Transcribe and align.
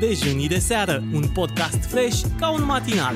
Dejunii 0.00 0.48
de 0.48 0.58
seară, 0.58 1.02
un 1.14 1.22
podcast 1.34 1.84
fresh 1.84 2.22
ca 2.40 2.50
un 2.52 2.64
matinal. 2.64 3.14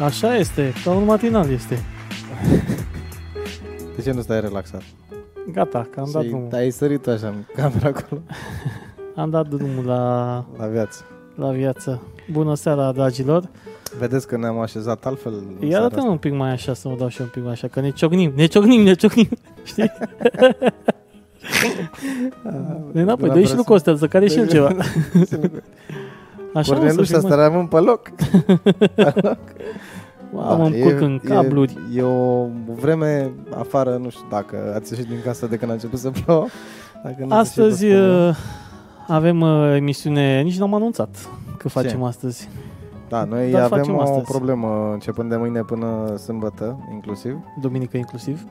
Așa 0.00 0.36
este, 0.36 0.72
ca 0.84 0.90
un 0.90 1.04
matinal 1.04 1.50
este. 1.50 1.78
De 3.96 4.02
ce 4.02 4.12
nu 4.12 4.20
stai 4.20 4.40
relaxat? 4.40 4.82
Gata, 5.52 5.88
că 5.90 6.00
am 6.00 6.08
dat 6.12 6.22
Și 6.22 6.28
drumul. 6.28 6.48
ai 6.52 6.70
sărit 6.70 7.02
tu 7.02 7.10
așa 7.10 7.26
în 7.26 7.44
camera 7.54 7.88
acolo 7.88 8.20
Am 9.22 9.30
dat 9.30 9.48
drumul 9.48 9.84
la, 9.84 10.34
la 10.58 10.66
viață. 10.66 11.04
la 11.34 11.50
viață. 11.50 12.02
Bună 12.32 12.54
seara, 12.54 12.92
dragilor. 12.92 13.48
Vedeți 13.98 14.26
că 14.26 14.36
ne-am 14.36 14.58
așezat 14.58 15.06
altfel 15.06 15.32
în 15.32 15.50
Ia 15.60 15.68
seara 15.68 15.82
dată 15.82 15.96
asta. 15.98 16.10
un 16.10 16.18
pic 16.18 16.32
mai 16.32 16.50
așa, 16.50 16.74
să 16.74 16.88
mă 16.88 16.96
dau 16.98 17.08
și 17.08 17.20
eu 17.20 17.24
un 17.24 17.30
pic 17.32 17.42
mai 17.42 17.52
așa, 17.52 17.68
că 17.68 17.80
ne 17.80 17.90
ciocnim, 17.90 18.32
ne 18.36 18.46
ciocnim, 18.46 18.82
ne 18.82 18.94
ciocnim. 18.94 19.28
Știi? 19.64 19.92
De 22.92 23.00
înapoi, 23.00 23.28
dă 23.30 23.40
și 23.40 23.54
lui 23.54 23.64
Costel 23.64 23.96
să 23.96 24.06
care 24.06 24.28
și 24.28 24.38
el 24.38 24.48
ceva. 24.48 24.68
Așa 26.54 26.72
o 26.72 26.74
să 26.74 26.80
Corneluș, 26.80 27.06
fim, 27.06 27.16
asta 27.16 27.36
mă. 27.36 27.42
rămân 27.42 27.66
pe 27.66 27.76
loc. 27.78 28.10
Mamă, 30.32 30.64
îmi 30.64 30.70
Da, 30.70 30.76
e- 30.76 30.82
curc 30.82 31.00
în 31.00 31.20
e- 31.24 31.28
cabluri. 31.28 31.76
E, 31.94 32.02
o 32.02 32.46
vreme 32.80 33.30
afară, 33.58 33.96
nu 34.02 34.08
știu 34.10 34.26
dacă 34.30 34.56
ați 34.76 34.92
ieșit 34.92 35.08
din 35.08 35.18
casă 35.24 35.46
de 35.46 35.56
când 35.56 35.70
a 35.70 35.74
început 35.74 35.98
să 35.98 36.10
plouă. 36.24 36.46
Dacă 37.04 37.16
nu 37.28 37.34
Astăzi 37.36 37.78
să 37.78 37.84
știu, 37.84 37.96
vă 37.98 38.02
spun 38.02 38.12
eu. 38.20 38.28
uh, 38.28 38.34
avem 39.08 39.40
uh, 39.40 39.74
emisiune, 39.76 40.40
nici 40.42 40.58
n-am 40.58 40.74
anunțat 40.74 41.28
că 41.58 41.68
facem 41.68 42.02
astăzi. 42.02 42.48
Da, 43.08 43.24
noi 43.24 43.50
dar 43.50 43.62
avem 43.62 43.78
facem 43.78 43.96
o 43.96 44.00
astăzi. 44.00 44.24
problemă 44.30 44.90
începând 44.92 45.30
de 45.30 45.36
mâine 45.36 45.60
până 45.60 46.14
sâmbătă, 46.24 46.78
inclusiv. 46.92 47.36
Duminică 47.60 47.96
inclusiv. 47.96 48.44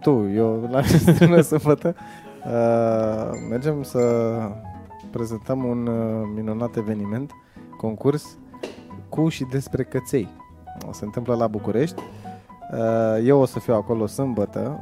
Tu, 0.00 0.26
eu 0.34 0.68
la 0.70 0.80
până 1.18 1.40
sâmbătă. 1.40 1.94
Uh, 2.52 3.30
mergem 3.50 3.82
să 3.82 4.00
prezentăm 5.10 5.64
un 5.64 5.86
uh, 5.86 6.28
minunat 6.34 6.76
eveniment, 6.76 7.30
concurs 7.76 8.38
cu 9.08 9.28
și 9.28 9.44
despre 9.50 9.82
căței. 9.82 10.28
Se 10.90 11.04
întâmplă 11.04 11.34
la 11.34 11.46
București. 11.46 12.02
Uh, 12.72 12.78
eu 13.24 13.40
o 13.40 13.44
să 13.44 13.58
fiu 13.58 13.74
acolo 13.74 14.06
sâmbătă. 14.06 14.78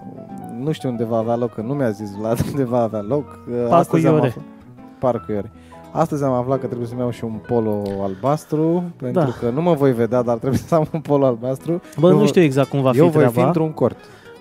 Nu 0.59 0.73
știu 0.73 0.89
unde 0.89 1.05
va 1.05 1.17
avea 1.17 1.37
loc, 1.37 1.55
că 1.55 1.61
nu 1.61 1.75
mi-a 1.75 1.91
zis 1.91 2.15
Vlad 2.17 2.39
unde 2.51 2.65
va 2.65 2.83
avea 2.83 3.01
loc. 3.01 3.25
Uh, 3.49 3.55
Parcul 3.57 3.73
astăzi 3.79 4.07
am 4.07 4.15
Iore. 4.15 4.27
aflat- 4.29 4.45
Parcul 4.99 5.35
Iore. 5.35 5.51
Astăzi 5.93 6.25
am 6.25 6.33
aflat 6.33 6.61
că 6.61 6.67
trebuie 6.67 6.87
să-mi 6.89 7.01
iau 7.01 7.11
și 7.11 7.25
un 7.25 7.39
polo 7.47 7.83
albastru, 8.03 8.83
pentru 8.97 9.21
Da. 9.21 9.29
că 9.41 9.51
nu 9.51 9.63
mă 9.63 9.73
voi 9.75 9.93
vedea, 9.93 10.23
dar 10.23 10.37
trebuie 10.37 10.59
să 10.59 10.75
am 10.75 10.87
un 10.93 11.01
polo 11.01 11.27
albastru. 11.27 11.81
Bă, 12.01 12.07
Eu 12.09 12.13
nu 12.15 12.19
vă- 12.21 12.27
știu 12.27 12.43
exact 12.43 12.69
cum 12.69 12.83
va 12.83 12.91
fi 12.93 12.99
eu 12.99 13.09
voi 13.09 13.25
fi 13.25 13.31
treaba. 13.31 13.47
într-un 13.49 13.73
cort. 13.73 13.97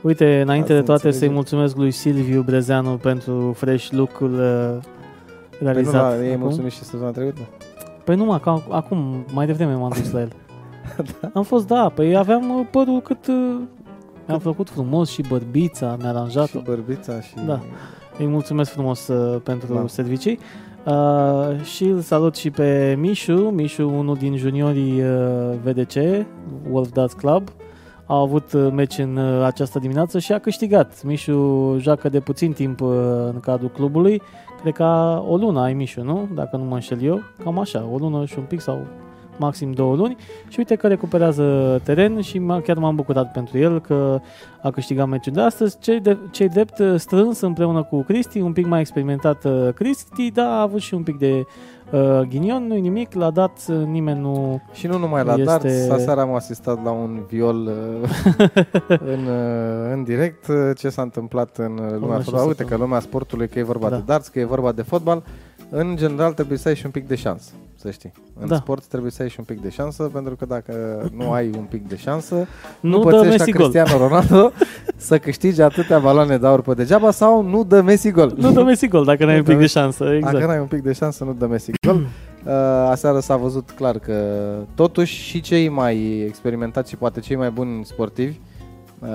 Uite, 0.06 0.42
înainte 0.42 0.68
Ca 0.68 0.74
de 0.74 0.80
să 0.80 0.86
toate 0.86 1.02
să-i 1.02 1.08
înțelegem. 1.12 1.34
mulțumesc 1.36 1.76
lui 1.76 1.92
Silviu 1.92 2.42
Brezeanu 2.42 2.90
pentru 2.98 3.54
fresh 3.56 3.90
look-ul 3.92 4.34
uh, 4.34 4.40
Păi 4.40 5.58
nu, 5.60 5.66
realizat. 5.68 6.18
la, 6.18 6.24
ei 6.24 6.30
acum. 6.30 6.42
mulțumit 6.42 6.72
și 6.72 6.84
sezonul 6.84 7.14
trecut? 7.14 7.38
Păi 8.04 8.16
numai 8.16 8.40
că 8.40 8.56
acum, 8.70 9.26
mai 9.34 9.46
devreme 9.46 9.74
m-am 9.74 9.92
dus 9.98 10.12
la 10.12 10.20
el. 10.20 10.30
Da. 11.22 11.30
Am 11.34 11.44
fost, 11.44 11.68
da, 11.68 11.90
păi 11.96 12.18
aveam 12.18 12.50
uh, 12.60 12.66
părul 12.72 13.02
cât... 13.02 13.28
uh, 13.28 13.56
Mi-am 14.28 14.40
făcut 14.40 14.70
frumos 14.70 15.10
și 15.10 15.22
bărbița, 15.30 15.96
mi-a 16.00 16.10
aranjat 16.10 16.48
Și 16.48 16.62
bărbița 16.66 17.22
și... 17.22 17.34
Da. 17.46 17.60
Îi 18.20 18.26
mulțumesc 18.26 18.72
frumos 18.72 19.08
uh, 19.08 19.42
pentru 19.44 19.74
Da. 19.74 19.84
servicii. 19.88 20.40
Uh, 20.86 21.62
și 21.64 21.84
îl 21.84 22.00
salut 22.00 22.36
și 22.36 22.50
pe 22.52 22.96
Mișu, 23.00 23.34
Mișu, 23.34 23.90
unul 23.90 24.16
din 24.16 24.38
juniorii 24.38 25.02
uh, 25.02 25.56
VDC, 25.64 26.26
Wolf 26.72 26.90
Darts 26.92 27.14
Club. 27.14 27.50
A 28.06 28.20
avut 28.20 28.54
uh, 28.54 28.68
meci 28.72 28.98
în 28.98 29.16
uh, 29.16 29.44
această 29.44 29.80
dimineață 29.80 30.20
și 30.20 30.32
a 30.32 30.40
câștigat. 30.40 31.04
Mișu 31.04 31.76
joacă 31.80 32.10
de 32.10 32.20
puțin 32.20 32.54
timp 32.54 32.82
uh, 32.82 32.90
în 33.34 33.40
cadrul 33.40 33.70
clubului. 33.70 34.22
Cred 34.62 34.74
că 34.74 35.22
o 35.28 35.38
lună 35.38 35.60
ai 35.60 35.74
Mișu, 35.74 36.04
nu? 36.04 36.30
Dacă 36.34 36.58
nu 36.58 36.64
mă 36.64 36.74
înșel 36.74 37.02
eu. 37.02 37.22
Cam 37.44 37.60
așa, 37.60 37.88
o 37.92 37.98
lună 37.98 38.26
și 38.26 38.38
un 38.38 38.44
pic 38.44 38.60
sau 38.60 38.88
maxim 39.40 39.72
două 39.72 39.96
luni 39.96 40.16
și 40.48 40.56
uite 40.60 40.76
că 40.76 40.88
recuperează 40.88 41.80
teren 41.84 42.22
și 42.22 42.40
m- 42.40 42.64
chiar 42.64 42.78
m-am 42.78 42.96
bucurat 42.96 43.32
pentru 43.32 43.58
el 43.58 43.82
că 43.82 44.20
a 44.64 44.70
câștigat 44.72 45.08
meciul 45.08 45.34
de 45.34 45.42
astăzi. 45.42 45.78
Cei, 45.80 46.00
de, 46.00 46.18
cei 46.32 46.50
drept 46.50 46.80
uh, 46.80 46.94
strâns 46.98 47.40
împreună 47.42 47.84
cu 47.84 48.02
Cristi, 48.02 48.40
un 48.40 48.54
pic 48.54 48.66
mai 48.66 48.80
experimentat 48.80 49.44
uh, 49.44 49.70
Cristi, 49.76 50.32
dar 50.32 50.46
a 50.48 50.62
avut 50.62 50.80
și 50.80 50.94
un 50.94 51.04
pic 51.04 51.18
de 51.18 51.46
uh, 51.92 52.20
ghinion, 52.30 52.68
nu-i 52.68 52.82
nimic, 52.82 53.14
l-a 53.14 53.32
dat, 53.32 53.66
uh, 53.70 53.76
nimeni 53.86 54.20
nu... 54.20 54.62
Și 54.74 54.88
nu 54.88 54.98
numai 54.98 55.24
la 55.24 55.32
Este- 55.34 55.44
darts, 55.44 55.90
aseară 55.90 56.22
am 56.22 56.34
asistat 56.34 56.84
la 56.84 56.92
un 56.92 57.20
viol 57.30 57.66
uh, 57.66 58.10
în, 58.88 59.26
uh, 59.26 59.92
în 59.94 60.04
direct. 60.04 60.48
uh, 60.48 60.56
Ce 60.78 60.90
s-a 60.90 61.02
întâmplat 61.02 61.58
în 61.58 61.72
uh, 61.72 61.78
lumea 61.78 61.86
Urmează 61.98 62.24
fotbalului? 62.24 62.40
să 62.42 62.48
Uite 62.48 62.64
fie. 62.64 62.76
că 62.76 62.82
lumea 62.82 63.00
sportului, 63.00 63.48
că 63.48 63.60
e 63.60 63.64
vorba 63.64 63.90
Da. 63.90 63.96
de 63.96 64.02
darts, 64.06 64.28
că 64.28 64.40
e 64.40 64.46
vorba 64.46 64.72
de 64.72 64.82
fotbal. 64.82 65.24
În 65.70 65.96
general 65.96 66.34
trebuie 66.34 66.58
să 66.58 66.68
ai 66.68 66.76
și 66.76 66.86
un 66.86 66.92
pic 66.92 67.08
de 67.08 67.16
șansă, 67.16 67.52
să 67.76 67.92
știi. 67.92 68.12
În 68.40 68.48
Da. 68.48 68.56
sport 68.56 68.86
trebuie 68.86 69.12
să 69.12 69.22
ai 69.22 69.30
și 69.30 69.36
un 69.40 69.46
pic 69.46 69.62
de 69.62 69.70
șansă, 69.70 70.04
pentru 70.04 70.36
că 70.36 70.46
dacă 70.46 70.74
nu 71.16 71.32
ai 71.38 71.50
un 71.58 71.64
pic 71.64 71.88
de 71.88 71.96
șansă, 71.98 72.36
Nu, 72.80 72.90
nu 72.90 73.04
dă 73.04 73.10
pățești 73.10 73.28
Messi 73.38 73.52
ca 73.52 73.58
gol. 73.58 73.70
Cristiano 73.70 74.08
Ronaldo 74.08 74.52
să 74.98 75.18
câștigi 75.20 75.62
atâtea 75.62 76.00
baloane 76.00 76.38
de 76.38 76.48
aur 76.48 76.62
pe 76.62 76.74
degeaba 76.74 77.12
sau 77.12 77.42
nu 77.42 77.64
dă 77.64 77.82
Messi 77.82 78.12
gol. 78.12 78.34
Nu 78.38 78.52
dă 78.52 78.64
Messi 78.64 78.88
gol 78.88 79.04
dacă 79.06 79.26
n-ai 79.26 79.34
Nu 79.34 79.40
un 79.40 79.46
pic 79.46 79.54
dă 79.54 79.58
de 79.58 79.62
Messi. 79.62 79.74
șansă, 79.78 80.04
Dacă 80.04 80.16
exact. 80.16 80.46
n-ai 80.48 80.60
un 80.60 80.68
pic 80.68 80.82
de 80.82 80.94
șansă, 80.94 81.24
nu 81.24 81.34
dă 81.34 81.48
Messi 81.48 81.72
gol. 81.88 82.06
Uh, 82.46 82.52
aseară 82.90 83.20
s-a 83.20 83.36
văzut 83.36 83.70
clar 83.72 84.00
că 84.00 84.24
totuși 84.76 85.14
și 85.22 85.42
cei 85.42 85.70
mai 85.70 86.24
experimentați 86.28 86.90
și 86.90 86.96
poate 86.96 87.20
cei 87.20 87.36
mai 87.36 87.50
buni 87.50 87.86
sportivi 87.86 88.38
uh, 89.00 89.08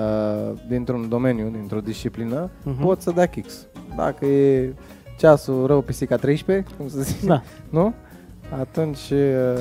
dintr-un 0.69 1.09
domeniu, 1.09 1.49
dintr-o 1.57 1.79
disciplină, 1.79 2.49
Mhm. 2.63 2.81
pot 2.81 3.01
să 3.01 3.11
dea 3.15 3.25
kicks. 3.25 3.67
Dacă 3.97 4.25
e 4.25 4.73
ceasul 5.21 5.65
rău 5.67 5.81
pisica 5.81 6.15
13, 6.15 6.65
cum 6.77 6.87
să 6.89 6.99
zic, 7.01 7.21
Da, 7.21 7.41
nu? 7.77 7.93
Atunci 8.59 8.97
uh, 8.97 9.17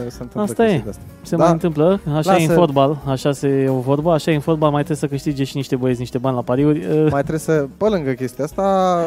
se 0.08 0.22
întâmplă 0.22 0.40
Asta 0.42 0.62
e. 0.64 0.66
chestii 0.66 0.82
de-astea. 0.82 1.04
se 1.22 1.36
Da. 1.36 1.42
mai 1.42 1.52
întâmplă, 1.52 2.00
așa 2.14 2.36
e 2.36 2.40
în 2.42 2.46
Lasă- 2.48 2.58
fotbal, 2.58 3.02
așa 3.06 3.32
se 3.32 3.48
e 3.48 3.68
o 3.68 3.78
vorba, 3.80 4.12
așa 4.14 4.30
e 4.30 4.34
în 4.34 4.40
fotbal, 4.40 4.70
mai 4.70 4.84
trebuie 4.84 5.08
să 5.08 5.14
câștige 5.14 5.44
și 5.44 5.56
niște 5.56 5.76
băieți 5.76 5.98
niște 6.00 6.18
bani 6.18 6.34
la 6.36 6.42
pariuri. 6.42 6.78
Uh, 6.78 7.10
Mai 7.10 7.20
trebuie 7.20 7.38
să, 7.38 7.66
pe 7.76 7.84
lângă 7.88 8.10
chestia 8.12 8.44
asta, 8.44 8.98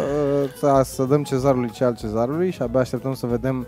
uh, 0.44 0.50
să, 0.58 0.82
să 0.84 1.04
dăm 1.04 1.24
cezarului 1.24 1.70
ce 1.72 1.84
al 1.84 1.96
cezarului 1.96 2.52
și 2.52 2.62
abia 2.62 2.80
așteptăm 2.80 3.14
să 3.14 3.26
vedem 3.26 3.68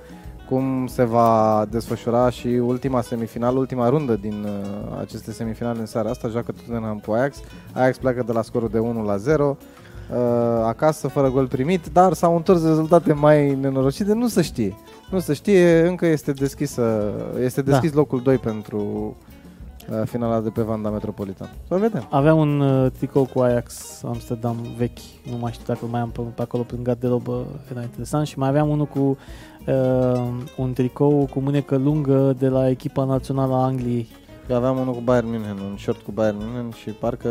cum 0.50 0.88
se 0.88 1.04
va 1.04 1.66
desfășura 1.70 2.30
și 2.30 2.48
ultima 2.48 3.02
semifinală, 3.02 3.60
ultima 3.60 3.90
rundă 3.90 4.16
din 4.22 4.46
uh, 4.46 4.98
aceste 5.02 5.32
semifinale 5.32 5.80
în 5.80 5.86
seara 5.86 6.10
asta, 6.10 6.28
joacă 6.28 6.52
Tottenham 6.52 7.02
cu 7.06 7.12
Ajax. 7.12 7.38
Ajax 7.74 7.98
pleacă 7.98 8.24
de 8.26 8.32
la 8.32 8.42
scorul 8.42 8.70
de 8.72 8.80
1 8.80 9.04
la 9.04 9.18
0, 9.18 9.58
uh, 10.12 10.18
acasă 10.66 11.08
fără 11.08 11.30
gol 11.30 11.48
primit, 11.48 11.88
dar 11.94 12.14
s-au 12.14 12.36
întors 12.36 12.64
rezultate 12.64 13.14
mai 13.14 13.56
nenorocite, 13.56 14.14
nu 14.14 14.28
se 14.28 14.42
știe. 14.42 14.76
Nu 15.12 15.20
se 15.20 15.34
știe, 15.34 15.88
încă 15.88 16.06
este 16.06 16.32
deschisă, 16.32 17.12
este 17.44 17.62
Da. 17.62 17.72
deschis 17.72 17.94
locul 17.94 18.22
2 18.22 18.38
pentru 18.38 18.78
uh, 19.90 20.02
finala 20.06 20.40
de 20.40 20.50
pe 20.50 20.62
Vanda 20.62 20.90
Metropolitan. 20.90 21.50
Să 21.68 21.76
vedem. 21.76 22.08
Aveam 22.10 22.38
un 22.38 22.60
uh, 22.60 22.92
tricou 22.98 23.30
cu 23.34 23.40
Ajax 23.40 24.02
Amsterdam 24.06 24.56
vechi, 24.78 24.98
nu 25.32 25.38
mai 25.38 25.52
știu 25.52 25.64
dacă 25.68 25.80
îl 25.84 25.90
mai 25.90 26.00
am 26.02 26.10
pe, 26.10 26.22
pe 26.36 26.42
acolo 26.42 26.64
prin 26.64 26.84
garderobă, 26.84 27.46
era 27.72 27.82
interesant 27.82 28.28
și 28.28 28.40
mai 28.40 28.50
aveam 28.50 28.70
unul 28.70 28.86
cu 28.86 29.18
uh, 29.68 30.28
un 30.58 30.74
tricou 30.74 31.28
cu 31.34 31.40
mânecă 31.40 31.78
lungă 31.78 32.36
de 32.38 32.48
la 32.48 32.70
echipa 32.70 33.04
națională 33.04 33.54
a 33.54 33.64
Angliei. 33.64 34.08
Eu 34.50 34.56
aveam 34.56 34.78
unul 34.78 34.94
cu 34.94 35.00
Bayern 35.04 35.30
München, 35.30 35.58
un 35.72 35.78
short 35.78 36.02
cu 36.02 36.12
Bayern 36.12 36.38
München 36.40 36.72
și 36.72 36.90
parcă 36.90 37.30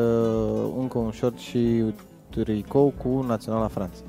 încă 0.78 0.98
un 0.98 1.12
short 1.12 1.38
și 1.38 1.84
tricou 2.34 2.92
cu 3.02 3.24
Naționala 3.26 3.68
Franței. 3.68 4.04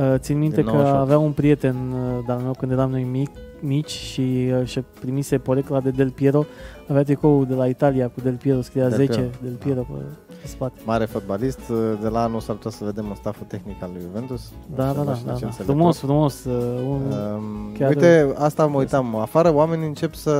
Uh, 0.00 0.14
țin 0.18 0.38
minte 0.38 0.56
Din 0.56 0.64
că 0.64 0.70
98. 0.70 1.02
avea 1.02 1.18
un 1.18 1.32
prieten 1.32 1.76
uh, 1.92 2.24
de-al 2.26 2.38
meu 2.38 2.52
când 2.58 2.72
eram 2.72 2.90
noi 2.90 3.02
mic, 3.10 3.30
mici 3.60 3.90
și 3.90 4.50
uh, 4.60 4.66
și 4.66 4.80
primise 5.00 5.38
porecla 5.38 5.80
de 5.80 5.90
Del 5.90 6.10
Piero, 6.10 6.44
avea 6.88 7.02
tricoul 7.02 7.46
de 7.46 7.54
la 7.54 7.66
Italia 7.66 8.06
cu 8.08 8.20
Del 8.22 8.34
Piero, 8.36 8.60
scria 8.60 8.88
Del 8.88 8.96
10 8.96 9.12
Piero. 9.12 9.28
Del 9.42 9.52
Piero 9.64 9.80
pe, 9.80 10.02
pe 10.40 10.46
spate. 10.46 10.80
Mare 10.84 11.04
fotbalist, 11.04 11.60
de 12.02 12.08
la 12.08 12.22
anul 12.22 12.40
s-ar 12.40 12.54
putea 12.54 12.70
să 12.70 12.84
vedem 12.84 13.04
în 13.08 13.14
staful 13.14 13.46
tehnic 13.48 13.82
al 13.82 13.90
lui 13.92 14.00
Juventus. 14.06 14.52
Da, 14.74 14.92
Nu 14.92 15.04
da, 15.04 15.14
știu 15.14 15.26
da, 15.26 15.32
ce 15.34 15.40
da, 15.40 15.40
da. 15.40 15.46
înțeleg 15.46 15.66
Frumos, 15.70 15.98
tot. 15.98 16.08
frumos. 16.08 16.44
Uh, 16.44 16.52
un, 16.88 17.00
Um, 17.36 17.72
Chiar- 17.78 17.88
uite, 17.88 18.32
asta 18.38 18.66
mă 18.66 18.78
uitam. 18.78 19.16
Afară 19.16 19.54
oamenii 19.54 19.86
încep 19.86 20.14
să, 20.14 20.32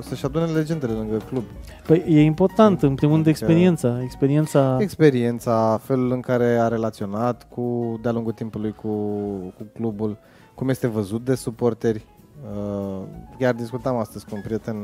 să-și 0.00 0.24
adune 0.24 0.44
legendele 0.44 0.92
lângă 0.92 1.16
club. 1.28 1.42
Păi 1.86 2.04
e 2.08 2.20
important, 2.22 2.82
în 2.82 2.94
primul 2.94 3.14
rând, 3.14 3.26
Adică- 3.26 3.44
experiența. 3.44 4.02
Experiența... 4.02 4.76
Experiența, 4.80 5.80
felul 5.82 6.12
în 6.12 6.20
care 6.20 6.44
a 6.60 6.68
relaționat 6.68 7.46
cu, 7.48 7.98
de-a 8.02 8.12
lungul 8.12 8.32
timpului 8.32 8.69
cu, 8.70 8.88
cu 9.56 9.62
clubul, 9.74 10.16
cum 10.54 10.68
este 10.68 10.86
văzut 10.86 11.24
de 11.24 11.34
suporteri. 11.34 12.04
Uh, 12.56 13.02
chiar 13.38 13.54
discutam 13.54 13.96
astăzi 13.96 14.24
cu 14.24 14.34
un 14.34 14.40
prieten 14.40 14.76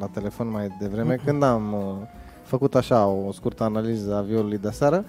la 0.00 0.06
telefon 0.06 0.50
mai 0.50 0.76
devreme, 0.80 1.18
când 1.24 1.42
am 1.42 1.72
uh, 1.72 2.06
făcut 2.42 2.74
așa 2.74 3.06
o 3.06 3.32
scurtă 3.32 3.64
analiză 3.64 4.14
a 4.14 4.20
violului 4.20 4.58
de 4.58 4.70
seară, 4.70 5.04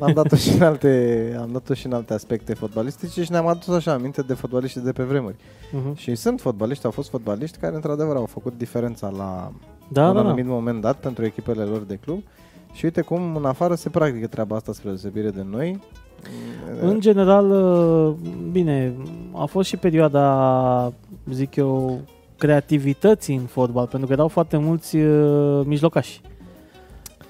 am 0.00 0.12
dat-o 0.12 0.36
și 0.36 0.54
în 0.54 0.62
alte, 0.62 1.36
am 1.40 1.48
dat-o 1.52 1.74
și 1.74 1.86
în 1.86 1.92
alte 1.92 2.14
aspecte 2.14 2.54
fotbalistice 2.54 3.22
și 3.22 3.30
ne-am 3.30 3.46
adus 3.46 3.68
așa 3.68 3.92
aminte 3.92 4.22
de 4.22 4.34
fotbaliști 4.34 4.80
de 4.80 4.92
pe 4.92 5.02
vremuri. 5.02 5.34
Uh-huh. 5.34 5.94
Și 5.94 6.14
sunt 6.14 6.40
fotbaliști, 6.40 6.84
au 6.84 6.90
fost 6.90 7.08
fotbaliști 7.08 7.58
care 7.58 7.74
într-adevăr 7.74 8.16
au 8.16 8.26
făcut 8.26 8.58
diferența 8.58 9.08
la 9.08 9.52
Da, 9.88 10.08
un 10.08 10.14
da, 10.14 10.20
da. 10.20 10.26
anumit 10.26 10.46
moment 10.46 10.80
dat 10.80 10.96
pentru 10.96 11.24
echipele 11.24 11.62
lor 11.62 11.80
de 11.80 11.94
club 11.96 12.22
Și 12.74 12.84
uite 12.84 13.00
cum 13.00 13.36
în 13.36 13.44
afară 13.44 13.74
se 13.74 13.88
practică 13.88 14.26
treaba 14.26 14.56
asta 14.56 14.72
spre 14.72 14.88
deosebire 14.88 15.30
de 15.30 15.46
noi. 15.50 15.80
În 16.80 17.00
general, 17.00 17.50
uh, 17.50 18.14
bine, 18.50 18.92
a 19.32 19.44
fost 19.44 19.68
și 19.68 19.76
perioada, 19.76 20.92
zic 21.30 21.56
eu, 21.56 22.00
creativității 22.38 23.36
în 23.36 23.44
fotbal, 23.44 23.86
pentru 23.86 24.08
că 24.08 24.12
erau 24.14 24.28
foarte 24.28 24.56
mulți 24.56 24.96
uh, 24.96 25.62
mijlocași 25.66 26.20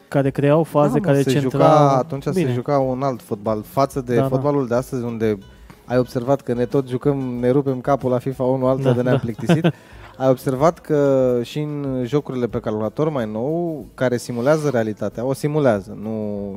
care 0.09 0.31
creau 0.31 0.63
faze, 0.63 0.89
Da, 0.93 0.99
mă, 0.99 1.05
care 1.05 1.23
se 1.23 1.31
centrau... 1.31 1.51
juca, 1.61 1.97
atunci 1.97 2.29
Bine. 2.29 2.47
se 2.47 2.53
juca 2.53 2.79
un 2.79 3.03
alt 3.03 3.23
fotbal 3.23 3.63
față 3.63 4.01
de 4.01 4.15
Da, 4.15 4.21
da. 4.21 4.29
fotbalul 4.29 4.67
de 4.67 4.75
astăzi 4.75 5.05
unde 5.05 5.39
ai 5.85 5.99
observat 5.99 6.41
că 6.41 6.55
ne 6.55 6.65
tot 6.65 6.89
jucăm, 6.89 7.17
ne 7.19 7.51
rupem 7.51 7.81
capul 7.81 8.11
la 8.11 8.19
FIFA 8.19 8.45
1 8.45 8.67
altă 8.67 8.83
Da, 8.83 8.93
de 8.93 9.03
ne-am 9.03 9.15
da. 9.17 9.21
plictisit. 9.21 9.73
Ai 10.17 10.29
observat 10.29 10.79
că 10.79 11.39
și 11.43 11.59
în 11.61 12.03
jocurile 12.05 12.47
pe 12.47 12.59
calculator 12.61 13.09
mai 13.09 13.31
nou, 13.33 13.87
care 13.95 14.17
simulează 14.17 14.69
realitatea, 14.69 15.25
o 15.25 15.33
simulează, 15.33 15.99
nu 16.03 16.11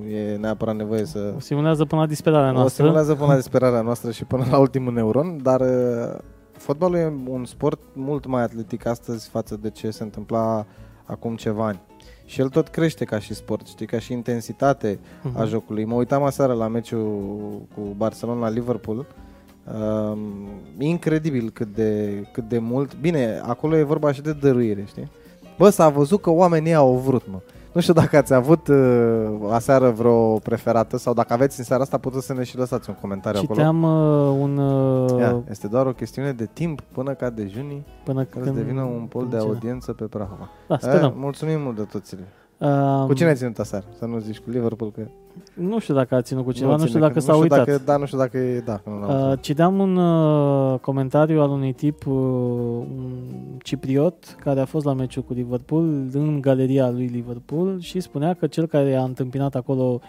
e 0.09 0.35
neapărat 0.35 0.75
nevoie 0.75 1.05
să... 1.05 1.33
O 1.35 1.39
simulează 1.39 1.85
până 1.85 2.01
la 2.01 2.07
disperarea 2.07 2.49
O 2.49 2.53
noastră. 2.53 2.83
simulează 2.83 3.13
până 3.15 3.27
la 3.27 3.35
disperarea 3.35 3.81
noastră 3.81 4.11
și 4.11 4.25
până 4.25 4.45
la 4.51 4.57
ultimul 4.57 4.93
neuron, 4.93 5.39
dar 5.43 5.61
uh, 5.61 6.17
fotbalul 6.51 6.95
e 6.95 7.13
un 7.27 7.45
sport 7.45 7.79
mult 7.93 8.25
mai 8.25 8.43
atletic 8.43 8.85
astăzi 8.85 9.29
față 9.29 9.57
de 9.61 9.69
ce 9.69 9.89
se 9.89 10.03
întâmpla 10.03 10.65
acum 11.05 11.35
ceva 11.35 11.65
ani. 11.65 11.81
Și 12.25 12.41
el 12.41 12.49
tot 12.49 12.67
crește 12.67 13.05
ca 13.05 13.19
și 13.19 13.33
sport, 13.33 13.67
știi, 13.67 13.85
ca 13.85 13.99
și 13.99 14.13
intensitate 14.13 14.99
Mhm. 15.23 15.39
a 15.39 15.45
jocului. 15.45 15.85
Mă 15.85 15.95
uitam 15.95 16.23
aseară 16.23 16.53
la 16.53 16.67
meciul 16.67 17.61
cu 17.75 17.81
Barcelona-Liverpool. 17.97 19.05
Um, 19.75 20.19
incredibil 20.79 21.49
cât 21.49 21.67
de, 21.75 22.23
cât 22.31 22.43
de 22.49 22.59
mult. 22.59 22.99
Bine, 22.99 23.41
acolo 23.45 23.75
e 23.77 23.83
vorba 23.83 24.11
și 24.11 24.21
de 24.21 24.31
dăruire, 24.33 24.83
știi? 24.87 25.11
Bă, 25.57 25.69
s-a 25.69 25.89
văzut 25.89 26.21
că 26.21 26.29
oamenii 26.29 26.73
au 26.73 26.93
vrut, 26.95 27.23
mă. 27.31 27.39
Nu 27.73 27.81
știu 27.81 27.93
dacă 27.93 28.17
ați 28.17 28.33
avut 28.33 28.67
uh, 28.67 29.27
aseară 29.51 29.89
vreo 29.89 30.37
preferată 30.39 30.97
sau 30.97 31.13
dacă 31.13 31.33
aveți 31.33 31.59
în 31.59 31.65
seara 31.65 31.81
asta 31.83 31.97
puteți 31.97 32.25
să 32.25 32.33
ne 32.33 32.43
și 32.43 32.57
lăsați 32.57 32.89
un 32.89 32.95
comentariu 33.01 33.39
acolo. 33.43 33.53
Citeam 33.59 33.83
uh, 33.83 34.37
un... 34.41 34.57
Uh, 34.57 35.19
Ia, 35.19 35.41
este 35.49 35.67
doar 35.67 35.85
o 35.85 35.91
chestiune 35.93 36.31
de 36.31 36.49
timp 36.53 36.81
până 36.81 37.13
ca 37.13 37.29
dejunii 37.29 37.85
până 38.03 38.23
ca 38.23 38.29
să 38.33 38.39
când 38.39 38.55
devină 38.55 38.81
un 38.81 39.05
pol 39.09 39.23
de 39.23 39.29
când 39.29 39.41
ce- 39.41 39.47
audiență 39.47 39.93
pe 39.93 40.03
Prahova. 40.03 40.49
Da, 40.67 40.73
Eh, 40.73 40.79
sperăm. 40.81 41.13
mulțumim 41.17 41.61
mult 41.61 41.75
de 41.75 41.83
toți. 41.83 42.15
Uh, 42.59 43.03
Cu 43.05 43.13
cine 43.13 43.27
ai 43.29 43.35
ținut 43.35 43.59
aseară? 43.59 43.85
Să 43.97 44.05
nu 44.05 44.19
zici 44.19 44.37
cu 44.39 44.49
Liverpool 44.49 44.91
că 44.91 45.01
Nu 45.53 45.79
știu 45.79 45.93
dacă 45.93 46.15
a 46.15 46.21
ținut 46.21 46.43
cu 46.43 46.51
cineva, 46.51 46.71
nu, 46.71 46.77
ține 46.77 46.87
știu 46.89 46.99
dacă 47.01 47.13
că- 47.13 47.19
s-a 47.19 47.31
nu 47.31 47.37
știu 47.43 47.49
uitat. 47.55 47.65
Dacă, 47.67 47.81
da, 47.85 47.97
nu 47.97 48.05
știu 48.05 48.17
dacă 48.17 48.37
e, 48.37 48.59
da, 48.59 48.73
că 48.77 48.89
nu 48.89 48.99
l-am 48.99 49.09
Uh, 49.09 49.23
văzut. 49.25 49.41
citeam 49.41 49.79
un 49.79 49.95
uh, 49.97 50.79
comentariu 50.79 51.41
al 51.41 51.49
unui 51.49 51.73
tip, 51.73 52.05
uh, 52.05 52.13
un 52.13 53.11
cipriot, 53.63 54.35
care 54.39 54.59
a 54.59 54.65
fost 54.65 54.85
la 54.85 54.93
meciul 54.93 55.23
cu 55.23 55.33
Liverpool, 55.33 55.83
în 56.13 56.41
galeria 56.41 56.89
lui 56.89 57.05
Liverpool 57.05 57.79
și 57.79 57.99
spunea 57.99 58.33
că 58.33 58.47
cel 58.47 58.65
care 58.67 58.95
a 58.95 59.03
întâmpinat 59.03 59.55
acolo 59.55 59.99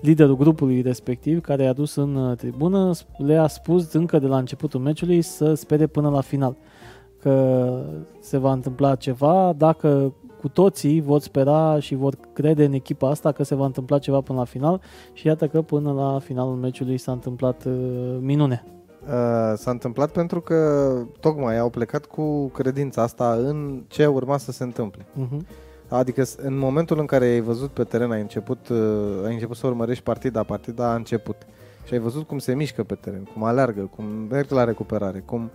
liderul 0.00 0.36
grupului 0.36 0.80
respectiv, 0.80 1.40
care 1.40 1.62
i-a 1.62 1.72
dus 1.72 1.94
în 1.94 2.14
uh, 2.14 2.36
tribună, 2.36 2.90
sp- 2.94 3.16
le-a 3.16 3.46
spus 3.46 3.92
încă 3.92 4.18
de 4.18 4.26
la 4.26 4.36
începutul 4.38 4.80
meciului 4.80 5.22
să 5.22 5.54
spere 5.54 5.86
până 5.86 6.08
la 6.08 6.20
final 6.20 6.56
că 7.20 7.68
se 8.20 8.38
va 8.38 8.52
întâmpla 8.52 8.94
ceva 8.94 9.54
dacă 9.56 10.12
cu 10.46 10.52
toții 10.52 11.00
vor 11.00 11.20
spera 11.20 11.80
și 11.80 11.94
vor 11.94 12.14
crede 12.32 12.64
în 12.64 12.72
echipa 12.72 13.08
asta 13.08 13.32
că 13.32 13.42
se 13.42 13.54
va 13.54 13.64
întâmpla 13.64 13.98
ceva 13.98 14.20
până 14.20 14.38
la 14.38 14.44
final 14.44 14.80
și 15.12 15.26
iată 15.26 15.46
că 15.48 15.62
până 15.62 15.92
la 15.92 16.18
finalul 16.18 16.54
meciului 16.54 16.98
s-a 16.98 17.12
întâmplat 17.12 17.64
uh, 17.64 18.16
minune. 18.20 18.64
Uh, 19.02 19.08
s-a 19.56 19.70
întâmplat 19.70 20.10
pentru 20.10 20.40
că 20.40 20.88
tocmai 21.20 21.58
au 21.58 21.70
plecat 21.70 22.04
cu 22.04 22.46
credința 22.48 23.02
asta 23.02 23.32
în 23.32 23.82
ce 23.88 24.06
urma 24.06 24.36
să 24.38 24.52
se 24.52 24.62
întâmple. 24.62 25.02
Uh-huh. 25.04 25.46
Adică 25.88 26.24
s- 26.24 26.36
în 26.42 26.58
momentul 26.58 26.98
în 26.98 27.06
care 27.06 27.24
ai 27.24 27.40
văzut 27.40 27.70
pe 27.70 27.84
teren, 27.84 28.10
ai 28.10 28.20
început, 28.20 28.68
uh, 28.68 28.78
ai 29.24 29.32
început 29.32 29.56
să 29.56 29.66
urmărești 29.66 30.02
partida, 30.02 30.42
partida 30.42 30.90
a 30.90 30.94
început. 30.94 31.36
Și 31.84 31.92
ai 31.94 32.00
văzut 32.00 32.26
cum 32.26 32.38
se 32.38 32.54
mișcă 32.54 32.82
pe 32.82 32.94
teren, 32.94 33.28
cum 33.32 33.44
aleargă, 33.44 33.90
cum 33.96 34.04
merg 34.04 34.50
la 34.50 34.64
recuperare, 34.64 35.22
cum 35.26 35.50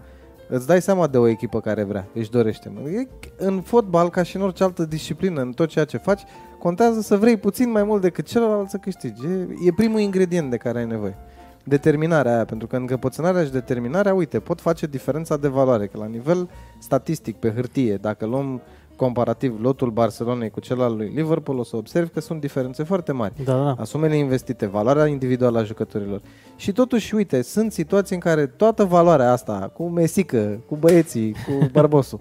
îți 0.51 0.67
dai 0.67 0.81
seama 0.81 1.07
de 1.07 1.17
o 1.17 1.27
echipă 1.27 1.59
care 1.59 1.83
vrea, 1.83 2.07
își 2.13 2.29
dorește. 2.29 2.71
mă. 2.73 2.89
E, 2.89 3.07
în 3.37 3.61
fotbal, 3.61 4.09
ca 4.09 4.23
și 4.23 4.35
în 4.35 4.41
orice 4.41 4.63
altă 4.63 4.85
disciplină, 4.85 5.41
în 5.41 5.51
tot 5.51 5.69
ceea 5.69 5.85
ce 5.85 5.97
faci, 5.97 6.21
contează 6.59 7.01
să 7.01 7.17
vrei 7.17 7.37
puțin 7.37 7.71
mai 7.71 7.83
mult 7.83 8.01
decât 8.01 8.25
celălalt 8.25 8.69
să 8.69 8.77
câștigi. 8.77 9.25
E, 9.25 9.47
e 9.65 9.73
primul 9.75 9.99
ingredient 9.99 10.49
de 10.49 10.57
care 10.57 10.79
ai 10.79 10.85
nevoie. 10.85 11.15
Determinarea 11.63 12.33
aia, 12.33 12.45
pentru 12.45 12.67
că 12.67 12.75
încăpățânarea 12.75 13.43
și 13.43 13.51
determinarea, 13.51 14.13
uite, 14.13 14.39
pot 14.39 14.61
face 14.61 14.85
diferența 14.85 15.37
de 15.37 15.47
valoare, 15.47 15.87
că 15.87 15.97
la 15.97 16.05
nivel 16.05 16.49
statistic, 16.79 17.35
pe 17.35 17.51
hârtie, 17.51 17.95
dacă 17.95 18.25
luăm 18.25 18.61
comparativ 19.05 19.61
lotul 19.61 19.89
Barcelonei 19.89 20.49
cu 20.49 20.59
cel 20.59 20.81
al 20.81 20.95
lui 20.95 21.11
Liverpool, 21.15 21.57
o 21.59 21.63
să 21.63 21.75
observi 21.75 22.09
că 22.09 22.19
sunt 22.19 22.39
diferențe 22.41 22.83
foarte 22.83 23.11
mari. 23.11 23.33
Da, 23.43 23.53
da, 23.53 23.63
da. 23.63 23.75
Asumele 23.79 24.15
investite, 24.15 24.65
valoarea 24.65 25.05
individuală 25.05 25.59
a 25.59 25.63
jucătorilor. 25.63 26.21
Și 26.55 26.71
totuși, 26.71 27.15
uite, 27.15 27.41
sunt 27.41 27.71
situații 27.71 28.15
în 28.15 28.21
care 28.21 28.45
toată 28.45 28.83
valoarea 28.83 29.31
asta, 29.31 29.71
cu 29.73 29.83
Mesică, 29.83 30.63
cu 30.67 30.75
băieții, 30.75 31.31
cu 31.31 31.65
Barbosu, 31.73 32.19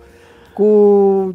cu 0.54 0.66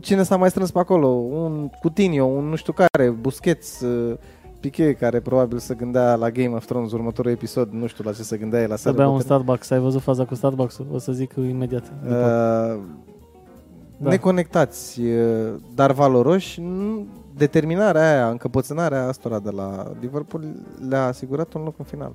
cine 0.01 0.23
s-a 0.23 0.37
mai 0.37 0.49
strâns 0.49 0.71
pe 0.71 0.79
acolo, 0.79 1.07
un 1.07 1.69
Coutinho, 1.81 2.23
un 2.23 2.43
nu 2.45 2.55
știu 2.55 2.73
care, 2.73 3.09
Busquets, 3.09 3.81
uh, 3.81 4.17
Piqué, 4.59 4.93
care 4.93 5.19
probabil 5.19 5.57
se 5.57 5.73
gândea 5.73 6.15
la 6.15 6.29
Game 6.29 6.55
of 6.55 6.65
Thrones 6.65 6.91
următorul 6.91 7.31
episod, 7.31 7.69
nu 7.71 7.87
știu 7.87 8.03
la 8.03 8.11
ce 8.13 8.21
se 8.23 8.37
gândea 8.37 8.61
el 8.61 8.69
la 8.69 8.75
Să 8.75 8.81
seară. 8.81 8.97
bea 8.97 9.05
un 9.05 9.11
poate- 9.11 9.25
Starbucks. 9.27 9.69
Ai 9.69 9.79
văzut 9.79 10.01
faza 10.01 10.25
cu 10.25 10.35
Starbucks-ul? 10.35 10.87
O 10.93 10.97
să 10.97 11.11
zic 11.11 11.33
imediat. 11.37 11.83
după. 12.03 12.15
Uh, 12.77 12.81
Da. 13.97 14.09
neconectați, 14.09 15.01
uh, 15.01 15.53
dar 15.75 15.91
valoroși, 15.91 16.61
nu- 16.61 17.05
determinarea 17.37 18.09
aia, 18.13 18.27
încăpățânarea 18.29 19.07
astora 19.07 19.39
de 19.39 19.49
la 19.49 19.91
Liverpool 19.99 20.43
le-a 20.89 21.05
asigurat 21.05 21.53
un 21.53 21.63
loc 21.63 21.73
în 21.77 21.85
final. 21.85 22.11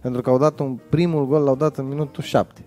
Pentru 0.00 0.20
că 0.22 0.30
au 0.30 0.38
dat 0.38 0.58
un 0.58 0.78
primul 0.88 1.26
gol, 1.26 1.42
l-au 1.42 1.56
dat 1.56 1.76
în 1.76 1.88
minutul 1.88 2.22
7. 2.22 2.60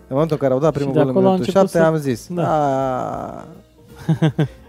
În 0.00 0.18
momentul 0.18 0.36
în 0.40 0.42
care 0.42 0.52
au 0.52 0.60
dat 0.60 0.72
primul 0.72 0.92
de 0.92 0.98
gol 0.98 1.08
în 1.08 1.14
acolo 1.14 1.28
a 1.28 1.30
minutul 1.32 1.52
început 1.56 1.70
7, 1.70 1.84
să- 1.84 1.90
am 1.90 1.96
zis, 1.96 2.26
Da. 2.30 2.42
da. 2.42 3.44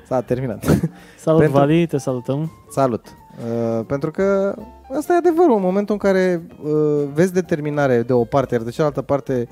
S-a 0.07 0.21
terminat. 0.21 0.63
Salut, 1.17 1.39
pentru- 1.39 1.57
Vali, 1.59 1.85
te 1.87 1.97
salutăm. 1.97 2.51
Salut! 2.71 3.05
Uh, 3.07 3.85
pentru 3.87 4.11
că 4.11 4.55
asta 4.97 5.13
e 5.13 5.17
adevărul, 5.17 5.55
în 5.55 5.61
momentul 5.61 5.93
în 5.93 5.99
care 6.09 6.41
uh, 6.63 7.03
vezi 7.13 7.33
determinare 7.33 8.01
de 8.01 8.13
o 8.13 8.23
parte, 8.23 8.53
iar 8.53 8.63
de 8.63 8.69
cealaltă 8.69 9.01
parte 9.01 9.47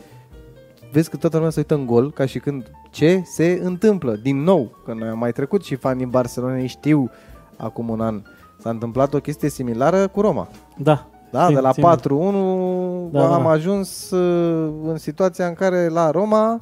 vezi 0.92 1.10
că 1.10 1.18
toată 1.18 1.36
lumea 1.36 1.52
se 1.52 1.60
uită 1.60 1.74
în 1.76 1.86
gol, 1.86 2.12
ca 2.12 2.26
și 2.26 2.40
când 2.40 2.72
ce 2.90 3.22
se 3.26 3.60
întâmplă, 3.64 4.16
din 4.16 4.44
nou, 4.44 4.76
că 4.86 4.94
noi 4.94 5.08
am 5.08 5.18
mai 5.18 5.32
trecut 5.32 5.64
și 5.64 5.76
fanii 5.76 6.06
Barcelonei 6.06 6.68
știu 6.68 7.10
acum 7.58 7.90
un 7.90 8.02
an, 8.02 8.22
s-a 8.60 8.70
întâmplat 8.70 9.14
o 9.14 9.20
chestie 9.20 9.50
similară 9.50 10.08
cu 10.08 10.22
Roma. 10.22 10.48
Da. 10.78 11.06
Da, 11.32 11.46
Țin- 11.46 11.56
de 11.56 11.60
la 11.62 11.72
țin. 11.72 11.84
4-1 11.84 13.10
Da, 13.12 13.20
da, 13.20 13.34
am 13.36 13.44
da. 13.44 13.50
ajuns 13.50 14.10
uh, 14.12 14.74
în 14.86 14.98
situația 14.98 15.48
în 15.48 15.54
care 15.54 15.88
la 15.88 16.12
Roma 16.12 16.60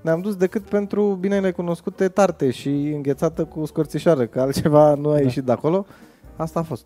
ne-am 0.00 0.20
dus 0.20 0.36
decât 0.36 0.62
pentru 0.62 1.16
bine 1.20 1.40
necunoscute 1.40 2.08
tarte 2.08 2.50
și 2.50 2.68
înghețată 2.94 3.44
cu 3.44 3.64
scorțișoară, 3.64 4.26
că 4.26 4.40
altceva 4.40 4.94
nu 4.94 5.08
a 5.08 5.12
Da. 5.14 5.20
ieșit 5.20 5.44
de 5.44 5.52
acolo. 5.52 5.86
Asta 6.36 6.60
a 6.60 6.62
fost. 6.62 6.84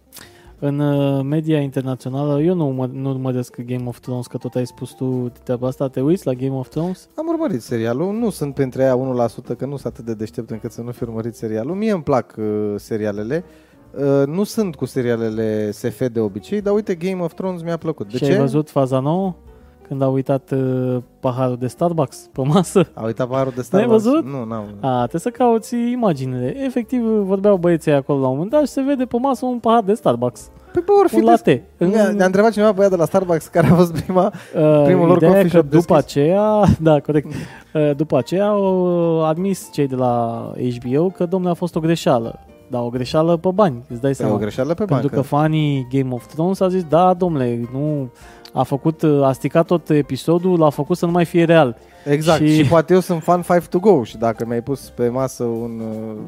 În 0.58 0.78
uh, 0.78 1.24
media 1.24 1.60
internațională, 1.60 2.40
eu 2.42 2.54
nu, 2.54 2.66
mă, 2.66 2.88
nu 2.92 3.10
urmăresc 3.10 3.60
Game 3.60 3.84
of 3.86 4.00
Thrones, 4.00 4.26
că 4.26 4.36
tot 4.36 4.54
ai 4.54 4.66
spus 4.66 4.90
tu 4.90 5.32
treaba 5.42 5.66
asta. 5.66 5.88
Te 5.88 6.00
uiți 6.00 6.26
la 6.26 6.32
Game 6.32 6.54
of 6.54 6.68
Thrones? 6.68 7.08
Am 7.14 7.26
urmărit 7.26 7.62
serialul, 7.62 8.12
nu 8.12 8.30
sunt 8.30 8.54
printre 8.54 8.82
aia 8.82 9.28
1% 9.54 9.56
că 9.56 9.66
nu 9.66 9.76
sunt 9.76 9.92
atât 9.92 10.04
de 10.04 10.14
deștept 10.14 10.50
încât 10.50 10.72
să 10.72 10.82
nu 10.82 10.90
fi 10.90 11.02
urmărit 11.02 11.34
serialul. 11.34 11.74
Mie 11.74 11.92
îmi 11.92 12.02
plac 12.02 12.34
uh, 12.38 12.74
serialele. 12.76 13.44
Uh, 13.98 14.26
nu 14.26 14.44
sunt 14.44 14.74
cu 14.74 14.84
serialele 14.84 15.70
SF 15.70 16.08
de 16.12 16.20
obicei, 16.20 16.60
dar 16.60 16.74
uite, 16.74 16.94
Game 16.94 17.22
of 17.22 17.34
Thrones 17.34 17.62
mi-a 17.62 17.76
plăcut. 17.76 18.10
De 18.10 18.16
și 18.16 18.24
ce? 18.24 18.32
ai 18.32 18.38
văzut 18.38 18.70
faza 18.70 19.00
nouă? 19.00 19.34
Când 19.88 20.02
a 20.02 20.08
uitat 20.08 20.50
uh, 20.50 20.96
paharul 21.20 21.56
de 21.56 21.66
Starbucks 21.66 22.28
pe 22.32 22.42
masă? 22.44 22.86
A 22.94 23.04
uitat 23.04 23.28
paharul 23.28 23.52
de 23.56 23.66
N-ai 23.70 23.82
Starbucks? 23.82 24.02
văzut? 24.04 24.24
Nu, 24.24 24.44
n-am 24.44 24.62
văzut. 24.64 24.78
A, 24.80 24.96
trebuie 24.98 25.20
să 25.20 25.30
cauți 25.30 25.74
imaginile. 25.92 26.54
Efectiv, 26.64 27.00
vorbeau 27.02 27.56
băieții 27.56 27.92
acolo 27.92 28.20
la 28.20 28.26
un 28.26 28.32
moment 28.32 28.50
dat 28.50 28.60
și 28.60 28.66
se 28.72 28.82
vede 28.82 29.04
pe 29.04 29.16
masă 29.18 29.46
un 29.46 29.58
pahar 29.58 29.82
de 29.82 29.94
Starbucks. 29.94 30.50
Păi 30.72 30.82
bă, 30.86 30.92
ori 31.00 31.08
fi 31.08 31.14
Un 31.14 31.20
des- 31.20 31.30
latte. 31.30 31.62
Ne-a, 31.76 32.10
ne-a 32.10 32.26
întrebat 32.26 32.52
cineva 32.52 32.72
băiat 32.72 32.90
de 32.90 32.96
la 32.96 33.04
Starbucks 33.04 33.46
care 33.46 33.66
a 33.66 33.74
fost 33.74 34.02
prima 34.02 34.32
Uh, 34.56 34.82
Primul 34.84 35.06
lor 35.06 35.16
ideea 35.16 35.30
e 35.30 35.34
coffee 35.42 35.50
că 35.50 35.56
shop 35.58 35.70
după 35.70 35.94
deschis. 35.94 35.96
aceea, 35.96 36.62
da, 36.88 37.00
corect. 37.00 37.26
Uh, 37.74 37.90
după 37.96 38.16
aceea 38.18 38.46
au 38.46 39.24
admis 39.24 39.68
cei 39.72 39.86
de 39.86 39.94
la 39.96 40.52
HBO 40.80 41.08
că 41.08 41.26
domnule 41.26 41.52
a 41.52 41.54
fost 41.54 41.76
o 41.76 41.80
greșeală. 41.80 42.38
Da, 42.70 42.80
o 42.82 42.88
greșeală 42.88 43.36
pe 43.36 43.48
bani, 43.54 43.84
îți 43.88 44.00
dai 44.00 44.10
Pe 44.10 44.16
seama. 44.16 44.34
o 44.34 44.38
greșeală 44.38 44.68
pe 44.74 44.84
Pentru 44.84 44.94
bancă. 44.94 45.14
că 45.14 45.20
fanii 45.22 45.86
Game 45.90 46.14
of 46.14 46.26
Thrones 46.26 46.60
a 46.60 46.68
zis, 46.68 46.84
da, 46.84 47.14
domnule, 47.14 47.68
nu 47.72 48.10
a 48.56 48.62
făcut, 48.62 49.02
a 49.22 49.32
stricat 49.32 49.66
tot 49.66 49.90
episodul, 49.90 50.58
l-a 50.58 50.70
făcut 50.70 50.96
să 50.96 51.06
nu 51.06 51.12
mai 51.12 51.24
fie 51.24 51.44
real. 51.44 51.76
Exact, 52.08 52.40
Și- 52.40 52.48
și... 52.54 52.62
și 52.62 52.68
poate 52.68 52.94
eu 52.94 53.00
sunt 53.00 53.22
fan 53.22 53.42
5 53.42 53.62
to 53.64 53.78
go 53.78 54.04
și 54.04 54.16
dacă 54.16 54.44
mi-ai 54.46 54.62
pus 54.62 54.88
pe 54.90 55.08
masă 55.08 55.44
un 55.44 55.80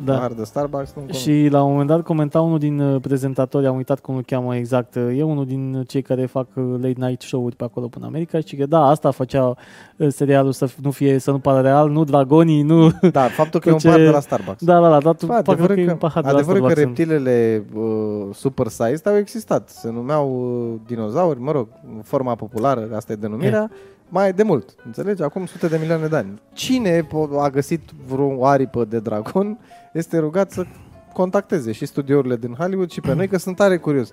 Da. 0.05 0.13
da. 0.13 0.19
pahar 0.19 0.33
de 0.33 0.45
Starbucks, 0.45 0.95
nu 1.07 1.13
Și 1.13 1.49
la 1.51 1.63
un 1.63 1.71
moment 1.71 1.89
dat 1.89 2.01
comenta 2.03 2.41
unul 2.41 2.59
din 2.59 2.81
uh, 2.81 3.01
prezentatori, 3.01 3.67
am 3.67 3.77
uitat 3.77 4.01
cum 4.01 4.17
îl 4.17 4.23
cheamă 4.23 4.57
exact, 4.57 4.95
uh, 4.95 5.19
e 5.19 5.23
unul 5.23 5.47
din 5.47 5.85
cei 5.87 6.03
care 6.03 6.27
fac 6.27 6.47
uh, 6.55 6.65
late 6.81 6.95
night 7.07 7.23
show-uri 7.23 7.57
pe 7.57 7.65
acolo 7.65 7.87
până 7.87 8.05
în 8.07 8.11
America 8.15 8.41
și 8.41 8.57
că 8.57 8.67
da, 8.67 8.87
asta 8.87 9.11
făcea 9.11 9.55
uh, 9.97 10.09
serialul 10.11 10.53
să 10.53 10.67
f- 10.69 10.75
nu 10.83 10.91
fie, 10.91 11.19
să 11.19 11.31
nu 11.31 11.39
pară 11.39 11.61
real, 11.61 11.91
nu 11.91 12.05
dragonii, 12.05 12.63
nu... 12.63 12.91
Da, 13.13 13.21
faptul 13.23 13.61
că 13.61 13.69
e 13.69 13.73
un 13.73 13.79
Ce- 13.79 13.87
pahar 13.89 14.03
de 14.05 14.11
la 14.11 14.21
Starbucks. 14.21 14.65
Da, 14.65 14.81
da, 14.81 14.89
da, 14.89 14.99
dat, 15.01 15.25
Bă, 15.25 15.33
fac 15.33 15.49
adevărul 15.49 15.75
că 15.75 15.81
e 15.81 15.85
că, 15.85 15.91
un 15.93 15.97
pahar 15.99 16.23
de 16.23 16.29
la 16.31 16.35
adevărul 16.37 16.67
că 16.67 16.71
Starbucks 16.73 16.99
în- 16.99 17.07
reptilele 17.07 17.65
uh, 17.75 18.35
super 18.35 18.67
sized 18.67 19.07
au 19.07 19.17
existat. 19.17 19.69
Se 19.69 19.91
numeau 19.91 20.29
uh, 20.73 20.81
dinozauri, 20.87 21.41
mă 21.41 21.53
rog, 21.53 21.69
în 21.97 22.03
forma 22.03 22.35
populară, 22.35 22.89
asta 22.97 23.13
e 23.13 23.17
denumirea, 23.17 23.71
mai 24.09 24.33
de 24.33 24.43
mult, 24.43 24.75
înțelegi? 24.85 25.23
Acum 25.23 25.47
sute 25.47 25.69
de 25.69 25.77
milioane 25.81 26.07
de 26.07 26.17
ani. 26.17 26.43
Cine 26.53 27.03
po- 27.03 27.39
a 27.39 27.51
găsit 27.51 27.81
vreo 28.07 28.47
aripă 28.47 28.85
de 28.85 29.01
dragon 29.01 29.59
este 29.93 30.19
rugat 30.19 30.51
să 30.51 30.65
contacteze 31.13 31.73
și 31.73 31.87
studiourile 31.87 32.37
din 32.37 32.55
Hollywood 32.55 32.91
și 32.91 33.01
pe 33.01 33.15
noi, 33.15 33.29
că 33.29 33.39
sunt 33.39 33.57
tare 33.57 33.77
curios. 33.79 34.11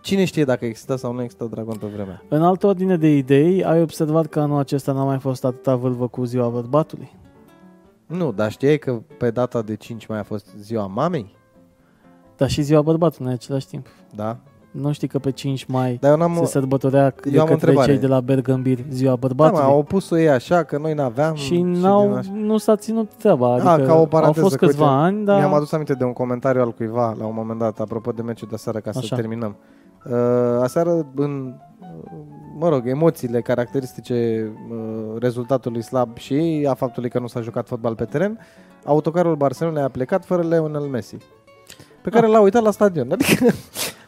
Cine 0.00 0.24
știe 0.24 0.44
dacă 0.44 0.64
exista 0.64 0.96
sau 0.96 1.12
nu 1.12 1.22
exista 1.22 1.44
dragon 1.44 1.76
pe 1.76 1.86
vremea? 1.86 2.22
În 2.28 2.42
altă 2.42 2.66
ordine 2.66 2.96
de 2.96 3.16
idei, 3.16 3.64
ai 3.64 3.82
observat 3.82 4.26
că 4.26 4.40
anul 4.40 4.58
acesta 4.58 4.92
n-a 4.92 5.04
mai 5.04 5.18
fost 5.18 5.44
atâta 5.44 5.76
vâlvă 5.76 6.08
cu 6.08 6.24
ziua 6.24 6.48
bărbatului? 6.48 7.16
Nu, 8.06 8.32
dar 8.32 8.50
știai 8.50 8.78
că 8.78 9.02
pe 9.18 9.30
data 9.30 9.62
de 9.62 9.76
5 9.76 10.06
mai 10.06 10.18
a 10.18 10.22
fost 10.22 10.46
ziua 10.58 10.86
mamei? 10.86 11.36
Dar 12.36 12.50
și 12.50 12.62
ziua 12.62 12.82
bărbatului 12.82 13.26
în 13.26 13.32
același 13.32 13.66
timp. 13.66 13.86
Da. 14.14 14.38
Nu 14.82 14.92
știi 14.92 15.08
că 15.08 15.18
pe 15.18 15.30
5 15.30 15.64
mai 15.64 15.96
Dar 16.00 16.10
eu 16.10 16.16
n-am... 16.16 16.34
se 16.34 16.44
sărbătorea 16.46 17.14
de 17.22 17.30
eu 17.32 17.40
am 17.40 17.46
o 17.46 17.50
către 17.50 17.52
întrebare. 17.52 17.90
cei 17.92 18.00
de 18.00 18.06
la 18.06 18.20
Bergambir 18.20 18.78
ziua 18.90 19.10
Da, 19.10 19.16
bărbatului? 19.16 19.64
mă, 19.64 19.70
au 19.70 19.82
pus-o 19.82 20.18
ei 20.18 20.28
așa, 20.28 20.62
că 20.62 20.78
noi 20.78 20.94
n-aveam. 20.94 21.34
și 21.34 21.50
din 21.50 21.70
n-au, 21.70 22.14
așa. 22.14 22.30
nu 22.34 22.56
s-a 22.58 22.76
ținut 22.76 23.10
treaba. 23.18 23.58
Da, 23.58 23.70
Adică 23.72 23.88
ca 23.88 23.94
o 23.94 23.98
au 23.98 24.06
paranteză, 24.06 24.40
fost 24.40 24.56
că, 24.56 24.66
câțiva 24.66 24.84
uite, 24.90 25.04
ani, 25.04 25.24
dar... 25.24 25.38
Mi-am 25.38 25.54
adus 25.54 25.72
aminte 25.72 25.94
de 25.94 26.04
un 26.04 26.12
comentariu 26.12 26.60
al 26.60 26.72
cuiva 26.72 27.14
la 27.18 27.26
un 27.26 27.34
moment 27.36 27.58
dat, 27.58 27.80
apropo 27.80 28.10
de 28.12 28.22
meciul 28.22 28.48
de 28.50 28.56
seară, 28.56 28.78
ca 28.78 28.90
Așa. 28.90 29.00
să 29.06 29.14
terminăm. 29.14 29.56
Uh, 30.10 30.12
aseară, 30.62 31.06
în, 31.14 31.54
uh, 31.80 31.86
mă 32.58 32.68
rog, 32.68 32.82
emoțiile 32.88 33.40
caracteristice 33.40 34.48
uh, 34.70 35.20
rezultatului 35.20 35.82
slab 35.82 36.16
și 36.16 36.66
a 36.70 36.74
faptului 36.74 37.10
că 37.10 37.18
nu 37.18 37.26
s-a 37.26 37.40
jucat 37.40 37.66
fotbal 37.68 37.94
pe 37.94 38.04
teren, 38.04 38.38
autocarul 38.84 39.36
Barcelonei 39.36 39.82
a 39.82 39.88
plecat 39.88 40.24
fără 40.24 40.42
Lionel 40.42 40.80
Messi, 40.82 41.16
pe 42.02 42.10
care 42.10 42.26
Ah. 42.26 42.32
l-a 42.32 42.40
uitat 42.40 42.62
la 42.62 42.70
stadion. 42.70 43.10
Adică 43.12 43.44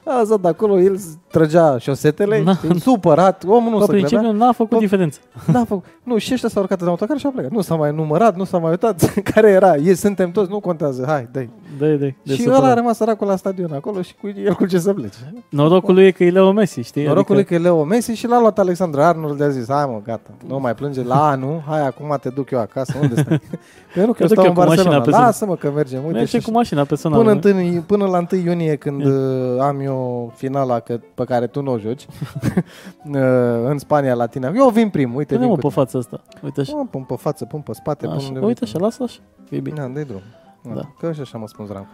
a 0.09 0.23
zis 0.25 0.37
de 0.37 0.49
acolo, 0.49 0.81
el 0.81 1.01
trăgea 1.31 1.79
șosetele, 1.79 2.43
Na. 2.43 2.55
știi, 2.55 2.81
supărat, 2.81 3.45
omul 3.47 3.71
nu 3.71 3.77
Pe 3.79 3.85
se 3.85 3.91
credea. 3.91 4.09
principiu 4.09 4.39
n-a 4.39 4.53
făcut 4.53 4.71
Bă, 4.71 4.79
diferență. 4.79 5.19
Da, 5.53 5.65
fă, 5.65 5.79
nu, 6.03 6.19
și 6.19 6.33
ăștia 6.33 6.49
s-au 6.49 6.63
urcat 6.63 6.81
în 6.81 6.89
autocar 6.89 7.19
și 7.19 7.27
au 7.27 7.33
plecat. 7.33 7.51
Nu 7.51 7.61
s-a 7.61 7.75
mai 7.75 7.93
numărat, 7.95 8.37
nu 8.37 8.45
s-a 8.45 8.59
mai 8.59 8.71
uitat 8.71 9.13
care 9.35 9.51
era. 9.51 9.77
Ei 9.77 9.95
suntem 9.95 10.31
toți, 10.31 10.51
nu 10.51 10.61
contează. 10.61 11.05
Hai, 11.07 11.29
dai. 11.33 11.51
De, 11.79 11.97
de, 11.97 12.15
de 12.23 12.35
și 12.35 12.41
supărat. 12.41 12.63
ăla 12.63 12.71
a 12.71 12.75
rămas 12.75 12.97
săracul 12.97 13.27
la 13.27 13.37
stadion 13.37 13.73
acolo 13.73 14.03
și 14.03 14.15
cu 14.21 14.29
el 14.45 14.55
cu 14.55 14.67
ce 14.67 14.79
să 14.79 14.93
plece. 14.93 15.43
Norocul 15.49 15.95
lui 15.95 16.05
e 16.07 16.11
că 16.11 16.25
e 16.25 16.31
Leo 16.31 16.53
Messi, 16.53 16.81
știi? 16.81 17.05
Norocul 17.07 17.35
adică, 17.35 17.55
e 17.55 17.57
că 17.59 17.63
e 17.63 17.69
Leo 17.69 17.85
Messi 17.85 18.13
și 18.13 18.27
l-a 18.27 18.41
luat 18.41 18.59
Alexandru 18.59 19.01
Arnold, 19.01 19.43
a 19.43 19.49
zis, 19.49 19.67
hai 19.69 19.85
mă, 19.87 20.01
gata, 20.05 20.31
nu 20.47 20.59
mai 20.59 20.75
plânge 20.75 21.03
la 21.03 21.29
anul, 21.29 21.63
hai 21.69 21.87
acum 21.87 22.17
te 22.21 22.29
duc 22.29 22.51
eu 22.51 22.59
acasă, 22.61 22.99
unde 23.03 23.21
stai? 23.23 23.41
Că 23.97 24.03
eu 24.03 24.09
nu, 24.09 24.13
că 24.13 24.23
eu 24.23 24.29
duc 24.29 24.37
stau 24.39 24.45
eu 24.45 24.51
în 24.51 24.57
cu 24.57 24.65
mașina 24.65 24.75
Barcelona, 24.83 25.01
pe 25.05 25.11
zonă. 25.11 25.25
lasă-mă 25.25 25.57
că 25.57 25.71
mergem, 25.71 26.05
uite 26.05 26.19
merge 26.19 26.39
și 26.39 26.45
cu 26.45 26.51
mașina 26.51 26.85
personală. 26.85 27.23
Până, 27.23 27.35
nu? 27.35 27.41
întâi, 27.49 27.81
până 27.87 28.07
la 28.07 28.27
1 28.33 28.41
iunie 28.41 28.77
când 28.77 29.01
Ia. 29.01 29.09
uh, 29.09 29.61
am 29.61 29.81
eu 29.81 30.33
finala 30.35 30.81
că, 30.81 31.01
pe 31.15 31.25
care 31.25 31.47
tu 31.47 31.63
nu 31.63 31.73
o 31.73 31.79
joci 31.79 32.07
uh, 33.13 33.21
în 33.65 33.79
Spania 33.79 34.15
la 34.15 34.27
tine. 34.27 34.53
Eu 34.55 34.69
vin 34.69 34.89
prim, 34.89 35.15
uite, 35.15 35.35
Pune 35.35 35.39
vin 35.47 35.49
mă 35.49 35.55
cu 35.55 35.61
pe 35.61 35.69
tine. 35.69 35.83
față 35.85 35.97
asta. 35.99 36.21
Uite 36.45 36.61
așa. 36.61 36.77
Mă, 36.77 36.87
pun 36.91 37.03
pe 37.03 37.15
față, 37.19 37.45
pun 37.45 37.61
pe 37.61 37.73
spate, 37.73 38.07
așa. 38.07 38.17
pun 38.17 38.25
unde 38.27 38.39
Uite 38.47 38.65
vrei. 38.65 38.73
așa, 38.75 38.85
lasă 38.85 39.03
așa. 39.03 39.19
E 39.51 39.61
bine. 39.61 39.81
Da, 39.81 39.87
dai 39.87 40.05
drum. 40.05 40.23
Da. 40.63 40.75
Da. 40.75 40.81
Că 40.99 41.13
și 41.13 41.21
așa 41.21 41.39
mă 41.39 41.47
spun 41.47 41.67
zram. 41.67 41.87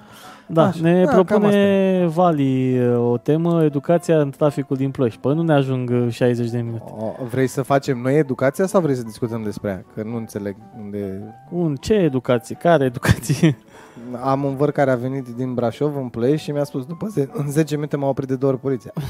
Da, 0.53 0.67
Așa. 0.67 0.81
ne 0.83 1.05
Da, 1.05 1.11
cam 1.11 1.25
propune 1.25 2.07
Vali 2.15 2.79
uh, 2.89 3.11
o 3.11 3.17
temă, 3.17 3.63
educația 3.65 4.21
în 4.21 4.31
traficul 4.31 4.77
din 4.77 4.91
Ploiești. 4.91 5.21
Păi 5.21 5.35
nu 5.35 5.43
ne 5.43 5.53
ajung 5.53 5.91
uh, 5.91 6.07
60 6.11 6.51
de 6.51 6.61
minute. 6.61 6.93
O, 6.99 7.25
vrei 7.31 7.47
să 7.47 7.63
facem 7.63 7.99
noi 7.99 8.19
educația 8.19 8.67
sau 8.67 8.81
vrei 8.81 8.95
să 8.95 9.03
discutăm 9.03 9.43
despre 9.43 9.71
ea? 9.71 9.85
Că 9.95 10.03
nu 10.09 10.17
înțeleg 10.17 10.57
unde... 10.85 11.23
Un, 11.51 11.75
ce 11.75 11.95
educație? 11.95 12.55
Care 12.55 12.85
educație? 12.85 13.59
Am 14.25 14.45
un 14.45 14.57
văr 14.57 14.71
care 14.71 14.91
a 14.91 14.95
venit 14.97 15.29
din 15.37 15.55
Brașov 15.55 15.97
în 15.97 16.09
Ploiești 16.09 16.45
și 16.45 16.51
mi-a 16.51 16.65
spus 16.65 16.87
după 16.87 17.07
ze- 17.07 17.31
în 17.33 17.51
10 17.51 17.75
minute 17.75 17.97
m-a 17.97 18.09
oprit 18.09 18.29
de 18.29 18.37
două 18.37 18.53
ori 18.53 18.61
poliția. 18.61 18.93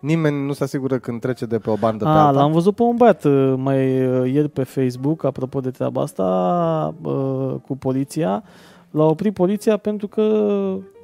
Nimeni 0.00 0.46
nu 0.46 0.52
se 0.52 0.64
asigură 0.64 0.98
când 0.98 1.20
trece 1.20 1.44
de 1.46 1.58
pe 1.58 1.70
o 1.70 1.74
bandă 1.76 2.04
pe 2.04 2.10
A, 2.10 2.12
alta. 2.26 2.40
l-am 2.40 2.52
văzut 2.52 2.74
pe 2.74 2.82
un 2.82 2.96
băiat 2.96 3.24
uh, 3.24 3.54
mai 3.56 4.06
uh, 4.06 4.32
ieri 4.32 4.48
pe 4.48 4.62
Facebook, 4.62 5.24
apropo 5.24 5.60
de 5.60 5.70
treaba 5.70 6.02
asta, 6.02 6.24
uh, 7.02 7.54
cu 7.66 7.76
poliția. 7.76 8.42
L-a 8.92 9.04
oprit 9.04 9.34
poliția 9.34 9.76
pentru 9.76 10.08
că 10.08 10.22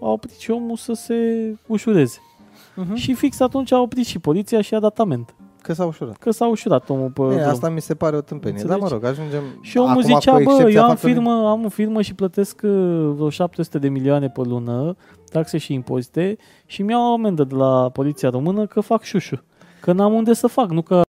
a 0.01 0.09
oprit 0.09 0.39
și 0.39 0.51
omul 0.51 0.77
să 0.77 0.93
se 0.93 1.15
ușureze. 1.67 2.19
Mhm. 2.75 2.95
Și 2.95 3.15
fix 3.15 3.41
atunci 3.41 3.73
a 3.73 3.81
oprit 3.81 4.07
și 4.07 4.19
poliția 4.19 4.61
și 4.61 4.75
a 4.75 4.81
dat 4.81 4.99
amend. 4.99 5.35
Că 5.63 5.73
s-a 5.73 5.85
ușurat. 5.85 6.17
Că 6.17 6.31
s-a 6.31 6.47
ușurat 6.49 6.89
omul 6.91 7.09
pe 7.11 7.23
E, 7.23 7.27
drum. 7.29 7.39
asta 7.49 7.69
mi 7.69 7.81
se 7.81 7.95
pare 7.95 8.17
o 8.17 8.21
tâmpenie. 8.21 8.57
Da, 8.57 8.75
Înțelegi? 8.75 8.83
mă 8.83 8.89
rog, 9.01 9.05
ajungem... 9.11 9.43
Și 9.61 9.77
omul 9.79 9.91
Acum, 9.91 10.03
zicea, 10.03 10.33
cu 10.33 10.43
bă, 10.43 10.51
excepția 10.51 10.75
eu 10.79 10.83
am 10.83 10.89
faptului- 10.89 11.15
firmă, 11.15 11.31
am 11.49 11.65
o 11.65 11.69
firmă 11.69 12.03
și 12.03 12.15
plătesc 12.15 12.61
uh, 12.65 12.71
vreo 13.15 13.31
700 13.31 13.79
de 13.79 13.89
milioane 13.89 14.29
pe 14.29 14.41
lună, 14.45 14.97
taxe 15.31 15.59
și 15.59 15.73
impozite, 15.73 16.37
și 16.67 16.83
mi-au 16.83 17.11
o 17.11 17.13
amendă 17.13 17.45
de 17.45 17.55
la 17.55 17.89
poliția 17.93 18.31
română 18.31 18.67
că 18.67 18.81
fac 18.81 19.03
șușu. 19.03 19.43
Că 19.81 19.93
n-am 19.93 20.13
unde 20.13 20.33
să 20.35 20.47
fac, 20.47 20.71
nu 20.71 20.83
că... 20.83 21.03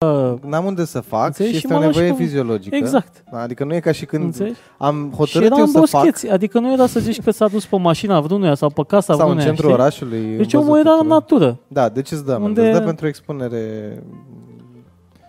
N-am 0.45 0.65
unde 0.65 0.85
să 0.85 0.99
fac 0.99 1.25
Înțelegi? 1.25 1.53
și 1.53 1.59
Și 1.59 1.65
este 1.65 1.77
o 1.77 1.79
mă 1.79 1.85
lași 1.85 1.97
nevoie 1.97 2.17
pe- 2.17 2.23
fiziologică. 2.23 2.75
Exact. 2.75 3.23
Adică 3.31 3.63
nu 3.63 3.73
e 3.73 3.79
ca 3.79 3.91
și 3.91 4.05
când 4.05 4.23
Înțelegi? 4.23 4.59
am 4.77 5.07
Și 5.11 5.15
hotărât 5.17 5.45
era 5.45 5.55
eu 5.57 5.61
în 5.63 5.67
să 5.69 5.77
fac 5.79 6.01
boscheți, 6.01 6.29
adică 6.29 6.59
nu 6.59 6.71
era 6.73 6.85
să 6.87 6.99
zici 6.99 7.21
că 7.21 7.31
s-a 7.31 7.47
dus 7.47 7.65
pe 7.65 7.77
mașina 7.77 8.19
vrenuia 8.19 8.55
sau 8.55 8.69
pe 8.69 8.81
casa 8.87 9.13
sau 9.13 9.17
în 9.19 9.25
vrenuia, 9.25 9.45
centrul 9.45 9.69
știi? 9.69 9.81
orașului. 9.81 10.35
Deci 10.37 10.53
în 10.53 10.59
omul 10.59 10.71
văzut 10.71 10.85
era 10.85 10.93
în 10.95 10.97
tuturor. 10.99 11.19
natură. 11.19 11.57
Da, 11.67 11.89
deci 11.89 12.11
îți 12.11 12.25
dă, 12.25 12.33
Unde... 12.33 12.45
Unde- 12.45 12.69
îți 12.69 12.79
dă 12.79 12.85
pentru 12.85 13.07
expunere 13.07 13.63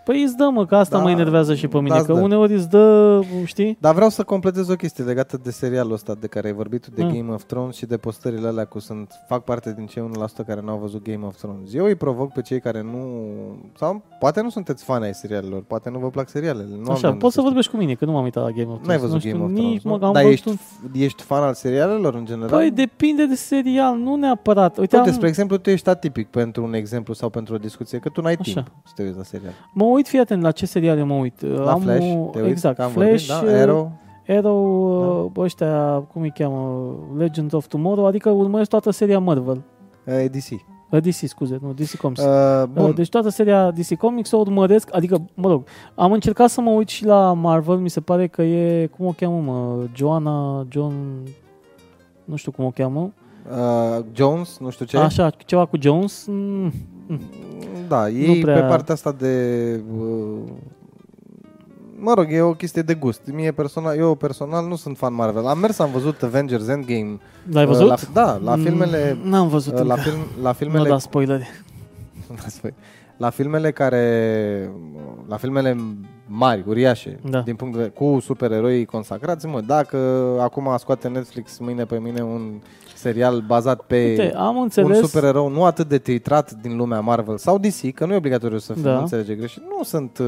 Păi 0.05 0.23
îți 0.23 0.35
dă, 0.37 0.49
mă, 0.53 0.65
că 0.65 0.75
asta 0.75 0.97
Da, 0.97 1.03
mă 1.03 1.09
enervează 1.09 1.55
și 1.55 1.67
pe 1.67 1.77
mine, 1.77 1.89
da, 1.89 1.95
îți 1.95 2.05
că 2.05 2.13
dă. 2.13 2.19
uneori 2.19 2.53
îți 2.53 2.69
dă, 2.69 3.19
știi? 3.45 3.77
Dar 3.79 3.93
vreau 3.93 4.09
să 4.09 4.23
completez 4.23 4.69
o 4.69 4.75
chestie 4.75 5.03
legată 5.03 5.39
de 5.43 5.51
serialul 5.51 5.93
ăsta 5.93 6.15
de 6.19 6.27
care 6.27 6.47
ai 6.47 6.53
vorbit 6.53 6.81
tu, 6.81 6.89
de 6.95 7.03
Mm. 7.03 7.09
Game 7.13 7.31
of 7.33 7.43
Thrones 7.43 7.75
și 7.75 7.85
de 7.85 7.97
postările 7.97 8.47
alea 8.47 8.65
cu 8.65 8.79
sunt, 8.79 9.11
fac 9.27 9.43
parte 9.43 9.73
din 9.73 9.85
cei 9.85 10.03
1% 10.41 10.45
care 10.47 10.61
nu 10.61 10.71
au 10.71 10.77
văzut 10.77 11.03
Game 11.03 11.25
of 11.25 11.35
Thrones. 11.35 11.73
Eu 11.73 11.85
îi 11.85 11.95
provoc 11.95 12.31
pe 12.33 12.41
cei 12.41 12.59
care 12.59 12.81
nu, 12.81 12.99
sau 13.77 14.01
poate 14.19 14.41
nu 14.41 14.49
sunteți 14.49 14.83
fani 14.83 15.03
ai 15.05 15.13
serialelor, 15.13 15.63
poate 15.67 15.89
nu 15.89 15.99
vă 15.99 16.09
plac 16.09 16.29
serialele. 16.29 16.67
Nu 16.69 16.77
am 16.77 16.83
de 16.83 16.91
Așa, 16.91 17.07
unde 17.07 17.19
poți 17.19 17.33
să 17.33 17.39
știu. 17.39 17.43
vorbești 17.43 17.71
cu 17.71 17.77
mine, 17.77 17.93
că 17.93 18.05
nu 18.05 18.11
m-am 18.11 18.23
uitat 18.23 18.43
la 18.43 18.49
Game 18.49 18.71
of 18.71 18.81
Thrones. 18.81 18.87
N-ai 18.87 18.97
văzut 18.97 19.13
nu 19.13 19.19
știu, 19.19 19.31
Game 19.31 19.43
of 19.43 19.49
nici, 19.51 19.79
Thrones, 19.79 19.83
mă, 19.83 19.97
nu? 19.97 20.05
am 20.07 20.13
Dar 20.13 20.23
văzut 20.23 20.37
ești, 20.37 20.47
un... 20.49 20.55
ești 21.01 21.23
fan 21.23 21.43
al 21.43 21.53
serialelor 21.53 22.13
în 22.15 22.25
general? 22.25 22.49
Păi 22.49 22.71
depinde 22.71 23.25
de 23.25 23.35
serial, 23.35 23.97
nu 23.97 24.15
neapărat. 24.15 24.77
Uite, 24.77 24.95
Uite, 24.95 25.09
am, 25.09 25.15
spre 25.15 25.27
exemplu, 25.27 25.57
tu 25.57 25.69
ești 25.69 25.89
atipic 25.89 26.27
pentru 26.27 26.63
un 26.63 26.73
exemplu 26.73 27.13
sau 27.13 27.29
pentru 27.29 27.53
o 27.53 27.57
discuție, 27.57 27.97
că 27.99 28.09
tu 28.09 28.21
n-ai 28.21 28.37
Așa. 28.39 28.51
timp 28.53 28.71
să 28.85 28.91
te 28.95 29.03
uiți 29.03 29.17
la 29.17 29.23
serial. 29.23 29.53
mă 29.73 29.85
uit, 29.91 30.07
fii 30.07 30.19
atent 30.19 30.41
la 30.41 30.51
ce 30.51 30.65
seriale 30.65 31.03
mă 31.03 31.13
uit. 31.13 31.41
La 31.41 31.71
am 31.71 31.79
Flash, 31.79 32.13
o- 32.15 32.29
te 32.31 32.37
uiți? 32.39 32.49
exact, 32.51 32.75
că 32.75 32.81
am 32.83 32.89
Flash, 32.89 33.25
vorbit, 33.27 33.49
da? 33.51 33.59
Arrow, 33.61 33.91
Arrow, 34.27 35.31
da. 35.33 35.41
ăștia, 35.41 35.93
cum 36.13 36.21
îi 36.21 36.31
cheamă, 36.31 36.93
Legend 37.17 37.53
of 37.53 37.67
Tomorrow, 37.67 38.05
adică 38.05 38.29
urmăresc 38.29 38.69
toată 38.69 38.91
seria 38.91 39.19
Marvel. 39.19 39.61
uh, 40.05 40.25
DC. 40.31 40.49
Uh, 40.89 40.99
DC, 41.01 41.13
scuze, 41.27 41.59
nu, 41.61 41.73
DC 41.73 41.95
Comics. 41.95 42.21
Uh, 42.23 42.63
bun, 42.73 42.83
Uh, 42.89 42.95
Deci 42.95 43.09
toată 43.09 43.29
seria 43.29 43.71
DC 43.71 43.95
Comics 43.97 44.31
o 44.31 44.37
urmăresc, 44.37 44.95
adică, 44.95 45.21
mă 45.33 45.49
rog, 45.49 45.63
am 45.95 46.11
încercat 46.11 46.49
să 46.49 46.61
mă 46.61 46.69
uit 46.71 46.87
și 46.87 47.05
la 47.05 47.33
Marvel, 47.33 47.75
mi 47.77 47.89
se 47.89 47.99
pare 47.99 48.27
că 48.27 48.41
e, 48.41 48.85
cum 48.85 49.05
o 49.05 49.11
cheamă, 49.17 49.37
mă, 49.51 49.83
Joanna, 49.95 50.65
John, 50.69 50.93
nu 52.25 52.35
știu 52.35 52.51
cum 52.51 52.65
o 52.65 52.69
cheamă, 52.69 53.11
uh, 53.51 54.03
Jones, 54.13 54.57
nu 54.59 54.69
știu 54.69 54.85
ce. 54.85 54.97
așa, 54.97 55.29
ceva 55.45 55.65
cu 55.65 55.77
Jones, 55.79 56.25
mm, 56.29 56.71
Da, 57.87 58.09
ei 58.09 58.41
prea- 58.41 58.53
pe 58.59 58.61
partea 58.67 58.93
asta 58.93 59.11
de... 59.11 59.79
uh, 59.99 60.39
Mă 62.03 62.13
rog, 62.13 62.25
e 62.29 62.41
o 62.41 62.53
chestie 62.53 62.81
de 62.81 62.93
gust. 62.93 63.21
Mie 63.33 63.51
personal, 63.51 63.97
eu 63.97 64.15
personal 64.15 64.67
nu 64.67 64.75
sunt 64.75 64.97
fan 64.97 65.13
Marvel. 65.13 65.47
Am 65.47 65.59
mers, 65.59 65.79
am 65.79 65.91
văzut 65.91 66.23
Avengers 66.23 66.67
Endgame. 66.67 67.17
l-ai 67.51 67.63
uh, 67.63 67.69
văzut? 67.69 67.87
La, 67.87 67.95
da, 68.13 68.39
la 68.43 68.55
filmele... 68.55 69.17
Mm, 69.23 69.29
N-am 69.29 69.47
văzut 69.47 69.73
uh, 69.79 69.85
La, 69.85 69.93
încă. 69.93 70.09
film, 70.09 70.19
la 70.41 70.47
Nu 70.49 70.53
filmele 70.53 70.89
da 70.89 70.97
spoilere. 70.99 71.47
la 73.17 73.29
filmele 73.29 73.71
care 73.71 74.71
la 75.27 75.37
filmele 75.37 75.77
mari, 76.33 76.63
uriașe, 76.67 77.19
Da. 77.29 77.39
din 77.39 77.55
punct 77.55 77.77
de 77.77 77.87
cu 77.87 78.17
supereroi 78.21 78.85
consacrați, 78.85 79.45
mă, 79.47 79.61
dacă 79.61 79.97
acum 80.41 80.75
scoate 80.77 81.07
Netflix 81.07 81.57
mâine 81.57 81.85
pe 81.85 81.99
mine 81.99 82.21
un 82.23 82.61
serial 82.95 83.43
bazat 83.47 83.81
pe 83.81 84.05
Uite, 84.09 84.33
am 84.35 84.55
un 84.55 84.61
înțeles, 84.61 84.99
supererou 84.99 85.49
nu 85.49 85.63
atât 85.65 85.87
de 85.87 85.97
titrat 85.97 86.51
din 86.51 86.77
lumea 86.77 86.99
Marvel 86.99 87.37
sau 87.37 87.57
DC, 87.57 87.93
că 87.93 88.05
nu 88.05 88.13
e 88.13 88.15
obligatoriu 88.15 88.57
să 88.57 88.73
fie, 88.73 88.81
Da. 88.81 88.93
nu 88.93 88.99
înțelege 88.99 89.35
greșit. 89.35 89.61
Nu 89.77 89.83
sunt 89.83 90.17
uh, 90.17 90.27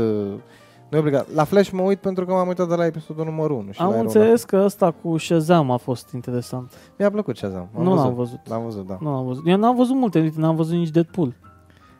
nu 0.89 0.97
e 0.97 1.01
obligat. 1.01 1.27
La 1.33 1.43
Flash 1.43 1.69
mă 1.69 1.81
uit 1.81 1.99
pentru 1.99 2.25
că 2.25 2.31
m-am 2.31 2.47
uitat 2.47 2.67
de 2.69 2.75
la 2.75 2.85
episodul 2.85 3.25
numărul 3.25 3.57
1 3.57 3.71
și 3.71 3.81
am 3.81 3.87
la 3.87 3.93
Iron 3.93 4.05
înțeles 4.05 4.43
că 4.43 4.61
ăsta 4.65 4.91
cu 5.01 5.17
Shazam 5.17 5.71
a 5.71 5.77
fost 5.77 6.11
interesant. 6.13 6.61
Man. 6.71 6.79
Mi-a 6.97 7.09
plăcut 7.11 7.35
ce 7.35 7.45
am. 7.45 7.69
nu 7.83 7.95
l-am 7.95 8.13
văzut. 8.13 8.39
L-am 8.49 8.63
văzut, 8.63 8.87
da. 8.87 8.97
Nu 9.01 9.11
l-am 9.13 9.25
văzut. 9.25 9.47
Eu 9.47 9.57
n-am 9.57 9.75
văzut 9.75 9.95
multe, 9.95 10.19
uite, 10.19 10.39
n-am 10.39 10.55
văzut 10.55 10.73
nici 10.75 10.89
Deadpool. 10.89 11.35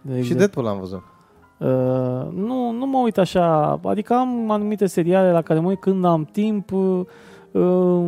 De 0.01 0.11
Și 0.11 0.17
exemplu. 0.17 0.37
Deadpool 0.37 0.65
l-am 0.65 0.79
văzut. 0.79 1.03
Uh, 1.63 2.27
nu, 2.33 2.71
nu 2.71 2.85
mă 2.85 2.97
uit 2.97 3.17
așa, 3.17 3.79
adică 3.83 4.13
am 4.13 4.51
anumite 4.51 4.85
seriale 4.85 5.31
la 5.31 5.41
care 5.41 5.59
mă 5.59 5.67
uit 5.67 5.79
când 5.79 6.05
am 6.05 6.25
timp, 6.31 6.71
uh, 6.71 7.01
uh, 7.51 8.05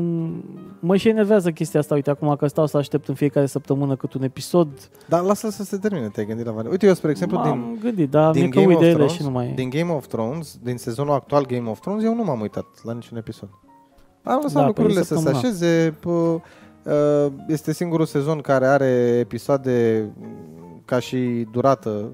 mă 0.80 0.96
și 0.96 1.08
enervează 1.08 1.52
chestia 1.52 1.80
asta, 1.80 1.94
uite, 1.94 2.10
acum 2.10 2.36
că 2.36 2.48
stau 2.48 2.66
să 2.66 2.78
aștept 2.78 3.08
în 3.08 3.16
fiecare 3.16 3.46
săptămână 3.46 3.96
cât 3.96 4.14
un 4.14 4.24
episod. 4.24 4.68
Dar 5.08 5.22
lasă 5.22 5.50
să 5.50 5.64
se 5.64 5.78
termine, 5.78 6.08
te-ai 6.08 6.26
gândit 6.26 6.46
la 6.46 6.52
variante. 6.52 6.72
Uite, 6.72 6.86
eu, 6.88 6.94
spre 6.94 7.10
exemplu, 7.10 7.38
M-am 7.38 7.68
din, 7.72 7.80
gândit, 7.82 8.10
dar 8.10 8.32
din 8.32 8.42
mi-e 8.42 8.50
că 8.50 8.60
Game 8.60 8.68
uit 8.68 8.76
of 8.76 8.82
de 8.82 8.88
ele 8.88 8.96
Thrones, 8.96 9.16
și 9.16 9.24
nu 9.24 9.30
mai... 9.30 9.52
din 9.56 9.70
Game 9.70 9.92
of 9.92 10.08
Thrones, 10.08 10.58
din 10.64 10.78
sezonul 10.78 11.14
actual 11.14 11.46
Game 11.46 11.70
of 11.70 11.80
Thrones, 11.80 12.04
eu 12.04 12.16
nu 12.16 12.24
m-am 12.24 12.42
uitat 12.42 12.66
la 12.84 12.94
niciun 12.94 13.18
episod. 13.18 13.50
Am 14.24 14.40
lăsat 14.42 14.62
Da, 14.62 14.66
lucrurile 14.68 15.00
pe 15.00 15.06
să 15.06 15.14
se 15.14 15.20
săptămâna. 15.22 15.48
așeze. 15.48 15.96
Pă, 16.00 16.10
uh, 16.10 17.32
Este 17.48 17.74
singurul 17.74 18.06
sezon 18.06 18.40
care 18.40 18.66
are 18.66 19.18
episoade 19.20 20.06
mm, 20.20 20.82
ca 20.86 21.00
și 21.00 21.48
durată 21.52 22.12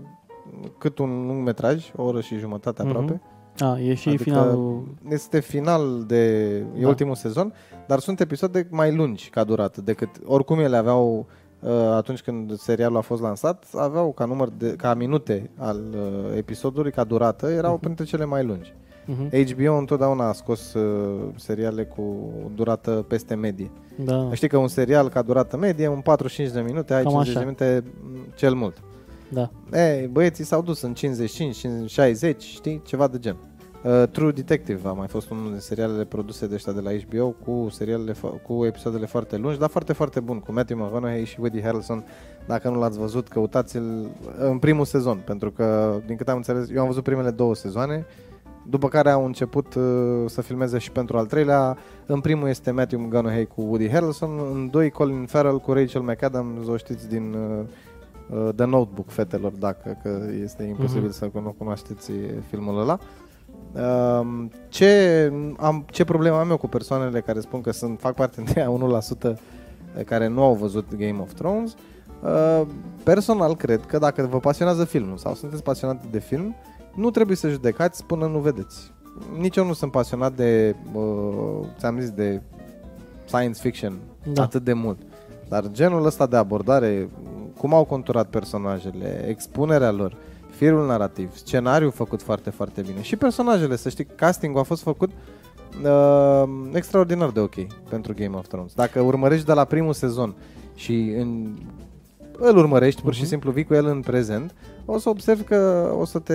cât 0.78 0.98
un 1.00 1.26
lung 1.28 1.44
metraj, 1.46 1.92
o 1.96 2.04
oră 2.04 2.22
și 2.22 2.38
jumătate 2.38 2.82
Mhm. 2.84 2.92
aproape. 2.92 3.22
A, 3.60 3.80
e 3.80 3.94
și 3.94 4.08
Adică 4.08 4.24
finalul... 4.24 4.84
Este 5.10 5.40
final 5.40 6.04
de 6.08 6.48
e 6.56 6.82
Da. 6.82 6.88
ultimul 6.88 7.16
sezon, 7.16 7.54
dar 7.88 8.00
sunt 8.00 8.20
episoade 8.20 8.68
mai 8.72 8.96
lungi 8.96 9.30
ca 9.30 9.44
durată 9.44 9.82
decât 9.82 10.10
oricum 10.26 10.60
ele 10.60 10.78
aveau 10.78 11.26
uh, 11.60 11.70
atunci 11.96 12.22
când 12.22 12.58
serialul 12.58 12.98
a 12.98 13.02
fost 13.02 13.22
lansat, 13.22 13.66
aveau 13.76 14.12
ca 14.12 14.26
număr 14.26 14.50
de 14.58 14.74
ca 14.78 14.94
minute 14.94 15.50
al 15.58 15.82
uh, 15.94 16.38
episodului 16.38 16.92
ca 16.92 17.04
durată, 17.04 17.50
erau 17.50 17.72
Mhm. 17.72 17.82
printre 17.82 18.04
cele 18.04 18.26
mai 18.26 18.44
lungi. 18.46 18.74
Mhm. 19.06 19.30
HBO 19.54 19.78
întotdeauna 19.78 20.28
a 20.28 20.32
scos 20.34 20.74
uh, 20.74 21.20
seriale 21.36 21.84
cu 21.86 22.32
durată 22.56 23.06
peste 23.08 23.36
medie. 23.36 23.72
Da. 23.96 24.30
Știi 24.34 24.48
că 24.48 24.58
un 24.58 24.68
serial 24.68 25.10
ca 25.10 25.22
durată 25.22 25.58
medie, 25.58 25.88
un 25.88 26.00
45 26.02 26.50
de 26.54 26.62
minute, 26.62 26.94
ai 26.94 27.04
Cam 27.04 27.12
50 27.12 27.34
de 27.34 27.40
așa. 27.40 27.48
minute 27.48 27.84
m, 28.04 28.34
cel 28.36 28.54
mult. 28.54 28.78
Da. 29.34 29.50
Ei, 29.74 30.08
băieții 30.08 30.44
s-au 30.44 30.62
dus 30.62 30.82
în 30.82 30.94
55, 30.94 31.56
50, 31.56 31.90
60, 31.90 32.44
știi, 32.44 32.82
ceva 32.86 33.08
de 33.08 33.20
gen. 33.20 33.38
Uh, 33.84 34.04
True 34.12 34.32
Detective 34.32 34.88
a 34.88 34.92
mai 34.92 35.08
fost 35.08 35.30
unul 35.30 35.52
din 35.52 35.60
serialele 35.60 36.04
produse 36.04 36.48
de 36.48 36.56
ăștia 36.56 36.74
de 36.74 36.80
la 36.80 36.92
HBO 36.92 37.30
cu 37.30 37.68
serialele 37.70 38.12
fo- 38.12 38.42
cu 38.48 38.66
episoadele 38.66 39.06
foarte 39.06 39.38
lungi, 39.38 39.60
dar 39.60 39.70
foarte, 39.70 39.94
foarte 39.94 40.20
bun, 40.20 40.40
cu 40.40 40.52
Matthew 40.52 40.78
McConaughey 40.78 41.26
și 41.26 41.40
Woody 41.40 41.62
Harrelson. 41.62 42.04
Dacă 42.48 42.70
nu 42.70 42.80
l-ați 42.80 43.00
văzut, 43.00 43.28
căutați-l 43.28 44.10
în 44.38 44.58
primul 44.58 44.86
sezon, 44.86 45.22
pentru 45.26 45.52
că, 45.52 45.96
din 46.06 46.16
câte 46.16 46.32
am 46.32 46.38
înțeles, 46.38 46.70
eu 46.70 46.82
am 46.82 46.88
văzut 46.88 47.04
primele 47.04 47.30
două 47.32 47.56
sezoane, 47.56 48.06
după 48.70 48.88
care 48.88 49.10
au 49.10 49.26
început 49.26 49.74
uh, 49.76 49.84
să 50.26 50.42
filmeze 50.42 50.78
și 50.78 50.92
pentru 50.92 51.18
al 51.18 51.26
treilea. 51.26 51.78
În 52.06 52.20
primul 52.20 52.48
este 52.48 52.72
Matthew 52.72 53.00
McConaughey 53.00 53.46
cu 53.46 53.62
Woody 53.62 53.90
Harrelson, 53.90 54.30
în 54.54 54.70
doi 54.70 54.90
Colin 54.90 55.26
Farrell 55.26 55.60
cu 55.60 55.74
Rachel 55.74 56.02
McAdams, 56.02 56.68
o 56.68 56.78
știți 56.78 57.10
din 57.10 57.34
uh, 57.34 57.66
uh, 58.32 58.50
The 58.56 58.66
Notebook, 58.66 59.10
fetelor, 59.10 59.52
dacă 59.52 59.98
că 60.04 60.20
este 60.44 60.64
imposibil 60.64 61.04
Mhm. 61.08 61.12
să 61.12 61.30
nu 61.34 61.56
cunoașteți 61.58 62.12
filmul 62.50 62.80
ăla. 62.80 62.98
Um, 64.20 64.52
ce, 64.70 65.32
am, 65.58 65.86
ce 65.92 66.04
probleme 66.04 66.36
am 66.36 66.50
eu 66.50 66.58
cu 66.58 66.68
persoanele 66.68 67.22
care 67.22 67.40
spun 67.40 67.62
că 67.62 67.72
sunt, 67.72 68.00
fac 68.00 68.14
parte 68.14 68.42
de 68.42 68.60
aia 68.60 68.70
1% 68.70 69.38
care 70.06 70.28
nu 70.28 70.44
au 70.44 70.54
văzut 70.54 70.96
Game 70.96 71.18
of 71.22 71.34
Thrones? 71.34 71.76
Uh, 72.24 72.62
personal 73.04 73.56
cred 73.56 73.86
că 73.86 73.98
dacă 73.98 74.28
vă 74.30 74.40
pasionează 74.40 74.86
filmul 74.86 75.18
sau 75.18 75.34
sunteți 75.34 75.64
pasionat 75.64 76.06
de 76.12 76.20
film, 76.20 76.56
nu 76.96 77.10
trebuie 77.10 77.36
să 77.38 77.50
judecați 77.50 78.06
până 78.06 78.26
nu 78.28 78.40
vedeți. 78.40 78.92
Nici 79.40 79.56
eu 79.56 79.66
nu 79.66 79.74
sunt 79.74 79.92
pasionat 79.92 80.34
de, 80.36 80.76
uh, 80.94 81.68
ți-am 81.80 82.00
zis, 82.00 82.10
de 82.10 82.42
science 83.26 83.60
fiction 83.62 84.00
Da. 84.34 84.42
atât 84.44 84.64
de 84.64 84.74
mult. 84.74 84.98
Dar 85.52 85.72
genul 85.72 86.06
ăsta 86.06 86.26
de 86.26 86.36
abordare, 86.36 87.10
cum 87.58 87.74
au 87.74 87.84
conturat 87.84 88.30
personajele, 88.30 89.26
expunerea 89.28 89.92
lor, 89.92 90.18
firul 90.50 90.86
narrativ, 90.86 91.36
scenariul 91.36 91.92
făcut 91.92 92.22
foarte, 92.22 92.50
foarte 92.50 92.82
bine 92.82 93.02
și 93.02 93.16
personajele, 93.16 93.76
să 93.76 93.90
știi, 93.90 94.06
castingul 94.06 94.60
a 94.60 94.64
fost 94.64 94.82
făcut 94.82 95.12
uh, 95.84 96.44
extraordinar 96.74 97.30
de 97.30 97.40
ok 97.40 97.56
pentru 97.90 98.14
Game 98.14 98.38
of 98.38 98.48
Thrones. 98.48 98.74
Dacă 98.74 99.02
urmărești 99.02 99.46
de 99.46 99.54
la 99.54 99.64
primul 99.64 99.94
sezon 99.94 100.36
și 100.76 101.14
în, 101.18 101.58
îl 102.50 102.58
urmărești, 102.58 103.02
pur 103.02 103.14
și 103.14 103.20
Mhm. 103.20 103.30
simplu 103.30 103.52
vii 103.52 103.64
cu 103.66 103.74
el 103.74 103.86
în 103.86 104.00
prezent, 104.00 104.54
o 104.86 104.98
să 104.98 105.10
observi 105.10 105.44
că 105.44 105.90
o 106.00 106.06
să 106.06 106.20
te, 106.20 106.34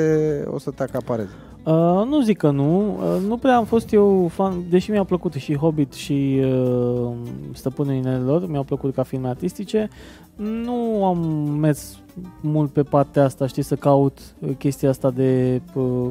o 0.50 0.58
să 0.58 0.70
te 0.70 0.82
acapareze. 0.82 1.30
Uh, 1.64 1.72
nu 2.08 2.20
zic 2.20 2.36
că 2.38 2.50
nu. 2.50 2.78
Uh, 2.88 3.22
nu 3.28 3.36
prea 3.36 3.56
am 3.56 3.64
fost 3.64 3.92
eu 3.92 4.28
fan, 4.32 4.54
deși 4.70 4.90
mi-a 4.90 5.04
plăcut 5.04 5.32
și 5.32 5.56
Hobbit 5.56 5.92
și 5.92 6.40
uh, 6.44 7.10
Stăpânul 7.52 7.92
Inelelor, 7.94 8.48
mi-au 8.48 8.62
plăcut 8.62 8.94
ca 8.94 9.02
filme 9.02 9.28
artistice. 9.28 9.88
Nu 10.36 11.04
am 11.04 11.18
mers 11.60 11.98
mult 12.40 12.70
pe 12.70 12.82
partea 12.82 13.24
asta, 13.24 13.46
știi, 13.46 13.62
să 13.62 13.74
caut 13.76 14.18
uh, 14.38 14.50
chestia 14.58 14.88
asta 14.88 15.10
de 15.10 15.60
uh, 15.74 16.08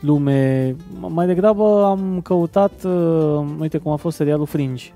lume. 0.00 0.76
Mai 1.08 1.26
degrabă 1.26 1.84
am 1.84 2.20
căutat, 2.22 2.72
uh, 2.84 3.44
uite 3.60 3.78
cum 3.78 3.92
a 3.92 3.96
fost 3.96 4.16
serialul 4.16 4.46
Fringe. 4.46 4.92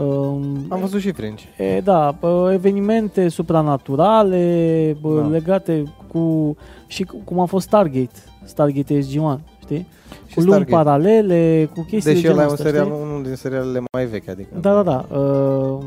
Uh, 0.00 0.40
Am 0.68 0.80
văzut 0.80 1.00
și 1.00 1.12
Fringe. 1.12 1.44
E, 1.58 1.80
da, 1.80 2.16
bă, 2.20 2.50
evenimente 2.52 3.28
supranaturale 3.28 4.96
bă, 5.00 5.20
Da. 5.20 5.26
legate 5.26 5.82
cu 6.12 6.56
și 6.86 7.04
cu- 7.04 7.20
cum 7.24 7.38
a 7.40 7.44
fost 7.44 7.66
Stargate, 7.66 8.18
Stargate 8.44 9.00
SG-1, 9.00 9.40
știi? 9.62 9.86
Și 10.26 10.34
cu 10.34 10.40
lumi 10.40 10.52
Stargate. 10.64 10.70
paralele, 10.70 11.70
cu 11.74 11.80
chestii 11.90 12.12
Deși 12.12 12.22
de 12.24 12.28
ăla 12.30 12.36
genul 12.36 12.42
e 12.42 12.46
un 12.46 12.52
ăsta, 12.52 12.64
serial, 12.64 12.84
știi? 12.86 12.98
unul 13.02 13.22
din 13.22 13.34
serialele 13.34 13.82
mai 13.92 14.04
vechi, 14.06 14.28
adică. 14.28 14.48
Da, 14.60 14.82
da, 14.82 14.82
da. 14.82 15.16
Uh, 15.18 15.78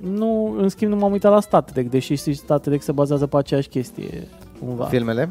nu, 0.00 0.54
în 0.58 0.68
schimb, 0.68 0.90
nu 0.92 0.98
m-am 0.98 1.12
uitat 1.12 1.32
la 1.32 1.40
Star 1.40 1.62
Trek, 1.62 1.90
deși 1.90 2.14
și 2.14 2.32
Star 2.32 2.58
Trek 2.58 2.82
se 2.82 2.92
bazează 2.92 3.26
pe 3.26 3.36
aceeași 3.36 3.68
chestie, 3.68 4.26
cumva. 4.64 4.84
Filmele, 4.84 5.28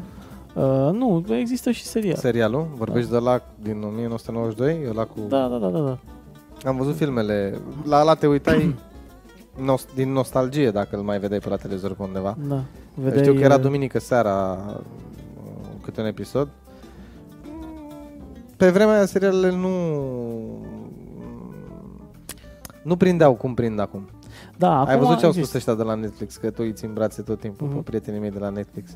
Uh, 0.54 0.64
nu, 0.92 1.24
există 1.40 1.70
și 1.70 1.84
serial. 1.84 2.16
serialul, 2.16 2.66
vorbești 2.76 3.10
de 3.10 3.16
la 3.18 3.40
din 3.62 3.82
1992, 3.86 4.78
ăla 4.90 5.04
cu... 5.04 5.18
Da, 5.28 5.48
da, 5.50 5.56
da, 5.56 5.66
da, 5.68 5.78
da. 5.78 5.98
Am 6.66 6.76
văzut 6.76 6.96
filmele, 6.96 7.58
la 7.84 8.00
ăla 8.00 8.14
te 8.14 8.26
uitai 8.26 8.74
nost- 9.70 9.94
din 9.94 10.12
nostalgie 10.12 10.70
dacă 10.70 10.96
îl 10.96 11.02
mai 11.02 11.18
vedeai 11.18 11.40
pe 11.40 11.48
la 11.48 11.56
televizor 11.56 11.94
pe 11.94 12.02
undeva. 12.02 12.36
da. 12.48 12.62
Știu 13.16 13.32
că 13.34 13.40
era 13.40 13.54
uh, 13.54 13.60
duminică 13.60 13.98
seara 13.98 14.58
uh, 14.68 14.80
câte 15.82 16.00
un 16.00 16.06
episod. 16.06 16.48
Pe 18.56 18.70
vremea 18.70 18.94
aia 18.96 19.06
serialele 19.06 19.50
nu 19.50 19.68
nu 22.82 22.96
prindeau 22.96 23.34
cum 23.34 23.54
prind 23.54 23.80
acum. 23.80 24.08
Da, 24.56 24.70
acum 24.78 24.88
Ai 24.88 24.98
văzut 24.98 25.18
ce 25.18 25.24
au 25.24 25.30
există. 25.30 25.40
spus 25.48 25.54
ăștia 25.54 25.74
de 25.74 25.82
la 25.82 25.94
Netflix, 25.94 26.36
că 26.36 26.50
tu 26.50 26.56
îi 26.62 26.72
ții 26.72 26.86
în 26.88 26.94
brațe 26.94 27.22
tot 27.22 27.40
timpul 27.40 27.66
Mhm. 27.66 27.76
pe 27.76 27.82
prietenii 27.82 28.20
mei 28.20 28.30
de 28.30 28.38
la 28.38 28.48
Netflix. 28.48 28.90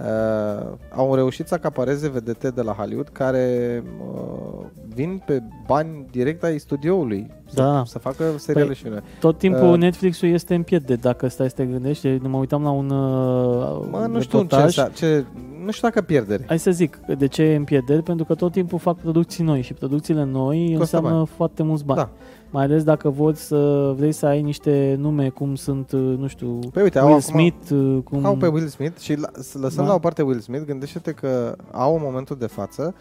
Uh, 0.00 0.66
au 0.96 1.14
reușit 1.14 1.46
să 1.48 1.54
acapareze 1.54 2.08
vedete 2.08 2.48
de 2.50 2.62
la 2.62 2.72
Hollywood 2.72 3.08
care 3.08 3.82
uh, 4.14 4.64
vin 4.94 5.22
pe 5.26 5.42
bani 5.66 6.06
direct 6.10 6.42
ai 6.44 6.58
studioului 6.58 7.30
Da. 7.54 7.82
să, 7.86 7.90
să 7.92 7.98
facă 7.98 8.24
seriale 8.36 8.66
Păi, 8.66 8.74
și 8.76 8.82
filme. 8.82 9.02
Tot 9.20 9.38
timpul 9.38 9.72
Uh, 9.72 9.78
Netflix-ul 9.78 10.28
este 10.28 10.54
în 10.54 10.62
pierde, 10.62 10.94
dacă 10.94 11.28
stai 11.28 11.48
să 11.48 11.54
te 11.54 11.64
gândești. 11.64 12.08
Mă 12.22 12.36
uitam 12.38 12.62
la 12.62 12.70
un 12.70 12.90
uh, 12.90 13.86
Mă, 13.90 14.06
nu 14.10 14.20
știu, 14.20 14.38
ce, 14.38 14.44
reportaj. 14.56 14.76
însa- 14.78 14.92
ce, 14.94 15.24
nu 15.64 15.70
știu 15.70 15.88
dacă 15.88 16.00
pierdere. 16.00 16.44
Hai 16.46 16.58
să 16.58 16.70
zic, 16.70 16.96
de 17.18 17.26
ce 17.26 17.42
e 17.42 17.56
în 17.56 17.64
pierderi? 17.64 18.02
Pentru 18.02 18.24
că 18.24 18.34
tot 18.34 18.52
timpul 18.52 18.78
fac 18.78 18.96
producții 18.96 19.44
noi 19.44 19.60
și 19.62 19.74
producțiile 19.74 20.24
noi 20.24 20.58
Costă 20.66 20.80
înseamnă 20.96 21.10
bani. 21.10 21.26
foarte 21.36 21.62
mulți 21.62 21.84
bani. 21.84 21.98
Da. 22.00 22.10
Mai 22.50 22.64
ales 22.64 22.82
dacă 22.84 23.08
vor 23.10 23.34
să 23.34 23.92
vrei 23.96 24.12
să 24.12 24.26
ai 24.26 24.42
niște 24.42 24.96
nume 24.98 25.28
cum 25.28 25.54
sunt, 25.54 25.92
uh, 25.92 26.00
nu 26.18 26.26
știu, 26.26 26.58
Păi 26.72 26.82
uite, 26.82 26.98
au 26.98 27.06
Will 27.06 27.18
acum- 27.18 27.30
Smith, 27.32 27.70
uh, 27.70 28.02
cum... 28.04 28.24
Au 28.24 28.36
pe 28.36 28.46
Will 28.46 28.66
Smith 28.66 28.98
și 28.98 29.14
la, 29.14 29.28
să 29.32 29.58
lăsăm 29.58 29.82
Da. 29.84 29.88
la 29.90 29.94
o 29.94 29.98
parte 29.98 30.22
Will 30.22 30.40
Smith, 30.40 30.64
gândește-te 30.66 31.12
că 31.12 31.56
au 31.72 31.94
în 31.94 32.00
momentul 32.04 32.36
de 32.36 32.46
față 32.46 32.94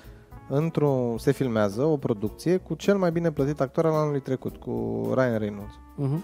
într-un, 0.50 1.18
se 1.18 1.32
filmează 1.32 1.82
o 1.84 1.98
producție 1.98 2.58
cu 2.58 2.74
cel 2.74 2.98
mai 2.98 3.12
bine 3.12 3.32
plătit 3.32 3.62
actor 3.62 3.86
al 3.86 3.94
anului 3.94 4.20
trecut, 4.22 4.56
cu 4.56 5.02
Ryan 5.14 5.38
Reynolds. 5.38 5.74
Uh-huh. 5.74 6.24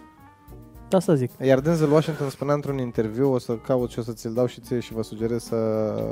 Da, 0.90 1.00
să 1.00 1.16
zic. 1.16 1.32
Iar 1.42 1.60
Denzel 1.60 1.92
Washington 1.92 2.30
spunea 2.30 2.54
într-un 2.54 2.78
interviu, 2.78 3.32
o 3.32 3.38
să 3.38 3.56
caut 3.56 3.90
și 3.90 4.00
o 4.00 4.02
să 4.02 4.12
ți-l 4.14 4.34
dau 4.34 4.46
și 4.46 4.62
ție 4.62 4.80
și 4.80 4.94
vă 4.94 5.04
sugerez 5.04 5.44
să 5.44 5.56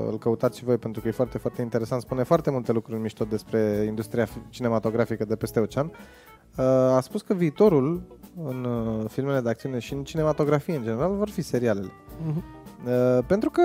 îl 0.09 0.17
căutați 0.17 0.57
și 0.57 0.63
voi 0.63 0.77
pentru 0.77 1.01
că 1.01 1.07
e 1.07 1.11
foarte, 1.11 1.37
foarte 1.37 1.61
interesant. 1.61 2.01
Spune 2.01 2.23
foarte 2.23 2.51
multe 2.51 2.71
lucruri 2.71 2.99
mișto 2.99 3.23
despre 3.23 3.83
industria 3.87 4.25
fi- 4.25 4.41
cinematografică 4.49 5.25
de 5.25 5.35
peste 5.35 5.59
ocean. 5.59 5.91
Uh, 6.57 6.65
A 6.95 6.99
spus 7.01 7.21
că 7.21 7.33
viitorul 7.33 8.01
în 8.43 8.63
uh, 8.63 9.09
filmele 9.09 9.39
de 9.39 9.49
acțiune 9.49 9.79
și 9.79 9.93
în 9.93 10.03
cinematografie 10.03 10.75
în 10.75 10.83
general 10.83 11.15
vor 11.15 11.29
fi 11.29 11.41
serialele. 11.41 11.87
Uh-huh. 11.87 12.35
Uh, 12.85 13.23
pentru 13.27 13.49
că 13.49 13.61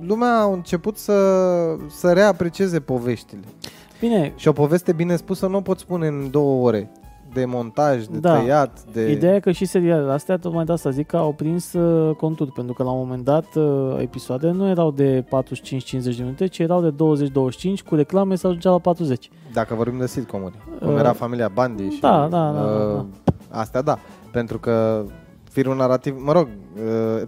lumea 0.00 0.38
a 0.38 0.52
început 0.52 0.96
să, 0.96 1.76
să 1.88 2.12
reaprecieze 2.12 2.80
poveștile. 2.80 3.42
Bine, 4.00 4.32
Și 4.36 4.48
o 4.48 4.52
poveste 4.52 4.92
bine 4.92 5.16
spusă 5.16 5.46
nu 5.46 5.56
o 5.56 5.60
poți 5.60 5.80
spune 5.80 6.06
în 6.06 6.30
două 6.30 6.66
ore 6.66 6.90
de 7.36 7.44
montaj, 7.44 8.04
de 8.06 8.18
Da. 8.18 8.38
tăiat, 8.38 8.84
de... 8.92 9.10
Ideea 9.10 9.34
e 9.34 9.40
că 9.40 9.50
și 9.50 9.64
serialele 9.64 10.12
astea, 10.12 10.36
tocmai 10.36 10.64
de 10.64 10.72
asta 10.72 10.90
zic 10.90 11.06
că 11.06 11.16
au 11.16 11.32
prins 11.32 11.72
uh, 11.72 12.14
contur, 12.14 12.52
pentru 12.52 12.74
că 12.74 12.82
la 12.82 12.90
un 12.90 12.98
moment 12.98 13.24
dat 13.24 13.54
uh, 13.54 13.96
episoadele 14.00 14.52
nu 14.52 14.68
erau 14.68 14.90
de 14.90 15.24
45-50 15.24 15.26
de 16.02 16.14
minute, 16.18 16.46
ci 16.46 16.58
erau 16.58 16.82
de 16.82 16.94
20-25, 17.80 17.84
cu 17.88 17.94
reclame 17.94 18.36
să 18.36 18.46
ajungea 18.46 18.70
la 18.70 18.78
40. 18.78 19.30
Dacă 19.52 19.74
vorbim 19.74 19.98
de 19.98 20.06
sitcomuri, 20.06 20.54
cum 20.78 20.92
Uh, 20.92 20.98
era 20.98 21.12
familia 21.12 21.50
Bundy 21.54 21.88
și... 21.88 22.00
da, 22.00 22.28
da, 22.30 22.50
da, 22.50 22.60
da, 22.60 22.94
uh, 22.96 23.04
Astea 23.50 23.82
da, 23.82 23.98
pentru 24.32 24.58
că 24.58 25.04
firul 25.50 25.76
narrativ, 25.76 26.14
mă 26.24 26.32
rog, 26.32 26.46
uh, 26.46 26.52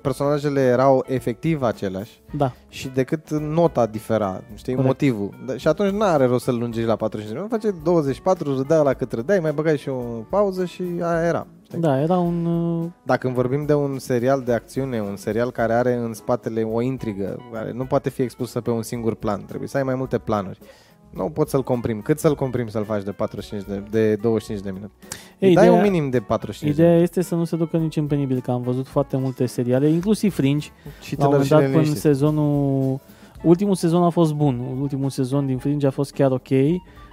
personajele 0.02 0.60
erau 0.60 1.04
efectiv 1.06 1.62
aceleași 1.62 2.20
Da. 2.36 2.52
și 2.68 2.88
decât 2.88 3.30
nota 3.30 3.86
difera, 3.86 4.42
știi, 4.54 4.74
Corect. 4.74 4.92
motivul. 4.92 5.30
Da, 5.46 5.56
Și 5.56 5.68
atunci 5.68 5.92
nu 5.92 6.02
are 6.02 6.26
rost 6.26 6.44
să-l 6.44 6.58
lungești 6.58 6.88
la 6.88 6.96
45 6.96 7.38
de 7.42 7.44
minute, 7.48 7.66
face 7.68 7.82
24, 7.84 8.56
râdea 8.56 8.82
la 8.82 8.94
cât 8.94 9.12
râdeai, 9.12 9.38
mai 9.38 9.52
băgai 9.52 9.78
și 9.78 9.88
o 9.88 9.94
pauză 10.30 10.64
și 10.64 10.82
aia 11.00 11.26
era. 11.26 11.46
Știi? 11.62 11.78
Da, 11.80 12.00
era 12.00 12.18
un... 12.18 12.44
uh, 12.46 12.86
Dacă 13.02 13.28
vorbim 13.28 13.64
de 13.66 13.74
un 13.74 13.98
serial 13.98 14.40
de 14.42 14.52
acțiune, 14.52 15.00
un 15.00 15.16
serial 15.16 15.50
care 15.50 15.72
are 15.72 15.94
în 15.94 16.12
spatele 16.14 16.62
o 16.62 16.80
intrigă, 16.80 17.38
care 17.52 17.72
nu 17.72 17.84
poate 17.84 18.10
fi 18.10 18.22
expusă 18.22 18.60
pe 18.60 18.70
un 18.70 18.82
singur 18.82 19.14
plan, 19.14 19.44
trebuie 19.44 19.68
să 19.68 19.76
ai 19.76 19.82
mai 19.82 19.94
multe 19.94 20.18
planuri. 20.18 20.58
Nu 21.10 21.24
poți 21.28 21.50
să-l 21.50 21.62
comprim. 21.62 22.00
Cât 22.00 22.18
să-l 22.18 22.34
comprim 22.34 22.68
să-l 22.68 22.84
faci 22.84 23.02
de 23.02 23.10
45 23.10 23.64
de, 23.68 23.82
de 23.90 24.14
25 24.14 24.64
de 24.64 24.70
minute? 24.70 24.92
Ei, 25.38 25.48
Ei, 25.48 25.54
dai 25.54 25.64
ideea- 25.64 25.78
un 25.78 25.90
minim 25.90 26.10
de 26.10 26.20
45 26.20 26.76
de 26.76 26.82
Ideea 26.82 27.00
este 27.00 27.22
să 27.22 27.34
nu 27.34 27.44
se 27.44 27.56
ducă 27.56 27.76
nici 27.76 27.96
în 27.96 28.06
penibil, 28.06 28.40
că 28.40 28.50
am 28.50 28.62
văzut 28.62 28.86
foarte 28.86 29.16
multe 29.16 29.46
seriale, 29.46 29.88
inclusiv 29.88 30.34
Fringe, 30.34 30.68
minute. 30.84 31.02
Și 31.02 31.18
la 31.18 31.24
un 31.26 31.30
moment 31.30 31.48
dat 31.48 31.58
până 31.58 31.70
în 31.72 31.78
liniștit. 31.78 32.00
sezonul... 32.00 33.00
Ultimul 33.42 33.74
sezon 33.74 34.02
a 34.02 34.08
fost 34.08 34.32
bun, 34.34 34.60
ultimul 34.80 35.10
sezon 35.10 35.46
din 35.46 35.58
Fringe 35.58 35.86
a 35.86 35.90
fost 35.90 36.12
chiar 36.12 36.30
ok 36.30 36.48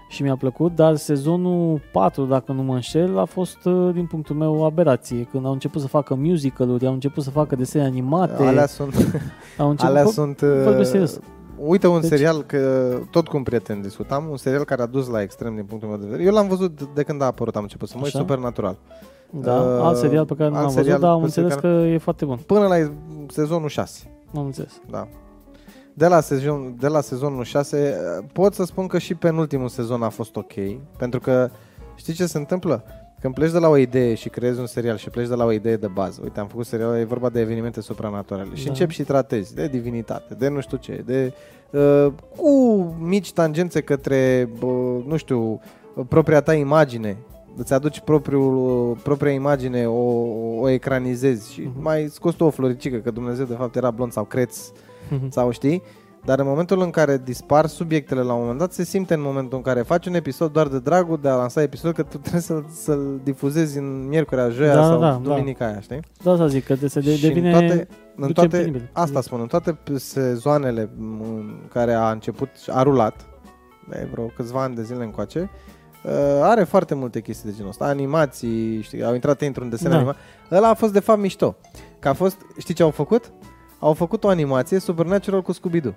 și 0.09 0.21
mi-a 0.23 0.35
plăcut, 0.35 0.75
dar 0.75 0.95
sezonul 0.95 1.81
4, 1.91 2.25
dacă 2.25 2.51
nu 2.51 2.63
mă 2.63 2.73
înșel, 2.73 3.19
a 3.19 3.25
fost, 3.25 3.57
uh, 3.65 3.93
din 3.93 4.05
punctul 4.05 4.35
meu, 4.35 4.55
o 4.55 4.63
aberație. 4.63 5.27
Când 5.31 5.45
au 5.45 5.51
început 5.51 5.81
să 5.81 5.87
facă 5.87 6.15
musical-uri, 6.15 6.85
au 6.85 6.93
început 6.93 7.23
să 7.23 7.29
facă 7.29 7.55
desene 7.55 7.85
animate, 7.85 8.43
Alea 8.43 8.65
sunt, 8.65 8.93
au 9.57 9.69
început... 9.69 9.91
alea 9.91 10.03
Bă, 10.03 10.09
sunt 10.09 10.39
vorbesc 10.41 10.79
uh, 10.79 10.85
serios. 10.85 11.19
Uite 11.57 11.87
un 11.87 11.99
Deci- 12.01 12.09
serial, 12.09 12.43
că 12.43 12.91
tot 13.11 13.27
cu 13.27 13.37
un 13.37 13.43
prieten 13.43 13.81
discutam, 13.81 14.27
un 14.29 14.37
serial 14.37 14.63
care 14.63 14.81
a 14.81 14.85
dus 14.85 15.07
la 15.07 15.21
extrem 15.21 15.55
din 15.55 15.63
punctul 15.65 15.89
meu 15.89 15.97
de 15.97 16.05
vedere. 16.05 16.23
Eu 16.23 16.33
l-am 16.33 16.47
văzut 16.47 16.87
de 16.93 17.03
când 17.03 17.21
a 17.21 17.25
apărut, 17.25 17.55
am 17.55 17.61
început 17.61 17.87
să 17.87 17.93
mă 17.97 18.03
uit, 18.03 18.13
Așa? 18.15 18.23
Supernatural. 18.23 18.77
Da, 19.29 19.61
Uh, 19.61 19.79
alt 19.81 19.97
serial 19.97 20.25
pe 20.25 20.33
care 20.35 20.49
nu 20.49 20.55
alt 20.55 20.63
l-am 20.65 20.73
văzut, 20.73 20.81
serial 20.83 20.99
dar 20.99 21.11
am 21.11 21.19
pe 21.19 21.23
înțeles 21.25 21.53
care- 21.53 21.61
că 21.61 21.67
e 21.87 21.97
foarte 21.97 22.25
bun. 22.25 22.37
Până 22.45 22.67
la 22.67 22.75
sezonul 23.27 23.69
6. 23.69 24.11
Am 24.35 24.45
înțeles. 24.45 24.81
Da. 24.89 25.07
De 25.93 26.07
la, 26.07 26.19
sezon, 26.19 26.75
de 26.79 26.87
la 26.87 27.01
sezonul 27.01 27.43
6 27.43 27.95
pot 28.33 28.53
să 28.53 28.63
spun 28.63 28.87
că 28.87 28.97
și 28.97 29.15
penultimul 29.15 29.67
sezon 29.67 30.03
a 30.03 30.09
fost 30.09 30.35
ok, 30.35 30.53
pentru 30.97 31.19
că 31.19 31.49
știi 31.95 32.13
ce 32.13 32.25
se 32.25 32.37
întâmplă? 32.37 32.83
Când 33.25 33.37
pleci 33.37 33.51
de 33.51 33.59
la 33.59 33.67
o 33.69 33.77
idee 33.77 34.13
și 34.13 34.29
creezi 34.29 34.59
un 34.59 34.65
serial 34.65 34.97
și 34.97 35.09
pleci 35.09 35.27
de 35.27 35.35
la 35.35 35.45
o 35.45 35.51
idee 35.51 35.75
de 35.75 35.87
bază, 35.87 36.19
uite, 36.23 36.39
am 36.39 36.47
făcut 36.47 36.65
serial, 36.65 36.97
e 36.97 37.03
vorba 37.03 37.29
de 37.29 37.39
evenimente 37.39 37.81
supranaturale 37.81 38.49
și 38.53 38.63
Da. 38.63 38.69
începi 38.69 38.93
și 38.93 39.03
tratezi 39.03 39.55
de 39.55 39.67
divinitate, 39.67 40.33
de 40.33 40.47
nu 40.47 40.59
știu 40.61 40.77
ce, 40.77 41.03
de 41.05 41.33
uh, 41.71 42.07
cu 42.37 42.49
mici 42.99 43.33
tangențe 43.33 43.81
către, 43.81 44.49
uh, 44.61 45.03
nu 45.07 45.17
știu, 45.17 45.59
propria 46.07 46.41
ta 46.41 46.53
imagine, 46.53 47.17
îți 47.57 47.73
aduci 47.73 47.99
propriul, 47.99 48.97
propria 49.03 49.31
imagine, 49.31 49.87
o, 49.87 50.01
o 50.59 50.69
ecranizezi 50.69 51.53
și 51.53 51.61
Mhm. 51.61 51.81
mai 51.81 52.07
scoți 52.11 52.37
tu 52.37 52.43
o 52.43 52.49
floricică, 52.49 52.97
că 52.97 53.11
Dumnezeu 53.11 53.45
de 53.45 53.53
fapt 53.53 53.75
era 53.75 53.91
blond 53.91 54.11
sau 54.11 54.23
creț 54.23 54.57
sau 55.29 55.51
știi? 55.51 55.81
Dar 56.25 56.39
în 56.39 56.45
momentul 56.47 56.81
în 56.81 56.89
care 56.89 57.21
dispar 57.23 57.65
subiectele 57.65 58.21
la 58.21 58.33
un 58.33 58.39
moment 58.39 58.59
dat, 58.59 58.73
se 58.73 58.83
simte 58.83 59.13
în 59.13 59.21
momentul 59.21 59.57
în 59.57 59.63
care 59.63 59.81
faci 59.81 60.05
un 60.05 60.13
episod 60.13 60.51
doar 60.51 60.67
de 60.67 60.79
dragul 60.79 61.19
de 61.21 61.29
a 61.29 61.35
lansa 61.35 61.61
episod, 61.61 61.93
că 61.93 62.03
tu 62.03 62.17
trebuie 62.17 62.41
să-l, 62.41 62.65
să-l 62.71 63.19
difuzezi 63.23 63.77
în 63.77 64.07
miercurea, 64.07 64.49
joia 64.49 64.73
Da, 64.73 64.83
sau 64.83 64.99
da, 64.99 65.19
duminica 65.23 65.65
aia, 65.65 65.79
știi? 65.79 65.99
Da, 66.23 66.35
să 66.35 66.47
zic, 66.47 66.65
că 66.65 66.73
de, 66.75 66.87
se 66.87 66.99
de, 66.99 67.15
și 67.15 67.21
devine... 67.21 67.51
în 67.51 67.59
toate, 67.59 67.87
în 68.15 68.21
duce 68.21 68.33
toate 68.33 68.57
penibil. 68.57 68.89
asta 68.93 69.21
spun, 69.21 69.39
în 69.39 69.47
toate 69.47 69.77
sezoanele 69.95 70.89
în 70.99 71.59
care 71.69 71.93
a 71.93 72.11
început, 72.11 72.49
a 72.67 72.81
rulat, 72.83 73.25
de 73.89 74.07
vreo 74.11 74.25
câțiva 74.25 74.61
ani 74.63 74.75
de 74.75 74.83
zile 74.83 75.03
încoace, 75.03 75.49
uh, 76.03 76.11
are 76.41 76.63
foarte 76.63 76.95
multe 76.95 77.21
chestii 77.21 77.49
de 77.49 77.55
genul 77.55 77.69
ăsta, 77.69 77.85
animații, 77.85 78.81
știi, 78.81 79.03
au 79.03 79.13
intrat 79.13 79.41
într-un 79.41 79.69
desen 79.69 79.89
Da. 79.89 79.95
animat. 79.95 80.15
Ăla 80.51 80.69
a 80.69 80.73
fost 80.73 80.93
de 80.93 80.99
fapt 80.99 81.19
mișto. 81.19 81.55
Că 81.99 82.07
a 82.07 82.13
fost, 82.13 82.37
știi 82.57 82.73
ce 82.73 82.83
au 82.83 82.89
făcut? 82.89 83.31
Au 83.79 83.93
făcut 83.93 84.23
o 84.23 84.27
animație 84.27 84.79
Supernatural 84.79 85.41
cu 85.41 85.53
Scooby-Doo. 85.53 85.93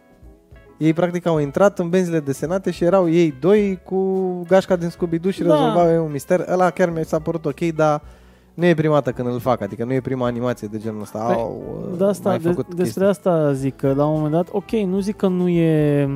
Ei 0.79 0.93
practic 0.93 1.27
au 1.27 1.39
intrat 1.39 1.79
în 1.79 1.89
benzile 1.89 2.21
desenate 2.21 2.71
și 2.71 2.85
erau 2.85 3.11
ei 3.11 3.35
doi 3.41 3.81
cu 3.85 4.23
gașca 4.49 4.77
din 4.77 4.89
Scooby-Doo 4.89 5.31
și 5.31 5.43
Da. 5.43 5.55
rezolvau 5.55 5.91
ei 5.91 5.99
un 5.99 6.11
mister. 6.13 6.45
Ăla 6.53 6.71
chiar 6.71 6.91
mi 6.91 7.05
s-a 7.05 7.19
părut 7.19 7.45
ok, 7.47 7.61
dar 7.61 8.03
nu 8.55 8.65
e 8.67 8.75
prima 8.75 8.95
dată 8.95 9.11
când 9.11 9.29
îl 9.33 9.39
fac, 9.41 9.61
adică 9.61 9.85
nu 9.85 9.93
e 9.93 10.01
prima 10.01 10.27
animație 10.27 10.69
de 10.71 10.79
genul 10.79 11.01
ăsta. 11.01 11.19
Păi, 11.19 11.35
Au 11.35 11.63
uh, 11.93 11.99
De 11.99 12.05
asta, 12.05 12.29
mai 12.29 12.39
de, 12.39 12.49
făcut 12.49 12.75
despre 12.75 13.05
chestii. 13.05 13.29
asta 13.29 13.53
zic 13.53 13.77
că 13.77 13.93
la 13.97 14.07
un 14.07 14.13
moment 14.15 14.33
dat, 14.33 14.49
ok, 14.53 14.71
nu 14.71 15.01
zic 15.01 15.17
că 15.17 15.27
nu 15.29 15.49
e... 15.49 16.09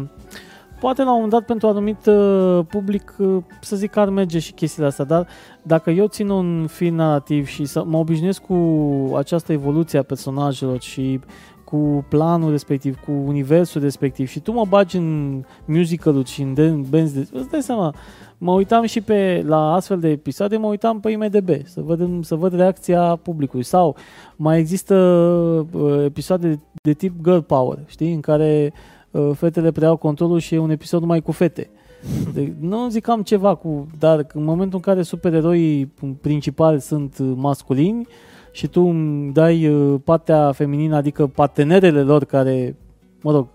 Poate 0.81 1.03
la 1.03 1.09
un 1.09 1.15
moment 1.15 1.33
dat 1.33 1.43
pentru 1.45 1.67
anumit 1.67 2.07
uh, 2.07 2.61
public, 2.69 3.15
uh, 3.19 3.37
să 3.61 3.77
zic 3.77 3.91
că 3.91 4.01
ar 4.01 4.09
merge 4.09 4.39
și 4.39 4.53
chestiile 4.53 4.87
astea, 4.89 5.05
dar 5.05 5.27
dacă 5.63 5.91
eu 5.91 6.07
țin 6.07 6.29
un 6.29 6.67
film 6.67 6.95
narrativ 6.95 7.47
și 7.47 7.65
să 7.65 7.83
mă 7.87 7.97
obișnuiesc 7.99 8.41
cu 8.43 8.57
această 9.17 9.53
evoluție 9.53 9.99
a 9.99 10.03
personajelor 10.03 10.81
și 10.81 11.21
cu 11.73 12.05
planul 12.09 12.51
respectiv, 12.51 12.99
cu 13.05 13.13
universul 13.13 13.81
respectiv 13.81 14.29
și 14.29 14.41
tu 14.41 14.53
mă 14.53 14.65
bagi 14.69 14.97
în 14.97 15.43
musical 15.65 16.25
și 16.25 16.43
în 16.43 16.55
dan- 16.55 16.91
bands 16.91 17.13
de... 17.13 17.29
Îți 17.33 17.51
dai 17.51 17.63
seama, 17.63 17.95
mă 18.39 18.53
uitam 18.53 18.85
și 18.85 19.01
pe 19.01 19.43
la 19.47 19.73
astfel 19.73 19.99
de 19.99 20.09
episoade, 20.09 20.57
mă 20.57 20.67
uitam 20.67 21.01
pe 21.01 21.11
IMDB 21.11 21.49
să 21.65 21.81
văd, 21.81 22.25
să 22.25 22.35
văd 22.35 22.55
reacția 22.55 23.17
publicului 23.17 23.65
sau 23.65 23.97
mai 24.37 24.59
există 24.59 24.95
uh, 25.73 26.05
episoade 26.05 26.49
de, 26.49 26.59
de 26.83 26.93
tip 26.93 27.25
girl 27.25 27.39
power, 27.39 27.79
știi, 27.87 28.13
în 28.13 28.21
care 28.21 28.73
uh, 29.11 29.31
fetele 29.35 29.71
preiau 29.71 29.97
controlul 29.97 30.39
și 30.39 30.55
e 30.55 30.59
un 30.59 30.71
episod 30.71 31.01
numai 31.01 31.21
cu 31.21 31.33
fete. 31.33 31.71
De, 32.35 32.53
nu 32.61 32.89
zic 32.89 33.03
că 33.03 33.11
am 33.11 33.23
ceva 33.23 33.55
cu, 33.55 33.87
dar 33.99 34.27
în 34.33 34.45
momentul 34.45 34.77
în 34.77 34.93
care 34.93 35.03
supereroii 35.03 35.93
principali 36.21 36.81
sunt 36.81 37.19
uh, 37.19 37.33
masculini 37.37 38.07
și 38.53 38.67
tu 38.67 38.83
îmi 38.83 39.33
dai 39.33 39.69
uh, 39.69 40.01
partea 40.05 40.53
feminină, 40.53 40.97
adică 40.97 41.27
partenerele 41.27 42.03
lor 42.03 42.25
care, 42.25 42.77
mă 43.23 43.33
rog, 43.33 43.47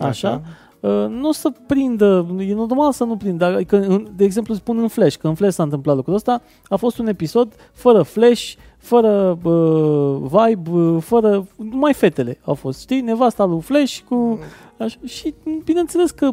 așa, 0.00 0.42
Uh, 0.80 1.06
nu 1.08 1.28
o 1.28 1.32
să 1.32 1.52
prindă, 1.66 2.26
e 2.38 2.54
normal 2.54 2.92
să 2.92 3.04
nu 3.04 3.16
prindă, 3.16 3.44
adică, 3.44 3.76
în- 3.80 4.06
de 4.16 4.24
exemplu 4.24 4.54
spun 4.54 4.78
în 4.78 4.88
Flash, 4.88 5.16
că 5.16 5.28
în 5.28 5.34
Flash 5.34 5.54
s-a 5.54 5.62
întâmplat 5.62 5.96
lucrul 5.96 6.14
ăsta, 6.14 6.42
a 6.68 6.76
fost 6.76 6.98
un 6.98 7.06
episod 7.06 7.52
fără 7.72 8.02
Flash, 8.02 8.52
fără 8.78 9.38
uh, 9.42 10.16
vibe, 10.30 10.70
uh, 10.70 11.02
fără, 11.02 11.46
numai 11.56 11.92
fetele 11.94 12.38
au 12.44 12.54
fost, 12.54 12.80
știi, 12.80 13.00
nevasta 13.00 13.44
lui 13.44 13.60
Flash 13.60 13.98
cu, 14.08 14.38
așa, 14.78 14.96
și 15.04 15.34
bineînțeles 15.64 16.10
că 16.10 16.30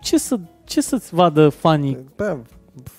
ce 0.00 0.18
să 0.18 0.38
ce 0.64 0.80
să-ți 0.80 1.14
vadă 1.14 1.48
fanii? 1.48 1.98
Bă, 2.16 2.36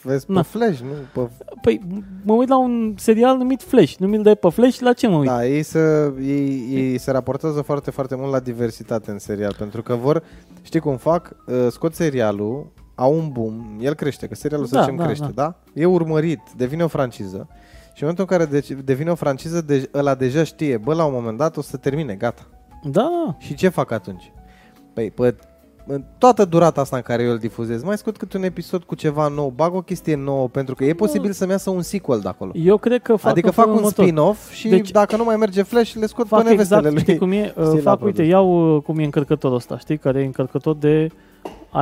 vezi 0.01 0.25
pe 0.25 0.31
Na. 0.31 0.41
Flash, 0.41 0.79
nu? 0.79 0.87
Pe... 1.13 1.29
Păi 1.61 1.81
mă 2.23 2.33
uit 2.33 2.49
la 2.49 2.57
un 2.57 2.93
serial 2.97 3.37
numit 3.37 3.61
Flash, 3.61 3.95
nu 3.95 4.07
mi-l 4.07 4.21
dai 4.21 4.35
pe 4.35 4.49
Flash, 4.49 4.79
la 4.79 4.93
ce 4.93 5.07
mă 5.07 5.17
uit? 5.17 5.27
Da, 5.27 5.45
ei 5.45 5.63
se, 5.63 6.13
ei, 6.21 6.67
ei 6.71 6.97
se 6.97 7.11
raportează 7.11 7.61
foarte, 7.61 7.91
foarte 7.91 8.15
mult 8.15 8.31
la 8.31 8.39
diversitate 8.39 9.11
în 9.11 9.19
serial, 9.19 9.55
pentru 9.57 9.81
că 9.81 9.95
vor, 9.95 10.23
știi 10.61 10.79
cum 10.79 10.97
fac, 10.97 11.35
Uh, 11.47 11.67
scot 11.69 11.93
serialul, 11.95 12.71
au 12.95 13.13
un 13.13 13.29
boom, 13.31 13.77
el 13.81 13.93
crește, 13.93 14.27
că 14.27 14.35
serialul 14.35 14.65
să 14.65 14.75
Da, 14.75 14.81
zicem 14.81 14.95
da, 14.95 15.03
crește, 15.05 15.31
da. 15.35 15.55
E 15.73 15.85
urmărit, 15.85 16.39
devine 16.55 16.83
o 16.83 16.87
franciză. 16.87 17.47
Și 17.93 18.03
în 18.03 18.09
momentul 18.09 18.25
în 18.29 18.37
care 18.37 18.45
deci, 18.51 18.71
devine 18.83 19.11
o 19.11 19.15
franciză, 19.15 19.61
de, 19.61 19.89
ăla 19.93 20.15
deja 20.15 20.43
știe, 20.43 20.77
bă, 20.77 20.93
la 20.93 21.05
un 21.05 21.13
moment 21.13 21.37
dat 21.37 21.57
o 21.57 21.61
să 21.61 21.77
termine, 21.77 22.13
gata. 22.15 22.41
Da, 22.83 23.35
Și 23.39 23.53
ce 23.53 23.69
fac 23.69 23.91
atunci? 23.91 24.31
Păi, 24.93 25.11
pe 25.11 25.35
în 25.87 26.03
toată 26.17 26.45
durata 26.45 26.81
asta 26.81 26.95
în 26.95 27.01
care 27.01 27.23
eu 27.23 27.31
îl 27.31 27.37
difuzez, 27.37 27.83
mai 27.83 27.97
scot 27.97 28.17
câte 28.17 28.37
un 28.37 28.43
episod 28.43 28.83
cu 28.83 28.95
ceva 28.95 29.27
nou, 29.27 29.53
bag 29.55 29.73
o 29.75 29.81
chestie 29.81 30.15
nouă, 30.15 30.47
pentru 30.47 30.75
că 30.75 30.85
e 30.85 30.93
posibil 30.93 31.31
să-mi 31.31 31.51
iasă 31.51 31.69
un 31.69 31.81
sequel 31.81 32.19
de 32.19 32.27
acolo. 32.27 32.51
eu 32.55 32.77
cred 32.77 33.01
că 33.01 33.15
fac 33.15 33.31
adică 33.31 33.47
în 33.47 33.53
fac 33.53 33.63
felul 33.63 33.79
un 33.79 33.83
următor. 33.83 34.05
spin-off 34.05 34.51
și 34.51 34.67
Deci- 34.67 34.91
dacă 34.91 35.15
nu 35.17 35.23
mai 35.23 35.35
merge 35.35 35.61
Flash, 35.63 35.93
le 35.93 36.05
scot 36.05 36.27
fac 36.27 36.43
pe 36.43 36.49
nevestele 36.49 36.79
exact, 36.79 36.93
lui. 36.95 37.03
știi 37.03 37.17
cum 37.17 37.31
e? 37.31 37.53
Uh, 37.57 37.63
Știi, 37.67 37.75
la 37.83 37.91
fac, 37.91 38.01
uite, 38.03 38.11
produs. 38.13 38.31
iau 38.31 38.75
uh, 38.75 38.81
cum 38.81 38.99
e 38.99 39.03
încărcătorul 39.03 39.57
ăsta, 39.57 39.77
știi, 39.77 39.97
care 39.97 40.21
e 40.21 40.25
încărcător 40.25 40.75
de 40.75 41.09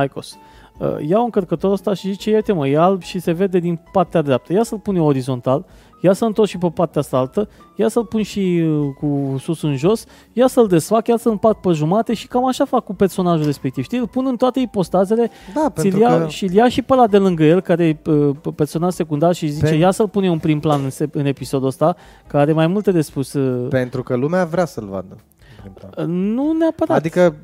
ICOS. 0.04 0.34
Uh, 0.78 0.96
iau 1.08 1.24
încărcătorul 1.24 1.74
ăsta 1.74 1.94
și 1.94 2.10
zice, 2.10 2.30
iată 2.30 2.54
mă, 2.54 2.68
e 2.68 2.78
alb 2.78 3.02
și 3.02 3.18
se 3.20 3.32
vede 3.32 3.58
din 3.58 3.78
partea 3.92 4.22
dreaptă. 4.22 4.52
Ia 4.52 4.62
să-l 4.62 4.78
pun 4.78 4.96
eu 4.96 5.04
orizontal, 5.04 5.64
ia 6.00 6.12
să 6.12 6.24
întorc 6.24 6.48
și 6.48 6.58
pe 6.58 6.70
partea 6.74 7.00
asta 7.00 7.16
altă, 7.16 7.48
ia 7.74 7.88
să-l 7.88 8.04
pun 8.04 8.22
și 8.22 8.62
uh, 8.66 8.86
cu 8.98 9.36
sus 9.38 9.62
în 9.62 9.76
jos, 9.76 10.04
ia 10.32 10.46
să-l 10.46 10.66
desfac, 10.66 11.06
ia 11.06 11.16
să-l 11.16 11.32
împart 11.32 11.60
pe 11.60 11.70
jumate 11.72 12.14
și 12.14 12.26
cam 12.26 12.46
așa 12.46 12.64
fac 12.64 12.84
cu 12.84 12.94
personajul 12.94 13.44
respectiv, 13.44 13.84
știi? 13.84 13.98
Îl 13.98 14.06
pun 14.08 14.26
în 14.26 14.36
toate 14.36 14.60
ipostazele, 14.60 15.30
Da, 15.54 15.60
ți-l 15.70 15.82
pentru 15.82 16.00
ia, 16.00 16.18
că 16.20 16.26
și 16.28 16.44
îl 16.44 16.50
ia 16.52 16.68
și 16.68 16.82
pe 16.82 16.92
ăla 16.92 17.06
de 17.06 17.18
lângă 17.18 17.44
el, 17.44 17.60
care 17.60 17.86
e 17.86 18.10
uh, 18.10 18.36
personaj 18.54 18.92
secundar 18.92 19.34
și 19.34 19.48
zice, 19.48 19.74
Pen- 19.74 19.78
ia 19.78 19.90
să-l 19.90 20.08
pun 20.08 20.22
eu 20.24 20.32
în 20.32 20.38
prim 20.38 20.60
plan 20.60 20.84
în, 20.84 20.90
se- 20.90 21.08
în 21.12 21.26
episodul 21.26 21.66
ăsta, 21.66 21.96
care 22.26 22.42
are 22.42 22.52
mai 22.52 22.66
multe 22.66 22.90
de 22.92 23.00
spus. 23.00 23.32
uh, 23.32 23.68
pentru 23.68 24.02
că 24.02 24.16
lumea 24.16 24.44
vrea 24.44 24.64
să-l 24.64 24.86
vadă. 24.90 25.16
nu 26.06 26.52
neapărat. 26.52 26.96
Adică 26.96 27.34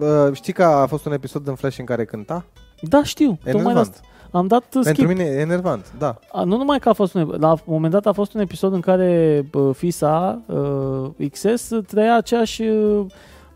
uh, 0.00 0.32
știi 0.32 0.52
că 0.52 0.62
a 0.64 0.86
fost 0.86 1.06
un 1.06 1.12
episod 1.12 1.48
în 1.48 1.54
Flash 1.54 1.78
în 1.78 1.84
care 1.84 2.04
cânta? 2.04 2.44
Da, 2.80 3.02
știu. 3.04 3.26
Tocmai 3.26 3.52
de 3.52 3.58
Enervant. 3.58 3.78
asta. 3.78 4.00
Am 4.30 4.46
dat 4.46 4.62
uh, 4.62 4.82
skip. 4.82 4.84
Pentru 4.84 5.06
mine 5.06 5.24
e 5.24 5.40
enervant, 5.40 5.92
da. 5.98 6.18
A, 6.32 6.42
nu 6.42 6.56
numai 6.56 6.78
că 6.78 6.88
a 6.88 6.92
fost 6.92 7.14
un, 7.14 7.34
la 7.38 7.50
un 7.50 7.58
moment 7.64 7.92
dat 7.92 8.06
a 8.06 8.12
fost 8.12 8.34
un 8.34 8.40
episod 8.40 8.72
în 8.72 8.80
care 8.80 9.44
uh, 9.52 9.70
fisa 9.74 10.40
uh, 10.46 11.28
XS 11.32 11.70
trăia 11.86 12.16
aceeași 12.16 12.62
uh, 12.62 13.06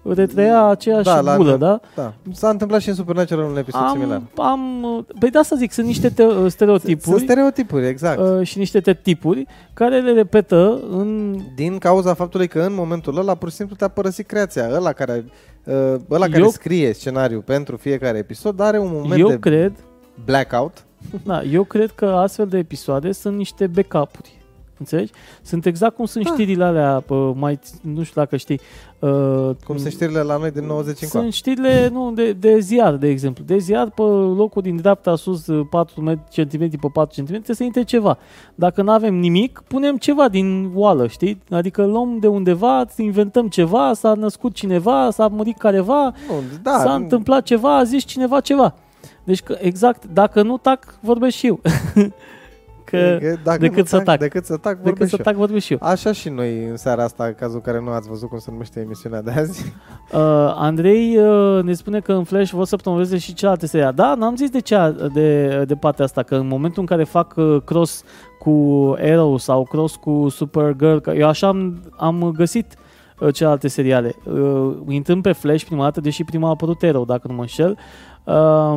retreia 0.04 0.64
aceeași 0.64 1.04
Da, 1.04 1.20
la- 1.20 1.37
bulă, 1.37 1.56
da? 1.56 1.80
Da. 1.94 2.12
S-a 2.32 2.48
întâmplat 2.48 2.80
și 2.80 2.88
în 2.88 2.94
Supernatural 2.94 3.50
un 3.50 3.56
episod 3.56 3.88
similar. 3.90 4.22
Am, 4.37 4.44
am, 4.46 5.06
păi 5.18 5.30
de 5.30 5.38
asta 5.38 5.56
zic, 5.56 5.72
sunt 5.72 5.87
niște 5.87 6.08
te- 6.08 6.48
stereotipuri 6.48 7.16
Sunt 7.16 7.20
stereotipuri, 7.20 7.87
exact. 7.87 8.20
uh, 8.20 8.46
și 8.46 8.58
niște 8.58 8.80
te- 8.80 8.94
tipuri 8.94 9.46
care 9.74 10.00
le 10.00 10.12
repetă 10.12 10.80
în... 10.90 11.37
Din 11.54 11.78
cauza 11.78 12.14
faptului 12.14 12.48
că 12.48 12.61
în 12.61 12.74
momentul 12.74 13.18
ăla 13.18 13.35
pur 13.35 13.48
și 13.50 13.54
simplu 13.56 13.76
te-a 13.76 13.88
părăsit 13.88 14.26
creația. 14.26 14.68
Ăla 14.74 14.92
care, 14.92 15.24
uh, 15.64 15.74
ăla 16.11 16.26
care 16.26 16.38
Eu- 16.42 16.48
scrie 16.48 16.92
scenariul 16.92 17.40
pentru 17.40 17.76
fiecare 17.76 18.18
episod 18.18 18.61
are 18.61 18.78
un 18.78 18.90
moment 18.92 19.20
Eu 19.20 19.28
de 19.28 19.38
cred, 19.38 19.72
blackout. 20.24 20.85
da, 21.24 21.42
eu 21.42 21.64
cred 21.64 21.90
că 21.90 22.06
astfel 22.06 22.46
de 22.46 22.58
episoade 22.58 23.12
sunt 23.12 23.37
niște 23.37 23.66
backup-uri. 23.66 24.40
Înțelegi? 24.78 25.12
Sunt 25.42 25.66
exact 25.66 25.94
cum 25.96 26.04
sunt 26.04 26.24
Da. 26.24 26.30
știrile 26.32 26.64
alea, 26.64 27.02
pă, 27.06 27.32
mai, 27.37 27.58
nu 27.82 28.02
știu 28.02 28.20
dacă 28.20 28.37
știi. 28.37 28.61
Uh, 28.98 29.50
Cum 29.64 29.76
sunt 29.76 29.92
știrile 29.92 30.20
la 30.20 30.37
noi 30.37 30.50
din 30.50 30.64
90 30.66 31.02
încoace. 31.02 31.24
Sunt 31.24 31.32
știrile 31.32 31.88
nu, 31.92 32.12
de, 32.12 32.32
de 32.32 32.58
ziar, 32.58 32.94
de 32.96 33.08
exemplu. 33.08 33.44
De 33.46 33.58
ziar, 33.58 33.90
pe 33.90 34.02
locul 34.37 34.62
din 34.62 34.76
dreapta 34.76 35.16
sus, 35.16 35.44
4 35.70 36.20
cm 36.35 36.58
pe 36.80 36.88
4 36.92 37.22
cm, 37.24 37.42
să 37.52 37.62
intre 37.64 37.82
ceva. 37.85 38.18
Dacă 38.54 38.82
nu 38.82 38.90
avem 38.90 39.14
nimic, 39.14 39.62
punem 39.68 39.96
ceva 39.96 40.28
din 40.28 40.70
oală, 40.74 41.06
știi? 41.06 41.38
Adică 41.50 41.85
luăm 41.87 42.18
de 42.18 42.26
undeva, 42.26 42.85
inventăm 42.96 43.48
ceva, 43.48 43.92
s-a 43.94 44.14
născut 44.14 44.54
cineva, 44.54 45.11
s-a 45.11 45.26
murit 45.28 45.58
careva, 45.58 46.02
Nu, 46.28 46.35
da, 46.62 46.78
s-a 46.78 46.96
nu- 46.96 47.02
întâmplat 47.02 47.42
ceva, 47.42 47.76
a 47.78 47.85
zis 47.85 48.04
cineva 48.04 48.40
ceva. 48.40 48.74
Deci, 49.24 49.42
că, 49.42 49.56
exact, 49.61 50.04
dacă 50.12 50.42
nu 50.42 50.58
tac, 50.58 50.98
vorbesc 51.00 51.37
și 51.37 51.46
eu. 51.46 51.61
că, 52.92 53.18
că 53.20 53.37
dacă 53.42 53.58
decât 53.58 53.76
nu 53.76 53.85
să 53.85 54.00
tac. 54.00 54.18
Decât 54.18 54.44
să 54.44 54.56
tac, 54.56 54.72
decât 54.72 54.85
vorbesc 54.85 55.11
să 55.11 55.16
și 55.16 55.22
eu. 55.22 55.32
tac, 55.32 55.35
vorbesc 55.35 55.64
și 55.64 55.72
eu. 55.72 55.78
Așa 55.82 56.12
și 56.12 56.28
noi 56.28 56.64
în 56.64 56.76
seara 56.76 57.04
asta, 57.04 57.24
în 57.24 57.35
cazul 57.35 57.54
în 57.54 57.61
care 57.72 57.80
nu 57.85 57.90
ați 57.90 58.08
văzut 58.08 58.28
cum 58.28 58.38
se 58.38 58.50
numește 58.50 58.80
emisiunea 58.80 59.22
de 59.22 59.30
azi. 59.30 59.64
Uh, 60.12 60.18
Andrei 60.54 61.18
uh, 61.18 61.62
ne 61.62 61.72
spune 61.72 62.00
că 62.00 62.12
în 62.12 62.24
Flash 62.24 62.50
vor 62.50 62.64
să 62.64 62.76
promoveze 62.76 63.18
și 63.18 63.35
celelalte 63.35 63.66
serii. 63.66 63.92
Da, 63.94 64.14
n-am 64.14 64.37
zis 64.37 64.50
de, 64.50 64.61
cea, 64.61 64.90
de, 64.90 65.64
de 65.64 65.74
partea 65.74 66.04
asta, 66.04 66.22
că 66.22 66.35
în 66.35 66.46
momentul 66.46 66.80
în 66.80 66.87
care 66.87 67.04
fac 67.04 67.35
uh, 67.37 67.62
cross 67.64 68.04
cu 68.38 68.50
Arrow 68.98 69.37
sau 69.37 69.64
cross 69.64 69.96
cu 69.96 70.28
Supergirl, 70.28 70.96
că 70.96 71.11
eu 71.11 71.28
așa 71.28 71.48
am, 71.48 71.82
am 71.96 72.32
găsit 72.37 72.74
uh, 73.18 73.35
celelalte 73.35 73.68
seriale. 73.68 74.14
Uh, 74.24 74.76
intrând 74.88 75.22
pe 75.22 75.32
Flash 75.32 75.64
prima 75.64 75.82
dată, 75.82 76.00
deși 76.00 76.24
prima 76.24 76.46
a 76.46 76.50
apărut 76.50 76.82
Arrow, 76.82 77.04
dacă 77.04 77.28
nu 77.28 77.35
mă 77.35 77.40
înșel. 77.40 77.70
Uh, 77.70 77.76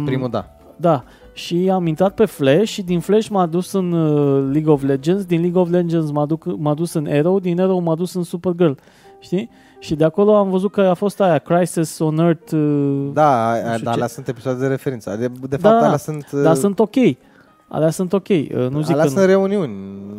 Primul 0.06 0.30
da. 0.30 0.46
Da. 0.76 1.04
Și 1.34 1.70
am 1.74 1.86
intrat 1.88 2.14
pe 2.14 2.26
Flash 2.26 2.64
și 2.72 2.82
din 2.82 3.00
Flash 3.00 3.28
m-a 3.28 3.46
dus 3.46 3.72
în 3.74 3.92
uh, 3.92 4.48
League 4.52 4.72
of 4.74 4.84
Legends, 4.84 5.26
din 5.26 5.42
League 5.42 5.62
of 5.62 5.70
Legends 5.70 6.12
m-a, 6.12 6.26
duc, 6.26 6.58
m-a 6.58 6.74
dus 6.74 6.94
în 6.94 7.08
Arrow, 7.08 7.40
din 7.40 7.62
Arrow 7.62 7.80
m-a 7.80 7.96
dus 7.96 8.14
în 8.14 8.24
Supergirl. 8.24 8.72
Știi? 9.20 9.50
Și 9.80 9.96
de 9.96 10.04
acolo 10.04 10.36
am 10.36 10.50
văzut 10.50 10.72
că 10.72 10.82
a 10.82 10.94
fost 10.94 11.22
aia, 11.22 11.38
Crisis 11.38 12.00
on 12.00 12.18
Earth, 12.18 12.52
uh, 12.52 13.10
Da, 13.14 13.50
a- 13.50 13.56
știu 13.58 13.70
a- 13.72 13.76
ce. 13.78 13.84
dar 13.84 13.94
alea 13.94 14.08
sunt 14.08 14.28
episoade 14.28 14.60
de 14.60 14.68
referință. 14.68 15.16
De, 15.20 15.28
de 15.50 15.56
Da, 15.56 15.70
fapt, 15.70 15.80
da. 15.80 15.86
alea 15.86 15.98
sunt... 15.98 16.32
dar 16.32 16.52
uh, 16.54 16.60
sunt 16.60 16.80
ok. 16.80 16.96
Alea 17.68 17.90
sunt 17.90 18.14
ok. 18.14 18.28
Uh, 18.28 18.48
Nu 18.70 18.82
zic 18.82 18.92
alea 18.92 19.04
că 19.04 19.10
sunt 19.10 19.20
nu. 19.22 19.26
reuniuni, 19.26 19.74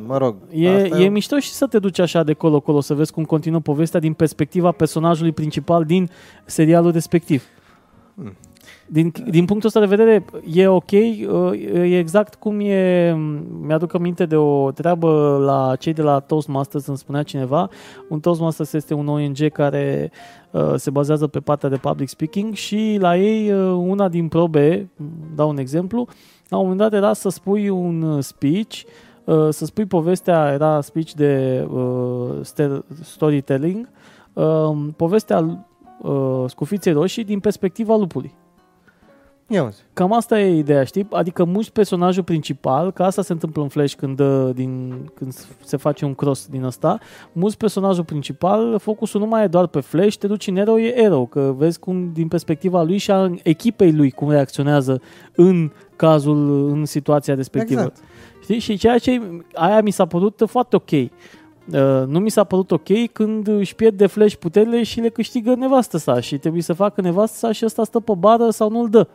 mă 0.07 0.17
rog. 0.19 0.35
E, 0.53 0.83
Asta 0.83 0.99
e 1.01 1.09
mișto 1.09 1.39
și 1.39 1.51
să 1.53 1.67
te 1.67 1.79
duci 1.79 1.99
așa 1.99 2.23
de 2.23 2.33
colo-colo, 2.33 2.81
să 2.81 2.95
vezi 2.95 3.13
cum 3.13 3.25
continuă 3.25 3.61
povestea 3.61 4.01
din 4.01 4.13
perspectiva 4.13 4.71
personajului 4.71 5.33
principal 5.33 5.85
din 5.85 6.11
serialul 6.45 6.93
respectiv. 6.93 7.43
Hmm. 8.15 8.37
Din, 8.89 9.13
din 9.31 9.45
punctul 9.45 9.67
ăsta 9.67 9.81
de 9.81 9.87
vedere, 9.87 10.25
e 10.53 10.67
ok, 10.67 10.91
uh, 10.91 11.61
e 11.73 11.99
exact 11.99 12.35
cum 12.35 12.61
e, 12.61 13.15
mi-aduc 13.61 13.95
aminte 13.95 14.27
de 14.27 14.37
o 14.37 14.71
treabă 14.71 15.39
la 15.45 15.77
cei 15.77 15.93
de 15.93 16.03
la 16.03 16.19
Toastmasters, 16.19 16.87
îmi 16.87 16.97
spunea 16.97 17.23
cineva, 17.23 17.69
un 18.09 18.21
Toastmasters 18.21 18.73
este 18.73 18.95
un 18.95 19.09
ONG 19.09 19.53
care 19.53 20.11
uh, 20.51 20.75
se 20.77 20.91
bazează 20.91 21.27
pe 21.27 21.41
partea 21.41 21.69
de 21.69 21.77
public 21.77 22.09
speaking 22.09 22.55
și 22.55 22.97
la 23.01 23.17
ei 23.17 23.53
uh, 23.53 23.59
una 23.87 24.09
din 24.09 24.29
probe, 24.29 24.91
dau 25.35 25.49
un 25.49 25.59
exemplu, 25.59 26.07
la 26.49 26.57
un 26.57 26.63
moment 26.63 26.81
dat 26.81 26.93
era 26.93 27.13
să 27.13 27.29
spui 27.29 27.69
un 27.69 28.03
uh, 28.03 28.23
speech, 28.23 28.83
uh, 29.25 29.49
să 29.51 29.65
spui 29.65 29.85
povestea, 29.85 30.51
era 30.53 30.81
speech 30.81 31.13
de 31.13 31.67
uh, 31.71 32.39
stel- 32.43 32.85
storytelling, 33.03 33.89
uh, 34.33 34.77
povestea 34.97 35.67
uh, 36.03 36.45
scufiței 36.47 36.93
roșii 36.93 37.25
din 37.25 37.41
perspectiva 37.41 37.97
lupului. 37.97 38.35
Ia 39.49 39.65
uzi. 39.65 39.85
Cam 39.93 40.13
asta 40.13 40.41
e 40.41 40.57
ideea, 40.57 40.85
știi? 40.85 41.07
Adică 41.11 41.45
muști 41.45 41.73
personajul 41.73 42.23
principal, 42.23 42.93
că 42.93 43.03
asta 43.03 43.23
se 43.23 43.33
întâmplă 43.33 43.63
în 43.63 43.69
Flash 43.69 43.95
când, 43.95 44.17
dă 44.17 44.53
din, 44.55 44.95
când 45.15 45.33
se 45.65 45.77
face 45.77 46.05
un 46.05 46.15
cross 46.15 46.47
din 46.47 46.65
ăsta, 46.65 46.99
muști 47.33 47.59
personajul 47.59 48.05
principal, 48.05 48.79
focusul 48.79 49.21
nu 49.21 49.27
mai 49.27 49.45
e 49.45 49.47
doar 49.47 49.67
pe 49.67 49.81
Flash, 49.81 50.17
te 50.17 50.27
duci 50.27 50.47
în 50.47 50.59
Arrow, 50.59 50.79
e 50.79 51.05
Arrow, 51.05 51.27
că 51.27 51.55
vezi 51.57 51.79
cum 51.79 52.13
din 52.13 52.29
perspectiva 52.29 52.83
lui 52.83 52.99
și 52.99 53.11
a 53.11 53.31
echipei 53.43 53.93
lui 53.93 54.11
cum 54.11 54.31
reacționează 54.31 55.01
în 55.35 55.71
cazul, 55.97 56.69
în 56.71 56.85
situația 56.85 57.35
respectivă. 57.35 57.81
Exact. 57.81 58.03
Știi? 58.43 58.59
Și 58.59 58.77
ceea 58.77 58.99
ce 58.99 59.43
aia 59.55 59.81
mi 59.81 59.91
s-a 59.91 60.07
părut 60.07 60.43
foarte 60.47 60.77
ok. 60.77 60.91
Uh, 60.91 61.11
nu 62.07 62.19
mi 62.19 62.31
s-a 62.31 62.45
părut 62.45 62.71
ok 62.71 63.13
când 63.13 63.49
își 63.49 63.75
pierd 63.75 63.97
de 63.97 64.07
flash 64.07 64.35
puterile 64.35 64.83
și 64.83 65.01
le 65.01 65.09
câștigă 65.09 65.55
nevastă 65.55 65.97
sa 65.97 66.21
și 66.21 66.39
trebuie 66.39 66.63
să 66.63 66.73
facă 66.73 67.01
nevastă 67.01 67.37
sa 67.37 67.53
și 67.53 67.65
ăsta 67.65 67.85
stă 67.85 68.01
pe 68.01 68.13
bară 68.19 68.51
sau 68.51 68.71
nu-l 68.71 68.89
dă. 68.89 69.07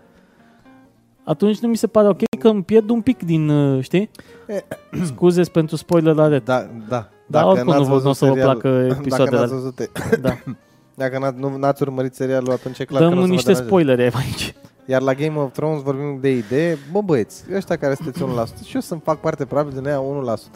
Atunci 1.23 1.60
nu 1.60 1.67
mi 1.67 1.75
se 1.75 1.88
pare 1.88 2.07
ok 2.07 2.19
că 2.39 2.47
îmi 2.47 2.63
pierd 2.63 2.89
un 2.89 3.01
pic 3.01 3.23
din, 3.23 3.49
uh, 3.49 3.84
știi? 3.84 4.10
E- 4.47 4.63
Scuze 5.13 5.41
pentru 5.41 5.75
spoiler 5.75 6.15
la 6.15 6.27
red. 6.27 6.43
Da, 6.43 6.67
da. 6.89 7.10
Dar 7.27 7.43
oricum 7.45 7.73
nu 7.73 7.84
vă- 7.84 7.99
nu 8.03 8.10
o 8.10 8.13
să 8.13 8.25
vă 8.25 8.31
serialul- 8.31 8.60
placă 8.62 8.67
episoadele 8.99 9.38
Dacă 9.38 9.53
n-ați 9.53 9.53
alea. 9.53 9.55
văzut, 9.55 9.89
Da. 10.21 10.38
dacă 11.03 11.19
n-ați, 11.19 11.39
nu, 11.39 11.57
n-ați 11.57 11.81
urmărit 11.81 12.13
serialul, 12.15 12.51
atunci 12.51 12.79
e 12.79 12.86
clar 12.86 13.01
că 13.01 13.07
Dăm 13.07 13.13
nu 13.15 13.19
o 13.19 13.23
să 13.23 13.27
vă 13.29 13.34
niște 13.34 13.51
deranjeze. 13.51 13.69
spoilere 13.75 14.12
aici. 14.15 14.55
Iar 14.86 15.01
la 15.01 15.13
Game 15.13 15.38
of 15.39 15.51
Thrones 15.51 15.81
vorbim 15.81 16.17
de 16.21 16.29
idee, 16.29 16.77
bă 16.91 17.01
băieți, 17.01 17.43
ăștia 17.55 17.75
care 17.77 17.93
sunteți 17.95 18.23
1% 18.23 18.65
și 18.65 18.75
eu 18.75 18.81
să-mi 18.81 19.01
fac 19.03 19.19
parte 19.19 19.45
probabil 19.45 19.73
din 19.73 19.88
aia 19.88 20.01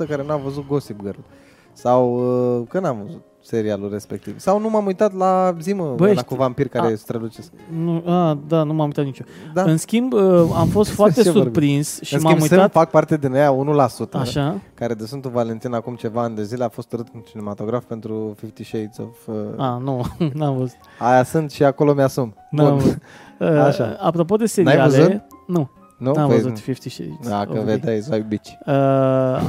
1% 0.04 0.08
care 0.10 0.24
n-a 0.28 0.36
văzut 0.36 0.68
Gossip 0.68 1.02
Girl. 1.04 1.20
Sau 1.74 2.16
uh, 2.60 2.68
că 2.70 2.80
n-am 2.80 2.98
văzut 3.06 3.22
serialul 3.46 3.90
respectiv. 3.92 4.40
Sau 4.40 4.60
nu 4.60 4.70
m-am 4.70 4.86
uitat 4.86 5.14
la 5.18 5.56
zi, 5.60 5.74
mă, 5.74 5.94
Băi, 5.96 6.08
la 6.08 6.14
știi- 6.14 6.26
cu 6.26 6.36
vampiri 6.36 6.70
care 6.70 6.92
a- 6.92 6.96
strălucesc. 6.96 7.52
Nu, 7.84 8.04
a, 8.06 8.38
da, 8.48 8.64
nu 8.64 8.74
m-am 8.74 8.86
uitat 8.86 9.06
nicio. 9.06 9.24
Da, 9.54 9.62
În 9.64 9.78
schimb, 9.78 10.14
uh, 10.14 10.22
am 10.58 10.68
fost 10.68 10.92
foarte 11.00 11.22
Ce 11.22 11.32
vorbim? 11.32 11.44
surprins 11.44 12.02
și 12.02 12.14
în 12.16 12.20
m-am 12.24 12.32
schimb, 12.34 12.48
să 12.48 12.56
uitat... 12.56 12.72
fac 12.72 12.90
parte 12.90 13.18
din 13.18 13.34
aia 13.34 13.52
1%, 13.52 14.20
Așa, 14.20 14.62
care 14.74 14.94
de 14.94 15.06
Sfântul 15.06 15.32
Valentin 15.32 15.74
acum 15.74 15.96
ceva 15.96 16.22
ani 16.22 16.36
de 16.36 16.44
zile 16.44 16.64
a 16.64 16.70
fost 16.70 16.94
urât 16.94 17.08
în 17.14 17.20
cinematograf 17.20 17.84
pentru 17.84 18.34
Fifty 18.40 18.64
Shades 18.64 18.98
of... 18.98 19.36
Uh, 19.36 19.36
a, 19.58 19.78
nu, 19.84 20.06
n-am 20.34 20.58
văzut. 20.58 20.78
Aia 21.00 21.24
sunt 21.24 21.52
și 21.52 21.64
acolo 21.64 21.94
mi-asum. 21.94 22.34
N-am 22.50 22.68
Bun. 22.68 22.78
văzut. 22.78 22.98
Uh, 23.40 23.48
Așa. 23.48 23.98
Apropo 24.00 24.36
de 24.36 24.40
N-ai 24.40 24.48
seriale, 24.48 24.98
văzut? 24.98 25.22
nu, 25.48 25.70
Nu? 26.06 26.14
n-am 26.14 26.28
Păi, 26.28 26.36
văzut 26.36 26.60
Fifty 26.60 26.90
Shades. 26.90 27.30
Dacă 27.30 27.50
of 27.50 27.64
Grey. 27.64 27.66
vedeai, 27.76 28.00
să 28.02 28.14
ai 28.14 28.22
bici. 28.22 28.58
Uh, 28.66 28.74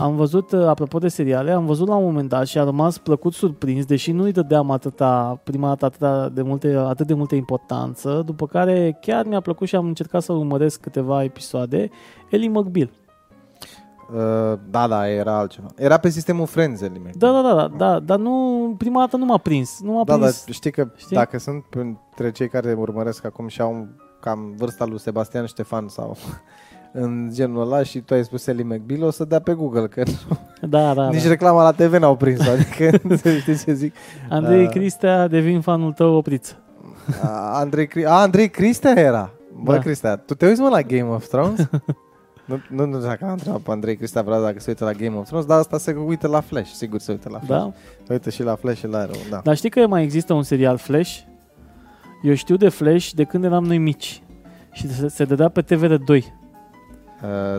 am 0.00 0.16
văzut, 0.16 0.52
uh, 0.52 0.66
apropo 0.66 0.98
de 0.98 1.08
seriale, 1.08 1.50
am 1.50 1.66
văzut 1.66 1.88
la 1.88 1.94
un 1.96 2.04
moment 2.04 2.28
dat 2.28 2.46
și 2.46 2.58
a 2.58 2.64
rămas 2.64 2.98
plăcut 2.98 3.32
surprins, 3.32 3.84
deși 3.84 4.12
nu-i 4.12 4.32
dădeam 4.32 4.70
atâta, 4.70 5.40
prima 5.44 5.68
dată 5.68 5.84
atâta 5.84 6.28
de 6.28 6.42
multe, 6.42 6.74
atât 6.76 7.06
de 7.06 7.14
multă 7.14 7.34
importanță, 7.34 8.22
după 8.26 8.46
care 8.46 8.98
chiar 9.00 9.26
mi-a 9.26 9.40
plăcut 9.40 9.68
și 9.68 9.76
am 9.76 9.86
încercat 9.86 10.22
să 10.22 10.32
urmăresc 10.32 10.80
câteva 10.80 11.22
episoade, 11.22 11.90
Ellie 12.30 12.48
McBeal. 12.48 12.90
Uh, 14.14 14.58
da, 14.70 14.88
da, 14.88 15.08
era 15.08 15.38
altceva. 15.38 15.66
Era 15.76 15.96
pe 15.96 16.08
sistemul 16.08 16.46
Friends, 16.46 16.80
Ellie 16.80 17.10
Da, 17.14 17.32
da, 17.32 17.42
da, 17.42 17.54
da, 17.54 17.68
da, 17.76 17.98
dar 18.00 18.18
nu, 18.18 18.74
prima 18.78 19.00
dată 19.00 19.16
nu 19.16 19.24
m-a 19.24 19.38
prins. 19.38 19.80
Nu 19.82 19.92
m-a 19.92 20.04
Da, 20.04 20.16
dar 20.16 20.18
prins. 20.18 20.44
știi 20.50 20.70
că 20.70 20.88
Știi? 20.96 21.16
dacă 21.16 21.38
sunt 21.38 21.64
între 21.74 22.30
cei 22.30 22.48
care 22.48 22.72
urmăresc 22.72 23.24
acum 23.24 23.48
și 23.48 23.60
au 23.60 23.86
cam 24.26 24.54
vârsta 24.56 24.84
lui 24.84 24.98
Sebastian 25.00 25.46
Ștefan 25.46 25.88
sau 25.88 26.16
în 26.92 27.28
genul 27.32 27.60
ăla 27.62 27.82
și 27.82 27.98
tu 28.00 28.14
ai 28.14 28.24
spus 28.24 28.46
Ellie 28.46 28.64
McBeal, 28.64 29.02
o 29.02 29.10
să 29.10 29.24
dea 29.24 29.40
pe 29.40 29.52
Google, 29.52 29.86
că 29.86 30.02
Da, 30.60 30.94
da, 30.94 31.08
nici 31.08 31.22
da. 31.22 31.28
reclama 31.28 31.62
la 31.62 31.72
TV 31.72 31.94
n-au 31.94 32.16
prins 32.16 32.40
adică 32.48 32.98
știi 33.40 33.56
ce 33.64 33.72
zic. 33.72 33.94
Andrei 34.28 34.64
Uh, 34.64 34.70
Cristea, 34.70 35.28
devin 35.28 35.60
fanul 35.60 35.92
tău, 35.92 36.14
opriți. 36.14 36.56
A, 37.22 37.58
Andrei, 37.58 37.86
Cri- 37.88 38.04
a, 38.06 38.20
Andrei 38.20 38.48
Cristea 38.50 38.92
era. 38.96 39.30
Bă, 39.62 39.72
Da. 39.72 39.78
Cristea, 39.78 40.16
tu 40.16 40.34
te 40.34 40.46
uiți 40.46 40.60
mă 40.60 40.68
la 40.68 40.80
Game 40.82 41.02
of 41.10 41.26
Thrones? 41.28 41.68
nu, 42.44 42.60
nu, 42.70 42.84
nu 42.86 42.94
știu 42.96 43.08
dacă 43.08 43.24
am 43.24 43.30
întrebat 43.30 43.60
pe 43.60 43.70
Andrei 43.70 43.96
Cristea 43.96 44.22
vreau 44.22 44.42
dacă 44.42 44.60
se 44.60 44.64
uită 44.68 44.84
la 44.84 44.92
Game 44.92 45.16
of 45.16 45.26
Thrones, 45.26 45.46
dar 45.46 45.58
asta 45.58 45.78
se 45.78 45.92
uită 46.06 46.26
la 46.28 46.40
Flash, 46.40 46.70
sigur 46.72 47.00
se 47.00 47.10
uită 47.12 47.28
la 47.32 47.38
Flash. 47.38 47.62
Da? 47.62 47.72
Se 48.06 48.12
uită 48.12 48.30
și 48.30 48.42
la 48.42 48.54
Flash 48.54 48.78
și 48.78 48.86
la 48.86 48.98
Arrow, 48.98 49.16
da. 49.30 49.40
Dar 49.44 49.56
știi 49.56 49.70
că 49.70 49.86
mai 49.86 50.02
există 50.02 50.32
un 50.32 50.42
serial 50.42 50.76
Flash? 50.76 51.18
Eu 52.26 52.34
știu 52.34 52.56
de 52.56 52.68
Flash 52.68 53.10
de 53.10 53.24
când 53.24 53.44
eram 53.44 53.64
noi 53.64 53.78
mici. 53.78 54.22
Și 54.72 54.88
se, 54.88 55.08
se 55.08 55.24
dădea 55.24 55.48
pe 55.48 55.62
TVR2. 55.62 56.08
Uh, 56.08 56.20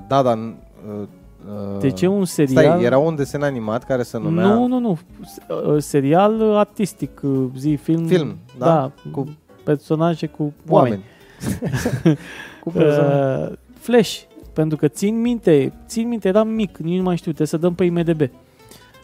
da, 0.07 0.21
dar... 0.21 0.37
Uh, 0.37 1.07
uh, 1.47 1.79
Deci 1.79 2.01
e 2.01 2.07
un 2.07 2.25
serial... 2.25 2.63
Stai, 2.63 2.83
era 2.83 2.97
un 2.97 3.15
desen 3.15 3.41
animat 3.41 3.83
care 3.83 4.03
se 4.03 4.17
numea... 4.17 4.45
Nu, 4.45 4.67
nu, 4.67 4.79
nu. 4.79 4.97
S- 5.25 5.37
uh, 5.67 5.81
Serial 5.81 6.55
artistic, 6.57 7.19
uh, 7.23 7.45
zi, 7.57 7.75
film. 7.75 8.05
Film, 8.05 8.37
da? 8.57 8.65
da 8.65 8.91
Cu 9.11 9.21
cu 9.21 9.37
personaje, 9.63 10.25
cu 10.27 10.53
oameni. 10.69 11.03
oameni. 11.43 12.17
cu 12.63 12.69
personaje. 12.71 13.49
Uh, 13.51 13.57
Flash. 13.79 14.21
Pentru 14.53 14.77
că 14.77 14.87
țin 14.87 15.21
minte, 15.21 15.73
țin 15.87 16.07
minte, 16.07 16.27
eram 16.27 16.47
mic, 16.47 16.77
nici 16.77 16.97
nu 16.97 17.03
mai 17.03 17.15
știu, 17.17 17.31
trebuie 17.31 17.47
să 17.47 17.57
dăm 17.57 17.73
pe 17.73 17.83
IMDB. 17.83 18.21
Uh, 18.21 18.27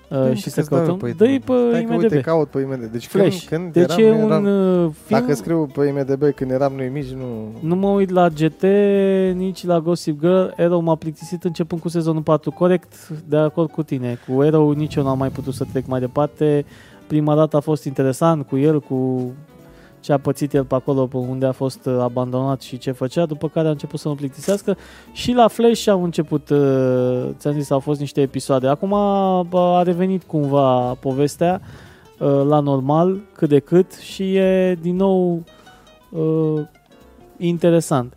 uh, 0.10 0.36
și 0.36 0.50
să 0.50 0.56
Că-ți 0.56 0.70
dau 0.70 0.80
eu 0.80 0.86
căutăm. 0.86 1.14
Dă-i 1.18 1.40
pe 1.40 1.54
Stai 1.70 1.84
că, 1.84 1.94
uite, 1.94 2.06
IMDB. 2.06 2.26
caut 2.26 2.50
pe 2.50 2.60
IMDb. 2.60 2.92
Deci 2.92 3.06
Flash. 3.06 3.46
când, 3.46 3.62
când 3.62 3.74
Deci 3.74 3.98
eram, 3.98 4.20
e 4.20 4.24
un 4.24 4.32
eram, 4.32 4.44
uh, 4.46 4.90
film... 5.06 5.20
Dacă 5.20 5.34
scriu 5.34 5.70
pe 5.74 5.86
IMDb 5.86 6.34
când 6.36 6.52
eram 6.52 6.74
noi 6.76 6.90
mici, 6.90 7.10
nu... 7.10 7.52
Nu 7.60 7.76
mă 7.76 7.90
uit 7.90 8.10
la 8.10 8.30
GT, 8.30 8.64
nici 9.36 9.66
la 9.66 9.80
Gossip 9.80 10.20
Girl. 10.20 10.46
Arrow 10.58 10.82
m-a 10.82 10.96
plictisit 10.96 11.44
începând 11.44 11.82
cu 11.82 11.90
sezonul 11.90 12.22
4. 12.22 12.52
Corect, 12.52 12.94
de 13.28 13.38
acord 13.38 13.72
cu 13.72 13.84
tine. 13.84 14.18
Cu 14.28 14.42
Arrow 14.42 14.72
nici 14.72 14.96
eu 14.96 15.04
n-am 15.04 15.18
mai 15.18 15.30
putut 15.30 15.54
să 15.54 15.66
trec 15.72 15.86
mai 15.88 16.00
departe. 16.00 16.66
Prima 17.08 17.36
dată 17.36 17.58
a 17.58 17.60
fost 17.60 17.84
interesant 17.84 18.48
cu 18.48 18.58
el, 18.58 18.82
cu 18.82 19.32
ce 20.04 20.14
a 20.14 20.18
pățit 20.18 20.54
el 20.54 20.64
pe 20.66 20.76
acolo, 20.76 21.06
pe 21.06 21.18
unde 21.18 21.46
a 21.46 21.52
fost 21.52 21.86
uh, 21.86 21.98
abandonat 22.00 22.62
și 22.62 22.78
ce 22.78 22.92
făcea, 22.92 23.26
după 23.26 23.48
care 23.50 23.68
a 23.68 23.72
început 23.72 24.00
să 24.00 24.08
mă 24.08 24.16
plictisească. 24.16 24.78
Și 25.12 25.32
la 25.32 25.48
Flash 25.48 25.88
au 25.88 26.04
început, 26.04 26.50
uh, 26.50 27.30
ți-am 27.38 27.54
zis, 27.54 27.70
au 27.70 27.80
fost 27.80 28.00
niște 28.00 28.22
episoade. 28.22 28.68
Acum 28.68 28.90
bă, 29.50 29.74
a 29.78 29.84
revenit 29.84 30.24
cumva 30.24 30.94
povestea 30.94 31.62
uh, 32.20 32.42
la 32.48 32.60
normal, 32.60 33.20
cât 33.36 33.50
de 33.50 33.60
cât, 33.60 33.92
și 33.94 34.36
e 34.36 34.78
din 34.82 34.96
nou 34.96 35.44
uh, 36.10 36.62
interesant. 37.38 38.14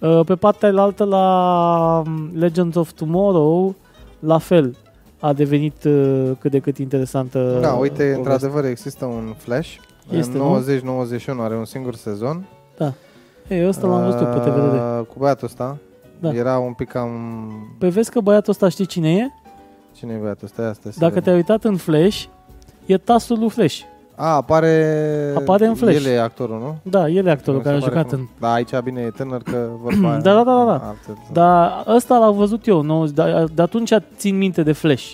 Uh, 0.00 0.20
Pe 0.26 0.34
partea 0.34 0.72
altă, 0.76 1.04
la 1.04 2.02
um, 2.06 2.30
Legends 2.34 2.76
of 2.76 2.92
Tomorrow, 2.92 3.74
la 4.18 4.38
fel, 4.38 4.76
a 5.20 5.32
devenit 5.32 5.84
uh, 5.84 6.30
cât 6.38 6.50
de 6.50 6.58
cât 6.58 6.78
interesantă 6.78 7.58
Da, 7.60 7.72
uite, 7.72 7.94
povestea. 7.94 8.16
într-adevăr 8.16 8.64
există 8.64 9.04
un 9.04 9.34
Flash. 9.36 9.76
Este, 10.10 10.36
nu? 10.36 10.52
în 10.52 10.64
90-91 11.38 11.38
are 11.38 11.56
un 11.56 11.64
singur 11.64 11.94
sezon. 11.94 12.46
Ei, 13.48 13.66
ăsta 13.68 13.86
l-am 13.86 14.04
văzut 14.04 14.20
eu 14.20 14.26
pe 14.26 14.38
TVD. 14.38 14.72
Uh, 14.72 15.06
Cu 15.06 15.14
băiatul 15.18 15.46
ăsta. 15.46 15.76
Da. 16.20 16.32
Era 16.34 16.58
un 16.58 16.72
pic 16.72 16.88
cam... 16.88 17.10
Păi 17.78 17.90
vezi 17.90 18.10
că 18.10 18.20
băiatul 18.20 18.52
ăsta 18.52 18.68
știi 18.68 18.86
cine 18.86 19.12
e? 19.12 19.26
Cine 19.96 20.12
e 20.12 20.16
băiatul 20.16 20.44
ăsta? 20.44 20.62
Asta 20.68 20.90
să 20.90 20.96
Dacă 20.98 21.06
vedem. 21.12 21.22
te-ai 21.22 21.36
uitat 21.36 21.64
în 21.64 21.76
Flash, 21.76 22.24
e 22.86 22.96
tasul 22.98 23.38
lui 23.38 23.50
Flash. 23.50 23.80
A, 24.14 24.26
apare... 24.34 25.34
Apare 25.36 25.66
în 25.66 25.74
Flash. 25.74 26.04
El 26.04 26.12
e 26.12 26.20
actorul, 26.20 26.58
nu? 26.58 26.76
Da, 26.90 27.08
el 27.08 27.26
e 27.26 27.30
actorul 27.30 27.58
Mi 27.58 27.64
care 27.64 27.76
a 27.76 27.80
se 27.80 27.84
pare 27.88 27.98
jucat 27.98 28.10
că- 28.12 28.16
în... 28.16 28.26
Da, 28.40 28.52
aici 28.52 28.78
bine 28.78 29.00
e 29.00 29.10
tânăr 29.10 29.42
că 29.42 29.68
vorba 29.82 30.14
aia- 30.16 30.20
Da, 30.22 30.34
da, 30.34 30.42
da, 30.42 30.56
da, 30.56 30.64
da. 30.64 30.86
Altfel, 30.88 31.18
Dar 31.32 31.84
ăsta 31.88 32.18
l-am 32.18 32.36
văzut 32.36 32.66
eu, 32.66 32.80
nu? 32.82 33.06
De, 33.06 33.44
de 33.54 33.62
atunci 33.62 33.92
țin 34.16 34.36
minte 34.36 34.62
de 34.62 34.72
Flash. 34.72 35.12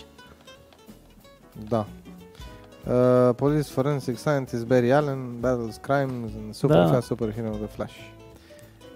Da. 1.69 1.87
Uh, 2.87 3.33
Police 3.35 3.69
Forensic 3.71 4.19
Scientist 4.19 4.67
Barry 4.67 4.93
Allen, 4.93 5.41
Battles 5.41 5.79
Crimes, 5.79 6.35
and 6.35 6.55
Super 6.55 6.75
Da. 6.75 6.93
Fast 6.93 7.11
Superhero 7.11 7.59
The 7.61 7.69
Flash. 7.69 7.97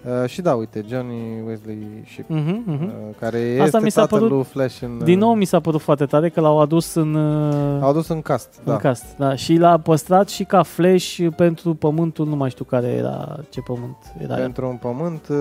Uh, 0.05 0.29
și 0.29 0.41
da, 0.41 0.53
uite, 0.55 0.85
Johnny 0.89 1.41
Wesley 1.47 1.77
Shipp, 2.11 2.29
Mhm, 2.29 2.63
mhm. 2.65 2.83
uh, 2.83 2.89
care 3.19 3.37
Asta 3.51 3.63
este 3.63 3.79
mi 3.81 3.89
s-a 3.91 4.01
tatăl 4.01 4.17
părut- 4.19 4.33
lui 4.33 4.43
Flash 4.43 4.81
în... 4.81 5.01
Din 5.03 5.13
uh, 5.17 5.19
nou 5.25 5.33
mi 5.33 5.45
s-a 5.45 5.59
părut 5.59 5.81
foarte 5.81 6.05
tare 6.05 6.29
că 6.29 6.41
l-au 6.41 6.59
adus 6.59 6.93
în... 6.93 7.13
uh, 7.13 7.81
Au 7.81 7.89
adus 7.89 8.07
în 8.07 8.21
cast, 8.21 8.49
În 8.63 8.71
da. 8.73 8.77
cast, 8.77 9.05
da. 9.17 9.35
Și 9.35 9.55
l-a 9.57 9.77
păstrat 9.77 10.29
și 10.29 10.43
ca 10.43 10.63
flash 10.63 11.19
pentru 11.35 11.73
pământul, 11.73 12.27
nu 12.27 12.35
mai 12.35 12.49
știu 12.49 12.63
care 12.65 12.87
era, 12.87 13.39
ce 13.49 13.61
pământ 13.61 13.95
era. 14.21 14.33
el. 14.35 14.41
Pentru 14.41 14.67
un 14.67 14.75
pământ, 14.75 15.27
uh, 15.29 15.37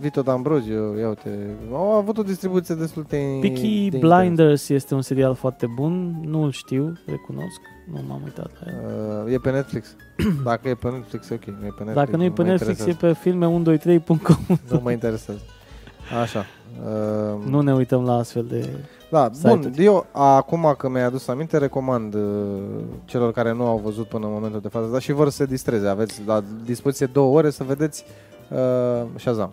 Vito 0.00 0.22
D'Ambrosio, 0.22 0.98
ia 1.00 1.08
uite, 1.08 1.56
au 1.72 1.90
avut 1.90 2.18
o 2.18 2.22
distribuție 2.22 2.74
destul 2.74 3.04
de 3.08 3.16
Peaky 3.40 3.88
de 3.90 3.98
Blinders 3.98 4.68
este 4.68 4.94
un 4.94 5.02
serial 5.02 5.34
foarte 5.34 5.66
bun, 5.74 6.14
nu-l 6.24 6.50
știu, 6.50 6.92
recunosc, 7.06 7.60
nu 7.92 8.00
m-am 8.08 8.20
uitat 8.24 8.50
la 8.64 8.70
el. 8.72 9.24
Uh, 9.26 9.32
e 9.32 9.38
pe 9.38 9.50
Netflix. 9.50 9.96
Dacă 10.44 10.68
e 10.68 10.74
pe 10.74 10.88
Netflix, 10.88 11.30
e 11.30 11.34
ok. 11.34 11.44
Nu 11.44 11.66
e 11.66 11.72
pe 11.76 11.84
Netflix, 11.84 11.94
Dacă 11.94 12.16
nu 12.16 12.22
e 12.24 12.30
pe 12.30 12.42
mă 12.42 12.48
Netflix, 12.48 12.80
e 12.80 12.88
interesează. 12.90 13.16
pe 13.22 13.30
filme123.com. 13.30 14.56
Nu 14.70 14.80
mă 14.82 14.90
interesează. 14.90 15.40
Așa. 16.22 16.44
Uh, 16.84 17.44
Nu 17.50 17.60
ne 17.60 17.74
uităm 17.74 18.04
la 18.04 18.14
astfel 18.14 18.44
de... 18.44 18.68
Da, 19.10 19.30
bun, 19.42 19.56
site-uri. 19.62 19.84
eu 19.84 20.06
acum 20.12 20.74
că 20.78 20.88
mi-ai 20.88 21.04
adus 21.04 21.28
aminte, 21.28 21.58
recomand 21.58 22.14
uh, 22.14 22.20
celor 23.04 23.32
care 23.32 23.52
nu 23.52 23.66
au 23.66 23.80
văzut 23.84 24.06
până 24.08 24.26
în 24.26 24.32
momentul 24.32 24.60
de 24.60 24.68
față, 24.68 24.86
dar 24.92 25.00
și 25.00 25.12
vor 25.12 25.28
să 25.28 25.36
se 25.36 25.46
distreze. 25.46 25.88
Aveți 25.88 26.22
la 26.26 26.42
dispoziție 26.64 27.06
două 27.06 27.36
ore 27.36 27.50
să 27.50 27.64
vedeți 27.64 28.04
uh, 28.50 29.06
Shazam. 29.16 29.52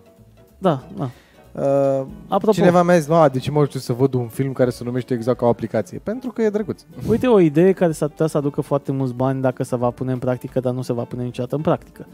Da, 0.58 0.82
da. 0.96 1.10
Uh, 1.58 2.06
Apropo, 2.28 2.52
cineva 2.52 2.82
mi-a 2.82 2.98
zis, 2.98 3.08
"A, 3.08 3.28
de 3.28 3.38
ce 3.38 3.50
mă 3.50 3.64
știu 3.64 3.80
să 3.80 3.92
văd 3.92 4.14
un 4.14 4.26
film 4.28 4.52
care 4.52 4.70
se 4.70 4.84
numește 4.84 5.14
exact 5.14 5.38
ca 5.38 5.46
o 5.46 5.48
aplicație? 5.48 6.00
Pentru 6.02 6.30
că 6.30 6.42
e 6.42 6.50
drăguț. 6.50 6.82
uite 7.08 7.26
o 7.26 7.40
idee 7.40 7.72
care 7.72 7.92
s-ar 7.92 8.08
putea 8.08 8.26
să 8.26 8.36
aducă 8.36 8.60
foarte 8.60 8.92
mulți 8.92 9.14
bani 9.14 9.40
dacă 9.40 9.62
se 9.62 9.76
va 9.76 9.90
pune 9.90 10.12
în 10.12 10.18
practică, 10.18 10.60
dar 10.60 10.72
nu 10.72 10.82
se 10.82 10.92
va 10.92 11.02
pune 11.02 11.22
niciodată 11.22 11.56
în 11.56 11.62
practică. 11.62 12.06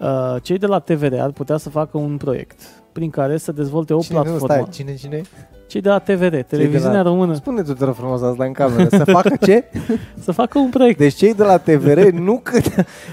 Uh, 0.00 0.36
cei 0.42 0.58
de 0.58 0.66
la 0.66 0.78
TVR 0.78 1.14
ar 1.20 1.30
putea 1.30 1.56
să 1.56 1.70
facă 1.70 1.98
un 1.98 2.16
proiect 2.16 2.60
prin 2.92 3.10
care 3.10 3.36
să 3.36 3.52
dezvolte 3.52 3.94
o 3.94 4.00
cine, 4.00 4.16
nu, 4.18 4.22
platformă. 4.24 4.54
stai, 4.54 4.68
cine, 4.72 4.94
cine? 4.94 5.22
Cei 5.66 5.80
de 5.80 5.88
la 5.88 5.98
TVR, 5.98 6.34
televiziunea 6.36 7.02
română, 7.02 7.34
Spune 7.34 7.62
tu 7.62 7.72
te 7.72 7.84
rog 7.84 7.94
frumos 7.94 8.22
asta 8.22 8.44
în 8.44 8.52
cameră. 8.52 8.88
Să 8.90 9.04
facă 9.04 9.36
ce? 9.40 9.64
să 10.24 10.32
facă 10.32 10.58
un 10.58 10.68
proiect. 10.68 10.98
Deci 10.98 11.14
cei 11.14 11.34
de 11.34 11.42
la 11.42 11.58
TVR 11.58 12.08
nu 12.10 12.40
că 12.42 12.60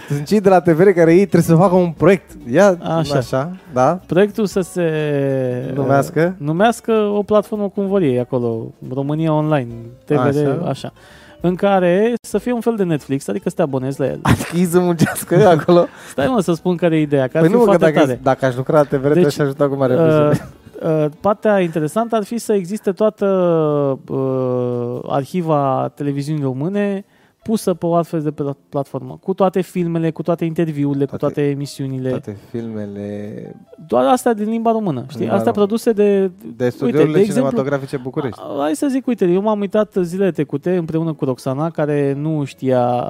sunt 0.08 0.26
cei 0.26 0.41
de 0.41 0.50
la 0.50 0.60
TVR 0.62 0.89
care 0.89 1.12
ei 1.12 1.19
trebuie 1.26 1.41
să 1.41 1.56
facă 1.56 1.76
un 1.76 1.91
proiect. 1.91 2.32
Ia 2.52 2.67
Așa. 2.82 2.93
așa, 2.95 3.17
așa 3.17 3.52
da? 3.74 4.00
Proiectul 4.06 4.45
să 4.45 4.62
se 4.62 4.91
Numească? 5.74 6.36
uh, 6.39 6.45
numească 6.45 6.91
o 6.91 7.24
platformă 7.24 7.69
cum 7.69 7.88
vor 7.88 8.02
ei 8.02 8.19
acolo, 8.19 8.71
România 8.93 9.34
Online, 9.34 9.74
TVR, 10.06 10.17
așa. 10.50 10.62
Așa. 10.67 10.93
Așa. 11.45 11.49
În 11.49 11.55
care 11.55 12.13
să 12.21 12.38
fie 12.38 12.51
un 12.51 12.62
fel 12.62 12.75
de 12.75 12.84
Netflix, 12.84 13.27
adică 13.27 13.49
să 13.49 13.55
te 13.55 13.62
abonezi 13.62 13.99
la 13.99 14.05
el. 14.05 14.21
Ei 14.58 14.65
să 14.65 14.79
muncească 14.79 15.47
acolo. 15.47 15.86
Stai 16.10 16.27
mă 16.27 16.39
să 16.39 16.53
spun 16.53 16.75
care 16.75 16.97
e 16.97 17.01
ideea, 17.01 17.27
că 17.27 17.38
ar 17.38 17.43
Păi 17.43 17.51
fi 17.51 17.58
nu, 17.58 17.60
că 17.63 17.65
foarte 17.65 17.86
dacă, 17.91 17.99
tare. 18.05 18.19
dacă 18.23 18.45
aș 18.45 18.55
lucra 18.55 18.77
la 18.77 18.84
TVR, 18.84 19.12
Deci, 19.12 19.21
te-aș 19.21 19.38
ajuta 19.38 19.67
cu 19.67 19.75
mare 19.75 19.93
Uh, 19.93 19.99
plăcere. 19.99 20.47
uh, 21.03 21.05
partea 21.19 21.60
interesantă 21.60 22.15
ar 22.15 22.23
fi 22.23 22.38
să 22.38 22.53
existe 22.53 22.91
toată 22.91 23.25
uh, 24.08 24.99
arhiva 25.08 25.91
televiziunii 25.95 26.43
române 26.43 27.05
pusă 27.45 27.73
pe 27.73 27.86
o 27.86 27.95
altfel 27.95 28.21
de 28.21 28.31
pla- 28.31 28.58
platformă, 28.69 29.17
cu 29.23 29.34
toate 29.34 29.62
filmele, 29.62 30.12
cu 30.12 30.21
toate 30.21 30.45
interviurile, 30.45 31.05
cu 31.05 31.15
Toate- 31.17 31.34
toate 31.34 31.49
emisiunile, 31.49 32.10
Toate 32.10 32.38
filmele 32.49 33.55
doar 33.88 34.05
astea 34.05 34.34
din 34.34 34.49
limba 34.49 34.71
română, 34.71 35.03
știi? 35.08 35.19
Limba 35.19 35.36
astea 35.36 35.51
română. 35.51 35.65
produse 35.65 35.91
de 35.91 36.31
de 36.55 36.69
studiourile 36.69 37.13
de 37.13 37.19
exemplu- 37.19 37.34
cinematografice 37.49 37.97
București. 37.97 38.39
A- 38.41 38.62
Hai 38.62 38.75
să 38.75 38.88
zic, 38.88 39.08
uite, 39.08 39.25
eu 39.25 39.41
m-am 39.41 39.60
uitat 39.60 39.93
zilele 40.01 40.31
trecute 40.31 40.75
împreună 40.75 41.13
cu 41.13 41.25
Roxana, 41.25 41.69
care 41.69 42.13
nu 42.13 42.43
știa 42.43 43.03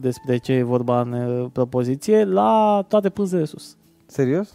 despre 0.00 0.36
ce 0.36 0.52
e 0.52 0.62
vorba 0.62 1.00
în 1.00 1.12
uh, 1.12 1.46
propoziție, 1.52 2.24
la 2.24 2.84
toate 2.88 3.08
pânzele 3.08 3.44
sus. 3.44 3.76
Serios? 4.06 4.54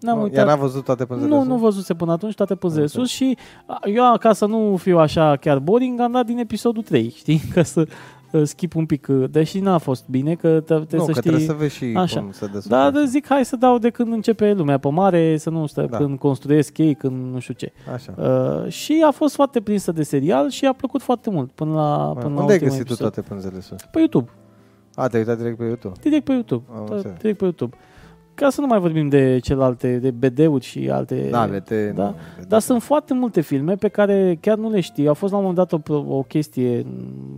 Ne-am 0.00 0.16
Nu, 0.16 0.22
uitat. 0.22 0.38
Ea 0.38 0.44
n-a 0.44 0.56
văzut 0.60 0.84
toate 0.84 1.04
pânzele 1.04 1.30
Nu, 1.30 1.38
sus? 1.38 1.46
nu 1.48 1.56
văzuse 1.56 1.94
până 1.94 2.12
atunci 2.12 2.34
toate 2.34 2.54
pânzele 2.54 2.82
Am 2.82 2.88
sus 2.88 3.08
și 3.08 3.36
a, 3.66 3.78
eu, 3.84 4.16
ca 4.20 4.32
să 4.32 4.46
nu 4.46 4.76
fiu 4.76 4.98
așa 4.98 5.36
chiar 5.36 5.58
boring, 5.58 6.00
am 6.00 6.12
dat 6.12 6.26
din 6.26 6.38
episodul 6.38 6.82
3, 6.82 7.10
știi? 7.16 7.40
Ca 7.54 7.62
să 7.62 7.86
uh, 8.32 8.42
skip 8.44 8.74
un 8.74 8.86
pic. 8.86 9.06
uh, 9.10 9.24
Deși 9.30 9.60
n-a 9.60 9.78
fost 9.78 10.04
bine, 10.08 10.34
că 10.34 10.48
te- 10.48 10.60
trebuie 10.74 10.86
nu, 10.98 11.04
să 11.04 11.10
că 11.12 11.18
știi... 11.18 11.20
trebuie 11.20 11.46
să 11.46 11.52
vezi 11.52 11.74
și 11.74 11.92
Așa. 11.96 12.20
cum 12.20 12.30
se 12.32 12.46
desfășoară. 12.46 12.90
Dar 12.90 13.04
zic, 13.04 13.26
hai 13.28 13.44
să 13.44 13.56
dau 13.56 13.78
de 13.78 13.90
când 13.90 14.12
începe 14.12 14.52
lumea 14.52 14.78
pe 14.78 14.88
mare, 14.90 15.36
să 15.36 15.50
nu 15.50 15.66
stă 15.66 15.86
Da. 15.90 15.96
când 15.96 16.18
construiesc 16.18 16.78
ei, 16.78 16.94
când 16.94 17.32
nu 17.32 17.38
știu 17.38 17.54
ce. 17.54 17.72
Așa. 17.94 18.14
Uh, 18.64 18.70
și 18.72 19.02
a 19.06 19.10
fost 19.10 19.34
foarte 19.34 19.60
prinsă 19.60 19.92
de 19.92 20.02
serial 20.02 20.50
și 20.50 20.64
a 20.66 20.72
plăcut 20.72 21.02
foarte 21.02 21.30
mult 21.30 21.50
până 21.52 21.72
la, 21.74 22.12
până 22.20 22.34
la 22.34 22.40
Unde 22.40 22.52
ai 22.52 22.58
ultimul 22.58 22.58
găsit 22.68 22.86
tu 22.86 22.92
episod. 22.92 22.98
toate 23.12 23.20
pânzele 23.28 23.60
sus? 23.60 23.80
Pe 23.92 23.98
YouTube. 23.98 24.30
A, 24.94 25.06
te-ai 25.06 25.22
uitat 25.22 25.36
direct 25.38 25.56
pe 25.56 25.64
YouTube. 25.64 25.94
Direct 26.02 26.24
pe 26.24 26.32
YouTube. 26.32 26.64
Am 26.74 26.86
Da, 26.88 26.94
înțeles. 26.94 27.16
direct 27.20 27.38
pe 27.38 27.44
YouTube. 27.44 27.76
Ca 28.34 28.50
să 28.50 28.60
nu 28.60 28.66
mai 28.66 28.78
vorbim 28.78 29.08
de 29.08 29.38
celelalte, 29.42 29.96
de 29.98 30.10
BD-uri 30.10 30.64
și 30.64 30.88
alte... 30.90 31.28
Da, 31.30 31.44
vete, 31.46 31.92
da. 31.96 32.02
nu, 32.04 32.14
Dar 32.48 32.60
sunt 32.60 32.82
foarte 32.82 33.14
multe 33.14 33.40
filme 33.40 33.74
pe 33.74 33.88
care 33.88 34.38
chiar 34.40 34.56
nu 34.58 34.70
le 34.70 34.80
știi. 34.80 35.08
A 35.08 35.12
fost 35.12 35.32
la 35.32 35.38
un 35.38 35.44
moment 35.44 35.68
dat 35.68 35.88
o, 35.88 35.94
o 36.16 36.22
chestie 36.22 36.86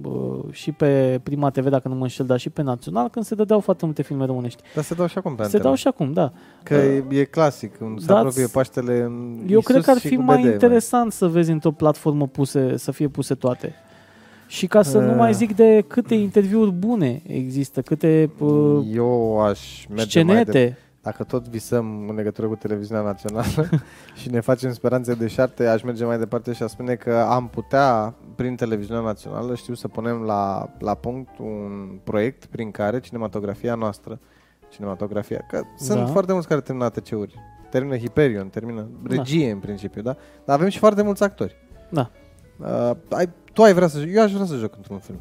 uh, 0.04 0.38
și 0.50 0.72
pe 0.72 1.20
Prima 1.22 1.50
TV, 1.50 1.68
dacă 1.68 1.88
nu 1.88 1.94
mă 1.94 2.02
înșel, 2.02 2.26
dar 2.26 2.38
și 2.38 2.50
pe 2.50 2.62
Național, 2.62 3.08
când 3.08 3.24
se 3.24 3.34
dădeau 3.34 3.60
foarte 3.60 3.84
multe 3.84 4.02
filme 4.02 4.24
românești. 4.26 4.62
Dar 4.74 4.84
se 4.84 4.94
dau 4.94 5.06
și 5.06 5.18
acum 5.18 5.30
pe 5.34 5.38
Se 5.38 5.44
antenă. 5.44 5.62
dau 5.62 5.74
și 5.74 5.86
acum, 5.88 6.12
da. 6.12 6.32
Că 6.62 6.74
e, 6.74 7.04
e 7.10 7.24
clasic, 7.24 7.76
când 7.76 7.98
se 8.00 8.06
Dați- 8.06 8.18
apropie 8.18 8.46
Paștele 8.52 9.00
în 9.00 9.36
Eu 9.38 9.44
Iisus 9.46 9.64
cred 9.64 9.82
că 9.82 9.90
ar 9.90 9.98
și 9.98 10.08
fi 10.08 10.16
cu 10.16 10.22
mai 10.22 10.38
BD, 10.42 10.44
interesant 10.52 11.12
să 11.12 11.26
vezi 11.26 11.50
într-o 11.50 11.70
platformă 11.70 12.26
puse, 12.26 12.76
să 12.76 12.90
fie 12.92 13.08
puse 13.08 13.34
toate. 13.34 13.74
Și 14.54 14.66
ca 14.66 14.82
să 14.82 14.98
nu 14.98 15.10
Eh. 15.10 15.16
mai 15.16 15.34
zic 15.34 15.56
de 15.56 15.84
câte 15.86 16.14
interviuri 16.14 16.70
bune 16.70 17.22
există, 17.26 17.82
câte 17.82 18.30
uh, 18.38 18.86
Eu 18.92 19.40
aș 19.40 19.86
merge 19.94 20.22
mai 20.22 20.34
de 20.34 20.50
scenete. 20.50 20.78
Dacă 21.02 21.24
tot 21.24 21.48
visăm 21.48 22.08
în 22.08 22.14
legătură 22.14 22.46
cu 22.46 22.54
televiziunea 22.56 23.04
națională 23.04 23.68
și 24.20 24.30
ne 24.30 24.40
facem 24.40 24.72
speranțe 24.72 25.14
de 25.14 25.26
șarte, 25.26 25.66
aș 25.66 25.82
merge 25.82 26.04
mai 26.04 26.18
departe 26.18 26.52
și 26.52 26.62
aș 26.62 26.70
spune 26.70 26.94
că 26.94 27.14
am 27.28 27.48
putea, 27.48 28.14
prin 28.34 28.54
televiziunea 28.56 29.02
națională, 29.02 29.54
știu 29.54 29.74
să 29.74 29.88
punem 29.88 30.16
la, 30.20 30.70
la 30.78 30.94
punct 30.94 31.38
un 31.38 31.98
proiect 32.04 32.44
prin 32.44 32.70
care 32.70 33.00
cinematografia 33.00 33.74
noastră, 33.74 34.20
cinematografia, 34.68 35.44
că 35.48 35.60
sunt 35.76 35.98
Da. 35.98 36.06
foarte 36.06 36.32
mulți 36.32 36.48
care 36.48 36.60
termină 36.60 36.84
ATC-uri, 36.86 37.34
termină 37.70 37.96
Hyperion, 37.96 38.48
termină 38.48 38.88
regie 39.08 39.50
în 39.50 39.58
principiu, 39.58 40.02
da? 40.02 40.16
Dar 40.44 40.56
avem 40.56 40.68
și 40.68 40.78
foarte 40.78 41.02
mulți 41.02 41.22
actori. 41.22 41.56
Da. 41.90 42.10
Uh, 42.60 42.90
ai, 43.10 43.28
tu 43.54 43.62
ai 43.62 43.72
vrea 43.72 43.86
să 43.88 43.98
joci, 43.98 44.10
eu 44.14 44.22
aș 44.22 44.32
vrea 44.32 44.46
să 44.46 44.56
joc 44.56 44.72
într-un 44.76 44.98
film. 44.98 45.20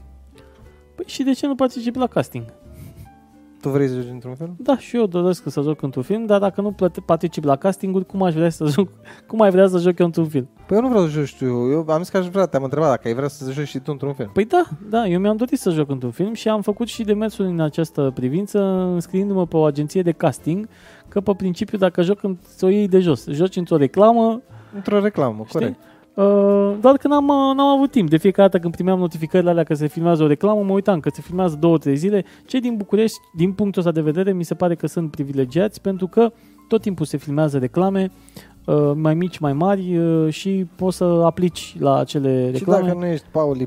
Păi 0.95 1.05
și 1.07 1.23
de 1.23 1.31
ce 1.31 1.47
nu 1.47 1.55
participi 1.55 1.97
la 1.97 2.07
casting? 2.07 2.45
Tu 3.61 3.69
vrei 3.69 3.87
să 3.87 3.93
joci 3.95 4.11
într-un 4.11 4.35
film? 4.35 4.55
Da, 4.57 4.77
și 4.77 4.95
eu 4.95 5.05
doresc 5.05 5.43
să 5.47 5.61
joc 5.61 5.81
într-un 5.81 6.03
film, 6.03 6.25
dar 6.25 6.39
dacă 6.39 6.61
nu 6.61 6.71
plăte, 6.71 7.01
particip 7.05 7.43
la 7.43 7.55
castinguri, 7.55 8.05
cum 8.05 8.23
aș 8.23 8.33
vrea 8.33 8.49
să 8.49 8.65
joc, 8.65 8.89
cum 9.27 9.41
ai 9.41 9.51
vrea 9.51 9.67
să 9.67 9.77
joc 9.77 9.99
eu 9.99 10.05
într-un 10.05 10.27
film? 10.27 10.49
Păi 10.67 10.77
eu 10.77 10.83
nu 10.83 10.89
vreau 10.89 11.03
să 11.05 11.09
joci 11.11 11.35
tu. 11.37 11.45
Eu 11.45 11.85
am 11.87 11.99
zis 11.99 12.09
că 12.09 12.17
aș 12.17 12.27
vrea, 12.27 12.45
te-am 12.45 12.63
întrebat 12.63 12.89
dacă 12.89 13.07
ai 13.07 13.13
vrea 13.13 13.27
să 13.27 13.51
joci 13.51 13.67
și 13.67 13.79
tu 13.79 13.91
într-un 13.91 14.13
film. 14.13 14.29
Păi 14.33 14.45
da, 14.45 14.63
da, 14.89 15.07
eu 15.07 15.19
mi-am 15.19 15.35
dorit 15.35 15.59
să 15.59 15.69
joc 15.69 15.89
într-un 15.89 16.11
film 16.11 16.33
și 16.33 16.49
am 16.49 16.61
făcut 16.61 16.87
și 16.87 17.03
demersul 17.03 17.45
în 17.45 17.59
această 17.59 18.11
privință, 18.15 18.59
înscriindu-mă 18.93 19.45
pe 19.47 19.57
o 19.57 19.63
agenție 19.63 20.01
de 20.01 20.11
casting, 20.11 20.67
că 21.07 21.21
pe 21.21 21.33
principiu 21.37 21.77
dacă 21.77 22.01
joc, 22.01 22.19
să 22.55 22.65
o 22.65 22.69
iei 22.69 22.87
de 22.87 22.99
jos. 22.99 23.27
Joci 23.27 23.55
într-o 23.55 23.77
reclamă, 23.77 24.41
Într-o 24.75 24.99
reclamă, 24.99 25.43
Știi? 25.47 25.59
corect. 25.59 25.79
Uh, 26.15 26.75
doar 26.81 26.97
că 26.97 27.07
n-am, 27.07 27.27
uh, 27.27 27.55
n-am 27.55 27.67
avut 27.75 27.91
timp. 27.91 28.09
De 28.09 28.17
fiecare 28.17 28.47
dată 28.47 28.61
când 28.61 28.73
primeam 28.73 28.99
notificările 28.99 29.49
alea 29.49 29.63
că 29.63 29.73
se 29.73 29.87
filmează 29.87 30.23
o 30.23 30.27
reclamă, 30.27 30.63
mă 30.63 30.73
uitam 30.73 30.99
că 30.99 31.09
se 31.13 31.21
filmează 31.21 31.57
două, 31.59 31.77
trei 31.77 31.95
zile. 31.95 32.25
Cei 32.45 32.59
din 32.59 32.75
București, 32.77 33.17
din 33.35 33.51
punctul 33.53 33.81
ăsta 33.81 33.93
de 33.93 34.01
vedere, 34.01 34.33
mi 34.33 34.43
se 34.43 34.53
pare 34.53 34.75
că 34.75 34.87
sunt 34.87 35.11
privilegiați 35.11 35.81
pentru 35.81 36.07
că 36.07 36.31
tot 36.67 36.81
timpul 36.81 37.05
se 37.05 37.17
filmează 37.17 37.57
reclame 37.57 38.11
uh, 38.65 38.91
mai 38.95 39.13
mici, 39.13 39.37
mai 39.37 39.53
mari 39.53 39.97
uh, 39.97 40.33
și 40.33 40.67
poți 40.75 40.97
să 40.97 41.03
aplici 41.03 41.75
la 41.79 41.97
acele 41.97 42.45
Și 42.45 42.51
reclame. 42.51 42.87
dacă 42.87 42.97
nu 42.97 43.05
ești 43.05 43.25
Paul 43.31 43.57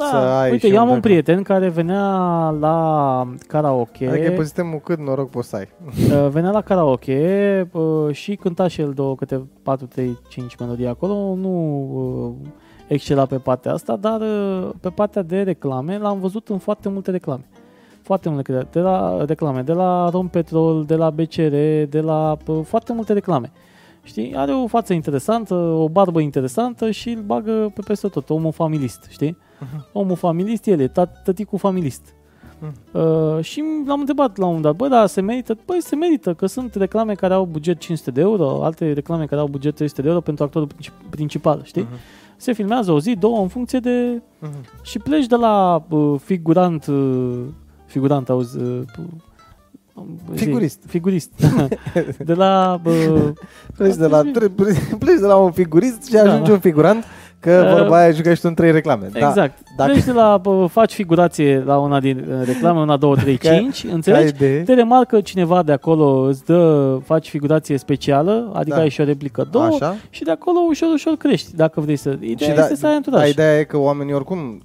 Lipate, 0.00 0.16
să 0.16 0.24
da, 0.24 0.40
ai 0.40 0.50
uite, 0.50 0.66
și 0.66 0.72
eu 0.72 0.80
am 0.80 0.88
un 0.88 0.92
background. 0.92 1.22
prieten 1.22 1.42
care 1.42 1.68
venea 1.68 2.08
la 2.60 3.28
karaoke. 3.46 4.08
Adică 4.08 4.30
pe 4.30 4.42
sistemul 4.42 4.78
cât 4.78 4.98
noroc 4.98 5.30
poți 5.30 5.48
să 5.48 5.56
ai. 5.56 5.68
Uh, 6.10 6.28
venea 6.28 6.50
la 6.50 6.60
karaoke 6.60 7.68
uh, 7.72 8.14
și 8.14 8.34
cânta 8.34 8.68
și 8.68 8.80
el 8.80 8.92
două, 8.92 9.14
câte 9.14 9.46
4, 9.62 9.86
3, 9.86 10.18
5 10.28 10.56
melodii 10.56 10.86
acolo. 10.86 11.34
Nu 11.34 11.50
uh, 12.42 12.48
excela 12.86 13.26
pe 13.26 13.36
partea 13.36 13.72
asta, 13.72 13.96
dar 13.96 14.20
uh, 14.20 14.70
pe 14.80 14.88
partea 14.88 15.22
de 15.22 15.42
reclame 15.42 15.98
l-am 15.98 16.20
văzut 16.20 16.48
în 16.48 16.58
foarte 16.58 16.88
multe 16.88 17.10
reclame. 17.10 17.48
Foarte 18.02 18.28
multe 18.28 18.66
de 18.70 18.80
la 18.80 19.24
reclame, 19.24 19.62
de 19.62 19.72
la 19.72 20.08
Rompetrol, 20.08 20.84
de 20.84 20.94
la 20.94 21.10
BCR, 21.10 21.54
de 21.88 22.00
la 22.00 22.36
uh, 22.46 22.60
foarte 22.64 22.92
multe 22.92 23.12
reclame. 23.12 23.52
Știi? 24.02 24.34
Are 24.36 24.52
o 24.52 24.66
față 24.66 24.92
interesantă, 24.92 25.54
o 25.54 25.88
barbă 25.88 26.20
interesantă 26.20 26.90
și 26.90 27.10
îl 27.10 27.22
bagă 27.22 27.70
pe 27.74 27.80
peste 27.86 28.08
tot, 28.08 28.30
omul 28.30 28.52
familist, 28.52 29.06
știi? 29.10 29.36
Omul 29.92 30.16
familist, 30.16 30.66
el 30.66 30.80
e 30.80 30.86
tat- 30.88 31.22
tăticul 31.24 31.58
familist. 31.58 32.14
Uh, 32.92 33.44
și 33.44 33.64
l-am 33.86 33.98
întrebat 34.00 34.36
la 34.36 34.46
un 34.46 34.54
moment 34.54 34.62
dat, 34.62 34.76
bă, 34.76 34.94
dar 34.96 35.06
se 35.06 35.20
merită? 35.20 35.56
Băi, 35.66 35.82
se 35.82 35.96
merită, 35.96 36.34
că 36.34 36.46
sunt 36.46 36.74
reclame 36.74 37.14
care 37.14 37.34
au 37.34 37.44
buget 37.44 37.78
500 37.78 38.10
de 38.10 38.20
euro, 38.20 38.64
alte 38.64 38.92
reclame 38.92 39.24
care 39.26 39.40
au 39.40 39.46
buget 39.46 39.74
300 39.74 40.02
de 40.02 40.08
euro 40.08 40.20
pentru 40.20 40.44
actorul 40.44 40.68
princip- 40.68 41.10
principal, 41.10 41.60
știi? 41.64 41.82
Mhm. 41.82 41.98
Se 42.36 42.52
filmează 42.52 42.92
o 42.92 43.00
zi, 43.00 43.14
două, 43.16 43.40
în 43.40 43.48
funcție 43.48 43.78
de... 43.78 44.22
Mhm. 44.38 44.50
Și 44.82 44.98
pleci 44.98 45.26
de 45.26 45.36
la 45.36 45.84
uh, 45.88 46.20
figurant, 46.24 46.86
uh, 46.86 47.38
figurant, 47.86 48.28
auzi... 48.28 48.58
Uh, 48.58 48.80
zi, 50.34 50.44
Figurist. 50.44 50.82
Figurist. 50.86 51.30
de 52.24 52.34
la... 52.34 52.80
Uh, 52.84 53.28
Pleci 53.76 53.94
de 53.94 54.06
la, 54.06 54.22
pleci 54.98 55.18
de 55.20 55.26
la 55.26 55.36
un 55.36 55.50
figurist 55.52 56.06
și 56.08 56.16
ajungi 56.16 56.46
Da. 56.46 56.52
un 56.52 56.58
figurant, 56.58 57.04
că 57.40 57.64
Uh, 57.72 57.78
vorba 57.78 57.96
aia 57.96 58.10
jucai 58.10 58.34
și 58.34 58.40
tu 58.40 58.48
în 58.48 58.54
trei 58.54 58.70
reclame. 58.72 59.08
Da, 59.12 59.28
exact. 59.28 59.58
dacă- 59.76 59.90
Pleci 59.90 60.04
de 60.04 60.12
la... 60.12 60.40
Uh, 60.44 60.68
faci 60.70 60.92
figurație 60.92 61.62
la 61.66 61.78
una 61.78 62.00
din 62.00 62.26
uh, 62.30 62.46
reclame, 62.46 62.80
una, 62.80 62.96
două, 62.96 63.16
trei, 63.16 63.36
Că- 63.36 63.48
cinci, 63.48 63.84
înțelegi? 63.92 64.22
ai 64.24 64.32
de... 64.38 64.62
Te 64.64 64.74
remarcă 64.74 65.20
cineva 65.20 65.62
de 65.62 65.72
acolo, 65.72 66.04
îți 66.20 66.44
dă, 66.44 66.98
faci 67.04 67.28
figurație 67.28 67.76
specială, 67.78 68.50
adică 68.54 68.76
Da. 68.76 68.82
ai 68.82 68.88
și 68.88 69.00
o 69.00 69.04
replică 69.04 69.48
două 69.50 69.64
Așa. 69.64 69.96
și 70.10 70.22
de 70.24 70.30
acolo 70.30 70.58
ușor, 70.68 70.88
ușor 70.92 71.14
crești, 71.16 71.56
dacă 71.56 71.80
vrei 71.80 71.96
să... 71.96 72.16
Ideea 72.20 72.50
Și 72.50 72.56
da, 72.56 72.62
este 72.62 72.74
să 72.76 72.86
ai 72.86 72.90
da, 72.92 72.96
anturaj. 72.96 73.30
ideea 73.30 73.58
e 73.58 73.64
că 73.64 73.76
oamenii 73.78 74.12
oricum 74.14 74.62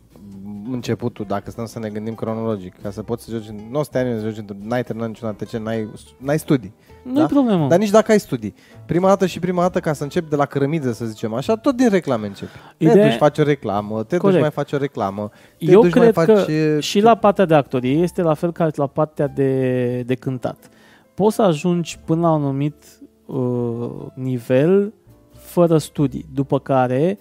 începutul, 0.71 1.25
dacă 1.27 1.51
stăm 1.51 1.65
să 1.65 1.79
ne 1.79 1.89
gândim 1.89 2.13
cronologic, 2.13 2.73
ca 2.83 2.89
să 2.91 3.01
poți 3.01 3.23
să 3.23 3.31
joci, 3.31 3.49
nu 3.71 3.79
o 3.79 3.83
să 3.83 3.89
te 3.91 3.97
ani 3.97 4.19
să 4.19 4.25
joci, 4.25 4.43
într- 4.43 4.67
n-ai 4.67 4.83
terminat 4.83 5.09
niciun 5.09 5.27
ATC, 5.27 5.51
n-ai, 5.51 5.89
n-ai 6.17 6.39
studii. 6.39 6.73
Nu 7.05 7.17
e 7.17 7.21
da? 7.21 7.25
problemă. 7.25 7.67
Dar 7.67 7.79
nici 7.79 7.89
dacă 7.89 8.11
ai 8.11 8.19
studii. 8.19 8.53
Prima 8.85 9.07
dată 9.07 9.25
și 9.25 9.39
prima 9.39 9.61
dată, 9.61 9.79
ca 9.79 9.93
să 9.93 10.03
începi 10.03 10.29
de 10.29 10.35
la 10.35 10.45
cărămidă, 10.45 10.91
să 10.91 11.05
zicem 11.05 11.33
așa, 11.33 11.55
tot 11.55 11.75
din 11.75 11.89
reclame 11.89 12.27
începi. 12.27 12.51
Te 12.77 12.83
Ideea- 12.83 13.07
duci, 13.07 13.17
faci 13.17 13.37
o 13.37 13.43
reclamă, 13.43 14.03
te 14.03 14.17
Corect. 14.17 14.23
duci, 14.23 14.41
mai 14.41 14.51
faci 14.51 14.71
o 14.71 14.77
reclamă. 14.77 15.31
Te 15.57 15.65
Eu 15.71 15.81
duci, 15.81 15.91
cred 15.91 16.15
mai 16.15 16.25
că 16.25 16.33
faci, 16.35 16.47
e, 16.47 16.79
și 16.79 16.99
la 16.99 17.15
partea 17.15 17.45
de 17.45 17.53
actorie 17.55 17.91
este 18.01 18.21
la 18.21 18.33
fel 18.33 18.51
ca 18.51 18.69
la 18.75 18.87
partea 18.87 19.27
de, 19.27 20.01
de 20.05 20.15
cântat. 20.15 20.69
Poți 21.13 21.35
să 21.35 21.41
ajungi 21.41 21.99
până 22.05 22.21
la 22.21 22.31
un 22.33 22.41
anumit 22.43 22.83
uh, 23.25 24.05
nivel 24.13 24.93
fără 25.37 25.77
studii, 25.77 26.25
după 26.33 26.59
care 26.59 27.17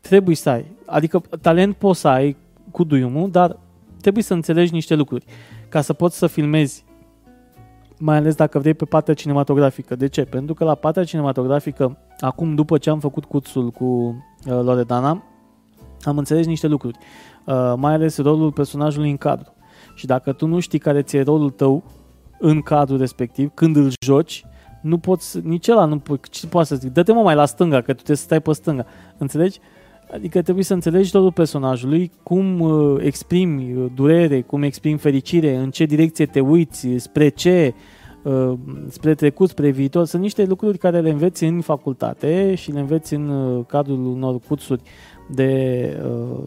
trebuie 0.00 0.36
să 0.36 0.50
ai. 0.50 0.76
Adică 0.86 1.22
talent 1.40 1.76
poți 1.76 2.00
să 2.00 2.08
ai 2.08 2.36
cu 2.70 2.84
duiumul, 2.84 3.30
dar 3.30 3.56
trebuie 4.00 4.22
să 4.22 4.34
înțelegi 4.34 4.72
niște 4.72 4.94
lucruri 4.94 5.24
ca 5.68 5.80
să 5.80 5.92
poți 5.92 6.18
să 6.18 6.26
filmezi 6.26 6.84
mai 7.98 8.16
ales 8.16 8.34
dacă 8.34 8.58
vrei 8.58 8.74
pe 8.74 8.84
partea 8.84 9.14
cinematografică. 9.14 9.96
De 9.96 10.06
ce? 10.06 10.24
Pentru 10.24 10.54
că 10.54 10.64
la 10.64 10.74
partea 10.74 11.04
cinematografică, 11.04 11.98
acum 12.20 12.54
după 12.54 12.78
ce 12.78 12.90
am 12.90 13.00
făcut 13.00 13.24
cursul 13.24 13.70
cu 13.70 13.84
uh, 13.84 14.60
Loredana, 14.62 15.22
am 16.02 16.18
înțeles 16.18 16.46
niște 16.46 16.66
lucruri, 16.66 16.98
uh, 17.44 17.74
mai 17.76 17.92
ales 17.92 18.18
rolul 18.18 18.52
personajului 18.52 19.10
în 19.10 19.16
cadru. 19.16 19.54
Și 19.94 20.06
dacă 20.06 20.32
tu 20.32 20.46
nu 20.46 20.60
știi 20.60 20.78
care 20.78 21.02
ți-e 21.02 21.22
rolul 21.22 21.50
tău 21.50 21.84
în 22.38 22.60
cadrul 22.60 22.98
respectiv, 22.98 23.50
când 23.54 23.76
îl 23.76 23.92
joci, 24.00 24.44
nu 24.82 24.98
poți, 24.98 25.38
nici 25.46 25.68
ăla 25.68 25.84
nu 25.84 26.00
po- 26.00 26.30
ce 26.30 26.46
poate 26.46 26.66
să 26.68 26.74
zic, 26.74 26.92
dă-te 26.92 27.12
mă 27.12 27.22
mai 27.22 27.34
la 27.34 27.44
stânga, 27.44 27.76
că 27.76 27.86
tu 27.86 27.94
trebuie 27.94 28.16
să 28.16 28.22
stai 28.22 28.40
pe 28.40 28.52
stânga. 28.52 28.86
Înțelegi? 29.18 29.60
Adică 30.12 30.42
trebuie 30.42 30.64
să 30.64 30.74
înțelegi 30.74 31.10
rolul 31.12 31.32
personajului, 31.32 32.10
cum 32.22 32.60
uh, 32.60 32.96
exprimi 33.04 33.74
uh, 33.74 33.84
durere, 33.94 34.40
cum 34.40 34.62
exprimi 34.62 34.98
fericire, 34.98 35.56
în 35.56 35.70
ce 35.70 35.84
direcție 35.84 36.26
te 36.26 36.40
uiți, 36.40 36.88
spre 36.96 37.28
ce, 37.28 37.74
uh, 38.22 38.52
spre 38.88 39.14
trecut, 39.14 39.48
spre 39.48 39.70
viitor. 39.70 40.04
Sunt 40.04 40.22
niște 40.22 40.44
lucruri 40.44 40.78
care 40.78 41.00
le 41.00 41.10
înveți 41.10 41.44
în 41.44 41.60
facultate 41.60 42.54
și 42.54 42.72
le 42.72 42.80
înveți 42.80 43.14
în 43.14 43.28
uh, 43.28 43.64
cadrul 43.66 44.06
unor 44.06 44.38
cursuri 44.48 44.80
de, 45.30 45.90
uh, 46.04 46.42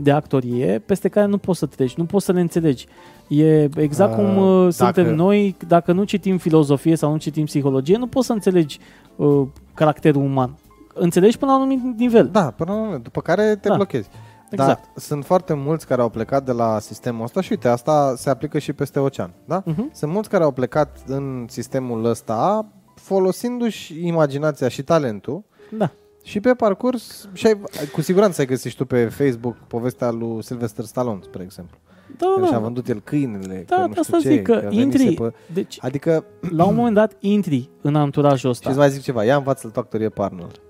de 0.00 0.10
actorie, 0.10 0.82
peste 0.86 1.08
care 1.08 1.26
nu 1.26 1.38
poți 1.38 1.58
să 1.58 1.66
treci, 1.66 1.94
nu 1.94 2.04
poți 2.04 2.24
să 2.24 2.32
le 2.32 2.40
înțelegi. 2.40 2.86
E 3.28 3.68
exact 3.76 4.18
Uh, 4.18 4.24
cum 4.24 4.36
uh, 4.36 4.60
dacă- 4.60 4.70
suntem 4.70 5.14
noi, 5.14 5.56
dacă 5.68 5.92
nu 5.92 6.04
citim 6.04 6.36
filozofie 6.38 6.96
sau 6.96 7.10
nu 7.10 7.16
citim 7.16 7.44
psihologie, 7.44 7.96
nu 7.96 8.06
poți 8.06 8.26
să 8.26 8.32
înțelegi 8.32 8.78
uh, 9.16 9.42
caracterul 9.74 10.22
uman. 10.22 10.54
Înțelegi 10.98 11.38
până 11.38 11.50
la 11.50 11.56
un 11.56 11.62
anumit 11.64 11.98
nivel. 11.98 12.28
Da, 12.32 12.50
până 12.50 12.70
la 12.72 12.76
un 12.78 12.84
moment, 12.84 13.02
după 13.02 13.20
care 13.20 13.56
te 13.56 13.68
Da. 13.68 13.74
blochezi. 13.74 14.08
Exact. 14.50 14.68
Dar 14.68 14.92
sunt 14.96 15.24
foarte 15.24 15.54
mulți 15.54 15.86
care 15.86 16.00
au 16.02 16.08
plecat 16.08 16.44
de 16.44 16.52
la 16.52 16.78
sistemul 16.78 17.22
ăsta 17.24 17.40
și 17.40 17.52
uite, 17.52 17.68
asta 17.68 18.14
se 18.16 18.30
aplică 18.30 18.58
și 18.58 18.72
peste 18.72 18.98
ocean, 18.98 19.30
da? 19.44 19.62
Mhm. 19.64 19.90
Sunt 19.94 20.12
mulți 20.12 20.28
care 20.28 20.44
au 20.44 20.50
plecat 20.50 20.96
în 21.06 21.46
sistemul 21.48 22.04
ăsta 22.04 22.66
folosindu-și 22.94 24.06
imaginația 24.06 24.68
și 24.68 24.82
talentul 24.82 25.44
Da. 25.78 25.90
și 26.22 26.40
pe 26.40 26.54
parcurs, 26.54 27.28
și 27.32 27.46
ai, 27.46 27.60
cu 27.92 28.00
siguranță 28.00 28.40
ai 28.40 28.46
găsit 28.46 28.70
și 28.70 28.76
tu 28.76 28.84
pe 28.84 29.04
Facebook 29.04 29.56
povestea 29.56 30.10
lui 30.10 30.42
Sylvester 30.42 30.84
Stallone, 30.84 31.18
spre 31.22 31.42
exemplu. 31.42 31.76
Da, 32.18 32.26
Că 32.38 32.44
și-a 32.44 32.52
da. 32.56 32.58
vândut 32.62 32.88
el 32.88 33.00
câinele, 33.00 33.64
Da, 33.68 33.76
că 33.76 33.80
de 33.82 33.86
nu 33.96 34.02
știu 34.02 34.16
asta 34.16 34.28
ce, 34.28 34.34
zic 34.34 34.42
că 34.42 34.60
venise 34.62 34.80
intri, 34.82 35.14
Pe... 35.14 35.32
deci 35.52 35.78
Adică, 35.80 36.24
la 36.50 36.64
un 36.64 36.74
moment 36.74 36.94
dat 36.94 37.12
intri 37.20 37.70
în 37.80 37.94
anturajul 37.94 38.38
și 38.38 38.46
ăsta. 38.48 38.68
îți 38.68 38.78
mai 38.78 38.90
zic 38.90 39.02
ceva, 39.02 39.24
ia 39.24 39.36
învață-l 39.36 39.70
tu 39.70 39.80
actorie 39.80 40.08
pe 40.08 40.22
Arnold. 40.22 40.60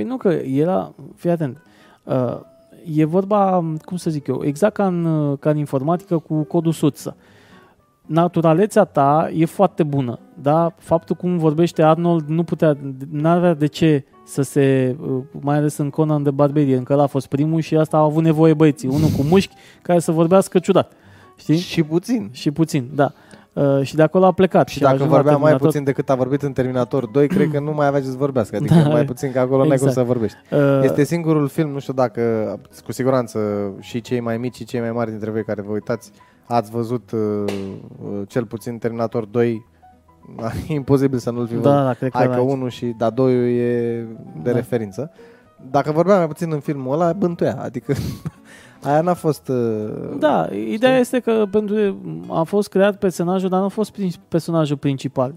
Păi 0.00 0.08
nu 0.08 0.16
că 0.16 0.28
era, 0.28 0.92
fii 1.14 1.30
atent, 1.30 1.62
uh, 2.04 2.38
e 2.96 3.04
vorba, 3.04 3.64
cum 3.84 3.96
să 3.96 4.10
zic 4.10 4.26
eu, 4.26 4.44
exact 4.44 4.74
ca 4.74 4.86
în, 4.86 5.04
uh, 5.04 5.38
ca 5.38 5.50
în 5.50 5.56
informatică 5.56 6.18
cu 6.18 6.42
codul 6.42 6.72
suță. 6.72 7.16
Naturalețea 8.06 8.84
ta 8.84 9.30
e 9.34 9.44
foarte 9.44 9.82
bună, 9.82 10.18
da? 10.42 10.72
Faptul 10.78 11.16
cum 11.16 11.38
vorbește 11.38 11.82
Arnold 11.82 12.28
nu 12.28 12.42
putea, 12.42 12.76
n-avea 13.10 13.54
de 13.54 13.66
ce 13.66 14.04
să 14.24 14.42
se, 14.42 14.96
uh, 15.00 15.22
mai 15.40 15.56
ales 15.56 15.76
în 15.76 15.90
Conan 15.90 16.22
de 16.22 16.30
Barbarian, 16.30 16.82
că 16.82 16.92
ăla 16.92 17.02
a 17.02 17.06
fost 17.06 17.26
primul 17.26 17.60
și 17.60 17.76
asta 17.76 17.96
au 17.96 18.04
avut 18.04 18.22
nevoie 18.22 18.54
băieții, 18.54 18.88
unul 18.88 19.08
cu 19.16 19.22
mușchi 19.22 19.54
care 19.82 19.98
să 19.98 20.12
vorbească 20.12 20.58
ciudat, 20.58 20.92
știi? 21.36 21.56
Și 21.56 21.82
puțin. 21.82 22.28
Și 22.32 22.50
puțin, 22.50 22.90
da. 22.94 23.12
Uh, 23.52 23.80
și 23.82 23.94
de 23.94 24.02
acolo 24.02 24.26
a 24.26 24.32
plecat. 24.32 24.68
Și 24.68 24.78
a 24.78 24.80
dacă 24.82 24.94
ajuns 24.94 25.10
la 25.10 25.16
vorbea 25.16 25.32
mai 25.32 25.40
Terminator. 25.40 25.66
puțin 25.66 25.84
decât 25.84 26.10
a 26.10 26.14
vorbit 26.14 26.42
în 26.42 26.52
Terminator 26.52 27.06
2, 27.06 27.28
cred 27.28 27.50
că 27.50 27.60
nu 27.60 27.72
mai 27.72 27.86
avea 27.86 28.00
ce 28.00 28.06
să 28.06 28.16
vorbească. 28.16 28.56
Adică 28.56 28.74
Da, 28.74 28.88
mai 28.88 29.04
puțin, 29.04 29.32
că 29.32 29.38
acolo 29.38 29.56
n-ai 29.56 29.64
cum 29.66 29.72
exact. 29.88 29.92
să 29.92 30.02
vorbești. 30.02 30.36
Uh, 30.50 30.80
Este 30.82 31.04
singurul 31.04 31.48
film, 31.48 31.70
nu 31.70 31.78
știu 31.78 31.92
dacă, 31.92 32.22
cu 32.84 32.92
siguranță, 32.92 33.38
și 33.80 34.00
cei 34.00 34.20
mai 34.20 34.36
mici 34.38 34.54
și 34.54 34.64
cei 34.64 34.80
mai 34.80 34.90
mari 34.92 35.10
dintre 35.10 35.30
voi 35.30 35.44
care 35.44 35.62
vă 35.62 35.72
uitați, 35.72 36.10
ați 36.46 36.70
văzut 36.70 37.10
uh, 37.10 37.20
uh, 38.02 38.22
cel 38.28 38.44
puțin 38.44 38.78
Terminator 38.78 39.24
2. 39.24 39.66
E 40.68 40.72
imposibil 40.74 41.18
să 41.18 41.30
nu-l 41.30 41.46
fi 41.46 41.54
văzut. 41.54 41.70
da, 41.70 41.84
da, 41.84 41.92
cred 41.92 42.10
că, 42.10 42.16
Hai 42.16 42.26
că 42.26 42.32
era- 42.32 42.42
unul 42.42 42.68
și 42.68 42.94
da, 42.98 43.10
doiul 43.10 43.48
e 43.58 44.06
de 44.42 44.50
Da. 44.50 44.52
referință. 44.52 45.10
Dacă 45.70 45.92
vorbea 45.92 46.16
mai 46.16 46.26
puțin 46.26 46.52
în 46.52 46.60
filmul 46.60 46.92
ăla, 46.92 47.12
bântuia. 47.12 47.58
Adică 47.62 47.92
aia 48.82 49.00
n-a 49.00 49.14
fost... 49.14 49.48
uh, 49.48 49.56
Da, 50.18 50.48
ideea 50.70 50.98
este 50.98 51.18
că 51.18 51.46
pentru 51.50 51.74
a 52.28 52.42
fost 52.42 52.68
creat 52.68 52.96
personajul, 52.98 53.48
dar 53.48 53.58
nu 53.58 53.64
a 53.64 53.68
fost 53.68 53.90
prin- 53.92 54.10
personajul 54.28 54.76
principal. 54.76 55.34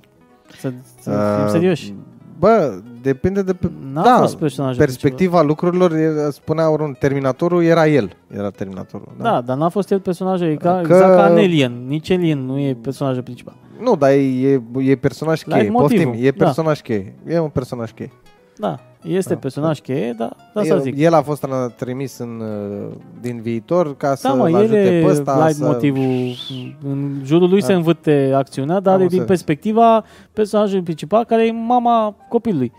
Să, 0.59 0.71
să 0.99 1.09
fim 1.35 1.43
uh, 1.45 1.49
serioși. 1.49 1.93
Bă, 2.39 2.79
depinde 3.01 3.41
de... 3.41 3.53
pe- 3.53 3.71
N-a 3.93 4.03
da, 4.03 4.17
fost 4.19 4.37
personajul 4.37 4.77
perspectiva 4.77 5.41
lucrurilor, 5.41 5.91
e- 5.93 6.29
spunea 6.31 6.69
un 6.69 6.95
Terminatorul, 6.99 7.63
era 7.63 7.87
el. 7.87 8.15
Era 8.27 8.49
Terminatorul. 8.49 9.07
Da, 9.17 9.23
da 9.23 9.41
dar 9.41 9.57
n-a 9.57 9.69
fost 9.69 9.91
el 9.91 9.99
personajul, 9.99 10.47
e 10.47 10.55
ca, 10.55 10.73
Că- 10.73 10.79
exact 10.93 11.15
ca 11.15 11.25
în 11.25 11.37
Alien. 11.37 11.87
Nici 11.87 12.09
Alien 12.11 12.39
nu 12.45 12.59
e 12.59 12.77
personajul 12.81 13.23
principal. 13.23 13.55
Nu, 13.79 13.95
dar 13.95 14.09
e, 14.09 14.13
e, 14.51 14.61
e 14.77 14.95
personaj 14.95 15.41
cheie. 15.43 15.59
Like 15.61 15.71
motivul, 15.71 16.05
Poftim, 16.05 16.25
e 16.25 16.31
da. 16.31 16.43
personaj 16.45 16.81
cheie. 16.81 17.15
E 17.27 17.39
un 17.39 17.49
personaj 17.49 17.91
cheie. 17.91 18.11
Da, 18.57 18.79
este 19.03 19.33
Da. 19.33 19.39
personaj 19.39 19.79
cheie, 19.79 20.13
da, 20.17 20.29
da 20.53 20.61
să 20.61 20.67
el, 20.67 20.79
zic. 20.81 20.97
el 20.99 21.13
a 21.13 21.21
fost 21.21 21.43
uh, 21.43 21.49
trimis 21.75 22.17
în, 22.17 22.39
uh, 22.39 22.93
din 23.21 23.41
viitor 23.41 23.97
ca 23.97 24.07
Da, 24.07 24.15
să 24.15 24.33
mă, 24.33 24.49
el 24.49 24.55
ajute 24.55 24.97
e 24.97 25.01
pe 25.03 25.09
ăsta 25.09 25.37
light 25.45 25.57
să... 25.57 25.65
motivul. 25.65 26.35
În 26.83 27.21
jurul 27.23 27.49
lui 27.49 27.59
Da. 27.59 27.65
se 27.65 27.73
învârte 27.73 28.31
acțiunea, 28.35 28.79
dar 28.79 28.93
Am 28.93 29.01
e 29.01 29.05
din 29.05 29.19
înțeles. 29.19 29.27
perspectiva 29.27 30.03
personajului 30.33 30.83
principal, 30.83 31.23
care 31.25 31.45
e 31.45 31.51
mama 31.51 32.15
copilului. 32.29 32.71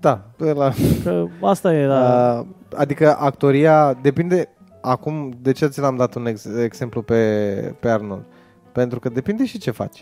Da, 0.00 0.20
ăla, 0.40 0.72
Că 1.04 1.24
asta 1.40 1.72
era... 1.74 2.00
uh, 2.40 2.46
adică 2.76 3.16
actoria 3.18 3.98
depinde 4.02 4.48
acum, 4.80 5.32
de 5.42 5.52
ce 5.52 5.66
ți 5.66 5.80
l-am 5.80 5.96
dat 5.96 6.14
un 6.14 6.26
ex, 6.26 6.44
exemplu 6.62 7.02
pe, 7.02 7.14
pe 7.80 7.88
Arnold? 7.88 8.22
Pentru 8.74 8.98
că 8.98 9.08
depinde 9.08 9.44
și 9.46 9.58
ce 9.58 9.70
faci. 9.70 10.00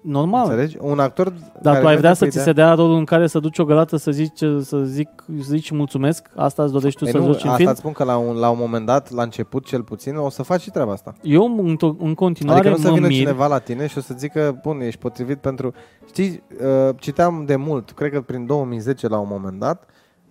normal. 0.00 0.44
Înțelegi? 0.50 0.76
Un 0.80 0.98
actor 0.98 1.28
Dar 1.28 1.42
care 1.62 1.62
tu 1.62 1.68
ai 1.68 1.82
merge 1.82 1.98
vrea 1.98 2.10
pe 2.10 2.16
să 2.16 2.24
ți 2.24 2.30
ideea- 2.30 2.44
se 2.44 2.52
dea 2.52 2.74
rolul 2.74 2.96
în 2.96 3.04
care 3.04 3.26
să 3.26 3.38
duci 3.38 3.58
o 3.58 3.64
gălată 3.64 3.96
să 3.96 4.10
zici, 4.10 4.38
să 4.60 4.78
zic, 4.84 5.08
să 5.26 5.32
zici 5.48 5.70
mulțumesc? 5.70 6.26
Asta 6.36 6.62
îți 6.62 6.72
dorești 6.72 6.98
tu 6.98 7.04
Ei, 7.04 7.10
să 7.10 7.18
nu, 7.18 7.24
duci 7.24 7.42
în 7.42 7.48
asta 7.48 7.56
film? 7.56 7.68
îți 7.70 7.78
spun 7.78 7.92
că 7.92 8.04
la 8.04 8.16
un, 8.16 8.36
la 8.36 8.48
un 8.50 8.56
moment 8.60 8.86
dat, 8.86 9.10
la 9.10 9.22
început 9.22 9.64
cel 9.64 9.82
puțin, 9.82 10.16
o 10.16 10.30
să 10.30 10.42
faci 10.42 10.60
și 10.60 10.70
treaba 10.70 10.92
asta. 10.92 11.12
Eu 11.22 11.44
în, 11.58 11.76
to- 11.76 11.98
în 11.98 12.14
continuare 12.14 12.58
Adică 12.60 12.74
nu 12.74 12.80
să 12.82 12.88
mă 12.88 12.94
vină 12.94 13.06
mir. 13.06 13.16
cineva 13.18 13.46
la 13.46 13.58
tine 13.58 13.86
și 13.86 13.98
o 13.98 14.00
să 14.00 14.14
zică, 14.18 14.58
bun, 14.62 14.80
ești 14.80 15.00
potrivit 15.00 15.38
pentru... 15.38 15.72
Știi, 16.06 16.42
uh, 16.88 16.94
citeam 16.98 17.44
de 17.46 17.56
mult, 17.56 17.90
cred 17.90 18.12
că 18.12 18.20
prin 18.20 18.46
2010 18.46 19.08
la 19.08 19.18
un 19.18 19.28
moment 19.30 19.58
dat, 19.58 19.84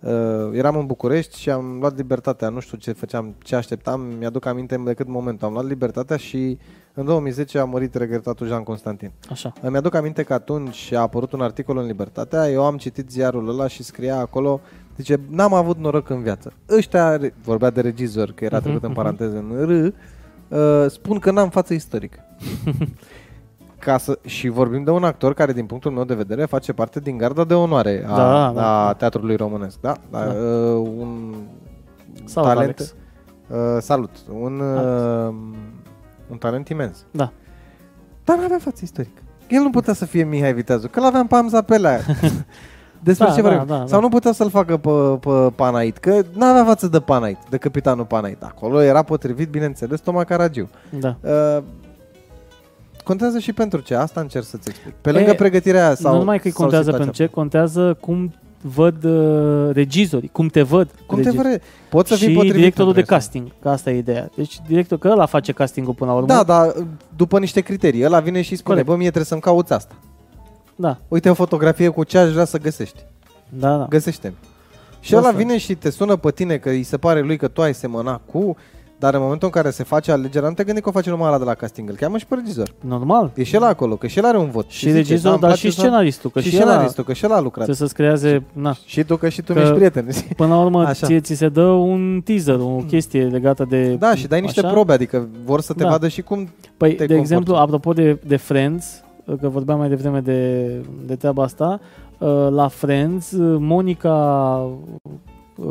uh, 0.04 0.50
eram 0.52 0.76
în 0.76 0.86
București 0.86 1.40
și 1.40 1.50
am 1.50 1.76
luat 1.80 1.96
libertatea, 1.96 2.48
nu 2.48 2.60
știu 2.60 2.78
ce 2.78 2.92
făceam, 2.92 3.34
ce 3.42 3.56
așteptam, 3.56 4.00
mi-aduc 4.18 4.46
aminte 4.46 4.80
decât 4.84 5.08
momentul. 5.08 5.46
Am 5.46 5.52
luat 5.52 5.66
libertatea 5.66 6.16
și 6.16 6.58
în 6.94 7.04
2010 7.04 7.58
a 7.58 7.64
murit 7.64 7.94
regretatul 7.94 8.46
Jean 8.46 8.62
Constantin. 8.62 9.12
Așa. 9.30 9.52
Îmi 9.60 9.76
aduc 9.76 9.94
aminte 9.94 10.22
că 10.22 10.32
atunci 10.32 10.92
a 10.92 11.00
apărut 11.00 11.32
un 11.32 11.40
articol 11.40 11.76
în 11.78 11.86
Libertatea, 11.86 12.50
eu 12.50 12.64
am 12.64 12.76
citit 12.76 13.10
ziarul 13.10 13.48
ăla 13.48 13.66
și 13.66 13.82
scria 13.82 14.18
acolo, 14.18 14.60
zice, 14.96 15.20
n-am 15.30 15.54
avut 15.54 15.78
noroc 15.78 16.08
în 16.10 16.22
viață. 16.22 16.52
Ăștia, 16.70 17.20
vorbea 17.44 17.70
de 17.70 17.80
regizor, 17.80 18.32
că 18.32 18.44
era 18.44 18.56
Mhm, 18.56 18.64
trecut 18.64 18.82
în 18.82 18.90
mhm. 18.90 18.98
paranteză 18.98 19.36
în 19.36 19.64
R, 19.64 19.94
uh, 20.56 20.90
spun 20.90 21.18
că 21.18 21.30
n-am 21.30 21.48
față 21.50 21.74
istorică. 21.74 22.18
Ca 23.84 23.98
să, 23.98 24.18
și 24.24 24.48
vorbim 24.48 24.84
de 24.84 24.90
un 24.90 25.04
actor 25.04 25.34
care, 25.34 25.52
din 25.52 25.66
punctul 25.66 25.90
meu 25.90 26.04
de 26.04 26.14
vedere, 26.14 26.44
face 26.44 26.72
parte 26.72 27.00
din 27.00 27.16
garda 27.16 27.44
de 27.44 27.54
onoare 27.54 28.04
a, 28.08 28.16
Da, 28.16 28.46
a 28.48 28.52
da. 28.52 28.92
teatrului 28.98 29.36
românesc. 29.36 29.80
Da? 29.80 29.96
da. 30.10 30.18
Da. 30.24 30.32
Uh, 30.32 30.88
un 30.98 31.34
Salut, 32.24 32.48
talent, 32.48 32.78
Alex. 32.78 32.94
Uh, 33.48 33.80
salut. 33.80 34.10
Un, 34.40 34.60
uh, 34.60 35.34
un 36.30 36.36
talent 36.36 36.68
imens. 36.68 37.04
Da. 37.10 37.32
Dar 38.24 38.36
nu 38.36 38.44
avea 38.44 38.58
față 38.60 38.80
istorică. 38.82 39.22
El 39.48 39.62
nu 39.62 39.70
putea 39.70 39.92
să 39.94 40.04
fie 40.04 40.24
Mihai 40.24 40.54
Viteazu, 40.54 40.88
că 40.88 41.00
l-aveam 41.00 41.26
pe 41.26 41.34
Amza 41.34 41.62
pe 41.62 41.74
alea. 41.74 42.00
Despre 43.02 43.26
Da, 43.26 43.32
ce 43.32 43.40
da, 43.42 43.48
vorbim? 43.48 43.66
da, 43.66 43.76
Sau 43.76 43.86
da. 43.86 43.98
nu 44.00 44.08
putea 44.08 44.32
să-l 44.32 44.50
facă 44.50 44.76
pe, 44.76 44.90
pe 45.20 45.50
Panait, 45.54 45.98
că 45.98 46.22
nu 46.32 46.44
avea 46.44 46.64
față 46.64 46.86
de 46.88 47.00
Panait, 47.00 47.38
de 47.50 47.56
capitanul 47.56 48.04
Panait. 48.04 48.42
Acolo 48.42 48.82
era 48.82 49.02
potrivit, 49.02 49.48
bineînțeles, 49.50 50.00
Toma 50.00 50.24
Caragiu. 50.24 50.68
Da. 51.00 51.16
Uh, 51.20 51.62
contează 53.04 53.38
și 53.38 53.52
pentru 53.52 53.80
ce, 53.80 53.94
asta 53.94 54.20
încerc 54.20 54.44
să-ți 54.44 54.68
explic. 54.68 54.94
Pe 55.00 55.12
lângă 55.12 55.30
E, 55.30 55.34
pregătirea 55.34 55.84
aia 55.86 55.94
sau 55.94 56.12
nu 56.12 56.18
numai 56.18 56.38
că 56.38 56.48
sau 56.48 56.60
contează 56.60 56.84
situația. 56.84 57.04
pentru 57.04 57.24
ce, 57.24 57.30
contează 57.30 57.96
cum 58.00 58.34
văd 58.60 59.04
uh, 59.04 59.74
regizorii, 59.74 60.28
cum 60.32 60.46
te 60.46 60.62
văd 60.62 60.88
Cum 61.06 61.16
te 61.18 61.22
regizorii. 61.24 61.50
vrei? 61.50 61.60
Poți 61.90 62.08
să 62.08 62.14
fii 62.16 62.26
și 62.28 62.32
potrivit 62.34 62.56
directorul 62.58 62.92
de 62.92 62.98
pentru 63.00 63.14
asta. 63.14 63.30
casting, 63.30 63.52
că 63.62 63.68
asta 63.68 63.90
e 63.90 63.96
ideea. 63.98 64.30
Deci 64.36 64.60
directorul, 64.66 64.98
că 64.98 65.08
ăla 65.08 65.26
face 65.26 65.52
castingul 65.52 65.94
până 65.94 66.10
la 66.10 66.16
urmă. 66.16 66.28
Da, 66.28 66.42
dar 66.42 66.72
după 67.16 67.38
niște 67.38 67.60
criterii. 67.60 68.04
Ăla 68.04 68.20
vine 68.20 68.42
și 68.42 68.56
spune, 68.56 68.62
Corect. 68.74 68.86
bă, 68.86 68.92
mie 68.94 69.04
trebuie 69.06 69.24
să-mi 69.24 69.40
cauți 69.40 69.72
asta. 69.72 69.94
Da, 70.76 70.96
Uite 71.08 71.30
o 71.30 71.34
fotografie 71.34 71.88
cu 71.88 72.04
ce 72.04 72.18
aș 72.18 72.30
vrea 72.32 72.44
să 72.44 72.58
găsești. 72.58 73.00
da, 73.48 73.76
da. 73.76 73.86
Găsește-mi. 73.88 74.34
Și 75.00 75.14
Asta. 75.14 75.28
ăla 75.28 75.36
vine 75.36 75.58
și 75.58 75.74
te 75.74 75.90
sună 75.90 76.16
pe 76.16 76.30
tine 76.30 76.56
că 76.56 76.68
îi 76.68 76.82
se 76.82 76.96
pare 76.96 77.20
lui 77.20 77.36
că 77.36 77.48
tu 77.48 77.62
ai 77.62 77.74
semăna 77.74 78.20
cu, 78.32 78.56
dar 78.98 79.14
în 79.14 79.20
momentul 79.20 79.46
în 79.54 79.60
care 79.60 79.70
se 79.74 79.82
face 79.82 80.12
alegerea, 80.12 80.48
nu 80.48 80.54
te 80.54 80.64
gândi 80.64 80.80
că 80.80 80.88
o 80.88 80.92
face 80.92 81.10
numai 81.10 81.28
ăla 81.28 81.38
de 81.38 81.44
la 81.44 81.54
casting, 81.54 81.88
îl 81.88 81.94
cheamă 81.96 82.18
și 82.18 82.26
pe 82.26 82.34
regizor. 82.34 82.74
Normal. 82.80 83.32
E 83.34 83.42
și 83.42 83.54
el 83.54 83.62
acolo, 83.62 83.96
că 83.96 84.06
și 84.06 84.18
el 84.18 84.24
are 84.24 84.38
un 84.38 84.50
vot. 84.50 84.70
Și 84.70 84.78
zice, 84.86 84.92
regizorul, 84.96 85.22
"Da, 85.22 85.30
îmi 85.30 85.40
dar 85.40 85.48
place 85.50 85.66
și 85.68 85.72
să- 85.74 85.80
scenaristul, 85.80 86.30
că 86.30 86.40
și, 86.40 86.48
și, 86.48 86.56
ăla 86.56 86.64
scenaristul, 86.70 87.04
că 87.04 87.12
și 87.12 87.24
el 87.24 87.30
a 87.32 87.40
lucrat. 87.40 87.52
trebuie 87.64 87.76
să-ți 87.76 87.94
creeze, 87.94 88.44
na, 88.52 88.74
Și 88.84 89.02
tu, 89.04 89.16
că 89.16 89.28
și 89.28 89.42
tu 89.42 89.52
Că- 89.52 89.58
mi-ești 89.58 89.74
prieten. 89.74 90.08
până 90.36 90.54
la 90.54 90.60
urmă 90.60 90.84
Așa. 90.84 91.06
ție 91.06 91.20
ți 91.20 91.34
se 91.34 91.48
dă 91.48 91.62
un 91.64 92.20
teaser, 92.24 92.58
o 92.60 92.82
chestie 92.86 93.24
legată 93.24 93.66
de... 93.68 93.94
Da, 93.94 94.14
și 94.14 94.26
dai 94.26 94.40
niște 94.40 94.60
așa. 94.60 94.68
probe, 94.70 94.92
adică 94.92 95.28
vor 95.44 95.60
să 95.60 95.72
te 95.72 95.82
Da. 95.82 95.88
vadă 95.90 96.08
și 96.08 96.22
cum... 96.22 96.48
Păi, 96.76 96.94
te 96.94 97.06
de 97.06 97.14
exemplu, 97.14 97.52
comporți. 97.54 97.74
apropo 97.74 97.92
de, 98.02 98.18
de 98.26 98.36
Friends, 98.36 99.02
că 99.40 99.48
vorbeam 99.48 99.78
mai 99.78 99.88
devreme 99.88 100.20
de, 100.20 100.66
de 101.06 101.14
treaba 101.16 101.42
asta, 101.42 101.80
uh, 102.18 102.46
la 102.50 102.68
Friends, 102.68 103.30
uh, 103.30 103.56
Monica, 103.60 104.12
uh, 105.56 105.66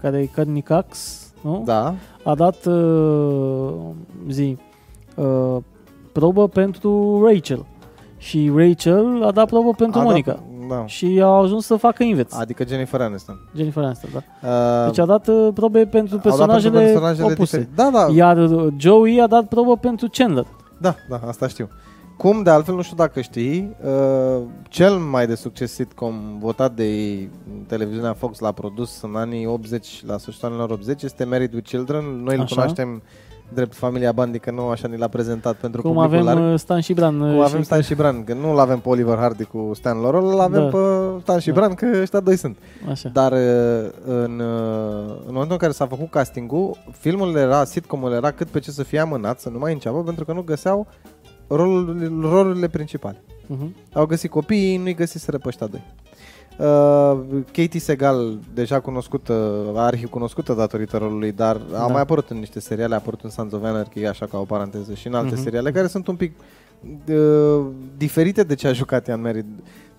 care 0.00 0.18
e 0.18 0.24
Carnicax, 0.34 1.22
nu? 1.48 1.62
Da, 1.64 1.94
a 2.24 2.34
dat 2.34 2.66
uh, 2.66 3.72
zi 4.28 4.56
uh, 5.14 5.56
probă 6.12 6.48
pentru 6.48 7.22
Rachel. 7.26 7.66
Și 8.16 8.52
Rachel 8.54 9.22
a 9.24 9.30
dat 9.30 9.46
probă 9.46 9.70
pentru 9.70 10.00
A, 10.00 10.02
Monica. 10.02 10.32
Da, 10.68 10.74
da. 10.74 10.86
Și 10.86 11.20
au 11.22 11.42
ajuns 11.42 11.66
să 11.66 11.76
facă 11.76 12.02
invers. 12.02 12.38
Adică 12.38 12.64
Jennifer 12.68 13.00
Aniston. 13.00 13.48
Jennifer 13.56 13.84
Aniston, 13.84 14.10
da. 14.12 14.48
Uh, 14.48 14.86
Deci 14.86 14.98
a 14.98 15.06
dat 15.06 15.28
uh, 15.28 15.48
probe 15.54 15.86
pentru 15.86 16.14
au 16.14 16.20
dat 16.20 16.22
pentru 16.22 16.36
personajele, 16.46 16.84
personajele 16.84 17.32
opuse. 17.32 17.58
diferite. 17.58 17.82
Da, 17.82 17.90
da, 17.92 18.12
Iar 18.14 18.36
uh, 18.36 18.72
Joey 18.76 19.20
a 19.20 19.26
dat 19.26 19.44
probă 19.44 19.76
pentru 19.76 20.08
Chandler. 20.12 20.46
Da, 20.80 20.94
da, 21.08 21.20
asta 21.26 21.48
știu. 21.48 21.68
Cum, 22.18 22.42
de 22.42 22.50
altfel, 22.50 22.74
nu 22.74 22.82
știu 22.82 22.96
dacă 22.96 23.20
știi, 23.20 23.76
uh, 23.84 24.42
cel 24.68 24.94
mai 24.94 25.26
de 25.26 25.34
succes 25.34 25.72
sitcom 25.72 26.14
votat 26.38 26.72
de 26.74 26.84
ei, 26.84 27.30
televiziunea 27.66 28.12
Fox 28.12 28.38
l-a 28.38 28.52
produs 28.52 29.00
în 29.02 29.16
anii 29.16 29.46
80, 29.46 30.02
la 30.06 30.18
sfârșitul 30.18 30.48
anilor 30.48 30.70
80, 30.70 31.02
este 31.02 31.24
Married 31.24 31.54
with 31.54 31.68
Children. 31.68 32.04
Noi 32.04 32.34
îl 32.36 32.40
Așa. 32.42 32.54
cunoaștem 32.54 33.02
drept 33.54 33.74
familia 33.74 34.12
Bundy, 34.12 34.38
că 34.38 34.50
nu 34.50 34.68
așa 34.68 34.88
ni 34.88 34.96
l-a 34.98 35.08
prezentat 35.08 35.56
pentru 35.56 35.82
Cum 35.82 35.92
publicul 35.92 36.16
avem 36.28 36.40
larg. 36.42 36.52
uh, 36.52 36.58
Stan 36.58 36.80
și 36.80 36.92
Bran. 36.92 37.20
uh, 37.20 37.30
Cum 37.32 37.40
avem 37.40 37.58
și- 37.58 37.64
Stan 37.64 37.80
și 37.80 37.94
Bran, 37.94 38.24
că 38.24 38.34
nu 38.34 38.54
l-avem 38.54 38.78
pe 38.78 38.88
Oliver 38.88 39.16
Hardy 39.18 39.44
cu 39.44 39.70
Stan 39.74 39.98
Laurel, 40.00 40.24
îl 40.24 40.40
avem 40.40 40.62
Da. 40.62 40.68
pe 40.68 40.78
Stan 41.20 41.38
și 41.38 41.48
Da. 41.48 41.54
Bran, 41.54 41.74
că 41.74 41.86
ăștia 42.00 42.20
doi 42.20 42.36
sunt. 42.36 42.56
Așa. 42.90 43.08
Dar 43.08 43.32
uh, 43.32 43.38
în, 44.04 44.40
uh, 44.40 45.14
în 45.26 45.32
momentul 45.32 45.50
în 45.50 45.56
care 45.56 45.72
s-a 45.72 45.86
făcut 45.86 46.10
castingul, 46.10 46.76
filmul 46.92 47.36
era, 47.36 47.64
sitcomul 47.64 48.12
era 48.12 48.30
cât 48.30 48.48
pe 48.48 48.58
ce 48.58 48.70
să 48.70 48.82
fie 48.82 48.98
amânat, 48.98 49.40
să 49.40 49.48
nu 49.48 49.58
mai 49.58 49.72
înceapă, 49.72 50.02
pentru 50.02 50.24
că 50.24 50.32
nu 50.32 50.42
găseau 50.42 50.86
rolul, 51.48 52.18
rolurile 52.30 52.68
principale. 52.68 53.22
Mhm. 53.46 53.74
Au 53.92 54.06
găsit 54.06 54.30
copiii, 54.30 54.76
nu-i 54.76 54.94
găsiseră 54.94 55.38
pe 55.38 55.48
ăștia 55.48 55.66
doi. 55.66 55.82
Uh, 56.58 57.18
Katie 57.52 57.80
Segal, 57.80 58.38
deja 58.54 58.80
cunoscută, 58.80 59.62
arhi 59.76 60.04
cunoscută 60.06 60.52
datorită 60.52 60.96
rolului, 60.96 61.32
dar 61.32 61.56
a 61.56 61.76
Da. 61.78 61.86
mai 61.86 62.00
apărut 62.00 62.30
în 62.30 62.38
niște 62.38 62.60
seriale, 62.60 62.94
a 62.94 62.96
apărut 62.96 63.20
în 63.22 63.30
Sons 63.30 63.52
of 63.52 63.62
Anarchy, 63.64 64.04
așa 64.04 64.26
ca 64.26 64.38
o 64.38 64.42
paranteză, 64.44 64.94
și 64.94 65.06
în 65.06 65.14
alte 65.14 65.34
Mhm. 65.34 65.42
seriale 65.42 65.70
care 65.72 65.86
sunt 65.86 66.06
un 66.06 66.16
pic 66.16 66.32
uh, 67.08 67.66
diferite 67.96 68.42
de 68.42 68.54
ce 68.54 68.68
a 68.68 68.72
jucat 68.72 69.08
ea 69.08 69.14
în 69.14 69.20
Married. 69.20 69.46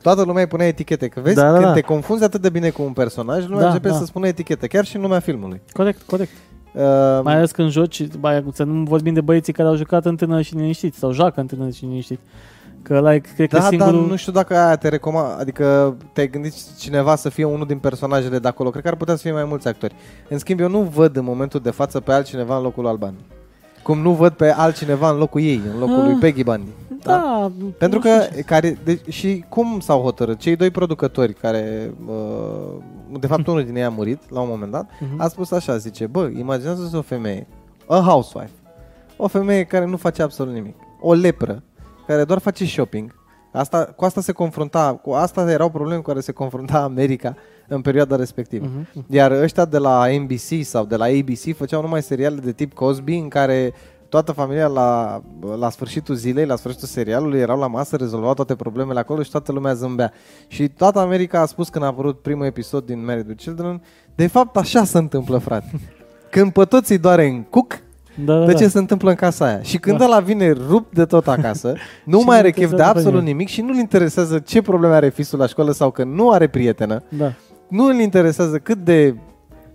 Toată 0.02 0.24
lumea 0.24 0.42
îi 0.42 0.48
punea 0.48 0.68
etichete, 0.68 1.08
că 1.08 1.20
vezi, 1.20 1.36
Da, 1.36 1.42
da, 1.48 1.52
când 1.54 1.64
da. 1.66 1.74
te 1.74 1.82
confunzi 1.82 2.24
atât 2.24 2.42
de 2.42 2.50
bine 2.50 2.70
cu 2.70 2.82
un 2.82 2.94
personaj, 2.94 3.44
lumea 3.46 3.60
Da, 3.62 3.68
începe 3.68 3.88
da. 3.88 3.96
să 3.96 4.06
spună 4.06 4.28
etichete, 4.28 4.68
chiar 4.68 4.86
și 4.86 4.96
în 4.96 5.02
lumea 5.02 5.20
filmului. 5.20 5.62
Corect, 5.74 6.02
corect. 6.02 6.32
Uh, 6.74 6.82
Mai 7.24 7.36
ales 7.36 7.52
când 7.52 7.70
joci, 7.70 8.08
mai, 8.20 8.46
să 8.54 8.64
nu 8.64 8.84
vorbim 8.84 9.14
de 9.14 9.22
băieții 9.22 9.54
care 9.54 9.68
au 9.68 9.76
jucat 9.76 10.06
în 10.06 10.16
tânăr 10.16 10.42
și 10.42 10.56
liniștit 10.56 10.94
sau 10.96 11.12
joacă 11.12 11.40
în 11.40 11.48
tânăr 11.48 11.72
și 11.72 11.86
liniștit. 11.86 12.20
Că 12.82 12.94
ăla 12.94 13.14
e, 13.14 13.20
cred 13.20 13.50
că 13.50 13.58
da, 13.58 13.64
singurul... 13.64 14.00
dar 14.00 14.10
nu 14.10 14.16
știu 14.16 14.32
dacă 14.32 14.58
aia 14.58 14.76
te 14.76 14.88
recomand, 14.88 15.40
adică 15.40 15.96
te-ai 16.14 16.30
gândit 16.30 16.54
cineva 16.78 17.16
să 17.16 17.30
fie 17.30 17.44
unul 17.44 17.66
din 17.66 17.78
personajele 17.78 18.40
de 18.40 18.48
acolo. 18.48 18.70
Cred 18.70 18.84
că 18.84 18.90
ar 18.90 18.96
putea 18.96 19.16
să 19.16 19.22
fie 19.22 19.32
mai 19.32 19.44
mulți 19.44 19.68
actori. 19.68 19.96
În 20.30 20.38
schimb, 20.38 20.60
eu 20.60 20.70
nu 20.70 20.82
văd 20.82 21.16
în 21.16 21.24
momentul 21.24 21.60
de 21.60 21.70
față 21.70 22.00
pe 22.00 22.12
altcineva 22.12 22.58
în 22.58 22.64
locul 22.64 22.82
lui 22.82 22.92
Alban. 22.92 23.14
Cum 23.84 24.00
nu 24.00 24.12
văd 24.14 24.34
pe 24.34 24.50
altcineva 24.52 25.10
în 25.10 25.18
locul 25.18 25.42
ei, 25.42 25.62
în 25.74 25.80
locul 25.80 25.96
Ah. 26.00 26.04
lui 26.06 26.16
Peggy 26.16 26.44
Bundy. 26.44 26.70
Da, 27.04 27.52
Pentru 27.78 28.00
nu 28.00 28.04
că, 28.04 28.22
știu 28.22 28.36
ce- 28.36 28.42
care, 28.42 28.78
de, 28.84 29.02
și 29.10 29.46
cum 29.50 29.80
s-au 29.80 30.02
hotărât? 30.02 30.38
Cei 30.40 30.56
doi 30.56 30.70
producători 30.72 31.34
care, 31.34 31.94
uh, 32.08 32.74
de 33.20 33.28
fapt 33.28 33.48
unul 33.48 33.64
din 33.66 33.76
ei 33.76 33.84
a 33.84 33.90
murit 33.90 34.30
la 34.32 34.40
un 34.42 34.48
moment 34.50 34.72
dat, 34.72 34.90
Mhm. 35.00 35.22
a 35.22 35.28
spus 35.28 35.52
așa, 35.52 35.78
zice, 35.78 36.08
bă, 36.08 36.30
imaginează-ți 36.38 36.96
o 36.96 37.02
femeie, 37.02 37.48
a 37.88 38.00
housewife, 38.06 38.52
o 39.18 39.28
femeie 39.28 39.64
care 39.64 39.86
nu 39.86 39.98
face 39.98 40.22
absolut 40.22 40.54
nimic, 40.54 40.76
o 41.02 41.14
lepră, 41.14 41.64
care 42.08 42.24
doar 42.24 42.40
face 42.40 42.66
shopping, 42.66 43.16
asta, 43.52 43.86
cu 43.96 44.06
asta 44.06 44.22
se 44.22 44.32
confrunta, 44.32 45.00
cu 45.04 45.12
asta 45.12 45.52
erau 45.52 45.70
probleme 45.70 46.00
cu 46.02 46.08
care 46.08 46.20
se 46.20 46.32
confrunta 46.32 46.80
America 46.82 47.36
în 47.70 47.82
perioada 47.82 48.16
respectivă. 48.16 48.66
Mhm. 48.94 49.06
Iar 49.10 49.32
ăștia 49.32 49.66
de 49.66 49.78
la 49.78 50.06
NBC 50.22 50.64
sau 50.66 50.86
de 50.86 50.96
la 50.96 51.04
ABC 51.06 51.56
făceau 51.56 51.82
numai 51.82 52.02
seriale 52.02 52.40
de 52.44 52.52
tip 52.52 52.74
Cosby 52.74 53.16
în 53.18 53.28
care 53.28 53.74
toată 54.10 54.32
familia 54.32 54.68
la, 54.68 55.22
la 55.60 55.70
sfârșitul 55.70 56.16
zilei, 56.16 56.46
la 56.46 56.56
sfârșitul 56.56 56.88
serialului, 56.88 57.40
erau 57.40 57.60
la 57.60 57.68
masă, 57.68 57.96
rezolvau 57.96 58.34
toate 58.34 58.56
problemele 58.56 59.00
acolo 59.00 59.24
și 59.24 59.32
toată 59.32 59.52
lumea 59.52 59.74
zâmbea. 59.74 60.12
Și 60.48 60.68
toată 60.68 61.00
America 61.00 61.42
a 61.42 61.46
spus 61.46 61.70
când 61.70 61.84
a 61.84 61.88
apărut 61.88 62.20
primul 62.22 62.46
episod 62.46 62.86
din 62.86 63.06
Married 63.06 63.28
with 63.28 63.42
Children, 63.44 63.82
de 64.16 64.28
fapt 64.28 64.58
așa 64.58 64.84
se 64.84 64.98
întâmplă, 64.98 65.38
frate. 65.38 65.72
Când 66.30 66.52
pe 66.52 66.64
toți 66.66 66.92
îi 66.92 66.98
doare 66.98 67.26
în 67.28 67.44
cuc, 67.44 67.80
Da, 68.26 68.38
da, 68.40 68.46
de 68.46 68.52
da. 68.52 68.58
ce 68.58 68.68
se 68.68 68.78
întâmplă 68.78 69.10
în 69.10 69.16
casa 69.16 69.46
aia. 69.46 69.62
Și 69.62 69.78
când 69.78 69.98
Da. 69.98 70.06
ăla 70.06 70.20
vine 70.20 70.52
rupt 70.52 70.94
de 70.94 71.06
tot 71.06 71.28
acasă, 71.28 71.74
nu 72.06 72.20
Și 72.20 72.26
mai 72.26 72.36
nu 72.36 72.42
are 72.42 72.52
chef 72.52 72.56
de 72.58 72.64
interesează 72.64 72.92
pe 72.94 72.98
absolut 72.98 73.20
nimeni. 73.20 73.32
nimic 73.32 73.48
și 73.48 73.62
nu-l 73.62 73.76
interesează 73.76 74.40
ce 74.40 74.62
probleme 74.62 74.94
are 74.96 75.10
fisul 75.10 75.40
la 75.40 75.46
școală 75.48 75.72
sau 75.72 75.92
că 75.92 76.04
nu 76.04 76.30
are 76.32 76.48
prietenă. 76.48 77.04
Da. 77.10 77.34
Nu 77.70 77.86
îl 77.86 78.00
interesează 78.00 78.58
cât 78.58 78.78
de... 78.78 79.16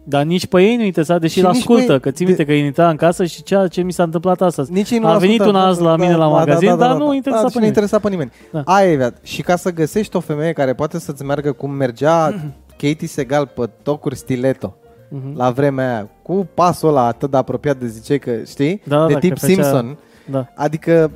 Dar 0.07 0.22
nici 0.24 0.47
pe 0.47 0.62
ei 0.62 0.76
nu 0.76 0.82
interesa, 0.82 1.18
deși 1.18 1.32
Și 1.32 1.40
îl 1.45 1.47
nici 1.51 1.57
ascultă, 1.59 1.86
pe 1.86 1.92
ei- 1.92 2.01
că 2.01 2.11
ții 2.11 2.24
de- 2.24 2.30
minte 2.30 2.45
că 2.45 2.53
îi 2.53 2.64
intra 2.64 2.88
în 2.88 2.97
casă 2.97 3.24
și 3.24 3.42
ceea 3.42 3.66
ce 3.66 3.82
mi 3.82 3.92
s-a 3.92 4.03
întâmplat 4.03 4.40
astăzi. 4.40 4.72
Nici 4.72 4.90
ei 4.90 4.99
nu 4.99 5.07
A 5.07 5.11
l-au 5.11 5.18
venit 5.18 5.40
ascultat. 5.40 5.62
un 5.62 5.68
azi 5.68 5.82
la 5.82 5.97
mine 5.97 6.16
la 6.16 6.28
magazin, 6.28 6.76
dar 6.76 6.97
nu 6.97 7.14
interesa 7.14 7.40
da, 7.42 7.47
pe 7.47 7.51
și 7.53 7.59
nu 7.59 7.64
nimeni. 7.64 7.66
interesa 7.66 7.99
pe 7.99 8.09
nimeni. 8.09 8.30
Da. 8.53 8.62
Aia 8.64 8.90
e 8.90 8.97
viața. 8.97 9.16
Și 9.22 9.42
ca 9.42 9.57
să 9.57 9.72
găsești 9.72 10.16
o 10.16 10.20
femeie 10.20 10.53
care 10.53 10.74
poate 10.74 10.99
să-ți 10.99 11.24
meargă 11.24 11.53
cum 11.53 11.70
mergea 11.70 12.34
Katie 12.70 13.09
Segal 13.09 13.47
pe 13.55 13.70
tocuri 13.82 14.16
stiletto 14.16 14.76
Mhm. 15.09 15.36
la 15.36 15.51
vremea 15.51 15.88
aia, 15.95 16.09
cu 16.22 16.49
pasul 16.55 16.88
ăla 16.88 17.07
atât 17.07 17.30
de 17.30 17.36
apropiat 17.36 17.76
de 17.76 17.86
ziceai 17.86 18.18
că, 18.18 18.30
știi, 18.47 18.82
Da, 18.84 18.99
da, 18.99 19.07
de 19.07 19.12
da, 19.12 19.18
tip 19.18 19.32
că 19.32 19.38
făcea- 19.38 19.53
Simpson. 19.53 19.99
Da. 20.30 20.47
Adică 20.55 21.11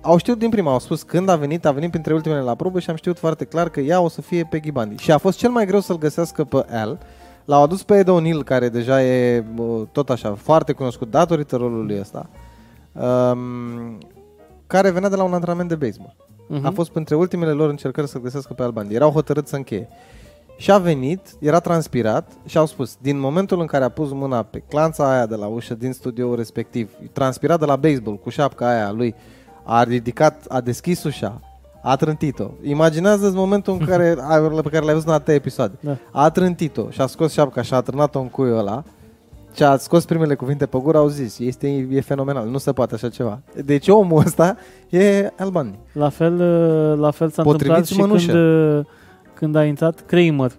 au 0.00 0.16
știut 0.16 0.38
din 0.38 0.50
prima, 0.50 0.72
au 0.72 0.78
spus 0.78 1.02
când 1.02 1.28
a 1.28 1.36
venit, 1.36 1.64
a 1.64 1.72
venit 1.72 1.90
printre 1.90 2.14
ultimele 2.14 2.40
la 2.40 2.54
probă 2.54 2.80
și 2.80 2.90
am 2.90 2.96
știut 2.96 3.18
foarte 3.18 3.44
clar 3.44 3.68
că 3.68 3.80
ea 3.80 4.00
o 4.00 4.08
să 4.08 4.22
fie 4.22 4.46
Peggy 4.50 4.70
Bundy. 4.70 5.02
Și 5.02 5.12
a 5.12 5.18
fost 5.18 5.38
cel 5.38 5.50
mai 5.50 5.66
greu 5.66 5.80
să-l 5.80 5.98
găsească 5.98 6.44
pe 6.44 6.64
Al. 6.70 6.98
L-au 7.44 7.62
adus 7.62 7.82
pe 7.82 7.98
Ed 7.98 8.08
O'Neill, 8.08 8.44
care 8.44 8.68
deja 8.68 9.02
e 9.02 9.40
bă, 9.54 9.86
tot 9.92 10.10
așa 10.10 10.34
foarte 10.34 10.72
cunoscut 10.72 11.10
datorită 11.10 11.56
rolului 11.56 11.98
ăsta, 12.00 12.28
um, 12.92 13.98
care 14.66 14.90
venea 14.90 15.08
de 15.08 15.16
la 15.16 15.22
un 15.22 15.32
antrenament 15.32 15.68
de 15.68 15.74
baseball. 15.74 16.16
Mhm. 16.48 16.66
A 16.66 16.70
fost 16.70 16.90
printre 16.90 17.14
ultimele 17.14 17.50
lor 17.50 17.68
încercări 17.68 18.08
să 18.08 18.18
găsească 18.18 18.52
pe 18.52 18.62
Al 18.62 18.70
Bundy. 18.70 18.94
Erau 18.94 19.10
hotărât 19.10 19.46
să 19.46 19.56
încheie. 19.56 19.88
Și 20.56 20.70
a 20.70 20.78
venit, 20.78 21.20
era 21.38 21.60
transpirat 21.60 22.32
și 22.46 22.58
au 22.58 22.66
spus, 22.66 22.96
din 23.00 23.18
momentul 23.18 23.60
în 23.60 23.66
care 23.66 23.84
a 23.84 23.88
pus 23.88 24.12
mâna 24.12 24.42
pe 24.42 24.58
clanța 24.68 25.12
aia 25.12 25.26
de 25.26 25.34
la 25.34 25.46
ușă 25.46 25.74
din 25.74 25.92
studioul 25.92 26.36
respectiv, 26.36 26.90
transpirat 27.12 27.58
de 27.58 27.64
la 27.64 27.76
baseball 27.76 28.18
cu 28.18 28.28
șapca 28.28 28.68
aia 28.68 28.86
a 28.86 28.92
lui, 28.92 29.14
a 29.72 29.82
ridicat, 29.82 30.44
a 30.48 30.60
deschis 30.60 31.04
ușa, 31.04 31.40
a 31.82 31.96
trântit-o. 31.96 32.50
Imaginează-ți 32.62 33.34
momentul 33.34 33.76
în 33.80 33.86
care, 33.86 34.16
pe 34.62 34.68
care 34.70 34.84
l-ai 34.84 34.92
văzut 34.94 35.08
în 35.08 35.12
alte 35.14 35.32
episoade. 35.34 35.74
Da. 35.80 35.96
A 36.12 36.30
trântit-o 36.30 36.90
și 36.90 37.00
a 37.00 37.06
scos 37.06 37.32
șapca 37.32 37.62
și 37.62 37.74
a 37.74 37.80
trânat-o 37.80 38.20
în 38.20 38.28
cuiul 38.28 38.58
ăla 38.58 38.82
și 39.54 39.62
a 39.62 39.76
scos 39.76 40.04
primele 40.04 40.34
cuvinte 40.34 40.66
pe 40.66 40.78
gură, 40.78 40.98
au 40.98 41.08
zis, 41.08 41.38
este, 41.38 41.68
e 41.90 42.00
fenomenal, 42.00 42.48
nu 42.48 42.58
se 42.58 42.72
poate 42.72 42.94
așa 42.94 43.08
ceva. 43.08 43.40
Deci 43.64 43.88
omul 43.88 44.18
ăsta 44.26 44.56
e 44.88 45.30
Al 45.38 45.50
Bundy. 45.50 45.78
La 45.92 46.08
fel, 46.08 46.34
uh, 46.34 46.98
la 46.98 47.10
fel 47.10 47.30
s-a 47.30 47.42
Potrivit 47.42 47.76
întâmplat 47.76 47.86
și 47.86 47.98
mănușă. 47.98 48.32
când, 48.32 48.78
uh, 48.78 48.84
când 49.34 49.56
a 49.56 49.64
intrat 49.64 50.00
Kramer, 50.06 50.50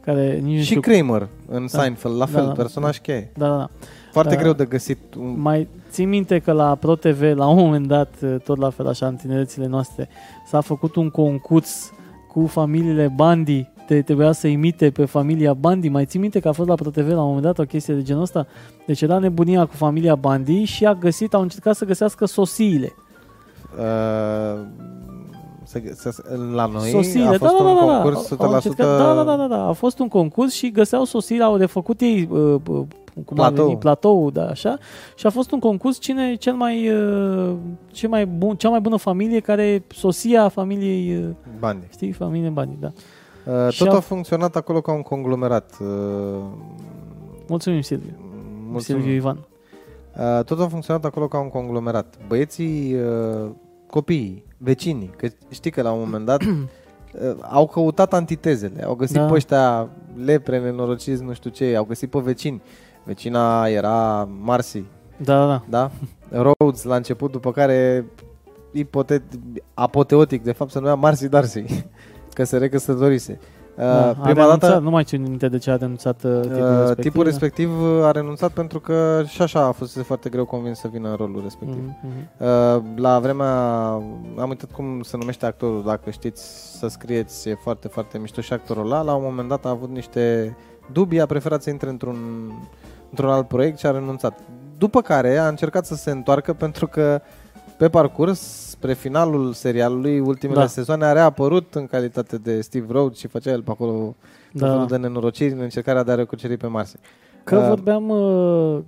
care 0.00 0.40
nici 0.42 0.54
nu 0.56 0.60
Și 0.62 0.64
știu... 0.64 0.80
Kramer 0.80 1.28
în 1.48 1.66
Da. 1.72 1.78
Seinfeld, 1.80 2.16
la 2.16 2.24
Da, 2.24 2.30
fel, 2.38 2.46
da. 2.46 2.52
personaj 2.52 2.98
cheie. 3.00 3.32
Da, 3.36 3.48
da, 3.48 3.56
da. 3.56 3.70
Foarte 4.20 4.34
Da. 4.34 4.40
greu 4.42 4.52
de 4.52 4.64
găsit 4.64 5.14
un... 5.14 5.40
Mai 5.40 5.68
țin 5.90 6.08
minte 6.08 6.38
că 6.38 6.52
la 6.52 6.74
ProTV, 6.74 7.22
la 7.36 7.46
un 7.46 7.56
moment 7.56 7.86
dat, 7.86 8.14
uh, 8.22 8.36
tot 8.44 8.58
la 8.58 8.70
fel 8.70 8.86
așa, 8.88 9.06
în 9.06 9.16
tinerețile 9.16 9.66
noastre, 9.66 10.08
s-a 10.46 10.60
făcut 10.60 10.96
un 10.96 11.10
concurs 11.10 11.92
cu 12.32 12.46
familiile 12.46 13.12
Bandi, 13.16 13.70
te 13.86 14.02
trebuia 14.02 14.32
să 14.32 14.46
imite 14.46 14.90
pe 14.90 15.04
familia 15.04 15.54
Bandi. 15.54 15.88
Mai 15.88 16.04
țin 16.04 16.20
minte 16.20 16.40
că 16.40 16.48
a 16.48 16.52
fost 16.52 16.68
la 16.68 16.74
ProTV 16.74 17.08
la 17.08 17.20
un 17.20 17.26
moment 17.26 17.42
dat 17.42 17.58
o 17.58 17.62
chestie 17.62 17.94
de 17.94 18.02
genul 18.02 18.22
ăsta? 18.22 18.46
Deci 18.86 19.02
era 19.02 19.18
nebunia 19.18 19.66
cu 19.66 19.74
familia 19.74 20.14
Bandi 20.14 20.62
și 20.62 20.86
a 20.86 20.94
găsit, 20.94 21.34
au 21.34 21.42
încercat 21.42 21.76
să 21.76 21.84
găsească 21.84 22.24
sosiile. 22.24 22.94
Uh, 23.78 24.60
să, 25.68 25.80
să, 25.94 26.22
la 26.54 26.66
noi 26.66 26.90
sosiile, 26.90 27.26
a 27.26 27.30
fost 27.30 27.40
da, 27.40 27.62
da, 27.64 27.64
un 27.70 27.76
da, 27.76 27.86
da, 27.86 28.00
concurs 28.02 28.30
Au 28.38 28.50
100% 28.50 28.54
încercat- 28.54 28.86
da, 28.98 29.14
da, 29.14 29.22
da, 29.24 29.36
da, 29.36 29.46
da, 29.46 29.66
a 29.68 29.72
fost 29.72 29.98
un 29.98 30.08
concurs 30.08 30.52
și 30.52 30.70
găseau 30.70 31.04
sosiile, 31.04 31.44
au 31.44 31.56
refăcut 31.56 32.00
ei 32.00 32.28
uh, 32.30 32.38
uh, 32.68 32.82
cum 33.24 33.36
Platou. 33.36 33.62
a 33.62 33.66
venit, 33.66 33.78
platou, 33.80 34.30
da, 34.30 34.46
așa, 34.48 34.78
și 35.14 35.26
a 35.26 35.30
fost 35.30 35.50
un 35.50 35.58
concurs 35.58 35.98
cine 36.00 36.30
e 36.30 36.34
cel 36.34 36.54
mai, 36.54 36.90
uh, 36.92 37.54
cel 37.86 38.08
mai 38.08 38.26
bun, 38.26 38.56
cea 38.56 38.68
mai 38.68 38.80
bună 38.80 38.96
familie 38.96 39.40
care 39.40 39.62
e 39.66 39.82
sosia 39.94 40.48
familiei, 40.48 41.16
uh, 41.16 41.28
bani. 41.58 41.78
știi, 41.90 42.12
familie 42.12 42.48
Bani, 42.48 42.76
da. 42.80 42.92
Uh, 43.66 43.72
Și 43.72 43.84
tot 43.84 43.92
a- 43.92 43.96
a 43.96 44.00
funcționat 44.00 44.56
acolo 44.56 44.80
ca 44.80 44.92
un 44.92 45.02
conglomerat. 45.02 45.76
Uh, 45.80 45.86
Mulțumim, 47.48 47.80
Silviu. 47.80 48.12
mulțumim. 48.70 49.00
Silviu 49.02 49.16
Ivan. 49.16 49.38
Uh, 50.38 50.44
tot 50.44 50.60
a 50.60 50.66
funcționat 50.68 51.04
acolo 51.04 51.28
ca 51.28 51.40
un 51.40 51.48
conglomerat. 51.48 52.14
Băieții, 52.28 52.94
uh, 52.94 53.50
copiii, 53.90 54.44
vecinii, 54.58 55.10
că 55.16 55.28
știi 55.50 55.70
că 55.70 55.82
la 55.82 55.92
un 55.92 55.98
moment 55.98 56.24
dat 56.26 56.42
uh, 56.46 57.34
au 57.40 57.66
căutat 57.66 58.12
antitezele, 58.12 58.84
au 58.84 58.94
găsit 58.94 59.16
Da. 59.16 59.24
pe 59.26 59.34
ăștia 59.34 59.88
lepre, 60.24 60.60
nenorociți, 60.60 61.22
nu 61.22 61.32
știu 61.32 61.50
ce, 61.50 61.76
au 61.76 61.84
găsit 61.84 62.10
pe 62.10 62.18
vecini. 62.18 62.62
Vecina 63.04 63.66
era 63.66 64.28
Marcy, 64.40 64.84
Da, 65.16 65.38
da, 65.38 65.46
da. 65.46 65.62
da? 65.68 65.90
Rhodes 66.42 66.82
la 66.82 66.96
început, 66.96 67.32
după 67.32 67.52
care 67.52 68.04
ipotet, 68.72 69.22
apoteotic, 69.74 70.42
de 70.42 70.52
fapt 70.52 70.70
se 70.70 70.78
numea 70.78 70.94
Marcy 70.94 71.28
Darcy, 71.28 71.64
că 72.34 72.44
se 72.44 72.56
recăsătorise. 72.58 73.38
Uh, 73.78 73.84
da. 73.84 74.08
A 74.08 74.12
prima 74.12 74.42
renunțat, 74.42 74.58
dată 74.58 74.78
nu 74.78 74.90
mai 74.90 75.04
țin 75.04 75.22
minte 75.22 75.48
de 75.48 75.58
ce 75.58 75.70
a 75.70 75.76
renunțat 75.76 76.22
uh, 76.24 76.40
tipul 76.40 76.60
uh, 76.60 76.78
respectiv. 76.78 77.04
tipul 77.04 77.24
da. 77.24 77.30
respectiv 77.30 77.70
a 78.02 78.10
renunțat 78.10 78.50
pentru 78.50 78.80
că 78.80 79.22
și 79.26 79.42
așa 79.42 79.60
a 79.60 79.70
fost 79.70 79.98
foarte 80.02 80.28
greu 80.28 80.44
convins 80.44 80.78
să 80.78 80.88
vină 80.92 81.08
în 81.08 81.14
rolul 81.14 81.40
respectiv. 81.42 81.82
Mhm, 81.82 81.98
mhm. 82.02 82.46
Uh, 82.76 82.82
la 82.96 83.18
vremea, 83.18 83.52
am 84.38 84.48
uitat 84.48 84.70
cum 84.70 85.02
se 85.02 85.16
numește 85.16 85.46
actorul, 85.46 85.82
dacă 85.86 86.10
știți 86.10 86.78
să 86.78 86.88
scrieți, 86.88 87.48
e 87.48 87.54
foarte, 87.62 87.88
foarte 87.88 88.18
mișto 88.18 88.40
și 88.40 88.52
actorul 88.52 88.84
ăla. 88.84 89.02
La 89.02 89.14
un 89.14 89.22
moment 89.24 89.48
dat 89.48 89.64
a 89.64 89.68
avut 89.68 89.90
niște 89.90 90.56
dubii, 90.92 91.20
a 91.20 91.26
preferat 91.26 91.62
să 91.62 91.70
intre 91.70 91.88
într-un, 91.88 92.16
într-un 93.10 93.30
alt 93.30 93.48
proiect 93.48 93.78
și 93.78 93.86
a 93.86 93.90
renunțat. 93.90 94.38
După 94.78 95.00
care 95.00 95.36
a 95.36 95.48
încercat 95.48 95.86
să 95.86 95.94
se 95.94 96.10
întoarcă 96.10 96.52
pentru 96.52 96.86
că 96.86 97.20
pe 97.76 97.88
parcurs, 97.88 98.67
spre 98.78 98.92
finalul 98.92 99.52
serialului, 99.52 100.18
ultimele 100.20 100.58
Da. 100.60 100.66
sezoane, 100.66 101.04
a 101.04 101.12
reapărut 101.12 101.74
în 101.74 101.86
calitate 101.86 102.36
de 102.36 102.60
Steve 102.60 102.86
Rhodes 102.90 103.18
și 103.18 103.26
făcea 103.26 103.50
el 103.50 103.62
pe 103.62 103.70
acolo 103.70 103.92
tot 104.52 104.60
Da. 104.60 104.66
felul 104.70 104.86
de 104.86 104.96
nenorociri 104.96 105.52
în 105.52 105.60
încercarea 105.60 106.02
de 106.02 106.12
a 106.12 106.14
recuceri 106.14 106.56
pe 106.56 106.66
Mars. 106.66 106.94
Că 107.44 107.56
Uh, 107.56 107.66
vorbeam, 107.68 108.08
uh, 108.08 108.78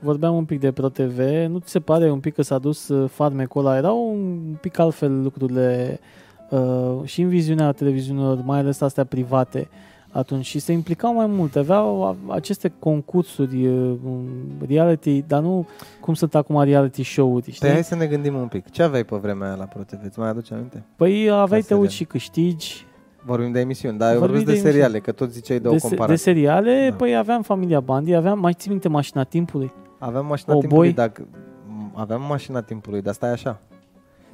vorbeam 0.00 0.34
un 0.34 0.44
pic 0.44 0.60
de 0.60 0.72
ProTV, 0.72 1.18
nu 1.48 1.58
ți 1.58 1.70
se 1.70 1.80
pare 1.80 2.10
un 2.10 2.20
pic 2.20 2.34
că 2.34 2.42
s-a 2.42 2.58
dus 2.58 2.88
uh, 2.88 3.10
farmecul 3.10 3.66
ăla? 3.66 3.76
Erau 3.76 4.10
un 4.12 4.56
pic 4.60 4.78
altfel 4.78 5.22
lucrurile 5.22 6.00
uh, 6.50 6.96
și 7.04 7.22
în 7.22 7.28
viziunea 7.28 7.72
televiziunilor, 7.72 8.38
mai 8.44 8.58
ales 8.58 8.80
astea 8.80 9.04
private 9.04 9.68
atunci 10.14 10.44
și 10.44 10.58
se 10.58 10.72
implicau 10.72 11.14
mai 11.14 11.26
mult. 11.26 11.56
Aveau 11.56 12.04
a- 12.06 12.16
aceste 12.28 12.72
concursuri, 12.78 13.66
uh, 13.66 13.96
un 14.04 14.26
reality, 14.68 15.22
dar 15.22 15.42
nu 15.42 15.66
cum 16.00 16.14
sunt 16.14 16.34
acum 16.34 16.62
reality 16.62 17.02
show-uri, 17.02 17.44
știi? 17.50 17.58
Păi 17.60 17.70
hai 17.70 17.84
să 17.84 17.94
ne 17.94 18.06
gândim 18.06 18.34
un 18.34 18.46
pic. 18.46 18.70
Ce 18.70 18.82
aveai 18.82 19.04
pe 19.04 19.16
vremea 19.16 19.46
aia 19.46 19.56
la 19.56 19.64
ProTV? 19.64 19.98
Îți 20.04 20.18
mai 20.18 20.28
aduce 20.28 20.54
aminte? 20.54 20.84
Păi 20.96 21.30
aveai 21.30 21.60
Ca 21.60 21.66
te 21.66 21.74
uiți 21.74 21.74
serial. 21.74 21.88
și 21.88 22.04
câștigi 22.04 22.86
Vorbim 23.26 23.52
de 23.52 23.60
emisiuni, 23.60 23.98
dar 23.98 24.12
eu 24.12 24.18
Vorbim 24.18 24.36
vorbesc 24.36 24.62
de, 24.62 24.68
de 24.68 24.70
seriale, 24.72 24.98
că 24.98 25.12
tot 25.12 25.32
ziceai 25.32 25.58
de, 25.58 25.68
de, 25.68 25.74
o 25.74 25.78
se- 25.78 25.86
comparație. 25.88 26.14
de 26.14 26.20
seriale, 26.20 26.86
Da. 26.90 26.96
păi 26.96 27.16
aveam 27.16 27.42
Familia 27.42 27.80
Bandi, 27.80 28.14
aveam, 28.14 28.38
mai 28.38 28.52
ții 28.52 28.70
minte 28.70 28.88
Mașina 28.88 29.24
Timpului? 29.24 29.72
Aveam 29.98 30.26
mașina 30.26 30.54
Oh, 30.54 30.60
timpului, 30.60 30.92
boy. 30.92 30.96
dacă 31.04 31.26
aveam 31.94 32.22
mașina 32.28 32.60
timpului, 32.62 33.02
dar 33.02 33.14
stai 33.14 33.30
așa. 33.30 33.60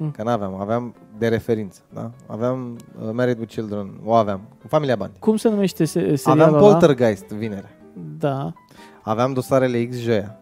Mm. 0.03 0.11
Că 0.11 0.23
n-aveam, 0.23 0.53
aveam 0.59 0.95
de 1.17 1.27
referință, 1.27 1.81
da? 1.93 2.11
Aveam 2.25 2.75
uh, 3.01 3.09
Married 3.13 3.39
with 3.39 3.51
Children, 3.53 3.99
o 4.03 4.13
aveam, 4.13 4.41
cu 4.61 4.67
familia 4.67 4.95
Bandi. 4.95 5.19
Cum 5.19 5.35
se 5.35 5.49
numește 5.49 5.85
se- 5.85 6.15
serialul 6.15 6.43
Aveam 6.53 6.63
ăla? 6.63 6.71
Poltergeist 6.77 7.25
vinere. 7.27 7.77
Da, 8.17 8.53
Aveam 9.01 9.33
dosarele 9.33 9.85
X 9.85 9.95
joia. 9.97 10.37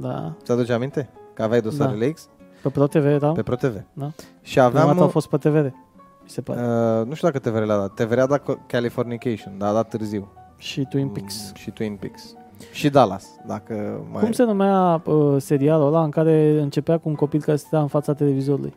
da. 0.00 0.34
Ți 0.42 0.52
aduce 0.52 0.72
aminte? 0.72 1.08
Că 1.34 1.42
aveai 1.42 1.60
dosarele 1.60 2.10
X 2.10 2.28
Pe 2.62 2.68
ProTV 2.68 3.04
erau? 3.04 3.32
pe 3.32 3.42
ProTV. 3.42 3.84
Da. 3.92 4.10
Și 4.42 4.60
Aveam, 4.60 4.82
aveam, 4.88 5.02
au 5.02 5.08
fost 5.08 5.28
pe 5.28 5.36
TVR, 5.36 5.64
mi 5.64 5.72
se 6.26 6.40
pare. 6.40 6.60
uh, 6.60 7.06
nu 7.06 7.14
știu 7.14 7.28
dacă 7.30 7.38
TVR 7.48 7.62
l-a 7.64 7.76
dat. 7.76 7.94
TVR 7.94 8.18
a 8.18 8.26
dat 8.26 8.40
Co- 8.42 8.66
Californication, 8.66 9.54
dar 9.58 9.68
a 9.68 9.72
dat 9.72 9.88
târziu. 9.88 10.32
și 10.56 10.86
Twin 10.90 11.08
Peaks. 11.08 11.46
Mm, 11.48 11.54
Și 11.54 11.70
Twin 11.70 11.96
Peaks. 11.96 12.34
Și 12.72 12.88
Dallas, 12.88 13.26
dacă 13.46 14.04
mai... 14.12 14.22
Cum 14.22 14.32
se 14.32 14.44
numea 14.44 15.02
uh, 15.04 15.36
serialul 15.38 15.86
ăla 15.86 16.02
în 16.02 16.10
care 16.10 16.60
începea 16.60 16.98
cu 16.98 17.08
un 17.08 17.14
copil 17.14 17.40
care 17.40 17.56
stătea 17.56 17.80
în 17.80 17.86
fața 17.86 18.14
televizorului? 18.14 18.74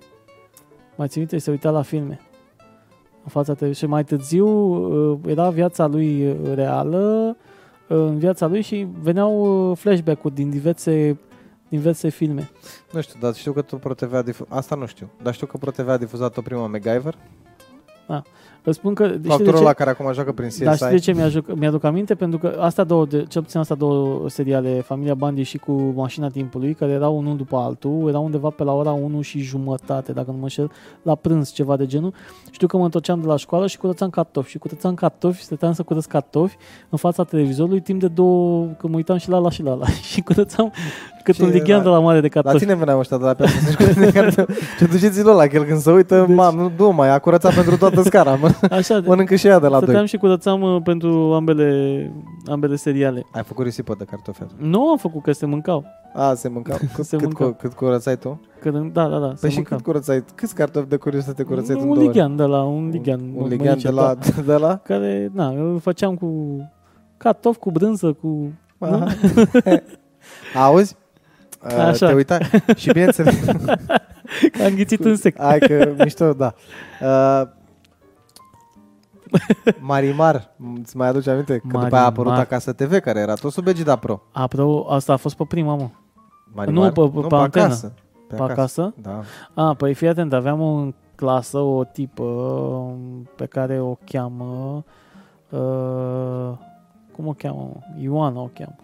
Mai 0.95 1.07
țin 1.07 1.19
minte, 1.19 1.37
se 1.37 1.51
uita 1.51 1.69
la 1.69 1.81
filme. 1.81 2.19
În 3.23 3.29
fața 3.29 3.53
televizorului. 3.53 3.73
Și 3.73 3.85
mai 3.85 4.03
târziu 4.03 4.47
uh, 4.47 5.19
era 5.25 5.49
viața 5.49 5.87
lui 5.87 6.29
uh, 6.29 6.35
reală, 6.53 7.35
uh, 7.87 7.97
în 7.97 8.17
viața 8.17 8.47
lui 8.47 8.61
și 8.61 8.87
veneau 9.01 9.69
uh, 9.69 9.77
flashback-uri 9.77 10.33
din 10.33 10.49
diverse, 10.49 11.19
diverse 11.69 12.09
filme. 12.09 12.49
Nu 12.91 13.01
știu, 13.01 13.19
dar 13.19 13.33
știu 13.33 13.51
că 13.51 13.61
tot 13.61 13.79
ProTV 13.79 14.13
a 14.13 14.21
difuzat... 14.21 14.57
Asta 14.57 14.75
nu 14.75 14.85
știu. 14.85 15.09
Dar 15.23 15.33
știu 15.33 15.47
că 15.47 15.57
ProTV 15.57 15.89
a 15.89 15.97
difuzat 15.97 16.37
o 16.37 16.41
prima 16.41 16.67
MacGyver. 16.67 17.15
Îți 18.63 18.77
spun 18.77 18.93
că... 18.93 19.05
știi 19.05 19.17
de 19.19 19.27
Factorul 19.27 19.53
ce? 19.53 19.59
ăla 19.59 19.73
care 19.73 19.89
acum 19.89 20.13
joacă 20.13 20.31
prin 20.31 20.47
CSI. 20.47 20.63
Dar 20.63 20.75
știi 20.75 20.89
de 20.89 20.97
ce 20.97 21.13
mi-aduc, 21.13 21.55
mi-aduc 21.55 21.83
aminte? 21.83 22.15
Pentru 22.15 22.39
că 22.39 22.57
astea 22.59 22.83
două, 22.83 23.05
de, 23.05 23.23
cel 23.29 23.41
puțin 23.41 23.59
astea 23.59 23.75
două 23.75 24.29
seriale, 24.29 24.81
Familia 24.85 25.13
Bandi 25.13 25.41
și 25.41 25.57
cu 25.57 25.71
Mașina 25.95 26.27
Timpului, 26.27 26.73
care 26.73 26.91
erau 26.91 27.17
unul 27.17 27.37
după 27.37 27.57
altul, 27.57 28.05
erau 28.07 28.23
undeva 28.23 28.49
pe 28.49 28.63
la 28.63 28.73
ora 28.73 28.91
1 28.91 29.21
și 29.21 29.39
jumătate, 29.39 30.11
dacă 30.11 30.27
nu 30.31 30.35
mă 30.37 30.41
înșel, 30.43 30.71
la 31.01 31.15
prânz, 31.15 31.51
ceva 31.51 31.75
de 31.77 31.85
genul. 31.85 32.13
Știu 32.51 32.67
că 32.67 32.77
mă 32.77 32.83
întorceam 32.83 33.19
de 33.21 33.27
la 33.27 33.35
școală 33.35 33.67
și 33.67 33.77
curățam 33.77 34.09
cartofi. 34.09 34.49
Și 34.49 34.57
curățam 34.57 34.93
cartofi, 34.93 35.43
stăteam 35.43 35.73
să 35.73 35.83
curăț 35.83 36.05
cartofi 36.05 36.57
în 36.89 36.97
fața 36.97 37.23
televizorului 37.23 37.81
timp 37.81 37.99
de 37.99 38.07
două, 38.07 38.65
că 38.77 38.87
mă 38.87 38.95
uitam 38.95 39.17
și 39.17 39.29
la 39.29 39.37
la 39.37 39.49
și 39.49 39.63
la 39.63 39.73
la. 39.73 39.85
și 40.11 40.21
curățam 40.21 40.73
cât 41.23 41.35
Și 41.35 41.41
un 41.41 41.49
lighean 41.49 41.77
la- 41.77 41.83
de 41.83 41.89
la 41.89 41.99
mare 41.99 42.19
de 42.21 42.29
La 42.33 42.41
cartofi. 42.41 42.65
tine 42.65 42.75
veneau 42.75 42.99
ăștia 42.99 43.17
de 43.17 43.23
la 43.23 43.33
piață 43.33 43.53
să-și 43.57 43.75
curățe 43.77 44.45
Ce 44.79 44.85
duceți-l 44.91 45.27
la 45.27 45.43
el 45.45 45.63
când 45.63 45.79
se 45.79 45.91
uită, 45.91 46.23
Deci- 46.27 46.35
mam, 46.35 46.55
nu, 46.55 46.71
nu 46.77 46.91
mai, 46.91 47.09
a 47.13 47.19
curățat 47.19 47.53
pentru 47.53 47.77
toată 47.77 48.01
scara, 48.01 48.35
mă. 48.35 48.50
Așa, 48.77 48.99
de, 48.99 49.07
Mănâncă 49.09 49.35
și 49.35 49.47
ea 49.47 49.59
de 49.59 49.67
la 49.67 49.75
stăteam 49.77 49.97
doi. 49.97 50.07
și 50.07 50.17
curățam 50.17 50.61
uh, 50.61 50.81
pentru 50.83 51.33
ambele, 51.33 52.11
ambele 52.45 52.75
seriale. 52.75 53.25
Ai 53.31 53.43
făcut 53.43 53.65
risipă 53.65 53.95
de 53.97 54.03
cartofi 54.03 54.41
atunci. 54.41 54.59
Nu 54.69 54.89
am 54.89 54.97
făcut 54.97 55.23
că 55.23 55.31
se 55.31 55.45
mâncau. 55.45 55.85
A, 56.13 56.33
se 56.33 56.47
mânca. 56.49 56.77
Cât, 56.95 57.05
Se 57.05 57.15
cât, 57.15 57.25
mâncau. 57.25 57.47
cu, 57.47 57.57
cât 57.59 57.73
curățai 57.73 58.17
tu? 58.17 58.41
Că, 58.61 58.69
da, 58.69 59.07
da, 59.07 59.17
da. 59.17 59.29
se 59.29 59.37
Păi 59.41 59.49
și 59.49 59.55
mâncau. 59.55 59.77
cât 59.77 59.85
curățai? 59.85 60.23
Câți 60.35 60.55
cartofi 60.55 60.87
de 60.87 60.95
curiozitate 60.95 61.43
curățai 61.43 61.75
tu 61.75 61.81
în 61.81 61.87
Un 61.87 61.93
două 61.93 62.05
ore? 62.07 62.13
lighean 62.13 62.35
de 62.35 62.43
la, 62.43 62.63
un 62.63 62.89
lighean. 62.91 63.19
Un 63.19 63.41
mă- 63.41 63.47
lighean 63.47 63.67
măice, 63.67 63.87
de 63.87 63.93
la, 63.93 64.13
da, 64.35 64.41
de 64.45 64.53
la? 64.55 64.77
care, 64.77 65.29
na, 65.33 65.47
îl 65.47 65.79
făceam 65.79 66.15
cu 66.15 66.59
cartof, 67.17 67.57
cu 67.57 67.71
brânză, 67.71 68.13
cu... 68.13 68.51
Aha. 68.79 69.07
Auzi? 70.55 70.95
A, 71.77 71.87
Așa. 71.87 72.07
Te 72.07 72.13
uitai? 72.13 72.39
Și 72.75 72.87
bineînțeles, 72.91 73.39
Că 74.51 74.63
am 74.63 74.73
ghițit 74.75 75.05
în 75.05 75.15
sec. 75.15 75.37
hai 75.39 75.59
că 75.59 75.93
mișto, 75.97 76.33
da. 76.33 76.53
Uh, 77.01 77.47
Marimar, 79.79 80.51
îți 80.81 80.97
mai 80.97 81.07
aduce 81.07 81.29
aminte? 81.29 81.57
Că 81.57 81.77
după 81.77 81.95
aia 81.95 82.03
a 82.03 82.05
apărut 82.05 82.25
Marimar. 82.31 82.45
Acasă 82.45 82.73
TV, 82.73 82.99
care 82.99 83.19
era 83.19 83.33
tot 83.33 83.51
sub 83.51 83.67
egida 83.67 83.95
Pro. 83.95 84.21
Apropo, 84.31 84.89
asta 84.91 85.13
a 85.13 85.15
fost 85.15 85.35
pe 85.35 85.43
prima, 85.47 85.75
mă. 85.75 85.89
Marimar? 86.53 86.91
Nu, 86.97 87.09
pe- 87.09 87.27
pe 87.27 87.35
antenă. 87.35 87.65
acasă. 87.65 87.93
Pe, 88.27 88.35
Pe 88.35 88.41
acasă? 88.41 88.93
Da. 89.01 89.21
A, 89.53 89.73
păi 89.73 89.93
fii 89.93 90.07
atent, 90.07 90.33
aveam 90.33 90.61
în 90.61 90.93
clasă 91.15 91.57
o 91.57 91.83
tipă 91.83 92.23
um, 92.23 93.29
pe 93.35 93.45
care 93.45 93.79
o 93.81 93.95
cheamă... 94.05 94.83
Uh, 95.49 96.57
cum 97.15 97.27
o 97.27 97.33
cheamă? 97.37 97.71
mă? 97.73 97.79
Ioana 98.01 98.41
o 98.41 98.49
cheamă. 98.53 98.75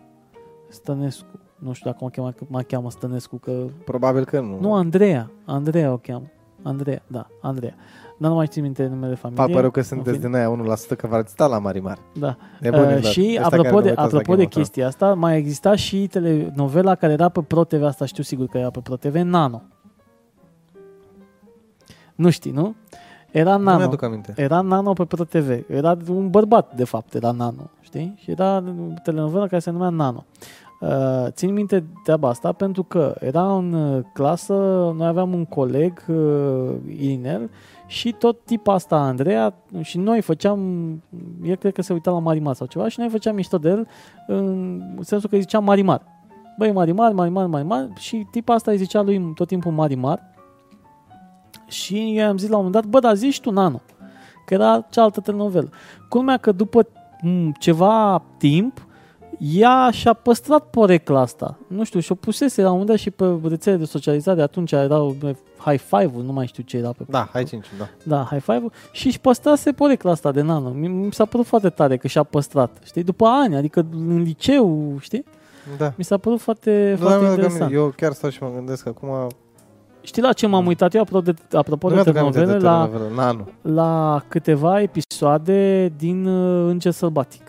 Stănescu. 0.70 1.26
Nu 1.56 1.74
știu 1.74 1.91
dacă 1.91 2.04
mă 2.04 2.10
cheamă, 2.10 2.34
mă 2.48 2.62
cheamă 2.62 2.91
Stănescu, 2.91 3.36
că... 3.38 3.52
Probabil 3.86 4.26
că 4.26 4.39
nu. 4.39 4.58
Nu, 4.60 4.74
Andreea. 4.74 5.32
Andreea 5.45 5.91
o 5.91 5.98
cheamă. 5.98 6.26
Andreea, 6.62 7.02
da, 7.08 7.28
Andreea. 7.41 7.76
Dar 8.20 8.30
nu 8.30 8.36
mai 8.36 8.47
țin 8.47 8.63
minte 8.63 8.86
numele 8.88 9.15
familiei. 9.15 9.45
Fac 9.45 9.55
păreu 9.55 9.70
că 9.70 9.80
În 9.80 9.86
sunteți 9.86 10.18
fine, 10.18 10.28
din 10.28 10.36
aia 10.38 10.76
1% 10.93 10.97
că 10.97 11.07
v-ați 11.07 11.32
stat 11.32 11.49
la 11.49 11.59
Marimar. 11.59 11.97
Da. 12.20 12.36
Nebunilor. 12.59 12.97
Uh, 12.97 13.03
și 13.03 13.20
Ăștia 13.22 13.41
care 13.41 13.55
apropo 13.55 13.76
nu 13.76 13.82
de, 13.82 13.89
uitați 13.89 14.13
la 14.13 14.20
apropo 14.20 14.24
Game 14.32 14.38
de 14.38 14.43
of 14.43 14.49
Thrones. 14.49 14.68
chestia 14.70 14.88
asta, 14.88 15.13
mai 15.13 15.38
exista 15.38 15.76
și 15.76 16.07
telenovela 16.07 16.95
care 16.95 17.13
era 17.13 17.30
pe 17.30 17.41
Pro 17.41 17.63
TV, 17.63 17.84
asta 17.84 18.05
știu 18.05 18.24
sigur 18.24 18.45
că 18.45 18.57
era 18.57 18.70
pe 18.70 18.80
Pro 18.80 18.95
TV, 18.95 19.15
Nano. 19.15 19.61
Nu 22.15 22.30
știi, 22.30 22.51
nu? 22.51 22.76
Era 23.32 23.57
Nu 23.57 23.63
Nano. 23.63 23.78
mi-aduc 23.78 24.03
aminte. 24.03 24.34
Era 24.36 24.61
Nano 24.61 24.93
pe 24.93 25.05
Pro 25.05 25.24
TV. 25.24 25.49
Era 25.72 25.97
un 26.09 26.30
bărbat, 26.30 26.76
de 26.76 26.84
fapt, 26.84 27.13
era 27.13 27.32
Nano, 27.32 27.70
știi? 27.82 28.15
Și 28.18 28.32
era 28.32 28.63
telenovela 29.03 29.47
care 29.47 29.59
se 29.59 29.72
numea 29.72 29.89
Nano. 29.89 30.26
Uh, 30.80 31.26
țin 31.30 31.53
minte 31.53 31.84
treaba 32.03 32.30
asta 32.30 32.51
pentru 32.51 32.84
că 32.84 33.15
era 33.20 33.55
în 33.55 33.74
uh, 33.74 34.03
clasă, 34.13 34.53
noi 34.95 35.07
aveam 35.07 35.34
un 35.34 35.45
coleg, 35.45 36.03
uh, 36.07 36.74
Inel, 36.99 37.49
și 37.88 38.11
tot 38.11 38.45
tipa 38.45 38.73
asta, 38.73 38.95
Andreea, 38.95 39.53
și 39.81 39.97
noi 39.97 40.21
făceam, 40.21 40.59
el 41.43 41.55
cred 41.55 41.73
că 41.73 41.81
se 41.81 41.93
uita 41.93 42.11
la 42.11 42.19
Marimar 42.19 42.53
sau 42.53 42.67
ceva, 42.67 42.88
și 42.88 42.99
noi 42.99 43.09
făceam 43.09 43.35
mișto 43.35 43.57
de 43.57 43.69
el 43.69 43.88
în 44.27 44.81
sensul 45.01 45.29
că 45.29 45.38
ziceam 45.38 45.63
Marimar. 45.63 46.01
Băi, 46.57 46.71
Marimar, 46.71 47.11
Marimar, 47.11 47.45
Marimar, 47.45 47.89
și 47.97 48.27
tipa 48.31 48.53
asta 48.53 48.71
îi 48.71 48.77
zicea 48.77 49.01
lui 49.01 49.31
tot 49.35 49.47
timpul 49.47 49.71
Marimar, 49.71 50.21
și 51.67 51.97
eu 51.97 52.13
i-am 52.13 52.38
zis 52.38 52.49
la 52.49 52.57
un 52.57 52.63
moment 52.63 52.83
dat, 52.83 52.91
bă, 52.91 52.99
dar 52.99 53.15
zici 53.15 53.41
tu 53.41 53.51
Nano, 53.51 53.81
că 54.45 54.53
era 54.53 54.85
cealaltă 54.89 55.19
telenovelă. 55.19 55.69
Culmea 56.09 56.38
că 56.38 56.51
după 56.51 56.88
m, 57.21 57.51
ceva 57.59 58.23
timp, 58.38 58.86
ea 59.38 59.89
și-a 59.91 60.13
păstrat 60.13 60.63
porecla 60.63 61.19
asta. 61.19 61.57
Nu 61.67 61.83
știu, 61.83 61.99
și-o 61.99 62.15
pusese 62.15 62.61
la 62.61 62.67
un 62.67 62.71
moment 62.71 62.89
dat 62.89 62.99
și 62.99 63.11
pe 63.11 63.39
rețele 63.43 63.75
de 63.75 63.85
socializare, 63.85 64.41
atunci 64.41 64.71
erau 64.71 65.15
high 65.57 65.79
five-ul, 65.79 66.23
nu 66.23 66.31
mai 66.33 66.47
știu 66.47 66.63
ce 66.63 66.77
era 66.77 66.91
pe 66.97 67.03
Da, 67.09 67.29
hai 67.33 67.43
5, 67.43 67.65
da. 67.77 67.88
da, 68.03 68.27
high 68.29 68.41
five 68.41 68.65
și 68.91 69.07
își 69.07 69.19
păstrase 69.19 69.71
porecla 69.71 70.11
asta 70.11 70.31
de 70.31 70.41
nano. 70.41 70.69
Mi, 70.69 70.88
mi 70.88 71.13
s-a 71.13 71.25
părut 71.25 71.45
foarte 71.45 71.69
tare 71.69 71.97
că 71.97 72.07
și-a 72.07 72.23
păstrat, 72.23 72.77
știi? 72.85 73.03
După 73.03 73.25
ani, 73.25 73.55
adică 73.55 73.85
în 73.91 74.21
liceu, 74.21 74.95
știi? 74.99 75.23
Da. 75.77 75.93
Mi 75.97 76.03
s-a 76.03 76.17
părut 76.17 76.39
foarte, 76.39 76.95
Nu, 76.99 77.05
foarte 77.05 77.19
mi-aduc 77.19 77.29
interesant. 77.38 77.61
aminte. 77.61 77.83
Eu 77.83 77.93
chiar 77.97 78.11
stau 78.11 78.29
și 78.29 78.43
mă 78.43 78.49
gândesc 78.55 78.88
acum... 78.88 79.09
Știi 80.01 80.21
la 80.21 80.33
ce 80.33 80.47
m-am 80.47 80.65
uitat 80.65 80.93
eu 80.93 81.01
apropo 81.01 81.21
de, 81.31 81.33
apropo 81.57 81.89
Nu 81.89 81.95
de 81.95 82.01
mi-aduc 82.01 82.21
aminte 82.21 82.39
de 82.39 82.45
telenovele? 82.45 82.69
La, 82.69 82.85
telenovelă. 82.88 83.21
Nanu. 83.21 83.47
la 83.75 84.21
câteva 84.27 84.81
episoade 84.81 85.93
din 85.97 86.25
uh, 86.25 86.69
Înger 86.69 86.91
Sălbatic. 86.91 87.41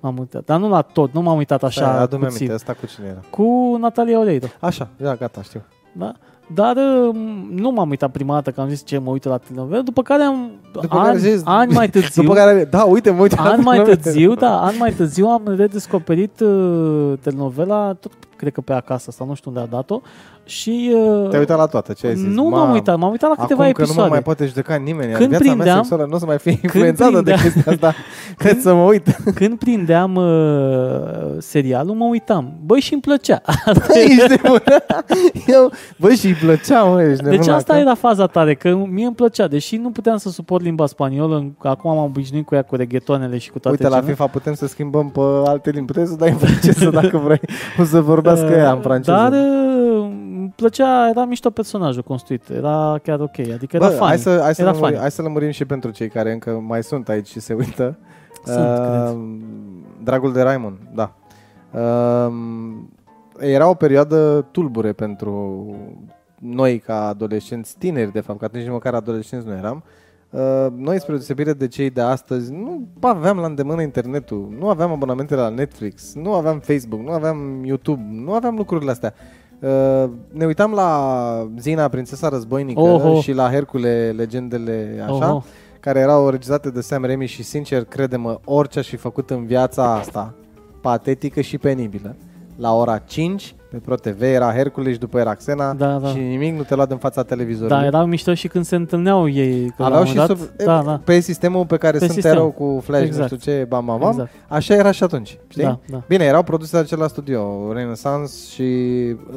M-am 0.00 0.18
uitat, 0.18 0.44
dar 0.44 0.58
nu 0.58 0.68
la 0.68 0.80
tot, 0.80 1.12
nu 1.12 1.20
m-am 1.22 1.36
uitat 1.36 1.62
așa 1.62 1.80
Stai, 1.90 2.02
adu-mi 2.02 2.22
puțin. 2.22 2.36
aminte, 2.36 2.54
asta 2.54 2.72
cu 2.80 2.86
cine 2.94 3.06
era? 3.06 3.20
Cu 3.30 3.76
Natalia 3.80 4.18
Oreiro, 4.18 4.46
Așa, 4.60 4.88
da, 4.96 5.14
gata, 5.14 5.42
știu. 5.42 5.62
da? 5.92 6.12
Dar 6.54 6.76
uh, 6.76 7.14
nu 7.50 7.70
m-am 7.70 7.88
uitat 7.88 8.10
prima 8.10 8.34
dată 8.34 8.50
că 8.50 8.60
am 8.60 8.68
zis 8.68 8.84
ce 8.84 8.98
mă 8.98 9.10
uit 9.10 9.24
la 9.24 9.36
telenovele, 9.36 9.80
după 9.80 10.02
care 10.02 10.22
am 10.22 10.50
După 10.72 10.96
ani, 10.96 11.04
care 11.06 11.18
zici- 11.18 11.42
ani 11.44 11.72
mai 11.72 11.88
târziu, 11.94 12.22
După 12.22 12.34
care, 12.34 12.64
da, 12.64 12.82
uite, 12.84 13.10
mă 13.10 13.20
uit 13.20 13.36
la 13.36 13.42
An 13.42 13.48
mai 13.48 13.58
telenovele. 13.62 13.96
târziu, 13.96 14.34
da, 14.34 14.60
an 14.60 14.74
mai 14.78 14.92
târziu 14.92 15.26
am 15.26 15.42
redescoperit 15.56 16.40
uh, 16.40 17.12
telenovela, 17.20 17.92
tot 17.92 18.12
cred 18.36 18.52
că 18.52 18.60
pe 18.60 18.72
acasă 18.72 19.10
sau 19.10 19.26
nu 19.26 19.34
știu 19.34 19.50
unde 19.50 19.62
a 19.62 19.66
dat-o 19.66 20.00
și 20.48 20.90
uh, 20.94 21.28
Te-ai 21.28 21.40
uitat 21.40 21.58
la 21.58 21.66
toate, 21.66 21.92
ce 21.92 22.06
ai 22.06 22.14
zis? 22.16 22.26
nu 22.34 22.42
m-am 22.42 22.50
Mam, 22.66 22.72
uitat, 22.72 22.96
m-am 22.98 23.10
uitat 23.10 23.28
la 23.28 23.34
câteva 23.42 23.62
Acum 23.62 23.72
că 23.72 23.78
nu 23.80 23.84
episoade. 23.86 24.08
mă 24.08 24.14
mai 24.14 24.22
poate 24.22 24.46
judeca 24.46 24.74
nimeni, 24.74 25.12
Când 25.12 25.28
viața 25.28 25.44
mea 25.44 25.52
prindeam- 25.54 25.76
sexuală 25.76 26.06
nu 26.08 26.14
o 26.14 26.18
să 26.18 26.24
mai 26.26 26.38
fie 26.38 26.58
influențată 26.62 27.10
de 27.10 27.32
prindeam- 27.32 27.40
chestia 27.42 27.72
asta, 27.72 27.94
cât 28.44 28.60
să 28.60 28.74
mă 28.74 28.82
uit. 28.82 29.16
Când 29.34 29.58
prindeam 29.58 30.14
uh, 30.14 30.24
serialul, 31.38 31.94
mă 31.94 32.04
uitam. 32.04 32.52
Băi, 32.64 32.80
și 32.80 32.92
îmi 32.92 33.02
plăcea. 33.02 33.40
ești 34.08 34.28
nebun. 34.28 34.62
Eu, 35.54 35.70
bă, 35.96 36.10
și 36.10 36.26
îi 36.26 36.32
plăcea, 36.32 36.82
mă, 36.82 37.02
ești 37.02 37.22
nebun. 37.24 37.38
Deci 37.38 37.48
asta 37.48 37.72
acum. 37.72 37.84
era 37.84 37.94
faza 37.94 38.26
tare, 38.26 38.54
că 38.54 38.68
mie 38.90 39.06
îmi 39.06 39.14
plăcea, 39.14 39.46
deși 39.46 39.76
nu 39.76 39.90
puteam 39.90 40.16
să 40.16 40.28
suport 40.30 40.62
limba 40.64 40.86
spaniolă, 40.86 41.52
că 41.60 41.68
acum 41.68 41.90
am 41.90 42.04
obișnuit 42.04 42.46
cu 42.46 42.54
ea, 42.54 42.62
cu 42.62 42.76
reghetonele 42.76 43.38
și 43.38 43.50
cu 43.50 43.58
toate 43.58 43.76
Uite, 43.82 43.94
la 43.94 44.00
cele. 44.00 44.10
FIFA 44.12 44.26
putem 44.26 44.54
să 44.54 44.66
schimbăm 44.66 45.10
pe 45.10 45.20
alte 45.44 45.70
limbi. 45.70 45.92
Puteți 45.92 46.10
să 46.10 46.16
dai 46.16 46.30
în 46.30 46.36
franceză 46.36 46.90
dacă 46.90 47.16
vrei. 47.24 47.40
O 47.80 47.84
să 47.84 48.00
vorbească 48.00 48.52
ea 48.52 48.72
în 48.72 48.80
franceză. 48.80 49.16
Dar 49.16 49.32
uh, 49.32 49.38
îmi 49.38 49.57
plăcea, 50.62 51.08
era 51.08 51.24
mișto 51.24 51.50
personajul 51.50 52.02
construit, 52.02 52.48
era 52.48 52.98
chiar 53.02 53.20
ok, 53.20 53.38
adică 53.38 53.76
era 53.76 53.86
Bă, 53.86 53.92
funny. 53.92 54.08
hai 54.08 54.18
să, 54.18 54.38
hai, 54.42 54.54
să 54.54 54.60
era 54.60 54.70
lămurim, 54.70 54.88
funny. 54.88 55.00
hai 55.00 55.10
să 55.10 55.22
lămurim 55.22 55.50
și 55.50 55.64
pentru 55.64 55.90
cei 55.90 56.08
care 56.08 56.32
încă 56.32 56.50
mai 56.50 56.82
sunt 56.82 57.08
aici 57.08 57.26
și 57.26 57.40
se 57.40 57.54
uită. 57.54 57.98
Sunt, 58.44 58.58
Uh, 58.58 59.38
Dragul 60.02 60.32
de 60.32 60.42
Raimond, 60.42 60.76
da. 60.94 61.12
Uh, 61.72 62.32
era 63.38 63.68
o 63.68 63.74
perioadă 63.74 64.46
tulbure 64.50 64.92
pentru 64.92 65.66
noi 66.38 66.78
ca 66.78 67.06
adolescenți, 67.06 67.78
tineri 67.78 68.12
de 68.12 68.20
fapt, 68.20 68.38
că 68.38 68.44
atunci 68.44 68.62
nici 68.62 68.72
măcar 68.72 68.94
adolescenți 68.94 69.46
nu 69.46 69.52
eram. 69.52 69.82
Uh, 70.30 70.66
noi, 70.76 71.00
spre 71.00 71.12
deosebire 71.12 71.52
de 71.52 71.68
cei 71.68 71.90
de 71.90 72.00
astăzi, 72.00 72.52
nu 72.52 72.88
aveam 73.00 73.38
la 73.38 73.46
îndemână 73.46 73.82
internetul, 73.82 74.54
nu 74.58 74.68
aveam 74.68 74.90
abonamente 74.92 75.34
la 75.34 75.48
Netflix, 75.48 76.14
nu 76.14 76.32
aveam 76.34 76.58
Facebook, 76.58 77.00
nu 77.00 77.12
aveam 77.12 77.64
YouTube, 77.64 78.02
nu 78.10 78.32
aveam 78.32 78.56
lucrurile 78.56 78.90
astea. 78.90 79.14
Uh, 79.60 80.10
ne 80.32 80.46
uitam 80.46 80.72
la 80.72 81.50
Zina, 81.58 81.88
Prințesa 81.88 82.28
Războinică 82.28 82.80
Oho. 82.80 83.20
și 83.20 83.32
la 83.32 83.50
Hercule, 83.50 84.12
Legendele, 84.16 85.02
așa 85.02 85.30
Oho. 85.32 85.44
care 85.80 85.98
erau 85.98 86.28
regizate 86.28 86.70
de 86.70 86.80
Sam 86.80 87.04
Raimi 87.04 87.26
și 87.26 87.42
sincer, 87.42 87.84
crede-mă, 87.84 88.38
orice 88.44 88.78
aș 88.78 88.88
fi 88.88 88.96
făcut 88.96 89.30
în 89.30 89.46
viața 89.46 89.94
asta, 89.94 90.34
patetică 90.80 91.40
și 91.40 91.58
penibilă, 91.58 92.16
la 92.56 92.74
ora 92.74 92.98
5 92.98 93.54
pe 93.70 93.76
Pro 93.76 93.94
TV 93.94 94.22
era 94.22 94.52
Hercules 94.52 94.92
și 94.92 94.98
după 94.98 95.18
era 95.18 95.34
Xena 95.34 95.74
Da, 95.74 95.98
da. 96.02 96.08
și 96.08 96.18
nimic 96.18 96.56
nu 96.56 96.62
te 96.62 96.74
lua 96.74 96.86
în 96.88 96.96
fața 96.96 97.22
televizorului. 97.22 97.76
Da, 97.80 97.84
erau 97.86 98.06
mișto 98.06 98.34
și 98.34 98.48
când 98.48 98.64
se 98.64 98.76
întâlneau 98.76 99.28
ei. 99.28 99.66
Că 99.66 99.74
la 99.78 99.84
Aveau 99.84 100.00
un 100.00 100.06
și 100.06 100.16
moment 100.16 100.38
sub, 100.38 100.48
dat, 100.56 100.66
da, 100.66 100.82
da, 100.90 101.00
pe 101.04 101.20
sistemul 101.20 101.66
pe 101.66 101.76
care 101.76 101.92
Pe 101.92 101.98
sunt 101.98 102.10
sistem. 102.10 102.32
erou 102.32 102.50
cu 102.50 102.80
flash, 102.84 103.02
Exact. 103.04 103.30
nu 103.30 103.36
știu 103.38 103.52
ce, 103.52 103.64
bam, 103.68 103.84
bam, 103.84 103.98
bam. 103.98 104.10
exact. 104.10 104.30
Așa 104.48 104.74
era 104.74 104.90
și 104.90 105.02
atunci, 105.02 105.38
știi? 105.48 105.62
Da, 105.62 105.78
da. 105.90 106.02
Bine, 106.08 106.24
erau 106.24 106.42
produse 106.42 106.76
de 106.76 106.82
același 106.82 107.10
studio, 107.10 107.72
Renaissance 107.72 108.32
și, 108.50 108.72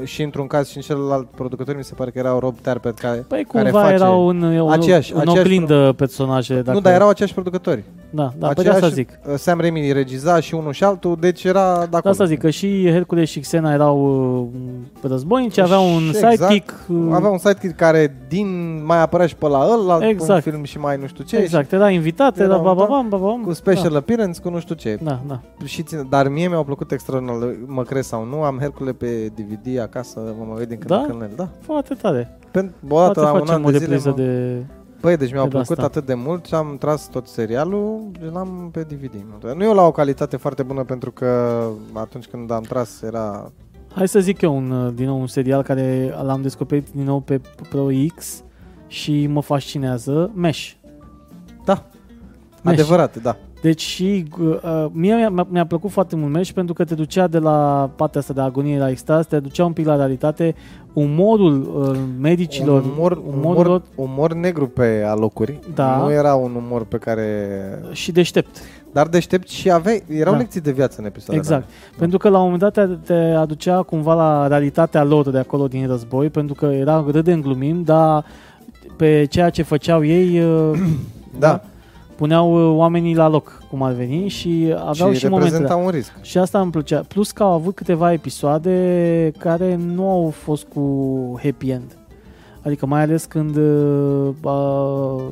și 0.04 0.22
într-un 0.24 0.48
caz 0.48 0.68
și 0.70 0.76
în 0.78 0.84
celălalt 0.84 1.28
producător 1.36 1.76
mi 1.78 1.84
se 1.84 1.94
pare 1.94 2.10
că 2.12 2.20
erau 2.20 2.40
Rob 2.40 2.56
Terpet 2.62 2.98
care, 2.98 3.26
Păi 3.28 3.44
care 3.52 3.64
cumva 3.64 3.82
face... 3.82 3.94
erau 3.94 4.28
în, 4.28 4.44
în, 4.44 4.72
Aceeași- 4.72 5.14
în 5.14 5.20
aceeași 5.20 5.40
oglindă 5.42 5.94
personaje. 5.98 6.56
Dacă... 6.56 6.72
Nu, 6.72 6.80
dar 6.80 6.94
erau 6.94 7.10
aceiași 7.10 7.34
producători. 7.34 7.84
Da, 8.14 8.34
da, 8.38 8.48
pe 8.48 8.62
de 8.62 8.70
asta 8.70 8.86
Aceeași- 8.86 8.94
zic. 8.94 9.10
Uh, 9.28 9.34
Sam 9.38 9.60
Raimi 9.60 9.92
regiza 9.92 10.40
și 10.40 10.54
unul 10.56 10.72
și 10.72 10.84
altul, 10.84 11.18
deci 11.20 11.44
era 11.44 11.80
de 11.80 11.88
De 11.90 11.96
acolo. 11.98 12.12
asta 12.12 12.26
zic 12.26 12.40
că 12.40 12.50
și 12.50 12.90
Hercules 12.92 13.30
și 13.30 13.40
Xena 13.40 13.74
erau 13.74 13.98
uh, 14.16 14.21
războinici, 15.02 15.58
aveau 15.58 15.94
un 15.94 16.00
Și 16.02 16.08
exact, 16.10 16.34
sidekick. 16.34 16.74
uh, 16.90 17.10
Avea 17.12 17.30
un 17.30 17.38
sidekick 17.38 17.76
care 17.76 18.18
din 18.28 18.82
mai 18.86 19.02
apărea 19.02 19.26
și 19.26 19.36
pe 19.36 19.48
la 19.48 19.58
ăla, 19.72 19.94
exact. 19.96 20.04
Exact. 20.12 20.46
un 20.46 20.52
film 20.52 20.64
și 20.64 20.80
mai 20.80 20.98
nu 20.98 21.08
știu 21.08 21.24
ce. 21.24 21.38
Exact, 21.38 21.72
era 21.72 21.90
invitat, 21.90 22.36
Era 22.38 22.46
era 22.48 22.58
un- 22.58 22.64
bababam, 22.64 23.10
bababam. 23.10 23.40
Și 23.40 23.46
cu 23.46 23.54
special 23.54 23.96
appearance, 23.96 24.42
cu 24.42 24.50
nu 24.50 24.60
știu 24.60 24.76
ce. 24.76 25.00
Da, 25.04 25.20
da. 25.28 25.40
Și 25.66 25.84
ține, 25.84 26.06
dar 26.10 26.28
mie 26.28 26.48
mi-au 26.48 26.64
plăcut 26.64 26.92
extraordinar, 26.92 27.56
mă 27.66 27.84
crezi 27.84 28.08
sau 28.08 28.26
nu, 28.26 28.44
am 28.44 28.58
Hercule 28.60 28.92
pe 28.94 29.32
DVD 29.36 29.80
acasă, 29.80 30.20
mă 30.40 30.46
mai 30.50 30.60
uit 30.60 30.68
din 30.68 30.78
când 30.78 30.90
Da? 30.90 30.98
în 30.98 31.06
când. 31.06 31.22
în 31.22 31.28
el, 31.28 31.34
Da. 31.36 31.48
Foarte 31.62 31.94
tare. 31.94 32.38
Pentru, 32.52 32.76
o 32.84 32.88
Poate 32.88 33.08
dată 33.08 33.22
la 33.22 33.32
un 33.32 33.40
facem 33.40 33.56
an 33.56 33.64
o 33.64 33.70
de 33.72 33.78
zile, 33.78 33.86
repriză 33.90 34.10
mă... 34.10 34.16
de... 34.16 34.64
Băi, 35.02 35.18
deci 35.18 35.32
mi-au 35.32 35.44
de 35.44 35.50
plăcut 35.50 35.70
asta. 35.78 35.84
atât 35.86 36.06
de 36.06 36.14
mult 36.14 36.46
și 36.46 36.54
am 36.54 36.76
tras 36.80 37.08
tot 37.08 37.28
serialul 37.28 38.02
și 38.18 38.30
l-am 38.34 38.70
pe 38.72 38.82
DVD. 38.82 39.14
Nu 39.56 39.64
e 39.64 39.74
la 39.74 39.86
o 39.86 39.92
calitate 39.92 40.38
foarte 40.38 40.64
bună 40.64 40.84
pentru 40.84 41.12
că 41.12 41.62
atunci 41.94 42.26
când 42.26 42.52
am 42.52 42.62
tras 42.62 43.02
era... 43.02 43.52
Hai 43.96 44.08
să 44.08 44.20
zic 44.20 44.42
eu 44.42 44.56
un, 44.56 44.72
uh, 44.72 44.94
din 44.96 45.06
nou 45.06 45.20
un 45.20 45.28
serial 45.28 45.64
care 45.64 46.14
l-am 46.24 46.42
descoperit 46.42 46.88
din 46.90 47.04
nou 47.04 47.20
pe 47.20 47.42
Pro 47.70 47.88
X 48.16 48.44
și 48.88 49.28
mă 49.28 49.42
fascinează, 49.42 50.32
Mesh. 50.36 50.72
Da, 51.66 51.86
Mesh. 52.64 52.80
adevărat, 52.80 53.22
da. 53.22 53.38
Deci 53.62 53.82
și 53.82 54.26
uh, 54.40 54.86
mie 54.92 55.30
mi-a, 55.30 55.48
mi-a 55.50 55.66
plăcut 55.66 55.92
foarte 55.92 56.16
mult 56.16 56.32
Mesh 56.32 56.52
pentru 56.52 56.74
că 56.74 56.84
te 56.84 56.96
ducea 56.96 57.28
de 57.28 57.38
la 57.38 57.90
partea 57.96 58.20
asta 58.20 58.34
de 58.34 58.42
agonie 58.42 58.80
la 58.80 58.90
extaz, 58.90 59.26
te 59.26 59.40
ducea 59.40 59.66
un 59.66 59.74
pic 59.74 59.86
la 59.86 59.96
realitate, 59.96 60.56
umorul 60.94 61.62
uh, 61.62 62.00
medicilor, 62.20 62.82
Un 62.82 62.90
umor, 62.96 63.22
umorul 63.28 63.66
umor, 63.66 63.82
umor 63.96 64.34
negru 64.34 64.68
pe 64.68 65.04
alocuri. 65.06 65.60
Da. 65.74 65.98
Nu 65.98 66.12
era 66.12 66.36
un 66.36 66.56
umor 66.56 66.86
pe 66.86 66.98
care... 66.98 67.36
și 67.92 68.12
deștept. 68.12 68.58
Dar 68.92 69.08
deștept 69.08 69.50
și 69.50 69.72
aveai... 69.72 70.04
Erau 70.08 70.34
Da. 70.34 70.40
lecții 70.40 70.62
de 70.62 70.72
viață 70.72 70.96
în 71.00 71.06
episoadele 71.06 71.38
Exact. 71.38 71.70
Pentru 71.98 72.18
că 72.18 72.30
la 72.30 72.38
un 72.38 72.52
moment 72.52 72.74
dat 72.74 72.88
te, 72.88 73.14
te 73.14 73.34
aducea 73.34 73.82
cumva 73.82 74.14
la 74.14 74.48
realitatea 74.48 75.04
lor 75.04 75.30
de 75.30 75.38
acolo 75.38 75.68
din 75.68 75.88
război, 75.88 76.30
pentru 76.30 76.56
că 76.56 76.66
era 76.66 77.06
râdem 77.12 77.42
glumim, 77.42 77.84
dar 77.84 78.26
pe 78.96 79.26
ceea 79.30 79.50
ce 79.50 79.62
făceau 79.62 80.06
ei 80.06 80.44
uh, 80.44 80.80
Da. 81.40 81.48
puneau 81.48 81.71
uh, 82.30 82.78
oamenii 82.78 83.16
la 83.16 83.28
loc, 83.28 83.64
cum 83.70 83.84
ar 83.84 83.92
veni, 83.92 84.28
și 84.28 84.76
aveau 84.86 85.12
și, 85.12 85.20
și, 85.20 85.28
momentele. 85.28 85.58
reprezenta 85.58 85.76
un 85.76 85.90
risc. 85.90 86.12
Și 86.22 86.38
asta 86.38 86.60
îmi 86.60 86.72
plăcea. 86.72 87.00
Plus 87.08 87.32
că 87.32 87.44
au 87.44 87.52
avut 87.52 87.76
câteva 87.76 88.14
episoade 88.14 89.32
care 89.38 89.76
nu 89.76 90.10
au 90.10 90.30
fost 90.30 90.66
cu 90.74 91.40
happy 91.44 91.70
end. 91.70 91.98
Adică 92.62 92.86
mai 92.86 93.02
ales 93.02 93.26
când 93.26 93.56
uh, 93.56 94.30
uh, 94.42 95.24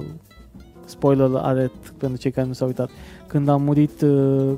spoiler 0.86 1.30
alert 1.34 1.94
pentru 1.98 2.18
cei 2.18 2.32
care 2.32 2.48
nu 2.48 2.54
s-au 2.54 2.68
uitat. 2.68 2.90
Când 3.28 3.50
a 3.50 3.56
murit 3.56 4.02
uh, 4.02 4.10
uh, 4.10 4.58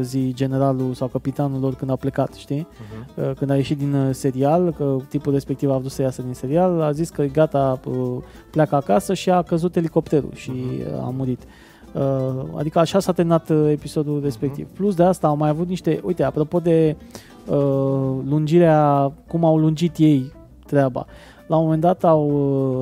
zi 0.00 0.32
generalul 0.34 0.94
sau 0.94 1.08
capitanul 1.08 1.60
lor 1.60 1.74
când 1.74 1.90
a 1.90 1.96
plecat, 1.96 2.32
știi? 2.34 2.66
Uh-huh. 2.70 3.14
Uh, 3.28 3.30
Când 3.38 3.50
a 3.50 3.56
ieșit 3.56 3.78
din 3.78 3.94
uh, 3.94 4.08
serial, 4.14 4.72
că 4.76 4.96
tipul 5.08 5.32
respectiv 5.32 5.70
a 5.70 5.76
vrut 5.78 5.90
să 5.90 6.02
iasă 6.02 6.22
din 6.22 6.32
serial, 6.34 6.80
a 6.80 6.90
zis 6.92 7.08
că 7.10 7.22
gata, 7.24 7.80
uh, 7.86 7.94
pleacă 8.50 8.74
acasă 8.74 9.14
și 9.14 9.30
a 9.30 9.42
căzut 9.42 9.76
elicopterul 9.76 10.30
și 10.34 10.50
Mhm. 10.50 10.94
uh, 10.96 11.02
a 11.04 11.12
murit. 11.16 11.42
Uh, 11.92 12.02
Adică 12.56 12.78
așa 12.78 12.98
s-a 12.98 13.12
terminat 13.12 13.50
uh, 13.50 13.68
episodul 13.70 14.20
respectiv. 14.22 14.66
Plus 14.68 14.94
de 14.94 15.02
asta 15.02 15.26
au 15.26 15.36
mai 15.36 15.48
avut 15.48 15.68
niște, 15.68 16.00
uite, 16.04 16.22
apropo 16.22 16.58
de 16.58 16.96
uh, 17.46 17.56
lungirea, 18.28 19.12
cum 19.28 19.44
au 19.44 19.58
lungit 19.58 19.96
ei 19.96 20.32
treaba. 20.66 21.06
La 21.46 21.56
un 21.56 21.62
moment 21.64 21.80
dat 21.82 22.04
au 22.04 22.28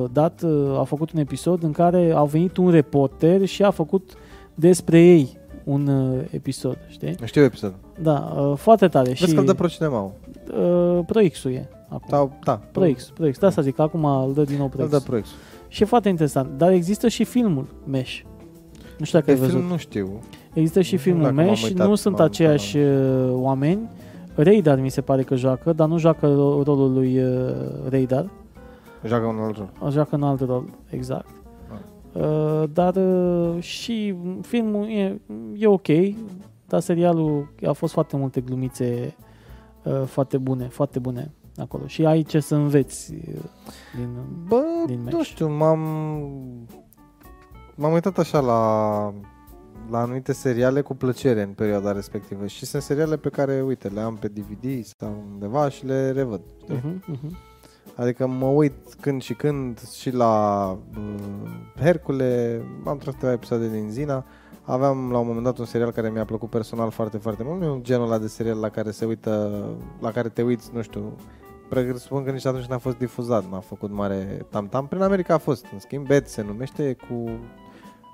uh, 0.03 0.09
dat, 0.13 0.41
uh, 0.45 0.73
au 0.77 0.83
făcut 0.83 1.11
un 1.11 1.19
episod 1.19 1.63
în 1.63 1.71
care 1.71 2.11
au 2.15 2.25
venit 2.25 2.57
un 2.57 2.69
reporter 2.69 3.45
și 3.45 3.63
a 3.63 3.69
făcut 3.71 4.11
despre 4.55 5.01
ei 5.01 5.37
un 5.65 5.87
uh, 5.87 6.19
episod, 6.31 6.77
știi? 6.87 7.15
Știu 7.23 7.43
episodul. 7.43 7.75
Da, 8.01 8.33
uh, 8.37 8.57
foarte 8.57 8.87
tare. 8.87 9.07
Vezi 9.07 9.25
și 9.25 9.33
că 9.33 9.39
îl 9.39 9.45
dă 9.45 9.53
pro 9.53 9.67
cinema 9.67 10.01
uh, 10.03 10.99
Pro 11.05 11.19
X-ul 11.31 11.51
e 11.51 11.69
acum. 11.87 12.07
Sau, 12.09 12.31
da. 12.43 12.59
Pro 12.71 12.83
X, 12.95 13.09
Pro 13.13 13.27
X. 13.29 13.37
De 13.39 13.45
asta 13.45 13.61
zic, 13.61 13.79
acum 13.79 14.05
îl 14.05 14.33
dă 14.33 14.43
din 14.43 14.57
nou 14.57 14.67
Pro 14.67 14.81
Îl 14.81 14.87
X. 14.87 14.91
dă 14.93 14.99
pro 14.99 15.17
X. 15.19 15.27
Și 15.67 15.83
e 15.83 15.85
foarte 15.85 16.09
interesant. 16.09 16.49
Dar 16.57 16.71
există 16.71 17.07
și 17.07 17.23
filmul 17.23 17.65
Mesh. 17.87 18.19
Nu 18.97 19.05
știu 19.05 19.19
dacă 19.19 19.31
Pe 19.31 19.37
ai 19.37 19.37
văzut. 19.45 19.55
film 19.59 19.71
nu 19.71 19.77
știu. 19.77 20.19
Există 20.53 20.81
și 20.81 20.93
Nu 20.93 20.97
știu 20.99 21.11
filmul 21.11 21.21
dacă 21.23 21.35
m-am 21.35 21.45
Mesh, 21.45 21.63
uitat, 21.63 21.87
nu 21.87 21.95
sunt 21.95 22.17
m-am 22.17 22.25
aceiași 22.25 22.77
uh, 22.77 23.29
oameni. 23.31 23.89
Radar 24.35 24.79
mi 24.79 24.89
se 24.89 25.01
pare 25.01 25.23
că 25.23 25.35
joacă, 25.35 25.73
dar 25.73 25.87
nu 25.87 25.97
joacă 25.97 26.27
ro- 26.27 26.63
rolul 26.65 26.93
lui 26.93 27.19
uh, 27.23 27.51
Radar. 27.89 28.29
Joacă 29.05 29.25
un 29.25 29.35
alt 29.39 29.55
rol. 29.57 29.91
Joacă 29.91 30.15
în 30.15 30.23
alt 30.23 30.39
rol, 30.41 30.63
exact. 30.89 31.27
Ah. 32.15 32.21
Uh, 32.21 32.63
dar 32.73 32.95
uh, 32.95 33.61
și 33.61 34.15
filmul 34.41 34.87
e, 34.89 35.21
e 35.57 35.67
ok, 35.67 35.87
dar 36.67 36.79
serialul 36.79 37.53
a 37.67 37.71
fost 37.71 37.93
foarte 37.93 38.17
multe 38.17 38.41
glumițe 38.41 39.15
uh, 39.83 40.03
foarte 40.05 40.37
bune, 40.37 40.67
foarte 40.67 40.99
bune 40.99 41.31
acolo. 41.57 41.87
Și 41.87 42.05
ai 42.05 42.21
ce 42.23 42.39
să 42.39 42.55
înveți 42.55 43.13
uh, 43.13 43.41
din... 43.95 44.09
Bă, 44.47 44.63
Din 44.85 44.99
nu 44.99 45.17
Mesh. 45.17 45.29
știu, 45.29 45.49
m-am... 45.49 45.79
M-am 47.75 47.93
uitat 47.93 48.17
așa 48.17 48.39
la, 48.39 48.59
la 49.89 49.99
anumite 49.99 50.33
seriale 50.33 50.81
cu 50.81 50.95
plăcere 50.95 51.41
în 51.41 51.49
perioada 51.49 51.91
respectivă 51.91 52.47
și 52.47 52.65
sunt 52.65 52.81
seriale 52.81 53.17
pe 53.17 53.29
care, 53.29 53.61
uite, 53.61 53.87
le 53.87 53.99
am 53.99 54.15
pe 54.15 54.27
DVD 54.27 54.85
sau 54.99 55.23
undeva 55.31 55.69
și 55.69 55.85
le 55.85 56.11
revăd. 56.11 56.41
știi? 56.63 56.75
Uh-huh, 56.75 57.15
uh-huh. 57.15 57.54
Adică 57.95 58.27
mă 58.27 58.45
uit 58.45 58.73
când 59.01 59.21
și 59.21 59.33
când 59.33 59.89
și 59.89 60.11
la 60.11 60.69
uh, 60.97 61.79
Hercule, 61.79 62.61
am 62.85 62.97
tras 62.97 63.13
câteva 63.13 63.31
episoade 63.31 63.69
din 63.69 63.89
Zina, 63.89 64.25
aveam 64.61 65.11
la 65.11 65.17
un 65.17 65.27
moment 65.27 65.43
dat 65.43 65.57
un 65.57 65.65
serial 65.65 65.91
care 65.91 66.09
mi-a 66.09 66.25
plăcut 66.25 66.49
personal 66.49 66.89
foarte, 66.89 67.17
foarte 67.17 67.43
mult, 67.43 67.59
nu 67.59 67.65
e 67.65 67.69
un 67.69 67.83
genul 67.83 68.05
ăla 68.05 68.17
de 68.17 68.27
serial 68.27 68.59
la 68.59 68.69
care 68.69 68.91
se 68.91 69.05
uită, 69.05 69.63
la 69.99 70.11
care 70.11 70.29
te 70.29 70.41
uiți, 70.41 70.69
nu 70.73 70.81
știu, 70.81 71.15
presupun 71.69 72.23
că 72.23 72.31
nici 72.31 72.45
atunci 72.45 72.65
n-a 72.65 72.77
fost 72.77 72.97
difuzat, 72.97 73.51
n-a 73.51 73.59
făcut 73.59 73.91
mare 73.91 74.45
tam-tam. 74.49 74.87
Prin 74.87 75.01
America 75.01 75.33
a 75.33 75.37
fost, 75.37 75.65
în 75.73 75.79
schimb, 75.79 76.07
Bad 76.07 76.25
se 76.25 76.43
numește 76.43 76.97
cu 77.09 77.29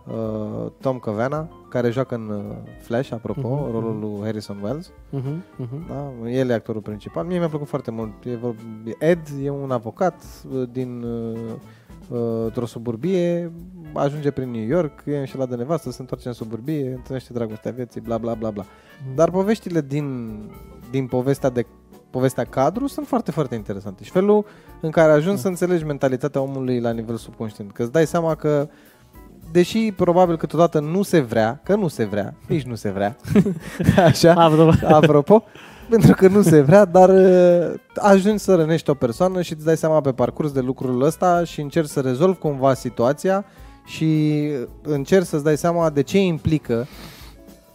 uh, 0.08 0.72
Tom 0.80 1.00
Cavana, 1.00 1.50
care 1.70 1.90
joacă 1.90 2.16
în 2.16 2.30
uh, 2.30 2.56
Flash, 2.82 3.12
apropo, 3.12 3.48
Mhm, 3.48 3.68
uh-huh, 3.68 3.72
rolul 3.72 3.92
mhm. 3.94 4.02
lui 4.02 4.24
Harrison 4.24 4.60
Wells. 4.64 4.92
Uh-huh, 4.92 5.66
uh-huh. 5.66 5.88
Da? 5.88 6.30
El 6.30 6.50
e 6.50 6.54
actorul 6.54 6.82
principal. 6.82 7.26
Mie 7.26 7.38
mi-a 7.38 7.50
plăcut 7.50 7.68
foarte 7.68 7.92
mult. 7.92 8.12
E 8.26 8.36
vor- 8.36 8.56
Ed 9.00 9.20
e 9.44 9.50
un 9.50 9.72
avocat 9.72 10.24
uh, 10.54 10.64
din 10.72 11.02
uh, 11.04 11.40
uh, 12.56 12.58
o 12.58 12.66
suburbie, 12.66 13.52
ajunge 13.94 14.32
prin 14.32 14.50
New 14.52 14.66
York, 14.68 15.00
e 15.06 15.18
înșelat 15.18 15.50
de 15.50 15.56
nevastă, 15.56 15.92
se 15.92 15.98
întoarce 16.02 16.28
în 16.28 16.34
suburbie, 16.34 16.92
întâlnește 16.96 17.34
dragostea 17.34 17.72
vieții, 17.72 18.02
bla 18.02 18.18
bla 18.18 18.34
bla 18.34 18.50
bla. 18.50 18.66
Dar 19.16 19.30
poveștile 19.30 19.82
din, 19.82 20.38
din 20.92 21.08
povestea 21.08 21.50
de 21.50 21.66
povestea 22.10 22.44
cadru 22.44 22.88
sunt 22.88 23.08
foarte, 23.08 23.32
foarte 23.32 23.56
interesante. 23.56 24.04
Și 24.04 24.12
felul 24.12 24.46
în 24.82 24.90
care 24.90 25.12
ajungi 25.12 25.36
Da. 25.36 25.42
să 25.42 25.48
înțelegi 25.48 25.84
mentalitatea 25.86 26.42
omului 26.42 26.80
la 26.80 26.92
nivel 26.92 27.16
subconștient. 27.16 27.72
Că 27.72 27.82
îți 27.82 27.92
dai 27.92 28.08
seama 28.08 28.36
că 28.36 28.70
deși 29.52 29.92
probabil 29.96 30.38
câteodată 30.38 30.80
nu 30.80 31.02
se 31.02 31.20
vrea, 31.20 31.60
că 31.64 31.76
nu 31.76 31.88
se 31.88 32.06
vrea, 32.06 32.34
nici 32.48 32.64
nu 32.64 32.76
se 32.76 32.90
vrea, 32.90 33.16
așa, 34.08 34.34
Apropo. 34.34 34.88
apropo, 34.88 35.44
pentru 35.90 36.14
că 36.14 36.28
nu 36.28 36.42
se 36.42 36.62
vrea, 36.62 36.86
dar 36.86 37.10
uh, 37.10 37.80
ajungi 37.96 38.44
să 38.44 38.56
rănești 38.56 38.90
o 38.90 38.94
persoană 38.94 39.42
și 39.42 39.54
îți 39.54 39.66
dai 39.66 39.78
seama 39.78 40.02
pe 40.02 40.12
parcurs 40.12 40.52
de 40.52 40.60
lucrul 40.60 41.02
ăsta 41.02 41.44
și 41.44 41.62
încerci 41.62 41.90
să 41.90 42.00
rezolvi 42.00 42.38
cumva 42.40 42.74
situația 42.74 43.46
și 43.86 44.42
încerci 44.84 45.26
să-ți 45.28 45.44
dai 45.44 45.58
seama 45.58 45.90
de 45.90 46.02
ce 46.02 46.20
implică 46.20 46.88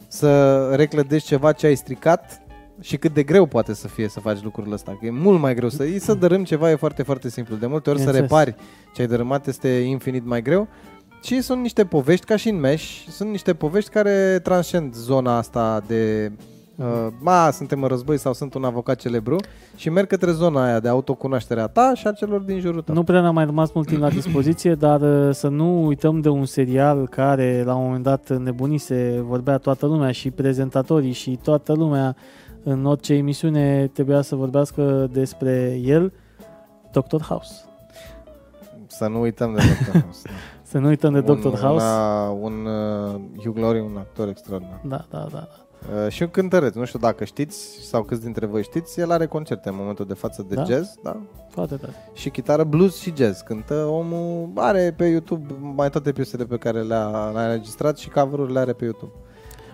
să 0.09 0.63
reclădești 0.75 1.29
ceva 1.29 1.53
ce 1.53 1.67
ai 1.67 1.75
stricat 1.75 2.41
și 2.81 2.97
cât 2.97 3.15
de 3.15 3.23
greu 3.23 3.47
poate 3.47 3.75
să 3.75 3.89
fie 3.89 4.09
să 4.09 4.21
faci 4.21 4.43
lucrul 4.43 4.73
ăsta. 4.73 4.97
Că 5.01 5.07
e 5.07 5.11
mult 5.11 5.41
mai 5.41 5.55
greu 5.55 5.69
să 5.69 5.85
e 5.85 5.99
să 5.99 6.15
dărâm 6.15 6.45
ceva 6.45 6.71
e 6.71 6.75
foarte, 6.75 7.03
foarte 7.03 7.29
simplu. 7.29 7.57
De 7.57 7.67
multe 7.67 7.91
ori 7.91 7.99
să 7.99 8.05
Bineînțeles. 8.05 8.41
repari 8.45 8.65
ce 8.95 9.01
ai 9.01 9.07
dărâmat 9.09 9.47
este 9.47 9.69
infinit 9.69 10.25
mai 10.27 10.43
greu. 10.43 10.69
Și 11.27 11.41
sunt 11.41 11.63
niște 11.63 11.85
povești, 11.85 12.27
ca 12.27 12.37
și 12.37 12.49
în 12.49 12.61
Mesh, 12.61 13.05
sunt 13.09 13.31
niște 13.31 13.55
povești 13.55 13.91
care 13.91 14.41
transcend 14.43 14.95
zona 14.95 15.37
asta 15.37 15.83
de 15.87 16.33
uh, 16.77 17.07
ma, 17.21 17.51
suntem 17.51 17.83
în 17.83 17.89
război 17.89 18.19
sau 18.19 18.33
sunt 18.33 18.55
un 18.55 18.65
avocat 18.65 18.99
celebru 18.99 19.37
și 19.77 19.91
merg 19.91 20.07
către 20.07 20.33
zona 20.33 20.65
aia 20.65 20.81
de 20.81 20.89
autocunoaștere 20.89 21.61
a 21.61 21.67
ta 21.67 21.93
și 21.95 22.07
a 22.07 22.13
celor 22.13 22.41
din 22.41 22.61
jurul 22.61 22.83
tău. 22.83 22.95
Nu 22.95 23.03
prea 23.03 23.21
ne-a 23.21 23.31
mai 23.31 23.45
rămas 23.45 23.73
mult 23.73 23.87
timp 23.87 24.01
la 24.01 24.11
dispoziție, 24.11 24.75
dar 24.75 25.01
uh, 25.01 25.35
să 25.35 25.49
nu 25.49 25.87
uităm 25.87 26.21
de 26.21 26.29
un 26.29 26.45
serial 26.45 27.09
care 27.09 27.63
la 27.65 27.75
un 27.75 27.85
moment 27.85 28.03
dat 28.03 28.39
nebunise, 28.39 29.21
vorbea 29.27 29.59
toată 29.59 29.87
lumea 29.87 30.13
și 30.13 30.31
prezentatorii 30.31 31.13
și 31.13 31.39
toată 31.43 31.73
lumea 31.73 32.17
în 32.63 32.85
orice 32.85 33.15
emisiune 33.15 33.91
trebuia 33.93 34.23
să 34.23 34.35
vorbească 34.35 35.09
despre 35.13 35.81
el, 35.85 36.13
Dr. 36.93 37.21
House. 37.21 37.53
Să 38.87 39.07
nu 39.07 39.21
uităm 39.21 39.55
de 39.55 39.63
Dr. 39.63 39.99
House. 39.99 40.29
Să 40.67 40.79
nu 40.79 40.87
uităm 40.87 41.13
de 41.13 41.31
un, 41.31 41.41
Dr. 41.41 41.49
House. 41.59 41.85
Una, 41.85 42.29
un 42.31 42.67
uh, 42.67 43.21
Hugh 43.45 43.59
Laurie, 43.59 43.81
un 43.81 43.97
actor 43.97 44.29
extraordinar. 44.29 44.81
Da, 44.85 45.05
da, 45.11 45.19
da. 45.19 45.29
da. 45.33 45.49
Uh, 46.05 46.11
și 46.11 46.23
un 46.23 46.29
cântăreț, 46.29 46.75
nu 46.75 46.85
știu 46.85 46.99
dacă 46.99 47.25
știți 47.25 47.79
sau 47.89 48.03
câți 48.03 48.23
dintre 48.23 48.47
voi 48.47 48.63
știți, 48.63 49.01
el 49.01 49.11
are 49.13 49.27
concerte 49.27 49.69
în 49.69 49.75
momentul 49.79 50.05
de 50.07 50.15
față 50.15 50.45
de 50.49 50.55
Da? 50.55 50.65
jazz, 50.65 50.95
da? 51.03 51.17
Foarte 51.51 51.75
tare. 51.75 51.93
Și 52.13 52.31
chitară 52.31 52.65
blues 52.65 52.97
și 53.01 53.13
jazz. 53.17 53.41
Cântă 53.41 53.75
omul, 53.75 54.49
are 54.55 54.95
pe 54.97 55.05
YouTube 55.05 55.55
mai 55.75 55.91
toate 55.91 56.13
piesele 56.13 56.45
pe 56.45 56.57
care 56.57 56.81
le-a, 56.81 57.31
le-a 57.35 57.45
înregistrat 57.45 57.99
și 57.99 58.11
cover-urile 58.11 58.59
are 58.59 58.73
pe 58.73 58.85
YouTube. 58.85 59.13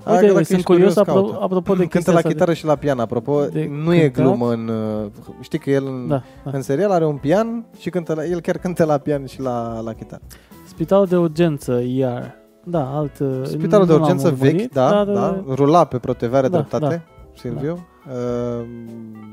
Uite, 0.07 0.11
Adică 0.19 0.33
dacă 0.33 0.45
sunt 0.45 0.59
ești 0.59 0.71
curios, 0.71 0.95
curios, 0.95 1.09
apro- 1.09 1.13
caută. 1.31 1.39
apropo 1.45 1.73
de 1.73 1.79
Cântă 1.79 1.93
chestia 1.95 2.13
la 2.13 2.19
asta 2.19 2.29
de- 2.29 2.35
chitară 2.35 2.53
și 2.55 2.65
la 2.65 2.77
pian, 2.77 2.99
apropo, 3.01 3.45
de 3.45 3.69
nu 3.71 3.95
e 3.95 4.09
cântat. 4.09 4.23
glumă 4.25 4.53
în... 4.53 4.69
uh, 4.69 5.11
Știi 5.41 5.59
că 5.59 5.71
el 5.71 5.87
în, 5.87 6.09
Da, 6.09 6.23
da. 6.45 6.51
în 6.53 6.63
serial 6.63 6.91
are 6.91 7.07
un 7.07 7.17
pian 7.17 7.65
și 7.79 7.91
cântă 7.91 8.15
la, 8.15 8.25
el 8.25 8.41
chiar 8.41 8.59
cântă 8.59 8.85
la 8.85 8.99
pian 8.99 9.27
și 9.27 9.41
la, 9.41 9.81
la 9.81 9.93
chitară. 9.93 10.23
Spitalul 10.83 11.07
de 11.07 11.17
urgență, 11.17 11.73
ER. 11.73 12.35
Da, 12.65 12.97
alt... 12.97 13.19
uh, 13.19 13.41
Spitalul 13.45 13.87
de 13.87 13.93
nu 13.93 13.99
l-am 13.99 14.07
urgență 14.07 14.29
urmărit, 14.29 14.57
vechi, 14.57 14.73
da, 14.73 14.91
dar, 14.91 15.05
da, 15.05 15.43
uh, 15.47 15.55
rula 15.55 15.85
pe 15.85 15.99
protevare 15.99 16.49
da, 16.49 16.57
dreptate, 16.57 17.05
Silviu. 17.35 17.87
Uh, 18.07 18.67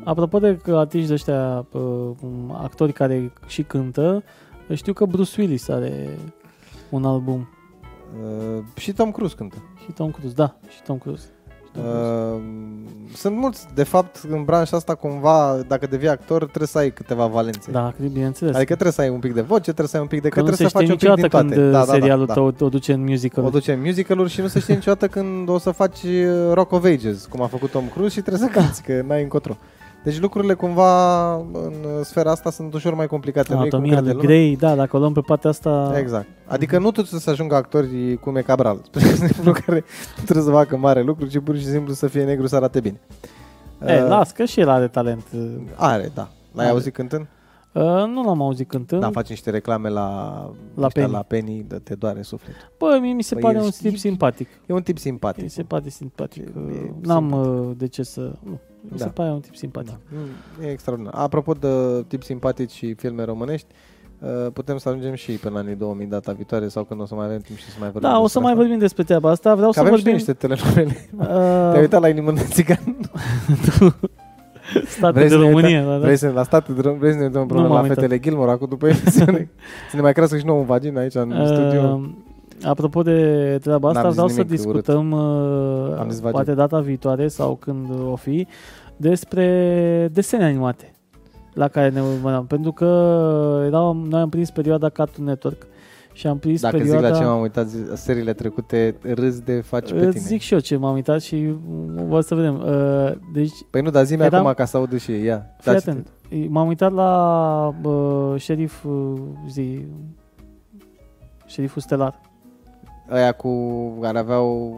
Apropo 0.04 0.40
de 0.40 0.58
că 0.58 0.76
artiști 0.78 1.08
de 1.08 1.14
ăștia, 1.14 1.66
uh, 1.72 2.12
actori 2.54 2.92
care 2.92 3.34
și 3.48 3.64
cântă, 3.64 4.24
știu 4.74 4.94
că 4.94 5.06
Bruce 5.06 5.42
Willis 5.42 5.68
are 5.70 6.18
un 6.90 7.06
album. 7.06 7.50
uh, 8.58 8.64
și 8.76 8.94
Tom 8.94 9.12
Cruise 9.12 9.36
cântă. 9.36 9.56
Și 9.86 9.92
Tom 9.92 10.12
Cruise, 10.12 10.34
da, 10.36 10.56
și 10.68 10.82
Tom 10.82 10.98
Cruise. 10.98 11.28
Și 11.76 11.82
Tom 11.82 11.84
Cruise. 11.84 12.36
Uh, 12.36 12.42
sunt 13.16 13.36
mulți, 13.36 13.66
de 13.74 13.84
fapt, 13.84 14.22
în 14.30 14.44
branșa 14.44 14.78
asta, 14.78 14.96
cumva, 14.96 15.60
dacă 15.68 15.88
devii 15.88 16.10
actor, 16.10 16.46
trebuie 16.46 16.68
să 16.68 16.78
ai 16.78 16.92
câteva 16.92 17.26
valențe. 17.26 17.72
Da, 17.72 17.94
cred, 17.98 18.10
bineînțeles. 18.10 18.56
Adică 18.56 18.74
trebuie 18.74 18.94
să 18.94 19.02
ai 19.02 19.10
un 19.10 19.20
pic 19.20 19.34
de 19.34 19.42
voce, 19.42 19.62
trebuie 19.62 19.88
să 19.88 19.96
ai 19.96 20.02
un 20.02 20.08
pic 20.08 20.22
de... 20.22 20.30
că 20.30 20.42
nu 20.42 20.46
se 20.46 20.52
trebuie 20.54 20.70
să 20.70 20.78
știe 20.78 20.88
faci 20.88 20.90
un 20.90 21.16
pic 21.16 21.26
niciodată 21.26 21.48
din 21.48 21.60
când 21.60 21.72
toate. 21.72 21.88
uh, 21.88 22.00
serialul 22.00 22.26
tău 22.26 22.54
o 22.60 22.70
duce 22.70 22.94
în 22.94 23.04
musical. 23.04 23.44
O 23.44 23.50
duce 23.50 23.74
în 23.74 23.82
musical 23.82 24.28
și 24.28 24.42
nu 24.42 24.48
se 24.48 24.60
știe 24.60 24.74
niciodată 24.74 25.08
când 25.08 25.50
o 25.50 25.58
să 25.58 25.72
faci 25.72 26.04
uh, 26.04 26.54
Rock 26.54 26.72
of 26.72 26.84
Ages, 26.84 27.26
cum 27.26 27.42
a 27.42 27.48
făcut 27.48 27.70
Tom 27.70 27.90
Cruise 27.94 28.14
și 28.14 28.22
trebuie 28.22 28.50
să 28.50 28.54
cânti, 28.60 28.82
că 28.82 29.04
n-ai 29.08 29.22
încotro. 29.22 29.58
Deci 30.04 30.20
lucrurile 30.20 30.54
cumva 30.54 31.34
în 31.36 32.04
sfera 32.04 32.32
asta 32.32 32.52
sunt 32.52 32.74
ușor 32.74 32.94
mai 32.94 33.08
complicate. 33.08 33.54
nu 33.54 33.66
e 33.66 33.70
cum 33.70 33.80
Anatomia 33.80 33.96
crede 34.02 34.12
lui 34.14 34.22
lumea. 34.22 34.38
Grey, 34.38 34.56
da, 34.56 34.76
dacă 34.76 34.96
o 34.96 35.00
luăm 35.00 35.14
pe 35.14 35.22
partea 35.26 35.50
asta... 35.50 35.94
Exact. 35.98 36.28
Adică 36.46 36.80
nu 36.80 36.92
toți 36.92 37.20
să 37.24 37.30
ajungă 37.30 37.56
actori 37.56 38.18
cum 38.18 38.36
e 38.36 38.42
Cabral, 38.42 38.80
spre 38.84 39.02
exemplu, 39.10 39.52
care 39.52 39.84
nu 40.18 40.24
trebuie 40.24 40.46
să 40.46 40.52
facă 40.52 40.78
mare 40.78 41.02
lucru, 41.02 41.26
ci 41.28 41.40
pur 41.40 41.58
și 41.58 41.66
simplu 41.66 41.94
să 41.94 42.08
fie 42.08 42.24
negru 42.24 42.48
să 42.48 42.56
arate 42.56 42.80
bine. 42.80 43.00
E, 43.86 44.02
Uh, 44.02 44.08
las, 44.08 44.32
că 44.32 44.46
și 44.46 44.60
el 44.60 44.70
are 44.70 44.88
talent. 44.88 45.24
Uh, 45.36 45.56
Are, 45.76 46.12
da. 46.14 46.30
L-ai 46.54 46.66
Are. 46.66 46.74
auzit 46.74 46.94
cântând? 46.94 47.28
nu 48.08 48.24
l-am 48.26 48.42
auzit 48.42 48.68
cântând. 48.68 49.02
Da, 49.02 49.10
faci 49.12 49.30
niște 49.30 49.50
reclame 49.50 49.90
la, 49.90 50.04
La 50.76 50.86
ăștia 50.86 51.02
Penny. 51.04 51.12
la 51.16 51.22
Penny, 51.22 51.66
de 51.68 51.76
te 51.76 51.96
doare 51.96 52.22
sufletul. 52.22 52.72
Bă, 52.78 52.98
mie 53.02 53.14
mi 53.14 53.22
se 53.22 53.34
Păi 53.34 53.44
pare 53.44 53.58
el 53.58 53.64
un 53.64 53.70
știe- 53.70 53.90
tip 53.90 54.00
simpatic. 54.00 54.48
E 54.66 54.74
un 54.74 54.82
tip 54.82 54.98
simpatic. 54.98 55.44
Mi 55.44 55.50
se 55.50 55.64
pare 55.64 55.90
simpatic. 55.90 56.46
E- 56.46 56.52
Uh, 56.56 56.74
e 56.76 56.92
N-am 57.02 57.30
simpatic. 57.30 57.60
uh, 57.70 57.72
de 57.78 57.88
ce 57.88 58.04
să... 58.04 58.22
Nu. 58.44 58.60
Mi 58.82 58.98
Da. 58.98 59.04
se 59.04 59.10
pare 59.10 59.30
un 59.30 59.40
tip 59.40 59.56
simpatic. 59.56 59.90
Da. 59.90 59.98
Mm, 60.60 60.66
E 60.68 60.72
extraordinar. 60.72 61.14
Apropo 61.16 61.54
de 61.54 61.68
tip 62.08 62.24
simpatici 62.24 62.72
și 62.72 62.94
filme 62.94 63.24
românești, 63.24 63.68
uh, 64.20 64.52
putem 64.54 64.78
să 64.78 64.90
ajungem 64.90 65.14
și 65.14 65.32
pe 65.32 65.50
la 65.50 65.60
anii 65.60 65.76
2000 65.76 66.06
data 66.06 66.32
viitoare 66.32 66.68
sau 66.68 66.84
când 66.84 67.02
o 67.02 67.06
să 67.06 67.16
mai 67.16 67.26
avem 67.26 67.40
timp 67.40 67.58
și 67.58 67.66
să 67.66 67.76
mai 67.80 67.90
vorbim 67.92 68.10
Da, 68.10 68.16
o 68.20 68.28
să 68.28 68.40
despre 68.40 68.42
mai 68.42 68.52
asta. 68.52 68.62
vorbim 68.62 68.80
despre 68.80 69.04
treaba 69.04 69.30
asta. 69.30 69.56
Vreau 69.56 69.70
Că 69.72 69.74
să 69.74 69.80
avem 69.80 69.96
și 69.96 70.02
vorbim... 70.04 70.14
niște 70.18 70.34
telenovele. 70.34 71.10
Uh, 71.18 71.26
Te-ai 71.72 71.80
uitat 71.82 72.02
la 72.02 72.08
Inimă 72.10 72.32
de 72.32 72.42
Țigan? 72.50 72.98
state 74.88 75.12
Vrei 75.14 75.24
de 75.24 75.30
să 75.30 75.38
ne 75.38 75.48
România. 75.50 75.84
Da, 75.84 75.90
da. 75.92 75.98
Vrei 75.98 76.16
să 76.18 76.30
la 76.30 76.44
state 76.44 76.72
de 76.72 76.90
vrei 76.90 77.12
să 77.12 77.18
ne 77.18 77.24
uităm 77.26 77.42
împreună 77.42 77.68
Nu 77.68 77.74
la 77.74 77.80
m-am 77.80 77.90
uitat. 77.90 77.98
fetele 78.04 78.20
Gilmore 78.20 78.52
acum 78.52 78.68
după 78.70 78.88
emisiune? 78.88 79.50
să 79.90 79.96
ne 79.96 80.02
mai 80.02 80.14
crească 80.14 80.38
și 80.38 80.46
nouă 80.46 80.60
un 80.60 80.66
vagin 80.66 80.98
aici 80.98 81.16
în 81.16 81.46
studio. 81.46 82.02
Uh, 82.64 82.70
apropo 82.70 83.02
de 83.02 83.58
treaba 83.62 83.88
asta, 83.88 84.02
N-am 84.02 84.10
zis 84.12 84.16
vreau 84.22 84.28
să 84.28 84.42
nimic 84.42 84.66
urât. 84.66 84.84
discutăm 84.86 85.12
uh, 85.12 85.98
Am 86.00 86.10
zis 86.10 86.20
vagin. 86.20 86.32
poate 86.32 86.54
data 86.54 86.80
viitoare 86.80 87.28
sau 87.28 87.56
când 87.56 87.88
o 88.12 88.16
fi 88.16 88.48
despre 88.98 90.10
desene 90.12 90.44
animate 90.44 90.92
la 91.54 91.68
care 91.68 91.90
ne 91.90 92.02
urmăream. 92.02 92.46
Pentru 92.46 92.72
că 92.72 92.86
erau, 93.66 93.94
noi 93.94 94.22
am 94.22 94.30
prins 94.30 94.50
perioada 94.52 94.90
Cartoon 94.90 95.28
Network 95.28 95.68
și 96.14 96.28
am 96.28 96.38
prins 96.38 96.62
Dacă 96.62 96.78
perioada... 96.78 97.08
zic 97.08 97.16
la 97.16 97.20
ce 97.22 97.26
m-am 97.26 97.42
uitat 97.42 97.68
zi- 97.68 97.86
seriile 97.94 98.34
trecute, 98.34 98.96
râs 99.14 99.40
de 99.40 99.62
faci 99.62 99.92
pe 99.92 100.00
Îți 100.06 100.10
tine. 100.18 100.24
zic 100.28 100.42
și 100.42 100.54
eu 100.54 100.60
ce 100.60 100.78
m-am 100.78 100.94
uitat 100.94 101.22
și 101.22 101.54
o 102.10 102.22
să 102.22 102.36
vedem. 102.36 102.56
Uh, 102.56 103.12
deci, 103.34 103.52
Păi 103.70 103.82
nu, 103.82 103.90
dar 103.90 104.04
zi-mi 104.06 104.22
Eram- 104.24 104.34
acum 104.42 104.54
ca 104.54 104.66
să 104.66 104.78
aud 104.78 105.00
și 105.00 105.12
ei. 105.12 105.24
Ia, 105.24 105.46
fii 105.60 105.72
dați-te. 105.72 105.90
atent. 105.90 106.08
M-am 106.50 106.68
uitat 106.68 106.92
la 106.94 107.74
uh, 107.84 108.34
șerif, 108.38 108.84
uh, 108.84 109.20
zi, 109.50 109.86
șeriful 111.46 111.82
stelar. 111.82 112.20
Aia 113.10 113.32
cu 113.32 113.52
care 114.02 114.20
aveau 114.20 114.78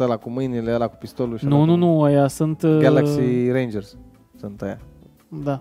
ăla 0.00 0.16
cu 0.16 0.30
mâinile, 0.30 0.74
ăla 0.74 0.88
cu 0.88 0.96
pistolul 0.98 1.38
și 1.38 1.44
Nu, 1.44 1.64
nu, 1.64 1.74
nu, 1.74 2.02
aia 2.02 2.28
sunt... 2.28 2.66
Galaxy 2.66 3.50
Rangers 3.50 3.96
sunt 4.38 4.62
aia. 4.62 4.78
Da. 5.28 5.60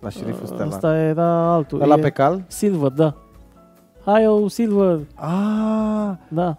La 0.00 0.08
șeriful 0.08 0.48
ăla. 0.52 0.64
Asta 0.64 0.96
era 0.96 1.52
altul. 1.52 1.82
Ăla 1.82 1.96
pe 1.96 2.10
cal? 2.10 2.44
Silver, 2.46 2.90
da. 2.90 3.14
Hai, 4.04 4.26
o 4.26 4.48
Silver. 4.48 5.00
Ah, 5.14 6.10
da. 6.28 6.58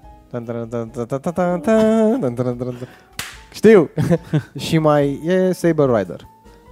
Știu. 3.51 3.89
și 4.65 4.77
mai 4.77 5.21
e 5.25 5.51
Saber 5.51 5.89
Rider. 5.89 6.19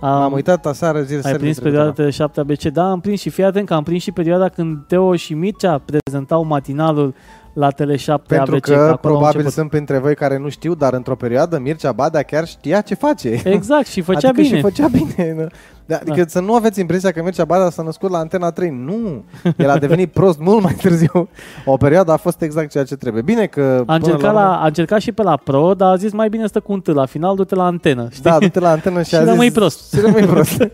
Am, 0.02 0.22
am 0.22 0.34
uitat 0.34 0.66
aseară 0.66 1.02
zile 1.02 1.22
Ai 1.24 1.34
prins 1.34 1.60
perioada 1.60 1.90
de 1.90 2.10
7 2.10 2.40
ABC, 2.40 2.64
da, 2.64 2.92
am 2.92 3.00
prins 3.00 3.20
și 3.20 3.30
fii 3.30 3.44
atent 3.44 3.68
că 3.68 3.74
am 3.74 3.84
prins 3.84 4.02
și 4.02 4.12
perioada 4.12 4.50
când 4.50 4.86
Teo 4.88 5.16
și 5.16 5.34
Mircea 5.34 5.82
prezentau 5.86 6.44
matinalul 6.44 7.14
la 7.54 7.70
Tele 7.70 7.96
7 7.96 8.36
Pentru 8.36 8.56
ABC. 8.56 8.66
că 8.66 8.74
acolo 8.74 8.90
au 8.90 8.98
probabil 8.98 9.28
început. 9.28 9.52
sunt 9.54 9.70
printre 9.70 9.98
voi 9.98 10.16
care 10.16 10.38
nu 10.38 10.50
știu, 10.50 10.76
dar 10.76 10.94
într-o 10.94 11.16
perioadă 11.16 11.60
Mircea 11.60 11.92
Badea 11.92 12.22
chiar 12.22 12.48
știa 12.48 12.82
ce 12.82 12.96
face. 12.96 13.42
Exact, 13.44 13.86
și 13.88 14.02
făcea 14.02 14.28
adică 14.28 14.42
bine. 14.42 14.56
și 14.56 14.62
făcea 14.62 14.88
bine. 14.88 15.34
nu? 15.38 15.48
Da, 15.86 15.96
adică 15.96 16.16
Da. 16.22 16.28
să 16.28 16.40
nu 16.40 16.54
aveți 16.56 16.80
impresia 16.80 17.12
că 17.12 17.22
Mircea 17.24 17.46
Badea 17.46 17.70
s-a 17.70 17.84
născut 17.84 18.10
la 18.12 18.18
Antena 18.18 18.52
3. 18.52 18.70
Nu! 18.86 19.24
El 19.58 19.70
a 19.70 19.78
devenit 19.78 20.12
prost 20.20 20.40
mult 20.40 20.64
mai 20.64 20.74
târziu. 20.74 21.30
O 21.66 21.78
perioadă 21.78 22.12
a 22.12 22.18
fost 22.18 22.42
exact 22.42 22.70
ceea 22.72 22.84
ce 22.84 22.96
trebuie. 22.96 23.22
Bine 23.22 23.46
că... 23.46 23.62
A 23.62 23.84
până 23.84 23.96
încercat, 23.98 24.22
la, 24.22 24.30
urmă- 24.30 24.40
la, 24.40 24.62
a 24.62 24.66
încercat 24.66 25.00
și 25.02 25.12
pe 25.12 25.24
la 25.24 25.38
Pro, 25.38 25.74
dar 25.74 25.92
a 25.92 25.96
zis 25.96 26.12
mai 26.12 26.30
bine 26.30 26.48
stă 26.48 26.60
cu 26.60 26.72
un 26.72 26.82
T. 26.82 26.88
La 26.88 27.06
final 27.06 27.36
du-te 27.36 27.56
la 27.56 27.66
antenă. 27.66 28.08
Știi? 28.12 28.24
Da, 28.24 28.38
du-te 28.40 28.60
la 28.60 28.70
antenă 28.70 29.02
și, 29.04 29.10
Și 29.10 29.16
a 29.16 29.20
zis, 29.20 29.28
rămâi 29.30 29.52
prost. 29.52 29.94
Și 29.94 30.00
rămâi 30.00 30.26
prost. 30.26 30.68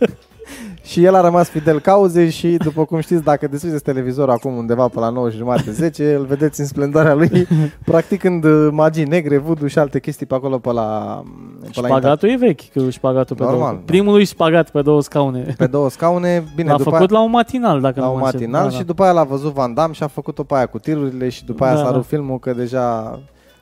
Și 0.90 1.04
el 1.04 1.16
a 1.16 1.22
rămas 1.22 1.50
fidel 1.50 1.80
cauzei 1.80 2.30
și, 2.30 2.48
după 2.58 2.86
cum 2.86 3.00
știți, 3.00 3.24
dacă 3.24 3.48
deschideți 3.48 3.84
televizorul 3.84 4.34
acum 4.34 4.56
undeva 4.58 4.88
pe 4.88 5.00
la 5.00 5.10
9 5.10 5.30
și 5.30 5.38
jumate, 5.38 5.72
10, 5.72 6.14
îl 6.14 6.26
vedeți 6.26 6.60
în 6.60 6.66
splendoarea 6.66 7.14
lui, 7.14 7.48
practicând 7.86 8.44
uh, 8.44 8.68
magii 8.72 9.04
negre, 9.06 9.38
voodoo 9.38 9.68
și 9.68 9.80
alte 9.80 10.00
chestii 10.00 10.26
pe 10.26 10.36
acolo 10.36 10.58
pe 10.58 10.72
la... 10.72 11.22
Pe 11.62 11.82
la 11.82 11.88
inter- 11.88 11.90
Șpagatul 11.90 12.30
e 12.30 12.36
vechi, 12.36 12.70
că 12.74 12.90
șpagatul 12.90 13.36
pe 13.36 13.44
Normal, 13.44 13.60
două. 13.60 13.72
da. 13.72 13.82
Primul 13.86 14.14
lui 14.14 14.26
șpagat 14.26 14.70
pe 14.70 14.82
două 14.82 15.02
scaune. 15.02 15.54
pe 15.58 15.68
două 15.68 15.90
scaune, 15.90 16.44
bine, 16.56 16.70
L-a 16.72 16.78
după 16.78 16.90
făcut 16.90 17.10
aia, 17.12 17.20
la 17.20 17.26
un 17.26 17.32
matinal, 17.32 17.82
dacă 17.82 18.00
la 18.00 18.06
nu 18.06 18.12
un 18.14 18.20
mă 18.20 18.26
înșel. 18.26 18.40
matinal 18.40 18.64
Da, 18.64 18.70
și 18.72 18.78
da. 18.78 18.84
după 18.84 19.04
aia 19.04 19.12
l-a 19.12 19.24
văzut 19.24 19.54
Van 19.54 19.74
Damme 19.74 19.94
și 19.94 20.04
a 20.04 20.08
făcut-o 20.08 20.44
pe 20.44 20.56
aia 20.56 20.66
cu 20.66 20.80
tirurile 20.80 21.30
și 21.30 21.46
după 21.46 21.64
aia 21.64 21.74
Da, 21.74 21.80
s-a 21.80 21.86
da. 21.86 21.92
rupt 21.96 22.06
filmul 22.08 22.40
că 22.40 22.54
deja 22.54 23.20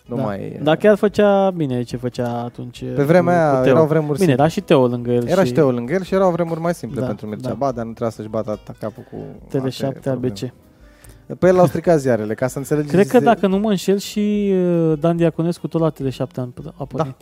nu 0.07 0.15
da. 0.15 0.21
mai... 0.21 0.59
Dar 0.61 0.75
chiar 0.75 0.95
făcea 0.95 1.49
bine 1.49 1.83
ce 1.83 1.97
făcea 1.97 2.41
atunci. 2.43 2.83
Pe 2.95 3.03
vremea 3.03 3.49
cu 3.49 3.55
aia 3.55 3.61
Teo. 3.61 3.71
erau 3.71 3.85
vremuri 3.85 4.19
Bine, 4.19 4.25
simple. 4.25 4.43
era 4.43 4.47
și 4.47 4.61
Teo 4.61 4.87
lângă 4.87 5.11
el. 5.11 5.27
Era 5.27 5.41
și 5.41 5.47
și 5.47 5.53
Teo 5.53 5.71
lângă 5.71 5.93
el 5.93 6.03
și 6.03 6.13
erau 6.13 6.31
vremuri 6.31 6.59
mai 6.59 6.73
simple 6.73 7.01
Da, 7.01 7.07
pentru 7.07 7.27
Mircea 7.27 7.47
da. 7.47 7.53
Badea, 7.53 7.83
nu 7.83 7.89
trebuia 7.89 8.09
să-și 8.09 8.29
bată 8.29 8.51
atâta 8.51 8.73
capul 8.79 9.03
cu 9.11 9.17
Tele 9.49 9.63
alte 9.63 9.75
7 9.75 9.99
probleme. 9.99 10.27
ABC. 10.27 10.53
Pe 11.39 11.47
el 11.47 11.55
l-au 11.55 11.65
stricat 11.65 11.99
ziarele, 11.99 12.33
ca 12.33 12.47
să 12.47 12.57
înțelegeți. 12.57 12.93
Cred 12.93 13.07
că 13.07 13.19
dacă 13.19 13.47
nu 13.47 13.57
mă 13.57 13.69
înșel 13.69 13.97
și 13.97 14.53
uh, 14.53 14.99
Dan 14.99 15.17
Diaconescu 15.17 15.67
tot 15.67 15.81
la 15.81 15.89
Tele 15.89 16.09
7 16.09 16.39
a 16.39 16.47
a 16.77 16.85
pornit. 16.85 17.15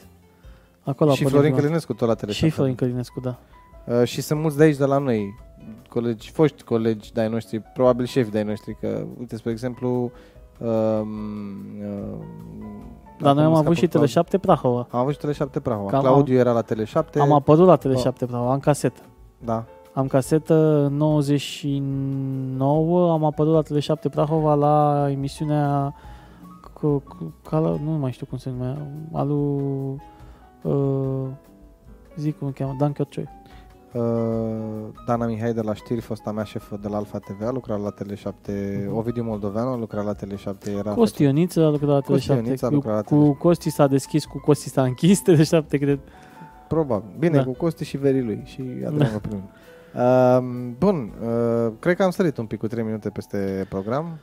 Acolo 0.86 1.12
a 1.12 1.14
și 1.14 1.22
pornit 1.22 1.32
Florin 1.32 1.52
prima. 1.52 1.66
Călinescu 1.66 1.94
tot 1.94 2.08
la 2.08 2.14
tele. 2.14 2.32
Și 2.32 2.50
Florin 2.50 2.76
Călinescu, 2.76 3.20
da. 3.20 3.40
Uh, 3.86 4.04
și 4.04 4.22
sunt 4.22 4.40
mulți 4.40 4.58
de 4.58 4.64
aici 4.64 4.78
de 4.78 4.86
la 4.86 4.98
noi, 4.98 5.36
colegi, 5.90 6.32
foști 6.32 6.64
colegi 6.64 7.14
de-ai 7.14 7.30
noștri, 7.30 7.60
probabil 7.60 8.06
șefi 8.06 8.32
de-ai 8.32 8.44
noștri, 8.44 8.78
că, 8.80 9.06
uite, 9.20 9.36
spre 9.36 9.52
exemplu, 9.52 9.90
um, 9.90 10.04
uh, 10.04 10.12
Dar 13.20 13.36
noi 13.36 13.43
am 13.43 13.53
acum 13.53 13.56
avut 13.56 13.62
scapă 13.62 13.74
și 13.74 13.88
Tele 13.88 13.89
Claudiu. 13.89 14.14
7 14.14 14.38
Prahova. 14.38 14.88
Am 14.89 14.99
avut 14.99 15.14
și 15.14 15.20
Tele 15.20 15.34
7 15.34 15.60
Prahova. 15.60 15.89
Cam 15.89 16.01
Claudiu 16.01 16.38
era 16.38 16.51
la 16.51 16.62
Tele 16.62 16.84
7. 16.84 17.20
Am 17.20 17.32
apărut 17.32 17.68
la 17.68 17.76
Tele 17.76 17.93
Oh. 17.93 17.99
7 18.01 18.26
Prahova, 18.26 18.51
am 18.51 18.60
casetă. 18.60 19.01
Da. 19.45 19.64
Am 19.93 20.08
casetă 20.08 20.84
în 20.86 20.93
99, 20.97 23.12
am 23.12 23.24
apărut 23.24 23.53
la 23.53 23.62
Tele 23.62 23.80
7 23.80 24.10
Prahova 24.10 24.53
la 24.53 25.08
emisiunea 25.10 25.93
cu, 26.74 26.99
cu, 26.99 27.34
cala, 27.49 27.78
nu 27.84 27.91
mai 27.91 28.12
știu 28.12 28.26
cum 28.26 28.38
se 28.38 28.49
numea, 28.49 28.78
alu 29.14 29.60
uh, 30.62 31.26
zic 32.16 32.38
cum 32.38 32.47
îl 32.47 32.53
cheamă, 32.53 32.76
Dan 32.80 32.91
Chiorcioi. 32.91 33.30
Uh, 33.96 34.02
Dana 35.06 35.26
Mihai 35.26 35.54
de 35.54 35.62
la 35.62 35.74
știri, 35.74 36.02
fosta 36.02 36.32
mea 36.32 36.43
șefă 36.43 36.80
de 36.82 36.88
la 36.88 36.98
Alfa 36.98 37.20
TV, 37.20 37.48
a 37.48 37.52
lucrat 37.52 37.82
la 37.82 37.89
Tele 37.89 38.16
7. 38.16 38.89
Ovidiu 38.93 39.24
Moldoveanu 39.24 39.70
a 39.70 39.76
lucrat 39.78 40.06
la 40.06 40.14
Tele 40.14 40.36
7. 40.36 40.72
Era 40.72 40.91
Costi 40.93 41.24
Ioniță 41.24 41.60
a 41.66 41.70
lucrat 41.70 41.89
la 41.89 42.00
Tele 42.00 42.14
Costi 42.14 42.26
7. 42.26 42.43
Ioniță 42.43 42.66
a 42.66 42.70
Cu, 42.70 42.74
lucrat 42.76 42.96
la 42.96 43.02
cu 43.02 43.16
Tele 43.24 43.34
Costi 43.39 43.70
s-a 43.70 43.88
deschis, 43.88 44.26
cu 44.26 44.39
Costi 44.39 44.70
s-a 44.70 44.84
închis 44.84 45.22
Tele 45.22 45.43
7, 45.43 45.78
cred. 45.78 46.00
Probabil. 46.68 47.10
Bine, 47.20 47.38
Da. 47.38 47.43
cu 47.43 47.52
Costi 47.52 47.84
și 47.84 47.98
verii 47.98 48.22
lui 48.24 48.41
și 48.46 48.62
Adrian 48.62 49.12
da. 49.12 49.20
primul. 49.22 49.43
Uh, 49.96 50.74
bun, 50.78 51.12
uh, 51.22 51.72
cred 51.80 51.96
că 51.96 52.04
am 52.04 52.10
sărit 52.10 52.38
un 52.38 52.46
pic 52.46 52.60
cu 52.60 52.68
3 52.68 52.84
minute 52.84 53.10
peste 53.10 53.66
program. 53.70 54.20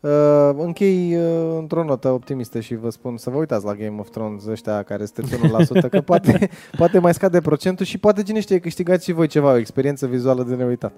Uh, 0.00 0.50
închei 0.56 1.16
uh, 1.16 1.56
într-o 1.58 1.84
notă 1.84 2.08
optimistă 2.08 2.60
și 2.60 2.74
vă 2.74 2.90
spun 2.90 3.16
să 3.16 3.30
vă 3.30 3.36
uitați 3.36 3.64
la 3.64 3.74
Game 3.74 3.96
of 3.98 4.10
Thrones 4.10 4.46
ăștia 4.46 4.82
care 4.82 5.04
sunteți 5.04 5.86
1%, 5.86 5.88
că 5.90 6.00
poate, 6.00 6.50
poate 6.76 6.98
mai 6.98 7.14
scade 7.14 7.40
procentul 7.40 7.84
și 7.84 7.98
poate 7.98 8.22
cine 8.22 8.40
știe 8.40 8.58
câștigați 8.58 9.04
și 9.04 9.12
voi 9.12 9.26
ceva, 9.26 9.52
o 9.52 9.56
experiență 9.56 10.06
vizuală 10.06 10.42
de 10.42 10.54
neuitat. 10.54 10.92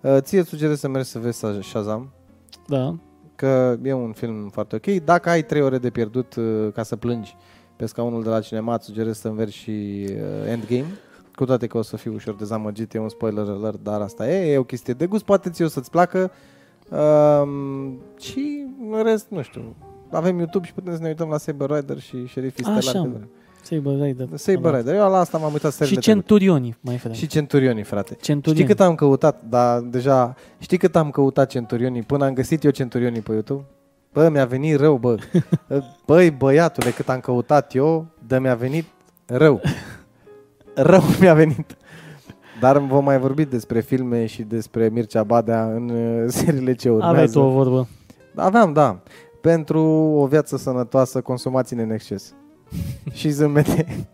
Uh, 0.00 0.16
ție 0.20 0.38
îți 0.38 0.48
sugerez 0.48 0.78
să 0.78 0.88
mergi 0.88 1.08
să 1.08 1.18
vezi 1.18 1.44
Shazam, 1.60 2.12
Da. 2.66 2.96
că 3.34 3.76
e 3.82 3.92
un 3.92 4.12
film 4.12 4.48
foarte 4.48 4.76
ok. 4.76 4.86
Dacă 5.04 5.28
ai 5.28 5.44
3 5.44 5.62
ore 5.62 5.78
de 5.78 5.90
pierdut 5.90 6.34
uh, 6.34 6.72
ca 6.74 6.82
să 6.82 6.96
plângi 6.96 7.36
pe 7.76 7.86
scaunul 7.86 8.22
de 8.22 8.28
la 8.28 8.40
cinema, 8.40 8.74
îți 8.74 8.84
sugerez 8.84 9.18
să 9.18 9.28
învergi 9.28 9.56
și 9.56 10.06
uh, 10.08 10.50
Endgame. 10.50 10.98
Cu 11.34 11.44
toate 11.44 11.66
că 11.66 11.78
o 11.78 11.82
să 11.82 11.96
fiu 11.96 12.14
ușor 12.14 12.34
dezamăgit, 12.34 12.94
e 12.94 12.98
un 12.98 13.08
spoiler 13.08 13.48
alert, 13.48 13.82
dar 13.82 14.00
asta 14.00 14.30
e, 14.30 14.52
e 14.52 14.58
o 14.58 14.64
chestie 14.64 14.94
de 14.94 15.06
gust, 15.06 15.24
poate 15.24 15.50
ți 15.50 15.62
o 15.62 15.68
să-ți 15.68 15.90
placă. 15.90 16.30
Um, 16.92 17.98
și 18.20 18.66
în 18.90 19.02
rest, 19.02 19.26
nu 19.28 19.42
știu, 19.42 19.76
avem 20.10 20.38
YouTube 20.38 20.66
și 20.66 20.72
putem 20.72 20.94
să 20.94 21.02
ne 21.02 21.08
uităm 21.08 21.28
la 21.28 21.38
Saber 21.38 21.70
Rider 21.70 21.98
și 21.98 22.26
Șerifii 22.26 22.64
Așa, 22.64 22.80
Stelar. 22.80 23.06
mă. 23.06 23.18
Saber 23.62 24.00
Rider. 24.00 24.28
Saber 24.34 24.74
Rider, 24.74 24.94
eu 24.94 25.10
la 25.10 25.18
asta 25.18 25.38
m-am 25.38 25.52
uitat 25.52 25.70
Și 25.70 25.76
seriile 25.76 26.00
trecute. 26.00 26.20
Centurioni, 26.20 26.76
mai 26.80 26.96
frate. 26.96 27.16
Și 27.16 27.26
Centurionii, 27.26 27.82
frate. 27.82 28.16
Centurioni. 28.20 28.62
Știi 28.64 28.74
cât 28.74 28.84
am 28.86 28.94
căutat, 28.94 29.42
dar 29.48 29.80
deja, 29.80 30.34
știi 30.58 30.78
cât 30.78 30.96
am 30.96 31.10
căutat 31.10 31.48
Centurionii 31.50 32.02
până 32.02 32.24
am 32.24 32.34
găsit 32.34 32.64
eu 32.64 32.70
Centurionii 32.70 33.20
pe 33.20 33.32
YouTube? 33.32 33.64
Bă, 34.12 34.28
mi-a 34.28 34.44
venit 34.44 34.76
rău, 34.78 34.96
bă. 34.96 35.16
Băi, 36.06 36.30
băiatule, 36.30 36.90
cât 36.90 37.08
am 37.08 37.20
căutat 37.20 37.74
eu, 37.74 38.06
de 38.26 38.38
mi-a 38.38 38.54
venit 38.54 38.84
rău. 39.26 39.60
Rău 40.74 41.02
mi-a 41.20 41.34
venit. 41.34 41.76
Dar 42.62 42.78
vom 42.78 43.04
mai 43.04 43.18
vorbi 43.18 43.44
despre 43.44 43.80
filme 43.80 44.26
și 44.26 44.42
despre 44.42 44.88
Mircea 44.88 45.22
Badea 45.22 45.64
în 45.64 45.88
uh, 45.88 46.24
seriile 46.36 46.74
ce 46.74 46.90
urmează. 46.90 47.10
Aveai 47.10 47.26
tu 47.26 47.38
o 47.40 47.50
vorbă. 47.50 47.88
Aveam, 48.34 48.72
da. 48.72 49.00
Pentru 49.40 49.80
o 50.16 50.26
viață 50.26 50.56
sănătoasă, 50.56 51.20
consumați 51.20 51.74
în 51.74 51.90
exces. 51.90 52.34
și 53.18 53.28
zâmbete. 53.30 54.06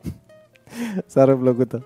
Seară 1.06 1.36
plăcută. 1.36 1.84